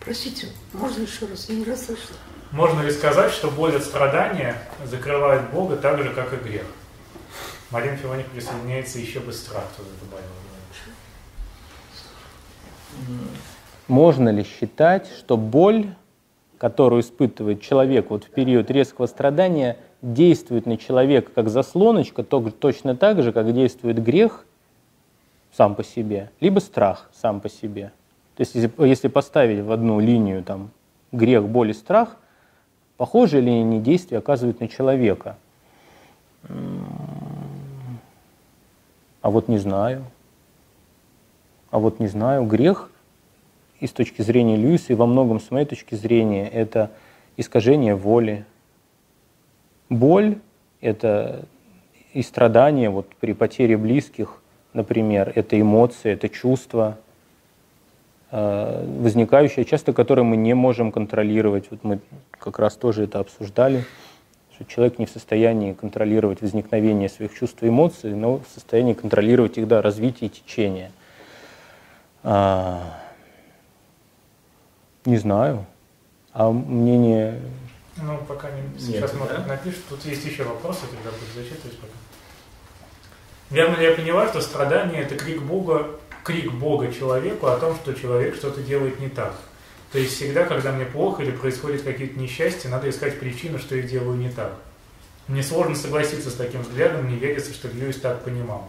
Простите, 0.00 0.48
можно 0.72 1.02
еще 1.02 1.26
раз? 1.26 1.48
Я 1.48 1.56
не 1.56 1.64
расслышала. 1.64 2.18
Можно 2.52 2.82
ли 2.82 2.92
сказать, 2.92 3.32
что 3.32 3.50
боль 3.50 3.74
от 3.74 3.82
страдания 3.82 4.56
закрывает 4.84 5.50
Бога 5.50 5.76
так 5.76 6.02
же, 6.02 6.10
как 6.10 6.32
и 6.34 6.36
грех? 6.36 6.66
Марин 7.74 7.96
Филоник 7.96 8.26
присоединяется 8.28 9.00
еще 9.00 9.18
быстро, 9.18 9.60
кто 9.72 9.82
добавил. 10.00 10.28
Можно 13.88 14.28
ли 14.28 14.44
считать, 14.44 15.08
что 15.18 15.36
боль, 15.36 15.88
которую 16.56 17.02
испытывает 17.02 17.60
человек 17.60 18.10
вот 18.10 18.22
в 18.24 18.30
период 18.30 18.70
резкого 18.70 19.06
страдания, 19.06 19.76
действует 20.02 20.66
на 20.66 20.76
человека 20.76 21.32
как 21.34 21.48
заслоночка, 21.48 22.22
точно 22.22 22.94
так 22.94 23.22
же, 23.24 23.32
как 23.32 23.52
действует 23.52 24.00
грех 24.00 24.46
сам 25.52 25.74
по 25.74 25.82
себе, 25.82 26.30
либо 26.38 26.60
страх 26.60 27.10
сам 27.12 27.40
по 27.40 27.48
себе? 27.48 27.90
То 28.36 28.42
есть 28.42 28.54
если, 28.54 28.70
если 28.86 29.08
поставить 29.08 29.64
в 29.64 29.72
одну 29.72 29.98
линию 29.98 30.44
там, 30.44 30.70
грех, 31.10 31.48
боль 31.48 31.70
и 31.70 31.74
страх, 31.74 32.18
Похожие 32.96 33.40
ли 33.40 33.50
они 33.50 33.80
действия 33.80 34.18
оказывают 34.18 34.60
на 34.60 34.68
человека? 34.68 35.36
А 39.24 39.30
вот 39.30 39.48
не 39.48 39.56
знаю. 39.56 40.04
А 41.70 41.78
вот 41.78 41.98
не 41.98 42.08
знаю. 42.08 42.44
Грех 42.44 42.90
и 43.80 43.86
с 43.86 43.90
точки 43.92 44.20
зрения 44.20 44.56
Льюиса, 44.56 44.92
и 44.92 44.96
во 44.96 45.06
многом 45.06 45.40
с 45.40 45.50
моей 45.50 45.64
точки 45.64 45.94
зрения, 45.94 46.46
это 46.46 46.90
искажение 47.38 47.94
воли. 47.94 48.44
Боль– 49.88 50.36
это 50.82 51.46
и 52.12 52.20
страдания 52.20 52.90
вот 52.90 53.08
при 53.16 53.32
потере 53.32 53.78
близких, 53.78 54.42
например, 54.74 55.32
это 55.34 55.58
эмоции, 55.58 56.12
это 56.12 56.28
чувства, 56.28 56.98
Э, 58.36 58.84
возникающая, 58.98 59.62
часто 59.62 59.92
которые 59.92 60.24
мы 60.24 60.36
не 60.36 60.54
можем 60.54 60.90
контролировать. 60.90 61.66
Вот 61.70 61.84
мы 61.84 62.00
как 62.32 62.58
раз 62.58 62.74
тоже 62.74 63.04
это 63.04 63.20
обсуждали, 63.20 63.84
что 64.54 64.64
человек 64.64 64.98
не 64.98 65.06
в 65.06 65.10
состоянии 65.10 65.72
контролировать 65.72 66.40
возникновение 66.40 67.08
своих 67.08 67.34
чувств 67.34 67.62
и 67.62 67.68
эмоций, 67.68 68.14
но 68.14 68.38
в 68.38 68.44
состоянии 68.54 68.94
контролировать 68.94 69.58
их 69.58 69.66
да, 69.66 69.82
развитие 69.82 70.30
и 70.30 70.32
течение. 70.32 70.92
А, 72.22 73.00
не 75.04 75.16
знаю. 75.16 75.66
А 76.32 76.50
мнение... 76.50 77.40
Ну, 77.96 78.18
пока 78.26 78.48
не... 78.50 78.78
Сейчас 78.78 79.12
Нет, 79.12 79.22
да? 79.28 79.44
напишут. 79.46 79.84
Тут 79.88 80.04
есть 80.04 80.24
еще 80.24 80.44
вопросы, 80.44 80.80
тогда 80.82 81.10
буду 81.10 81.32
зачитывать 81.34 81.78
пока. 81.78 81.92
Верно 83.50 83.76
ли 83.76 83.84
я 83.84 83.92
поняла, 83.94 84.28
что 84.28 84.40
страдание– 84.40 85.02
это 85.02 85.16
крик 85.16 85.42
Бога 85.42 85.90
крик 86.24 86.52
Бога 86.52 86.90
человеку 86.90 87.46
о 87.46 87.58
том, 87.58 87.76
что 87.76 87.92
человек 87.92 88.34
что-то 88.34 88.62
делает 88.62 88.98
не 88.98 89.08
так. 89.08 89.34
То 89.94 90.00
есть 90.00 90.16
всегда, 90.16 90.44
когда 90.44 90.72
мне 90.72 90.86
плохо 90.86 91.22
или 91.22 91.30
происходят 91.30 91.82
какие-то 91.82 92.18
несчастья, 92.18 92.68
надо 92.68 92.90
искать 92.90 93.20
причину, 93.20 93.60
что 93.60 93.76
я 93.76 93.82
делаю 93.82 94.18
не 94.18 94.28
так. 94.28 94.56
Мне 95.28 95.40
сложно 95.40 95.76
согласиться 95.76 96.30
с 96.30 96.34
таким 96.34 96.62
взглядом, 96.62 97.08
не 97.08 97.14
верится, 97.14 97.54
что 97.54 97.68
Льюис 97.68 98.00
так 98.00 98.24
понимал. 98.24 98.66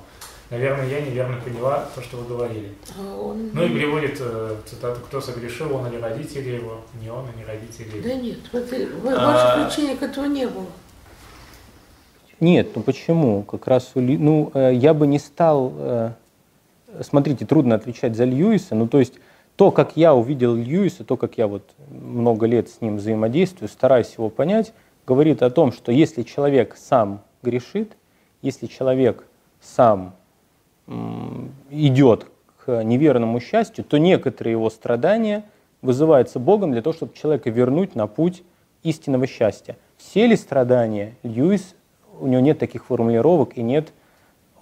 Наверное, 0.51 0.87
я 0.87 1.01
неверно 1.01 1.41
поняла 1.41 1.89
то, 1.95 2.03
что 2.03 2.17
вы 2.17 2.27
говорили. 2.27 2.69
А 2.95 3.17
он... 3.19 3.49
Ну 3.53 3.65
и 3.65 3.69
приводит 3.69 4.17
э, 4.19 4.55
цитату, 4.67 5.01
кто 5.01 5.19
согрешил, 5.19 5.75
он 5.75 5.87
или 5.87 5.99
родители 5.99 6.57
его, 6.57 6.81
не 7.01 7.09
он, 7.09 7.25
а 7.25 7.35
не 7.35 7.43
родители 7.43 8.01
Да 8.01 8.13
нет, 8.13 8.37
в, 8.51 8.55
этой, 8.55 8.85
в 8.85 9.07
а... 9.07 9.67
причинах 9.67 10.03
этого 10.03 10.25
не 10.25 10.45
было. 10.45 10.67
Нет, 12.39 12.75
ну 12.75 12.83
почему? 12.83 13.41
Как 13.41 13.65
раз, 13.65 13.93
ну, 13.95 14.51
э, 14.53 14.75
я 14.75 14.93
бы 14.93 15.07
не 15.07 15.17
стал 15.17 15.73
э, 15.75 16.11
смотрите, 17.01 17.45
трудно 17.45 17.75
отвечать 17.75 18.15
за 18.15 18.25
Льюиса, 18.25 18.75
ну 18.75 18.87
то 18.87 18.99
есть 18.99 19.13
то, 19.55 19.71
как 19.71 19.95
я 19.95 20.13
увидел 20.13 20.55
Льюиса, 20.55 21.03
то, 21.03 21.17
как 21.17 21.37
я 21.37 21.47
вот 21.47 21.63
много 21.89 22.45
лет 22.45 22.69
с 22.69 22.81
ним 22.81 22.97
взаимодействую, 22.97 23.69
стараюсь 23.69 24.13
его 24.17 24.29
понять, 24.29 24.73
говорит 25.07 25.41
о 25.41 25.49
том, 25.49 25.71
что 25.71 25.91
если 25.91 26.23
человек 26.23 26.75
сам 26.77 27.21
грешит, 27.41 27.95
если 28.41 28.67
человек 28.67 29.25
сам 29.61 30.15
идет 31.69 32.27
к 32.65 32.83
неверному 32.83 33.39
счастью, 33.39 33.85
то 33.85 33.97
некоторые 33.97 34.51
его 34.51 34.69
страдания 34.69 35.45
вызываются 35.81 36.39
Богом 36.39 36.71
для 36.71 36.81
того, 36.81 36.93
чтобы 36.93 37.13
человека 37.13 37.49
вернуть 37.49 37.95
на 37.95 38.07
путь 38.07 38.43
истинного 38.83 39.25
счастья. 39.25 39.77
Все 39.97 40.27
ли 40.27 40.35
страдания 40.35 41.15
Льюис, 41.23 41.75
у 42.19 42.27
него 42.27 42.41
нет 42.41 42.59
таких 42.59 42.85
формулировок 42.85 43.57
и 43.57 43.61
нет 43.61 43.93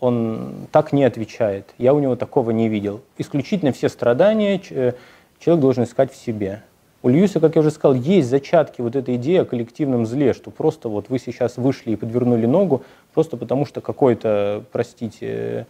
он 0.04 0.68
так 0.72 0.92
не 0.92 1.06
отвечает. 1.06 1.74
Я 1.78 1.94
у 1.94 2.00
него 2.00 2.18
такого 2.18 2.52
не 2.52 2.68
видел. 2.68 3.02
Исключительно 3.18 3.72
все 3.72 3.88
страдания 3.88 4.60
э, 4.70 4.94
человек 5.40 5.62
должен 5.62 5.84
искать 5.86 6.12
в 6.12 6.16
себе. 6.18 6.62
У 7.04 7.10
Льюиса, 7.10 7.40
как 7.40 7.56
я 7.56 7.62
уже 7.62 7.72
сказал, 7.72 7.96
есть 7.96 8.30
зачатки 8.30 8.82
вот 8.82 8.98
этой 8.98 9.16
идеи 9.16 9.38
о 9.38 9.46
коллективном 9.46 10.06
зле, 10.06 10.34
что 10.34 10.52
просто 10.52 10.90
вот 10.90 11.10
вы 11.10 11.20
сейчас 11.20 11.56
вышли 11.56 11.92
и 11.92 11.96
подвернули 11.96 12.46
ногу, 12.46 12.84
просто 13.14 13.38
потому 13.38 13.66
что 13.66 13.80
какой-то, 13.80 14.66
простите, 14.74 15.68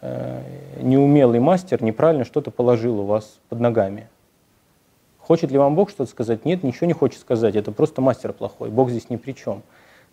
э, 0.00 0.42
неумелый 0.80 1.40
мастер 1.40 1.82
неправильно 1.82 2.24
что-то 2.24 2.50
положил 2.50 3.00
у 3.00 3.04
вас 3.04 3.38
под 3.50 3.60
ногами. 3.60 4.08
Хочет 5.18 5.50
ли 5.50 5.58
вам 5.58 5.74
Бог 5.74 5.90
что-то 5.90 6.10
сказать? 6.10 6.46
Нет, 6.46 6.62
ничего 6.62 6.86
не 6.86 6.94
хочет 6.94 7.20
сказать. 7.20 7.56
Это 7.56 7.72
просто 7.72 8.00
мастер 8.00 8.32
плохой. 8.32 8.70
Бог 8.70 8.88
здесь 8.88 9.10
ни 9.10 9.16
при 9.16 9.32
чем. 9.32 9.62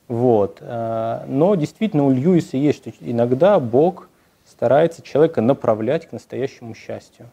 Вот. 0.08 0.58
Э, 0.62 1.26
но 1.28 1.56
действительно 1.56 2.06
у 2.06 2.12
Льюиса 2.12 2.58
есть, 2.58 2.80
что 2.80 2.92
иногда 3.02 3.60
Бог 3.60 4.10
старается 4.46 5.02
человека 5.02 5.42
направлять 5.42 6.08
к 6.08 6.12
настоящему 6.12 6.76
счастью. 6.76 7.30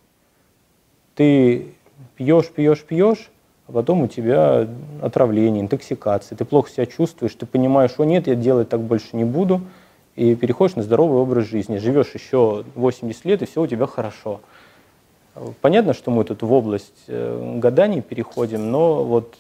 Ты 1.15 1.75
пьешь, 2.17 2.49
пьешь, 2.49 2.83
пьешь, 2.83 3.31
а 3.67 3.73
потом 3.73 4.03
у 4.03 4.09
тебя 4.09 4.67
отравление, 5.03 5.63
интоксикация, 5.63 6.37
ты 6.37 6.45
плохо 6.45 6.71
себя 6.71 6.87
чувствуешь, 6.87 7.35
ты 7.35 7.47
понимаешь, 7.47 7.93
о 7.99 8.05
нет, 8.05 8.27
я 8.27 8.35
делать 8.35 8.69
так 8.69 8.81
больше 8.81 9.17
не 9.17 9.25
буду, 9.25 9.61
и 10.17 10.35
переходишь 10.35 10.77
на 10.77 10.83
здоровый 10.83 11.21
образ 11.21 11.47
жизни, 11.47 11.79
живешь 11.79 12.15
еще 12.15 12.65
80 12.75 13.25
лет, 13.25 13.43
и 13.43 13.47
все 13.47 13.63
у 13.63 13.67
тебя 13.67 13.87
хорошо. 13.87 14.41
Понятно, 15.61 15.95
что 15.95 16.11
мы 16.11 16.25
тут 16.25 16.43
в 16.43 16.53
область 16.53 17.05
э, 17.07 17.59
гаданий 17.59 18.03
переходим, 18.03 18.71
но 18.71 19.05
вот 19.05 19.37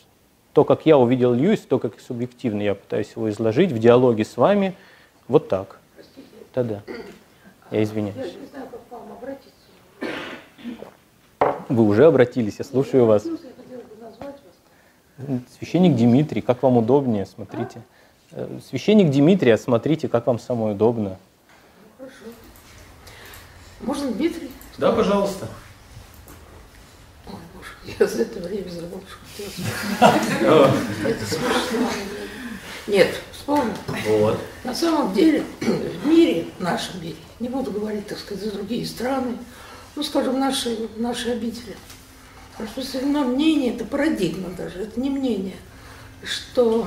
то, 0.53 0.65
как 0.65 0.87
я 0.87 0.99
увидел 0.99 1.33
Льюис, 1.33 1.61
то, 1.61 1.79
как 1.79 2.01
субъективно 2.01 2.63
я 2.63 2.75
пытаюсь 2.75 3.13
его 3.15 3.31
изложить 3.31 3.73
в 3.73 3.79
диалоге 3.79 4.25
с 4.25 4.37
вами, 4.37 4.75
вот 5.29 5.49
так. 5.49 5.79
Да-да. 6.55 6.83
Я 7.71 7.83
извиняюсь. 7.83 8.17
Я 8.17 8.25
не 8.25 8.47
знаю, 8.47 8.67
как 8.71 8.81
вам 8.91 9.13
обратиться. 9.13 9.61
Вы 11.69 11.85
уже 11.85 12.07
обратились, 12.07 12.57
я 12.59 12.65
слушаю 12.65 13.07
вас. 13.07 13.25
Священник 15.59 15.97
Дмитрий, 15.97 16.41
как 16.41 16.63
вам 16.63 16.79
удобнее, 16.79 17.27
смотрите. 17.27 17.83
Э, 18.33 18.59
священник 18.69 19.11
Дмитрий, 19.11 19.57
смотрите, 19.57 20.09
как 20.09 20.27
вам 20.27 20.39
самое 20.39 20.75
удобно. 20.75 21.19
Хорошо. 21.99 22.15
Можно 23.81 24.13
Дмитрий? 24.13 24.51
Да, 24.79 24.93
пожалуйста. 24.93 25.47
Я 27.85 28.07
за 28.07 28.23
это 28.23 28.41
время 28.41 28.69
забыл, 28.69 29.03
что 29.09 29.45
Это 31.09 31.27
смешно. 31.27 31.91
Нет, 32.87 33.21
вспомнил. 33.33 33.73
Вот. 34.07 34.39
На 34.65 34.75
самом 34.75 35.15
деле, 35.15 35.45
в 35.61 36.07
мире, 36.07 36.47
в 36.59 36.63
нашем 36.63 37.03
мире, 37.03 37.17
не 37.39 37.49
буду 37.49 37.71
говорить, 37.71 38.07
так 38.07 38.19
сказать, 38.19 38.45
за 38.45 38.53
другие 38.53 38.87
страны, 38.87 39.39
ну, 39.97 40.03
скажем, 40.03 40.39
наши, 40.39 40.89
наши 40.97 41.31
обители, 41.31 41.77
распространено 42.59 43.25
мнение, 43.25 43.75
это 43.75 43.85
парадигма 43.85 44.51
даже, 44.51 44.81
это 44.81 45.01
не 45.01 45.09
мнение, 45.09 45.57
что 46.23 46.87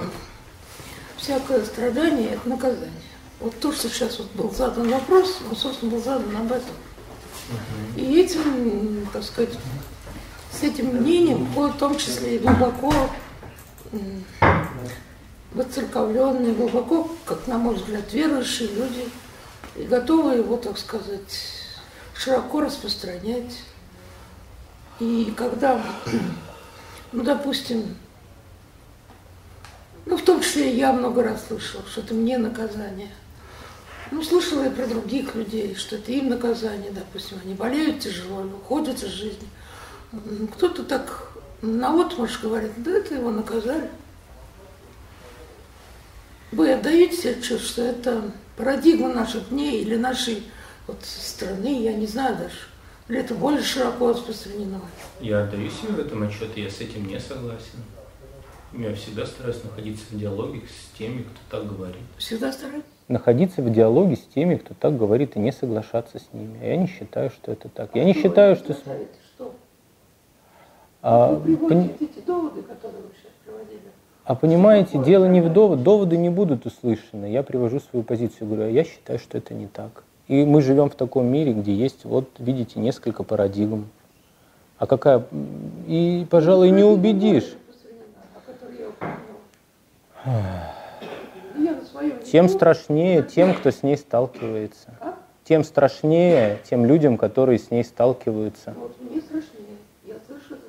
всякое 1.18 1.65
страдание– 1.65 2.30
это 2.34 2.48
наказание. 2.48 2.91
Вот 3.40 3.60
то, 3.60 3.72
что 3.72 3.90
сейчас 3.90 4.20
вот 4.20 4.32
был 4.34 4.52
задан 4.52 4.90
вопрос, 4.90 5.40
он, 5.49 5.56
собственно, 5.56 5.91
был 5.91 6.03
задан 6.03 6.36
об 6.38 6.52
этом. 6.52 6.76
И 7.98 8.20
этим, 8.20 9.07
так 9.11 9.24
сказать, 9.24 9.53
с 10.54 10.64
этим 10.64 10.98
мнением 10.98 11.46
в 11.46 11.78
том 11.78 11.98
числе 11.98 12.36
и 12.36 12.40
глубоко 12.40 12.94
воцерковленные, 15.54 16.54
глубоко, 16.54 17.10
как 17.26 17.48
на 17.48 17.58
мой 17.58 17.76
взгляд, 17.76 18.12
верующие 18.12 18.70
люди, 18.70 19.08
и 19.76 19.84
готовы 19.84 20.36
его, 20.36 20.58
так 20.58 20.78
сказать, 20.78 21.54
широко 22.16 22.62
распространять. 22.62 23.62
И 25.00 25.34
когда, 25.36 25.82
ну, 27.12 27.24
допустим, 27.24 27.96
ну, 30.06 30.18
в 30.18 30.24
том 30.24 30.42
числе 30.42 30.76
я 30.76 30.92
много 30.92 31.24
раз 31.24 31.48
слышала, 31.48 31.84
что 31.88 32.02
это 32.02 32.14
мне 32.14 32.38
наказание. 32.38 33.12
Ну, 34.12 34.22
слышала 34.22 34.64
я 34.64 34.70
про 34.70 34.86
других 34.86 35.34
людей, 35.34 35.76
что 35.76 35.96
это 35.96 36.12
им 36.12 36.30
наказание, 36.30 36.92
допустим, 36.92 37.40
они 37.44 37.54
болеют 37.54 38.00
тяжело, 38.00 38.44
уходят 38.44 39.02
из 39.02 39.10
жизни. 39.10 39.48
Кто-то 40.53 40.84
так 40.84 41.31
на 41.61 42.06
отмашь 42.06 42.40
говорит, 42.41 42.72
да 42.77 42.91
это 42.91 43.15
его 43.15 43.31
наказали. 43.31 43.90
Вы 46.52 46.72
отдаете 46.72 47.18
себе 47.18 47.31
отчет, 47.31 47.61
что 47.61 47.81
это 47.81 48.22
парадигма 48.56 49.10
наших 49.10 49.49
дней 49.49 49.81
или 49.81 49.95
нашей 49.95 50.44
вот 50.85 50.98
страны, 51.02 51.81
я 51.81 51.94
не 51.94 52.06
знаю 52.06 52.38
даже. 52.38 52.57
Или 53.10 53.19
это 53.19 53.34
более 53.34 53.64
широко 53.64 54.10
распространено? 54.10 54.81
Я 55.19 55.44
отдаю 55.44 55.69
себе 55.69 55.94
в 55.94 55.99
этом 55.99 56.23
отчет, 56.23 56.56
я 56.56 56.69
с 56.69 56.80
этим 56.80 57.07
не 57.07 57.19
согласен. 57.19 57.80
Я 58.73 58.94
всегда 58.95 59.26
стараюсь 59.26 59.64
находиться 59.64 60.03
в 60.11 60.18
диалоге 60.18 60.61
с 60.61 60.98
теми, 60.98 61.23
кто 61.23 61.57
так 61.57 61.68
говорит. 61.68 62.02
Всегда 62.18 62.52
стараюсь? 62.52 62.84
Находиться 63.07 63.61
в 63.61 63.72
диалоге 63.72 64.15
с 64.15 64.22
теми, 64.34 64.56
кто 64.56 64.73
так 64.73 64.98
говорит, 64.98 65.35
и 65.35 65.40
не 65.40 65.52
соглашаться 65.52 66.19
с 66.19 66.34
ними. 66.34 66.60
А 66.61 66.65
я 66.65 66.77
не 66.77 66.88
считаю, 66.88 67.30
что 67.30 67.52
это 67.52 67.69
так. 67.69 67.91
А 67.94 67.98
я 67.98 68.03
не 68.03 68.14
считаю, 68.14 68.56
что... 68.56 68.73
Что? 68.73 69.07
А, 71.06 71.40
эти 71.46 72.26
доводы, 72.26 72.62
которые 72.62 73.02
вы 73.02 73.10
сейчас 73.20 73.34
приводили. 73.46 73.82
А 74.24 74.36
понимаете, 74.36 74.98
дело 75.00 75.26
не 75.26 75.42
в 75.42 75.52
довод, 75.52 75.84
доводы 75.84 76.16
не 76.16 76.30
будут 76.30 76.66
услышаны. 76.66 77.26
Я 77.26 77.44
привожу 77.44 77.82
свою 77.82 78.04
позицию, 78.04 78.48
говорю, 78.48 78.64
а 78.64 78.70
я 78.70 78.86
считаю, 78.86 79.20
что 79.20 79.38
это 79.38 79.54
не 79.54 79.68
так. 79.68 80.04
И 80.30 80.46
мы 80.46 80.62
живем 80.62 80.90
в 80.90 80.96
таком 80.96 81.26
мире, 81.28 81.52
где 81.52 81.74
есть, 81.74 82.06
вот, 82.06 82.30
видите, 82.40 82.80
несколько 82.80 83.24
парадигм. 83.24 83.90
А 84.78 84.88
какая... 84.88 85.26
И, 85.88 86.26
пожалуй, 86.30 86.72
не 86.72 86.84
убедишь. 86.84 87.54
Тем 92.32 92.48
страшнее 92.48 93.24
тем, 93.24 93.54
кто 93.54 93.72
с 93.72 93.84
ней 93.84 93.98
сталкивается. 93.98 94.90
Тем 95.44 95.66
страшнее 95.66 96.60
тем 96.70 96.86
людям, 96.86 97.18
которые 97.18 97.60
с 97.60 97.70
ней 97.70 97.84
сталкиваются. 97.84 98.74
Вот 98.80 98.96
мне 99.02 99.20
страшнее. 99.20 99.78
Я 100.06 100.16
слышу 100.26 100.56
это 100.56 100.56
довольно 100.56 100.62
часто. 100.62 100.64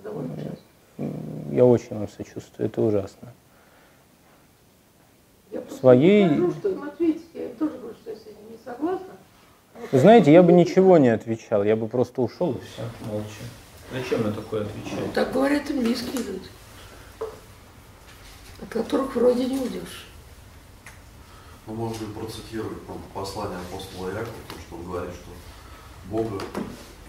Я 1.50 1.64
очень 1.64 1.96
вам 1.96 2.08
сочувствую, 2.08 2.68
это 2.68 2.80
ужасно. 2.80 3.32
Я 5.50 5.62
своей... 5.70 6.26
Скажу, 6.26 6.52
что 6.52 6.68
им 6.70 6.82
ответить. 6.82 7.26
Я 7.34 7.44
им 7.46 7.56
тоже 7.56 7.78
говорю, 7.78 7.94
что 7.94 8.10
я 8.10 8.16
с 8.16 8.22
этим 8.22 8.50
не 8.50 8.58
согласна. 8.64 9.14
Вы 9.90 9.98
знаете, 9.98 10.32
я 10.32 10.42
бы 10.42 10.52
ничего 10.52 10.98
не 10.98 11.08
отвечал, 11.08 11.64
я 11.64 11.76
бы 11.76 11.88
просто 11.88 12.22
ушел 12.22 12.52
и 12.52 12.60
все, 12.60 12.82
молча. 13.06 13.42
Зачем 13.92 14.22
на 14.22 14.32
такое 14.32 14.62
отвечать? 14.62 15.00
Ну, 15.00 15.12
так 15.12 15.32
говорят 15.32 15.68
и 15.70 15.72
близкие 15.72 16.22
люди, 16.22 16.48
от 18.62 18.68
которых 18.68 19.14
вроде 19.14 19.44
не 19.44 19.58
уйдешь. 19.58 20.06
Ну, 21.66 21.90
ли 21.90 22.06
процитировать 22.18 22.78
ну, 22.88 22.94
послание 23.12 23.58
апостола 23.58 24.08
Якова, 24.08 24.26
то, 24.48 24.60
что 24.60 24.76
он 24.76 24.84
говорит, 24.84 25.14
что 25.14 25.30
Бога 26.10 26.42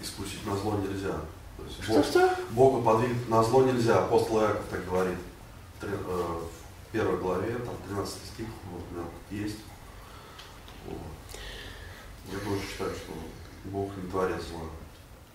искусить 0.02 0.44
на 0.46 0.56
зло 0.56 0.78
нельзя. 0.78 1.20
Есть 1.66 1.82
что, 1.82 1.92
Бог, 1.94 2.04
что? 2.04 2.30
Бога 2.50 2.82
подвигнуть 2.82 3.28
на 3.28 3.42
зло 3.42 3.62
нельзя. 3.64 3.98
Апостол 3.98 4.40
Яков 4.40 4.64
так 4.70 4.84
говорит 4.86 5.18
в, 5.80 5.84
э, 5.84 5.88
в 5.88 6.92
первой 6.92 7.18
главе, 7.18 7.54
там 7.54 7.74
13 7.88 8.14
стих, 8.14 8.46
вот, 8.72 9.04
есть. 9.30 9.58
Вот. 10.86 10.98
Я 12.32 12.38
тоже 12.38 12.60
считаю, 12.62 12.90
что 12.90 13.12
Бог 13.64 13.90
не 13.96 14.08
творец 14.10 14.42
зла. 14.50 14.62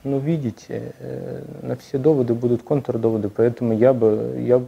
Ну, 0.03 0.17
видите, 0.17 0.95
э, 0.97 1.43
на 1.61 1.75
все 1.75 1.99
доводы 1.99 2.33
будут 2.33 2.63
контрдоводы, 2.63 3.29
поэтому 3.29 3.73
я 3.73 3.93
бы, 3.93 4.35
я 4.39 4.63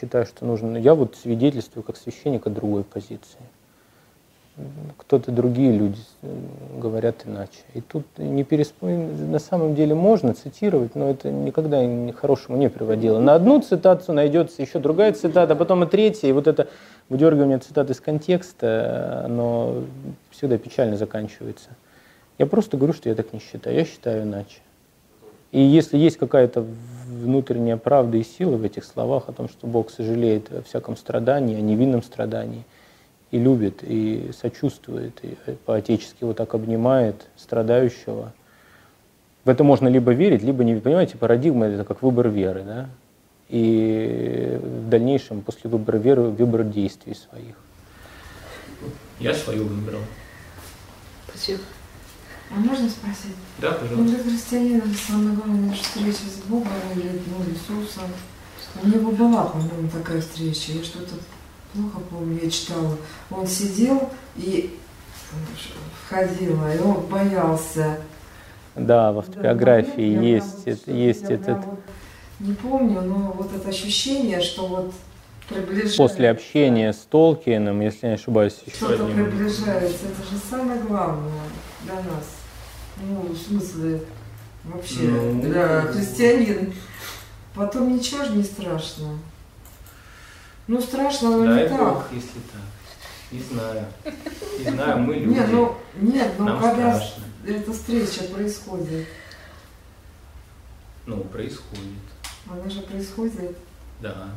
считаю, 0.00 0.24
что 0.24 0.46
нужно, 0.46 0.78
я 0.78 0.94
вот 0.94 1.14
свидетельствую 1.16 1.84
как 1.84 1.96
священник 1.96 2.46
от 2.46 2.54
другой 2.54 2.84
позиции. 2.84 3.40
Кто-то 4.96 5.30
другие 5.30 5.72
люди 5.72 6.00
э, 6.22 6.36
говорят 6.78 7.24
иначе. 7.26 7.60
И 7.74 7.80
тут 7.80 8.04
не 8.18 8.44
пересп... 8.44 8.74
на 8.82 9.38
самом 9.38 9.74
деле 9.74 9.94
можно 9.94 10.34
цитировать, 10.34 10.94
но 10.94 11.10
это 11.10 11.30
никогда 11.30 11.84
ни 11.84 12.10
хорошему 12.10 12.56
не 12.56 12.68
приводило. 12.68 13.20
На 13.20 13.34
одну 13.34 13.60
цитацию 13.60 14.14
найдется 14.14 14.60
еще 14.60 14.78
другая 14.78 15.12
цитата, 15.12 15.52
а 15.52 15.56
потом 15.56 15.84
и 15.84 15.86
третья, 15.86 16.28
и 16.28 16.32
вот 16.32 16.46
это 16.46 16.68
выдергивание 17.08 17.58
цитат 17.58 17.90
из 17.90 18.00
контекста, 18.00 19.22
оно 19.24 19.84
всегда 20.30 20.58
печально 20.58 20.96
заканчивается. 20.96 21.70
Я 22.38 22.46
просто 22.46 22.76
говорю, 22.76 22.92
что 22.92 23.08
я 23.08 23.14
так 23.14 23.32
не 23.32 23.40
считаю. 23.40 23.76
Я 23.76 23.84
считаю 23.84 24.22
иначе. 24.22 24.58
И 25.50 25.60
если 25.60 25.96
есть 25.96 26.18
какая-то 26.18 26.64
внутренняя 27.08 27.76
правда 27.76 28.18
и 28.18 28.22
сила 28.22 28.56
в 28.56 28.64
этих 28.64 28.84
словах 28.84 29.28
о 29.28 29.32
том, 29.32 29.48
что 29.48 29.66
Бог 29.66 29.90
сожалеет 29.90 30.52
о 30.52 30.62
всяком 30.62 30.96
страдании, 30.96 31.56
о 31.56 31.60
невинном 31.60 32.02
страдании, 32.02 32.64
и 33.30 33.38
любит, 33.38 33.82
и 33.82 34.30
сочувствует, 34.38 35.18
и 35.22 35.36
по-отечески 35.66 36.24
вот 36.24 36.36
так 36.36 36.54
обнимает 36.54 37.26
страдающего, 37.36 38.32
в 39.44 39.48
это 39.48 39.64
можно 39.64 39.88
либо 39.88 40.12
верить, 40.12 40.42
либо 40.42 40.64
не 40.64 40.78
Понимаете, 40.78 41.16
парадигма 41.16 41.66
это 41.66 41.84
как 41.84 42.02
выбор 42.02 42.28
веры, 42.28 42.64
да? 42.64 42.90
И 43.48 44.58
в 44.62 44.88
дальнейшем, 44.90 45.40
после 45.40 45.70
выбора 45.70 45.96
веры, 45.96 46.22
выбор 46.24 46.64
действий 46.64 47.14
своих. 47.14 47.56
Я 49.18 49.32
свою 49.32 49.64
выбрал. 49.64 50.00
Спасибо. 51.28 51.60
А 52.50 52.54
можно 52.54 52.88
спросить? 52.88 53.34
Да, 53.58 53.72
пожалуйста. 53.72 53.96
Ну, 53.96 54.08
для 54.08 54.18
христианина 54.18 54.82
самое 54.94 55.36
главное 55.36 55.70
наша 55.70 55.82
встреча 55.82 56.18
с 56.18 56.46
Богом 56.48 56.72
или 56.94 57.20
ну, 57.26 57.44
Иисусом. 57.50 58.04
У 58.82 58.86
него 58.86 59.12
была, 59.12 59.44
по-моему, 59.44 59.88
такая 59.88 60.20
встреча. 60.20 60.72
Я 60.72 60.84
что-то 60.84 61.14
плохо 61.72 62.00
помню, 62.10 62.40
я 62.42 62.50
читала. 62.50 62.96
Он 63.30 63.46
сидел 63.46 64.10
и 64.36 64.78
входила, 66.04 66.74
и 66.74 66.80
он 66.80 67.00
боялся. 67.06 67.98
Да, 68.74 69.12
в 69.12 69.18
автобиографии 69.18 70.14
да, 70.14 70.22
есть, 70.22 70.62
это, 70.66 70.90
есть 70.92 71.24
этот... 71.24 71.64
Вот 71.64 71.78
не 72.40 72.52
помню, 72.52 73.00
но 73.00 73.34
вот 73.36 73.52
это 73.52 73.68
ощущение, 73.68 74.40
что 74.40 74.68
вот 74.68 74.94
приближается. 75.48 75.96
После 75.96 76.30
общения 76.30 76.92
с 76.92 76.98
Толкиеном, 76.98 77.80
если 77.80 78.06
не 78.06 78.12
ошибаюсь, 78.14 78.60
еще 78.64 78.76
Что-то 78.76 79.06
одним... 79.06 79.24
приближается, 79.26 80.06
это 80.06 80.22
же 80.30 80.40
самое 80.48 80.80
главное 80.82 81.32
для 81.82 81.94
нас. 81.94 82.36
Ну, 83.02 83.32
в 83.32 83.36
смысле, 83.36 84.02
вообще, 84.64 85.02
ну, 85.02 85.42
для 85.42 85.82
христианина. 85.82 86.72
Потом 87.54 87.92
ничего 87.92 88.24
же 88.24 88.36
не 88.36 88.44
страшно. 88.44 89.18
Ну, 90.68 90.80
страшно, 90.82 91.30
но 91.30 91.44
Дай 91.46 91.62
не 91.62 91.68
Бог, 91.70 92.04
так. 92.04 92.08
если 92.12 92.40
так. 92.52 92.60
Не 93.32 93.40
знаю. 93.40 93.86
Не 94.58 94.70
знаю, 94.70 94.98
мы 95.00 95.14
люди. 95.14 95.34
Нет, 95.34 95.48
ну, 95.50 95.76
нет, 96.00 96.32
ну 96.38 96.44
Нам 96.44 96.60
когда 96.60 96.94
страшно. 96.94 97.24
эта 97.46 97.72
встреча 97.72 98.24
происходит. 98.24 99.08
Ну, 101.06 101.24
происходит. 101.24 102.04
Она 102.50 102.68
же 102.68 102.82
происходит. 102.82 103.56
Да. 104.00 104.28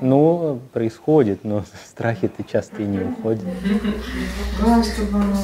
Ну, 0.00 0.60
происходит, 0.72 1.42
но 1.42 1.64
страхи-то 1.88 2.44
часто 2.44 2.80
и 2.82 2.86
не 2.86 3.00
уходят. 3.00 3.44
Главное, 4.60 4.84
чтобы 4.84 5.18
она 5.18 5.36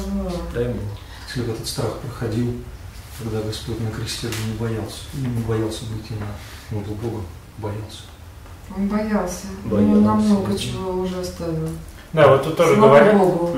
Дай 0.53 0.67
Бог. 0.69 0.83
Если 1.27 1.41
бы 1.41 1.51
этот 1.51 1.67
страх 1.67 1.99
проходил, 1.99 2.53
когда 3.19 3.41
Господь 3.41 3.81
на 3.81 3.91
кресте 3.91 4.27
не 4.47 4.53
боялся, 4.57 5.03
не 5.15 5.43
боялся 5.43 5.83
быть 5.85 6.09
на, 6.11 6.79
был 6.79 6.95
Бога, 6.95 7.23
боялся. 7.57 8.03
Он 8.75 8.87
боялся. 8.87 9.47
боялся. 9.65 9.91
Он 9.91 10.03
нам 10.03 10.19
много 10.21 10.57
чего 10.57 11.01
уже 11.01 11.19
оставил. 11.19 11.69
Да, 12.13 12.29
вот 12.29 12.43
тут 12.43 12.55
тоже 12.55 12.75
Слава 12.75 12.87
говорят, 12.95 13.17
Богу. 13.17 13.51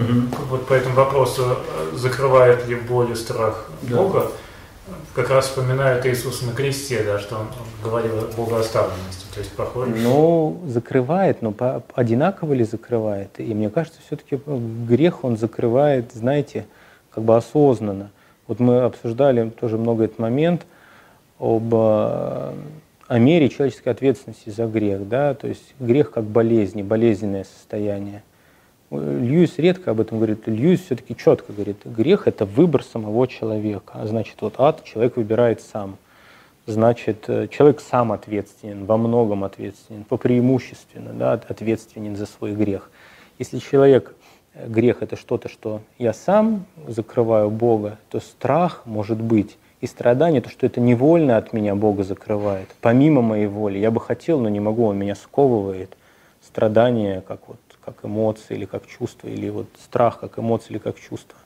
вот 0.50 0.66
по 0.66 0.74
этому 0.74 0.96
вопросу, 0.96 1.44
э, 1.44 1.96
закрывает 1.96 2.68
ли 2.68 2.76
боль 2.76 3.12
и 3.12 3.16
страх 3.16 3.70
Да. 3.84 3.98
Бога, 3.98 4.32
как 5.14 5.30
раз 5.30 5.46
вспоминают 5.46 6.06
Иисуса 6.08 6.46
на 6.46 6.54
кресте, 6.54 7.04
да, 7.04 7.20
что 7.20 7.36
он, 7.38 7.48
говорил 7.84 8.18
о 8.18 8.28
богооставленности, 8.36 9.26
то 9.34 9.40
есть 9.40 9.52
похоже. 9.52 9.92
Ну, 9.98 10.60
закрывает, 10.66 11.42
но 11.44 11.52
по, 11.52 11.84
одинаково 11.94 12.54
ли 12.54 12.64
закрывает? 12.64 13.30
И 13.40 13.54
мне 13.54 13.70
кажется, 13.70 14.00
все-таки 14.06 14.40
грех 14.88 15.24
он 15.24 15.38
закрывает, 15.38 16.12
знаете, 16.14 16.66
как 17.12 17.24
бы 17.24 17.36
осознанно. 17.36 18.10
Вот 18.48 18.60
мы 18.60 18.82
обсуждали 18.82 19.50
тоже 19.50 19.78
много 19.78 20.06
этот 20.06 20.20
момент 20.20 20.66
об 21.40 21.72
э, 21.74 22.54
о 23.08 23.20
мере 23.20 23.50
человеческой 23.50 23.90
ответственности 23.90 24.50
за 24.50 24.66
грех, 24.66 25.08
да, 25.08 25.34
то 25.34 25.48
есть 25.48 25.74
грех 25.80 26.12
как 26.12 26.26
болезнь, 26.26 26.82
болезненное 26.84 27.46
состояние. 27.46 28.24
Льюис 28.90 29.58
редко 29.58 29.92
об 29.92 30.00
этом 30.00 30.18
говорит. 30.18 30.48
Льюис 30.48 30.82
все-таки 30.82 31.16
четко 31.16 31.52
говорит, 31.52 31.78
грех– 31.84 32.24
это 32.28 32.46
выбор 32.46 32.84
самого 32.84 33.28
человека. 33.28 33.94
А 33.96 34.08
значит, 34.08 34.38
вот 34.40 34.56
ад 34.60 34.84
человек 34.86 35.18
выбирает 35.18 35.62
сам. 35.62 35.98
Значит, 36.68 37.26
э, 37.28 37.48
человек 37.50 37.82
сам 37.82 38.12
ответственен, 38.12 38.86
во 38.86 38.98
многом 38.98 39.44
ответственен, 39.44 40.04
по 40.04 40.18
преимущественно 40.18 41.14
да, 41.14 41.34
ответственен 41.34 42.16
за 42.16 42.26
свой 42.26 42.54
грех. 42.54 42.90
Если 43.40 43.60
человек, 43.60 44.16
э, 44.54 44.68
грех– 44.68 44.98
это 45.02 45.16
что-то, 45.18 45.50
что 45.50 45.82
я 45.98 46.14
сам 46.14 46.66
закрываю 46.88 47.50
Бога, 47.50 48.00
то 48.10 48.20
страх 48.20 48.84
может 48.86 49.22
быть 49.22 49.58
и 49.80 49.88
страдание, 49.88 50.42
то, 50.42 50.50
что 50.50 50.66
это 50.66 50.80
невольно 50.80 51.38
от 51.38 51.54
меня 51.54 51.76
Бога 51.76 52.04
закрывает, 52.04 52.70
помимо 52.82 53.22
моей 53.22 53.48
воли. 53.48 53.78
Я 53.78 53.92
бы 53.92 54.00
хотел, 54.00 54.40
но 54.40 54.50
не 54.50 54.60
могу, 54.60 54.86
он 54.86 54.98
меня 54.98 55.16
сковывает. 55.16 55.96
Страдание, 56.42 57.22
как 57.22 57.48
вот 57.48 57.60
как 57.84 58.04
эмоции 58.04 58.56
или 58.56 58.66
как 58.66 58.86
чувство, 58.86 59.28
или 59.28 59.50
вот 59.50 59.68
страх 59.82 60.20
как 60.20 60.40
эмоции 60.40 60.72
или 60.72 60.78
как 60.78 61.00
чувство. 61.00 61.38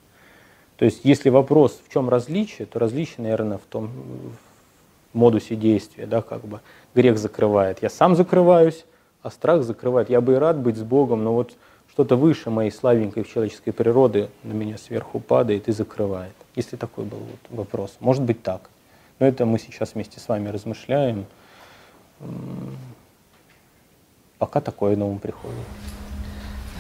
То 0.78 0.86
есть 0.86 1.02
если 1.04 1.30
вопрос, 1.30 1.80
в 1.88 1.94
чем 1.94 2.10
различие, 2.10 2.66
то 2.66 2.80
различие, 2.80 3.18
наверное, 3.20 3.60
в 3.60 3.66
том 3.70 3.92
в 5.14 5.18
модусе 5.18 5.56
действия, 5.56 6.08
да, 6.08 6.22
как 6.22 6.42
бы 6.42 6.62
грех 6.96 7.20
закрывает. 7.20 7.84
Я 7.84 7.90
сам 7.90 8.16
закрываюсь, 8.16 8.86
а 9.22 9.30
страх 9.30 9.64
закрывает. 9.64 10.10
Я 10.10 10.22
бы 10.22 10.34
и 10.34 10.38
рад 10.38 10.58
быть 10.58 10.78
с 10.78 10.84
Богом, 10.84 11.24
но 11.24 11.34
вот 11.34 11.54
что-то 11.92 12.16
выше 12.16 12.50
моей 12.50 12.72
слабенькой 12.72 13.26
человеческой 13.26 13.72
природы 13.72 14.30
на 14.44 14.54
меня 14.54 14.78
сверху 14.78 15.20
падает 15.20 15.68
и 15.68 15.72
закрывает. 15.72 16.34
Если 16.56 16.76
такой 16.76 17.06
был 17.06 17.20
вот 17.20 17.40
вопрос. 17.50 17.96
Может 18.00 18.24
быть 18.24 18.44
так. 18.44 18.70
Но 19.20 19.28
это 19.28 19.46
мы 19.46 19.60
сейчас 19.60 19.94
вместе 19.94 20.20
с 20.20 20.28
вами 20.28 20.50
размышляем. 20.50 21.26
Пока 24.38 24.62
такое 24.62 24.96
на 24.96 25.06
ум 25.06 25.20
приходит. 25.20 25.60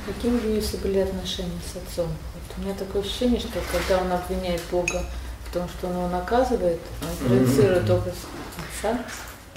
Какие 0.07 0.31
у 0.31 0.38
Льюиса 0.38 0.77
были 0.77 0.99
отношения 0.99 1.60
с 1.64 1.77
отцом? 1.77 2.07
Вот 2.07 2.57
у 2.57 2.61
меня 2.61 2.73
такое 2.73 3.03
ощущение, 3.03 3.39
что 3.39 3.60
когда 3.72 4.03
он 4.03 4.11
обвиняет 4.11 4.61
Бога 4.72 5.03
в 5.48 5.53
том, 5.53 5.69
что 5.69 5.88
он 5.88 5.93
его 5.93 6.07
наказывает, 6.10 6.80
он 7.02 7.27
проецирует 7.27 7.89
образ 7.89 8.15
отца. 8.57 8.99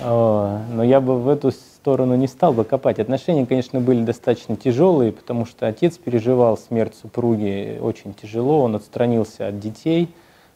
О, 0.00 0.60
но 0.70 0.84
я 0.84 1.00
бы 1.00 1.20
в 1.20 1.28
эту 1.28 1.50
сторону 1.84 2.14
не 2.14 2.28
стал 2.28 2.54
бы 2.54 2.64
копать. 2.64 2.98
Отношения, 2.98 3.44
конечно, 3.44 3.78
были 3.78 4.02
достаточно 4.02 4.56
тяжелые, 4.56 5.12
потому 5.12 5.44
что 5.44 5.66
отец 5.66 5.98
переживал 5.98 6.56
смерть 6.56 6.94
супруги 6.94 7.78
очень 7.78 8.14
тяжело, 8.14 8.62
он 8.62 8.74
отстранился 8.74 9.48
от 9.48 9.60
детей, 9.60 10.08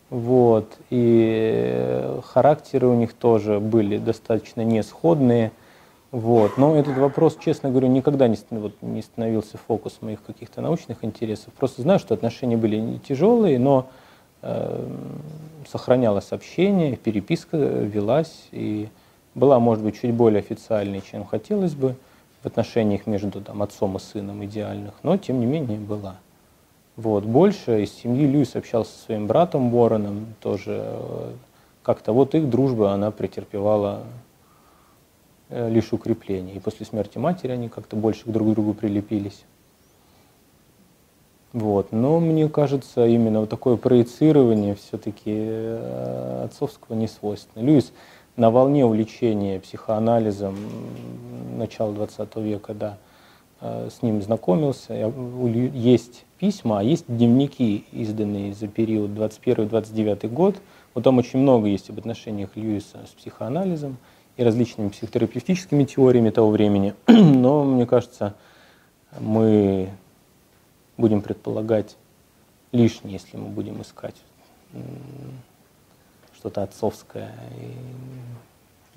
вот, 0.09 0.79
и 0.89 2.19
характеры 2.25 2.87
у 2.87 2.95
них 2.95 3.13
тоже 3.13 3.61
были 3.61 3.99
достаточно 3.99 4.63
несходные. 4.63 5.53
Вот. 6.13 6.57
Но 6.57 6.75
этот 6.75 6.97
вопрос, 6.97 7.37
честно 7.39 7.69
говоря, 7.69 7.89
никогда 7.89 8.27
не, 8.27 8.39
вот, 8.51 8.73
не 8.81 9.03
становился 9.03 9.59
фокус 9.59 9.99
моих 10.01 10.23
каких-то 10.23 10.63
научных 10.63 11.05
интересов. 11.05 11.53
Просто 11.53 11.83
знаю, 11.83 11.99
что 11.99 12.15
отношения 12.15 12.57
были 12.57 12.77
не 12.77 12.99
тяжелые, 13.01 13.59
но 13.59 13.91
э, 14.41 14.89
сохранялось 15.71 16.33
общение, 16.33 16.97
переписка 16.97 17.59
велась 17.59 18.49
и 18.51 18.89
была, 19.39 19.59
может 19.59 19.85
быть, 19.85 20.01
чуть 20.01 20.13
более 20.13 20.41
официальной, 20.41 21.01
чем 21.01 21.25
хотелось 21.25 21.75
бы 21.75 21.97
в 22.43 22.47
отношениях 22.47 23.07
между 23.07 23.41
там, 23.41 23.63
отцом 23.63 23.97
и 23.97 24.01
сыном 24.01 24.45
идеальных, 24.45 24.95
но 25.03 25.17
тем 25.17 25.41
не 25.41 25.47
менее 25.47 25.79
была. 25.79 26.17
Вот. 26.97 27.25
Больше 27.25 27.85
из 27.85 27.93
семьи 27.93 28.27
Льюис 28.27 28.57
общался 28.57 28.93
со 28.93 29.05
своим 29.05 29.27
братом 29.27 29.75
Уорреном, 29.75 30.35
тоже 30.41 30.83
э, 30.85 31.33
как-то 31.83 32.13
вот 32.13 32.35
их 32.35 32.51
дружба, 32.51 32.93
она 32.93 33.11
претерпевала 33.11 34.03
Э, 35.51 35.71
лишь 35.71 35.95
укрепление. 35.95 36.57
И 36.57 36.59
после 36.59 36.85
смерти 36.85 37.17
матери 37.17 37.53
они 37.53 37.71
как-то 37.71 37.97
больше 37.97 38.25
друг 38.27 38.49
к 38.49 38.53
другу 38.53 38.75
прилепились. 38.75 39.45
Вот. 41.55 41.91
Но 41.91 42.21
мне 42.21 42.51
кажется, 42.51 43.07
именно 43.07 43.41
вот 43.41 43.49
такое 43.49 43.77
проецирование 43.77 44.75
все-таки 44.75 45.33
э, 45.35 46.43
отцовского 46.45 46.95
не 46.97 47.09
свойственно. 47.09 47.65
Льюис 47.65 47.93
на 48.39 48.51
волне 48.51 48.87
увлечения 48.87 49.59
психоанализом 49.59 50.57
начала 51.57 51.93
20 51.93 52.37
века, 52.37 52.73
да, 52.73 52.97
э, 53.61 53.89
с 53.91 54.01
ним 54.01 54.23
знакомился. 54.23 54.95
Есть 55.75 56.25
письма, 56.39 56.79
а 56.79 56.83
есть 56.85 57.05
дневники, 57.09 57.85
изданные 57.91 58.55
за 58.55 58.69
период 58.69 59.11
21-29 59.11 60.29
год. 60.29 60.55
Вот 60.95 61.03
там 61.03 61.19
очень 61.19 61.41
много 61.41 61.67
есть 61.67 61.91
об 61.91 61.99
отношениях 61.99 62.51
Льюиса 62.55 62.99
с 63.07 63.11
психоанализом 63.11 63.97
и 64.37 64.45
различными 64.45 64.89
психотерапевтическими 64.91 65.83
теориями 65.83 66.31
того 66.31 66.51
времени. 66.51 66.95
Но, 67.09 67.65
мне 67.65 67.87
кажется, 67.87 68.35
мы 69.19 69.91
будем 70.97 71.23
предполагать 71.23 71.97
лишнее, 72.71 73.15
если 73.15 73.37
мы 73.37 73.49
будем 73.49 73.83
искать 73.83 74.15
что-то 76.39 76.63
отцовское 76.63 77.33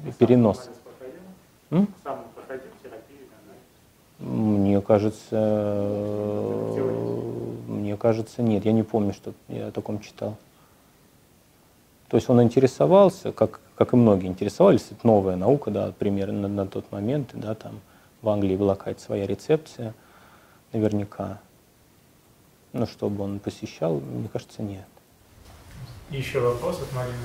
и 0.06 0.12
перенос. 0.12 0.70
Мне 4.20 4.80
кажется, 4.82 5.38
мне 7.68 7.98
кажется, 7.98 8.44
нет. 8.44 8.66
Я 8.66 8.74
не 8.74 8.84
помню, 8.84 9.14
что 9.14 9.34
я 9.48 9.68
о 9.68 9.72
таком 9.72 10.00
читал. 10.00 10.38
То 12.10 12.18
есть 12.18 12.30
он 12.30 12.44
интересовался, 12.44 13.32
как, 13.32 13.62
как 13.76 13.94
и 13.94 13.96
многие 13.96 14.28
интересовались, 14.28 14.88
это 14.92 15.08
новая 15.08 15.38
наука, 15.38 15.72
да, 15.72 15.94
примерно 15.98 16.42
на, 16.42 16.48
на 16.50 16.68
тот 16.68 16.92
момент, 16.92 17.30
да, 17.34 17.56
там 17.56 17.80
в 18.22 18.30
Англии 18.30 18.58
была 18.58 18.76
какая-то 18.76 19.02
своя 19.02 19.26
рецепция, 19.26 19.94
наверняка. 20.74 21.40
Но 22.74 22.86
чтобы 22.86 23.24
он 23.24 23.40
посещал, 23.40 24.00
мне 24.00 24.28
кажется, 24.28 24.62
нет. 24.62 24.86
Еще 26.12 26.40
вопрос 26.40 26.82
от 26.82 26.94
Марины. 26.94 27.16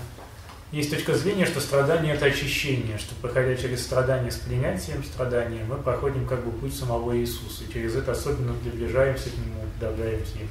Есть 0.73 0.91
точка 0.91 1.15
зрения, 1.15 1.47
что 1.47 1.61
страдание– 1.61 2.15
это 2.17 2.27
очищение, 2.27 2.99
что 2.99 3.15
проходя 3.17 3.57
через 3.57 3.85
страдания 3.85 4.31
с 4.31 4.37
принятием 4.37 5.05
страдания, 5.05 5.65
мы 5.69 5.77
проходим 5.77 6.27
как 6.27 6.45
бы 6.45 6.51
путь 6.51 6.75
самого 6.75 7.17
Иисуса, 7.17 7.65
и 7.65 7.73
через 7.73 7.95
это 7.95 8.13
особенно 8.13 8.53
приближаемся 8.55 9.31
к 9.31 9.35
Нему, 9.35 9.63
добавляемся 9.81 10.39
Ему. 10.39 10.49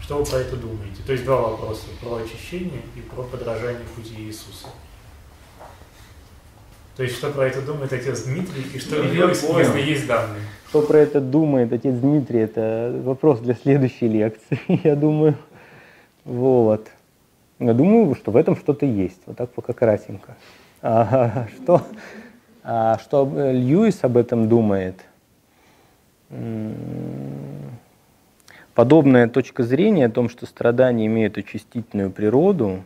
Что 0.00 0.18
вы 0.18 0.24
про 0.24 0.38
это 0.38 0.56
думаете? 0.56 1.02
То 1.06 1.12
есть 1.12 1.24
два 1.24 1.40
вопроса. 1.40 1.82
Про 2.00 2.16
очищение 2.16 2.82
и 2.96 3.00
про 3.00 3.22
подражание 3.22 3.84
пути 3.94 4.14
Иисуса. 4.22 4.68
То 6.96 7.02
есть 7.04 7.16
что 7.16 7.30
про 7.30 7.46
это 7.46 7.62
думает 7.62 7.92
отец 7.92 8.22
Дмитрий 8.22 8.64
и 8.74 8.78
что 8.78 8.96
ну, 8.96 9.58
если 9.58 9.80
есть 9.80 10.06
данные? 10.06 10.40
Что 10.68 10.82
про 10.82 10.98
это 10.98 11.20
думает 11.20 11.72
отец 11.72 11.94
Дмитрий, 11.94 12.40
это 12.40 13.00
вопрос 13.04 13.38
для 13.40 13.54
следующей 13.54 14.08
лекции, 14.08 14.60
я 14.82 14.96
думаю. 14.96 15.36
Вот. 16.24 16.88
Я 17.58 17.74
думаю, 17.74 18.14
что 18.14 18.30
в 18.30 18.36
этом 18.36 18.56
что-то 18.56 18.86
есть. 18.86 19.20
Вот 19.26 19.36
так 19.36 19.50
пока 19.50 19.72
кратенько. 19.72 20.36
А, 20.80 21.48
что, 21.56 21.82
а, 22.62 22.98
что 22.98 23.28
Льюис 23.52 23.98
об 24.02 24.16
этом 24.16 24.48
думает? 24.48 25.04
Подобная 28.74 29.28
точка 29.28 29.64
зрения 29.64 30.06
о 30.06 30.10
том, 30.10 30.28
что 30.28 30.46
страдания 30.46 31.06
имеют 31.06 31.36
очистительную 31.36 32.10
природу, 32.12 32.82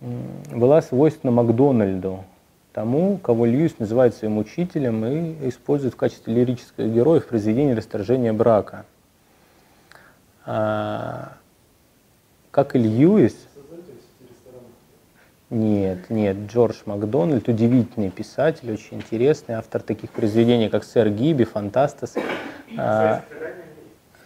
была 0.00 0.82
свойственна 0.82 1.32
Макдональду, 1.32 2.24
тому, 2.72 3.16
кого 3.18 3.46
Льюис 3.46 3.78
называет 3.78 4.14
своим 4.14 4.36
учителем 4.36 5.04
и 5.06 5.48
использует 5.48 5.94
в 5.94 5.96
качестве 5.96 6.34
лирического 6.34 6.88
героя 6.88 7.20
в 7.20 7.26
произведении 7.26 7.72
«Расторжение 7.72 8.32
брака». 8.32 8.84
Как 12.54 12.76
и 12.76 12.78
Льюис, 12.78 13.34
нет, 15.50 16.08
нет, 16.08 16.36
Джордж 16.46 16.76
Макдональд, 16.86 17.48
удивительный 17.48 18.10
писатель, 18.10 18.72
очень 18.72 18.98
интересный, 18.98 19.56
автор 19.56 19.82
таких 19.82 20.10
произведений, 20.12 20.68
как 20.68 20.84
«Сэр 20.84 21.10
Гиби», 21.10 21.42
«Фантастас». 21.42 22.14
А, 22.78 23.24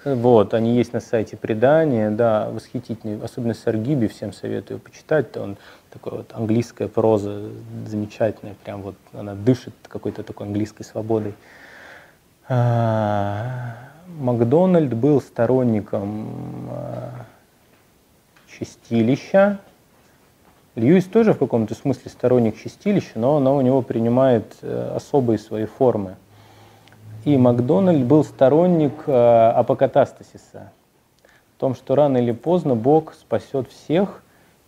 вот, 0.05 0.53
они 0.53 0.77
есть 0.77 0.93
на 0.93 1.01
сайте 1.01 1.39
предания, 1.39 2.11
да, 2.11 2.51
восхитительный, 2.51 3.19
особенно 3.25 3.55
«Сэр 3.55 3.79
Гиби», 3.79 4.09
всем 4.09 4.35
советую 4.35 4.79
почитать, 4.79 5.35
он 5.39 5.57
такой 5.91 6.19
вот 6.19 6.31
английская 6.35 6.89
проза 6.89 7.49
замечательная, 7.87 8.57
прям 8.63 8.83
вот 8.83 8.97
она 9.15 9.35
дышит 9.37 9.73
какой-то 9.89 10.23
такой 10.23 10.49
английской 10.49 10.85
свободой. 10.85 11.33
А, 12.47 13.75
Макдональд 14.07 14.93
был 14.93 15.23
сторонником 15.23 16.69
а, 16.71 17.25
чистилища, 18.59 19.61
Льюис 20.79 21.07
тоже 21.07 21.33
в 21.33 21.39
каком-то 21.39 21.75
смысле 21.75 22.09
сторонник 22.09 22.57
чистилища, 22.57 23.19
но 23.19 23.39
оно 23.39 23.57
у 23.57 23.61
него 23.63 23.83
принимает 23.83 24.55
э, 24.63 24.93
особые 24.95 25.39
свои 25.39 25.65
формы. 25.65 26.15
И 27.25 27.37
Макдональд 27.37 28.05
был 28.05 28.23
сторонник 28.23 28.93
э, 29.07 29.13
апокатастасиса, 29.57 30.71
в 31.57 31.61
том, 31.61 31.75
что 31.75 31.97
рано 31.97 32.19
или 32.19 32.31
поздно 32.31 32.77
Бог 32.77 33.15
спасет 33.15 33.69
всех 33.71 34.23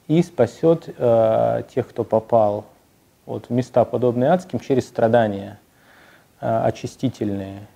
и 0.08 0.20
спасет 0.24 0.92
э, 0.98 1.62
тех, 1.72 1.88
кто 1.88 2.02
попал 2.02 2.64
вот, 3.24 3.46
в 3.48 3.50
места, 3.50 3.84
подобные 3.84 4.30
адским, 4.30 4.58
через 4.58 4.88
страдания 4.88 5.60
очистительные. 6.40 7.68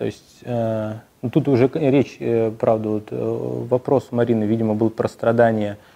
То 0.00 0.06
есть, 0.06 0.40
э, 0.44 0.94
ну, 1.20 1.28
тут 1.30 1.46
уже 1.46 1.70
речь, 1.74 2.16
э, 2.18 2.50
правда, 2.58 2.88
вот, 2.88 3.08
э, 3.10 3.66
вопрос 3.68 4.08
Марины, 4.10 4.44
видимо, 4.44 4.74
был 4.74 4.90
про 4.90 5.08
страдания– 5.08 5.78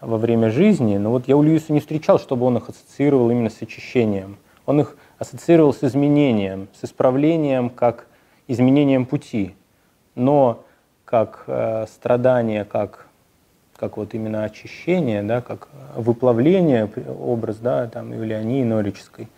во 0.00 0.16
время 0.16 0.50
жизни, 0.50 0.96
но 0.96 1.10
вот 1.10 1.26
я 1.26 1.36
у 1.36 1.42
Льюиса 1.42 1.72
не 1.72 1.80
встречал, 1.80 2.18
чтобы 2.18 2.46
он 2.46 2.58
их 2.58 2.68
ассоциировал 2.68 3.30
именно 3.30 3.50
с 3.50 3.60
очищением. 3.62 4.36
Он 4.66 4.80
их 4.80 4.96
ассоциировал 5.18 5.72
с 5.74 5.82
изменением, 5.82 6.68
с 6.80 6.84
исправлением 6.84 7.70
как 7.70 8.06
изменением 8.46 9.06
пути, 9.06 9.54
но 10.14 10.64
как 11.04 11.44
э, 11.46 11.86
страдание, 11.88 12.64
как, 12.64 13.06
как 13.76 13.96
вот 13.96 14.14
именно 14.14 14.44
очищение, 14.44 15.22
да, 15.22 15.40
как 15.40 15.68
выплавление, 15.96 16.88
образ 17.18 17.56
да, 17.56 17.88
там, 17.88 18.12
Юлиании 18.12 18.62
Норической 18.62 19.28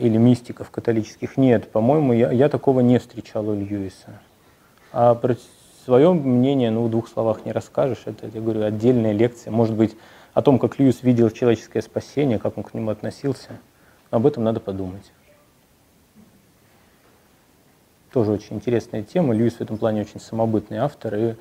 или 0.00 0.16
мистиков 0.16 0.70
католических. 0.70 1.36
Нет, 1.36 1.70
по-моему, 1.70 2.12
я, 2.12 2.30
я 2.30 2.48
такого 2.48 2.80
не 2.80 2.98
встречал 2.98 3.48
у 3.48 3.54
Льюиса. 3.54 4.20
А 4.92 5.20
свое 5.84 6.12
мнение, 6.12 6.70
ну, 6.70 6.84
в 6.84 6.90
двух 6.90 7.08
словах 7.08 7.44
не 7.44 7.52
расскажешь. 7.52 8.02
Это, 8.06 8.28
я 8.32 8.40
говорю, 8.40 8.62
отдельная 8.62 9.12
лекция. 9.12 9.50
Может 9.50 9.74
быть, 9.74 9.96
о 10.32 10.42
том, 10.42 10.58
как 10.58 10.78
Льюис 10.78 11.02
видел 11.02 11.30
человеческое 11.30 11.82
спасение, 11.82 12.38
как 12.38 12.56
он 12.56 12.64
к 12.64 12.74
нему 12.74 12.90
относился. 12.90 13.50
Об 14.10 14.26
этом 14.26 14.44
надо 14.44 14.60
подумать. 14.60 15.12
Тоже 18.12 18.32
очень 18.32 18.56
интересная 18.56 19.02
тема. 19.02 19.34
Льюис 19.34 19.54
в 19.54 19.60
этом 19.60 19.76
плане 19.76 20.02
очень 20.02 20.20
самобытный 20.20 20.78
автор 20.78 21.14
и 21.16 21.34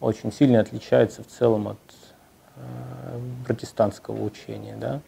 очень 0.00 0.32
сильно 0.32 0.60
отличается 0.60 1.22
в 1.22 1.28
целом 1.28 1.68
от 1.68 1.78
э, 2.56 2.60
протестантского 3.46 4.22
учения, 4.22 4.76
да, 4.76 5.00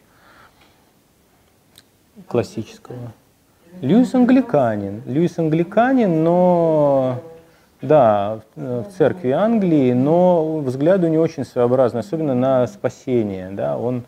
классического. 2.27 3.11
Льюис 3.81 4.13
англиканин. 4.13 5.01
Льюис 5.05 5.37
англиканин, 5.39 6.23
но 6.23 7.21
да, 7.81 8.41
в 8.55 8.85
церкви 8.97 9.29
Англии, 9.29 9.93
но 9.93 10.57
взгляды 10.59 11.07
у 11.07 11.09
него 11.09 11.23
очень 11.23 11.45
своеобразные, 11.45 12.01
особенно 12.01 12.35
на 12.35 12.67
спасение. 12.67 13.51
Да? 13.51 13.77
Он, 13.77 14.03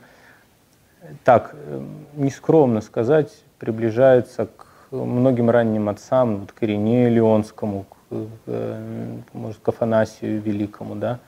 так, 1.24 1.56
нескромно 2.16 2.82
сказать, 2.82 3.32
приближается 3.60 4.48
к 4.48 4.68
многим 4.92 5.50
ранним 5.50 5.88
отцам, 5.88 6.40
вот 6.40 6.52
к 6.52 6.64
Ирине 6.64 7.10
Леонскому, 7.10 7.86
к, 8.10 8.16
может, 9.34 9.60
к 9.62 9.68
Афанасию 9.70 10.42
Великому, 10.42 10.96
да. 10.96 11.20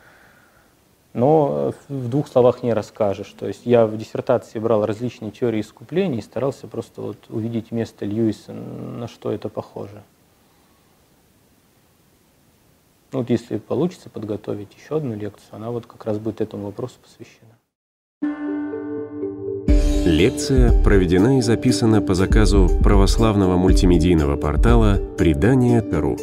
Но 1.13 1.73
в 1.89 2.09
двух 2.09 2.27
словах 2.27 2.63
не 2.63 2.73
расскажешь. 2.73 3.33
То 3.37 3.47
есть 3.47 3.65
я 3.65 3.85
в 3.85 3.95
диссертации 3.97 4.57
брал 4.59 4.85
различные 4.85 5.31
теории 5.31 5.61
искупления 5.61 6.19
и 6.19 6.23
старался 6.23 6.67
просто 6.67 7.01
вот 7.01 7.17
увидеть 7.29 7.71
место 7.71 8.05
Льюиса, 8.05 8.51
на 8.53 9.07
что 9.07 9.31
это 9.31 9.49
похоже. 9.49 10.01
Ну, 13.11 13.19
вот 13.19 13.29
если 13.29 13.59
получится 13.59 14.09
подготовить 14.09 14.69
еще 14.75 14.97
одну 14.97 15.13
лекцию, 15.13 15.49
она 15.51 15.69
вот 15.69 15.85
как 15.85 16.03
раз 16.05 16.17
будет 16.17 16.41
этому 16.41 16.65
вопросу 16.65 16.95
посвящена. 17.03 17.53
Лекция 20.05 20.83
проведена 20.83 21.37
и 21.37 21.41
записана 21.41 22.01
по 22.01 22.15
заказу 22.15 22.67
православного 22.83 23.55
мультимедийного 23.55 24.35
портала 24.35 24.99
«Предание.ру». 25.17 26.17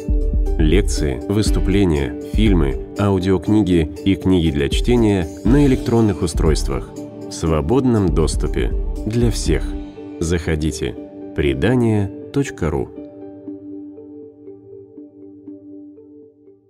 Лекции, 0.57 1.21
выступления, 1.27 2.21
фильмы, 2.33 2.87
аудиокниги 2.99 3.91
и 4.05 4.15
книги 4.15 4.51
для 4.51 4.69
чтения 4.69 5.27
на 5.43 5.65
электронных 5.65 6.21
устройствах 6.21 6.89
в 7.27 7.31
свободном 7.31 8.13
доступе 8.13 8.71
для 9.05 9.31
всех. 9.31 9.63
Заходите. 10.19 10.95
Предание.ру 11.35 13.00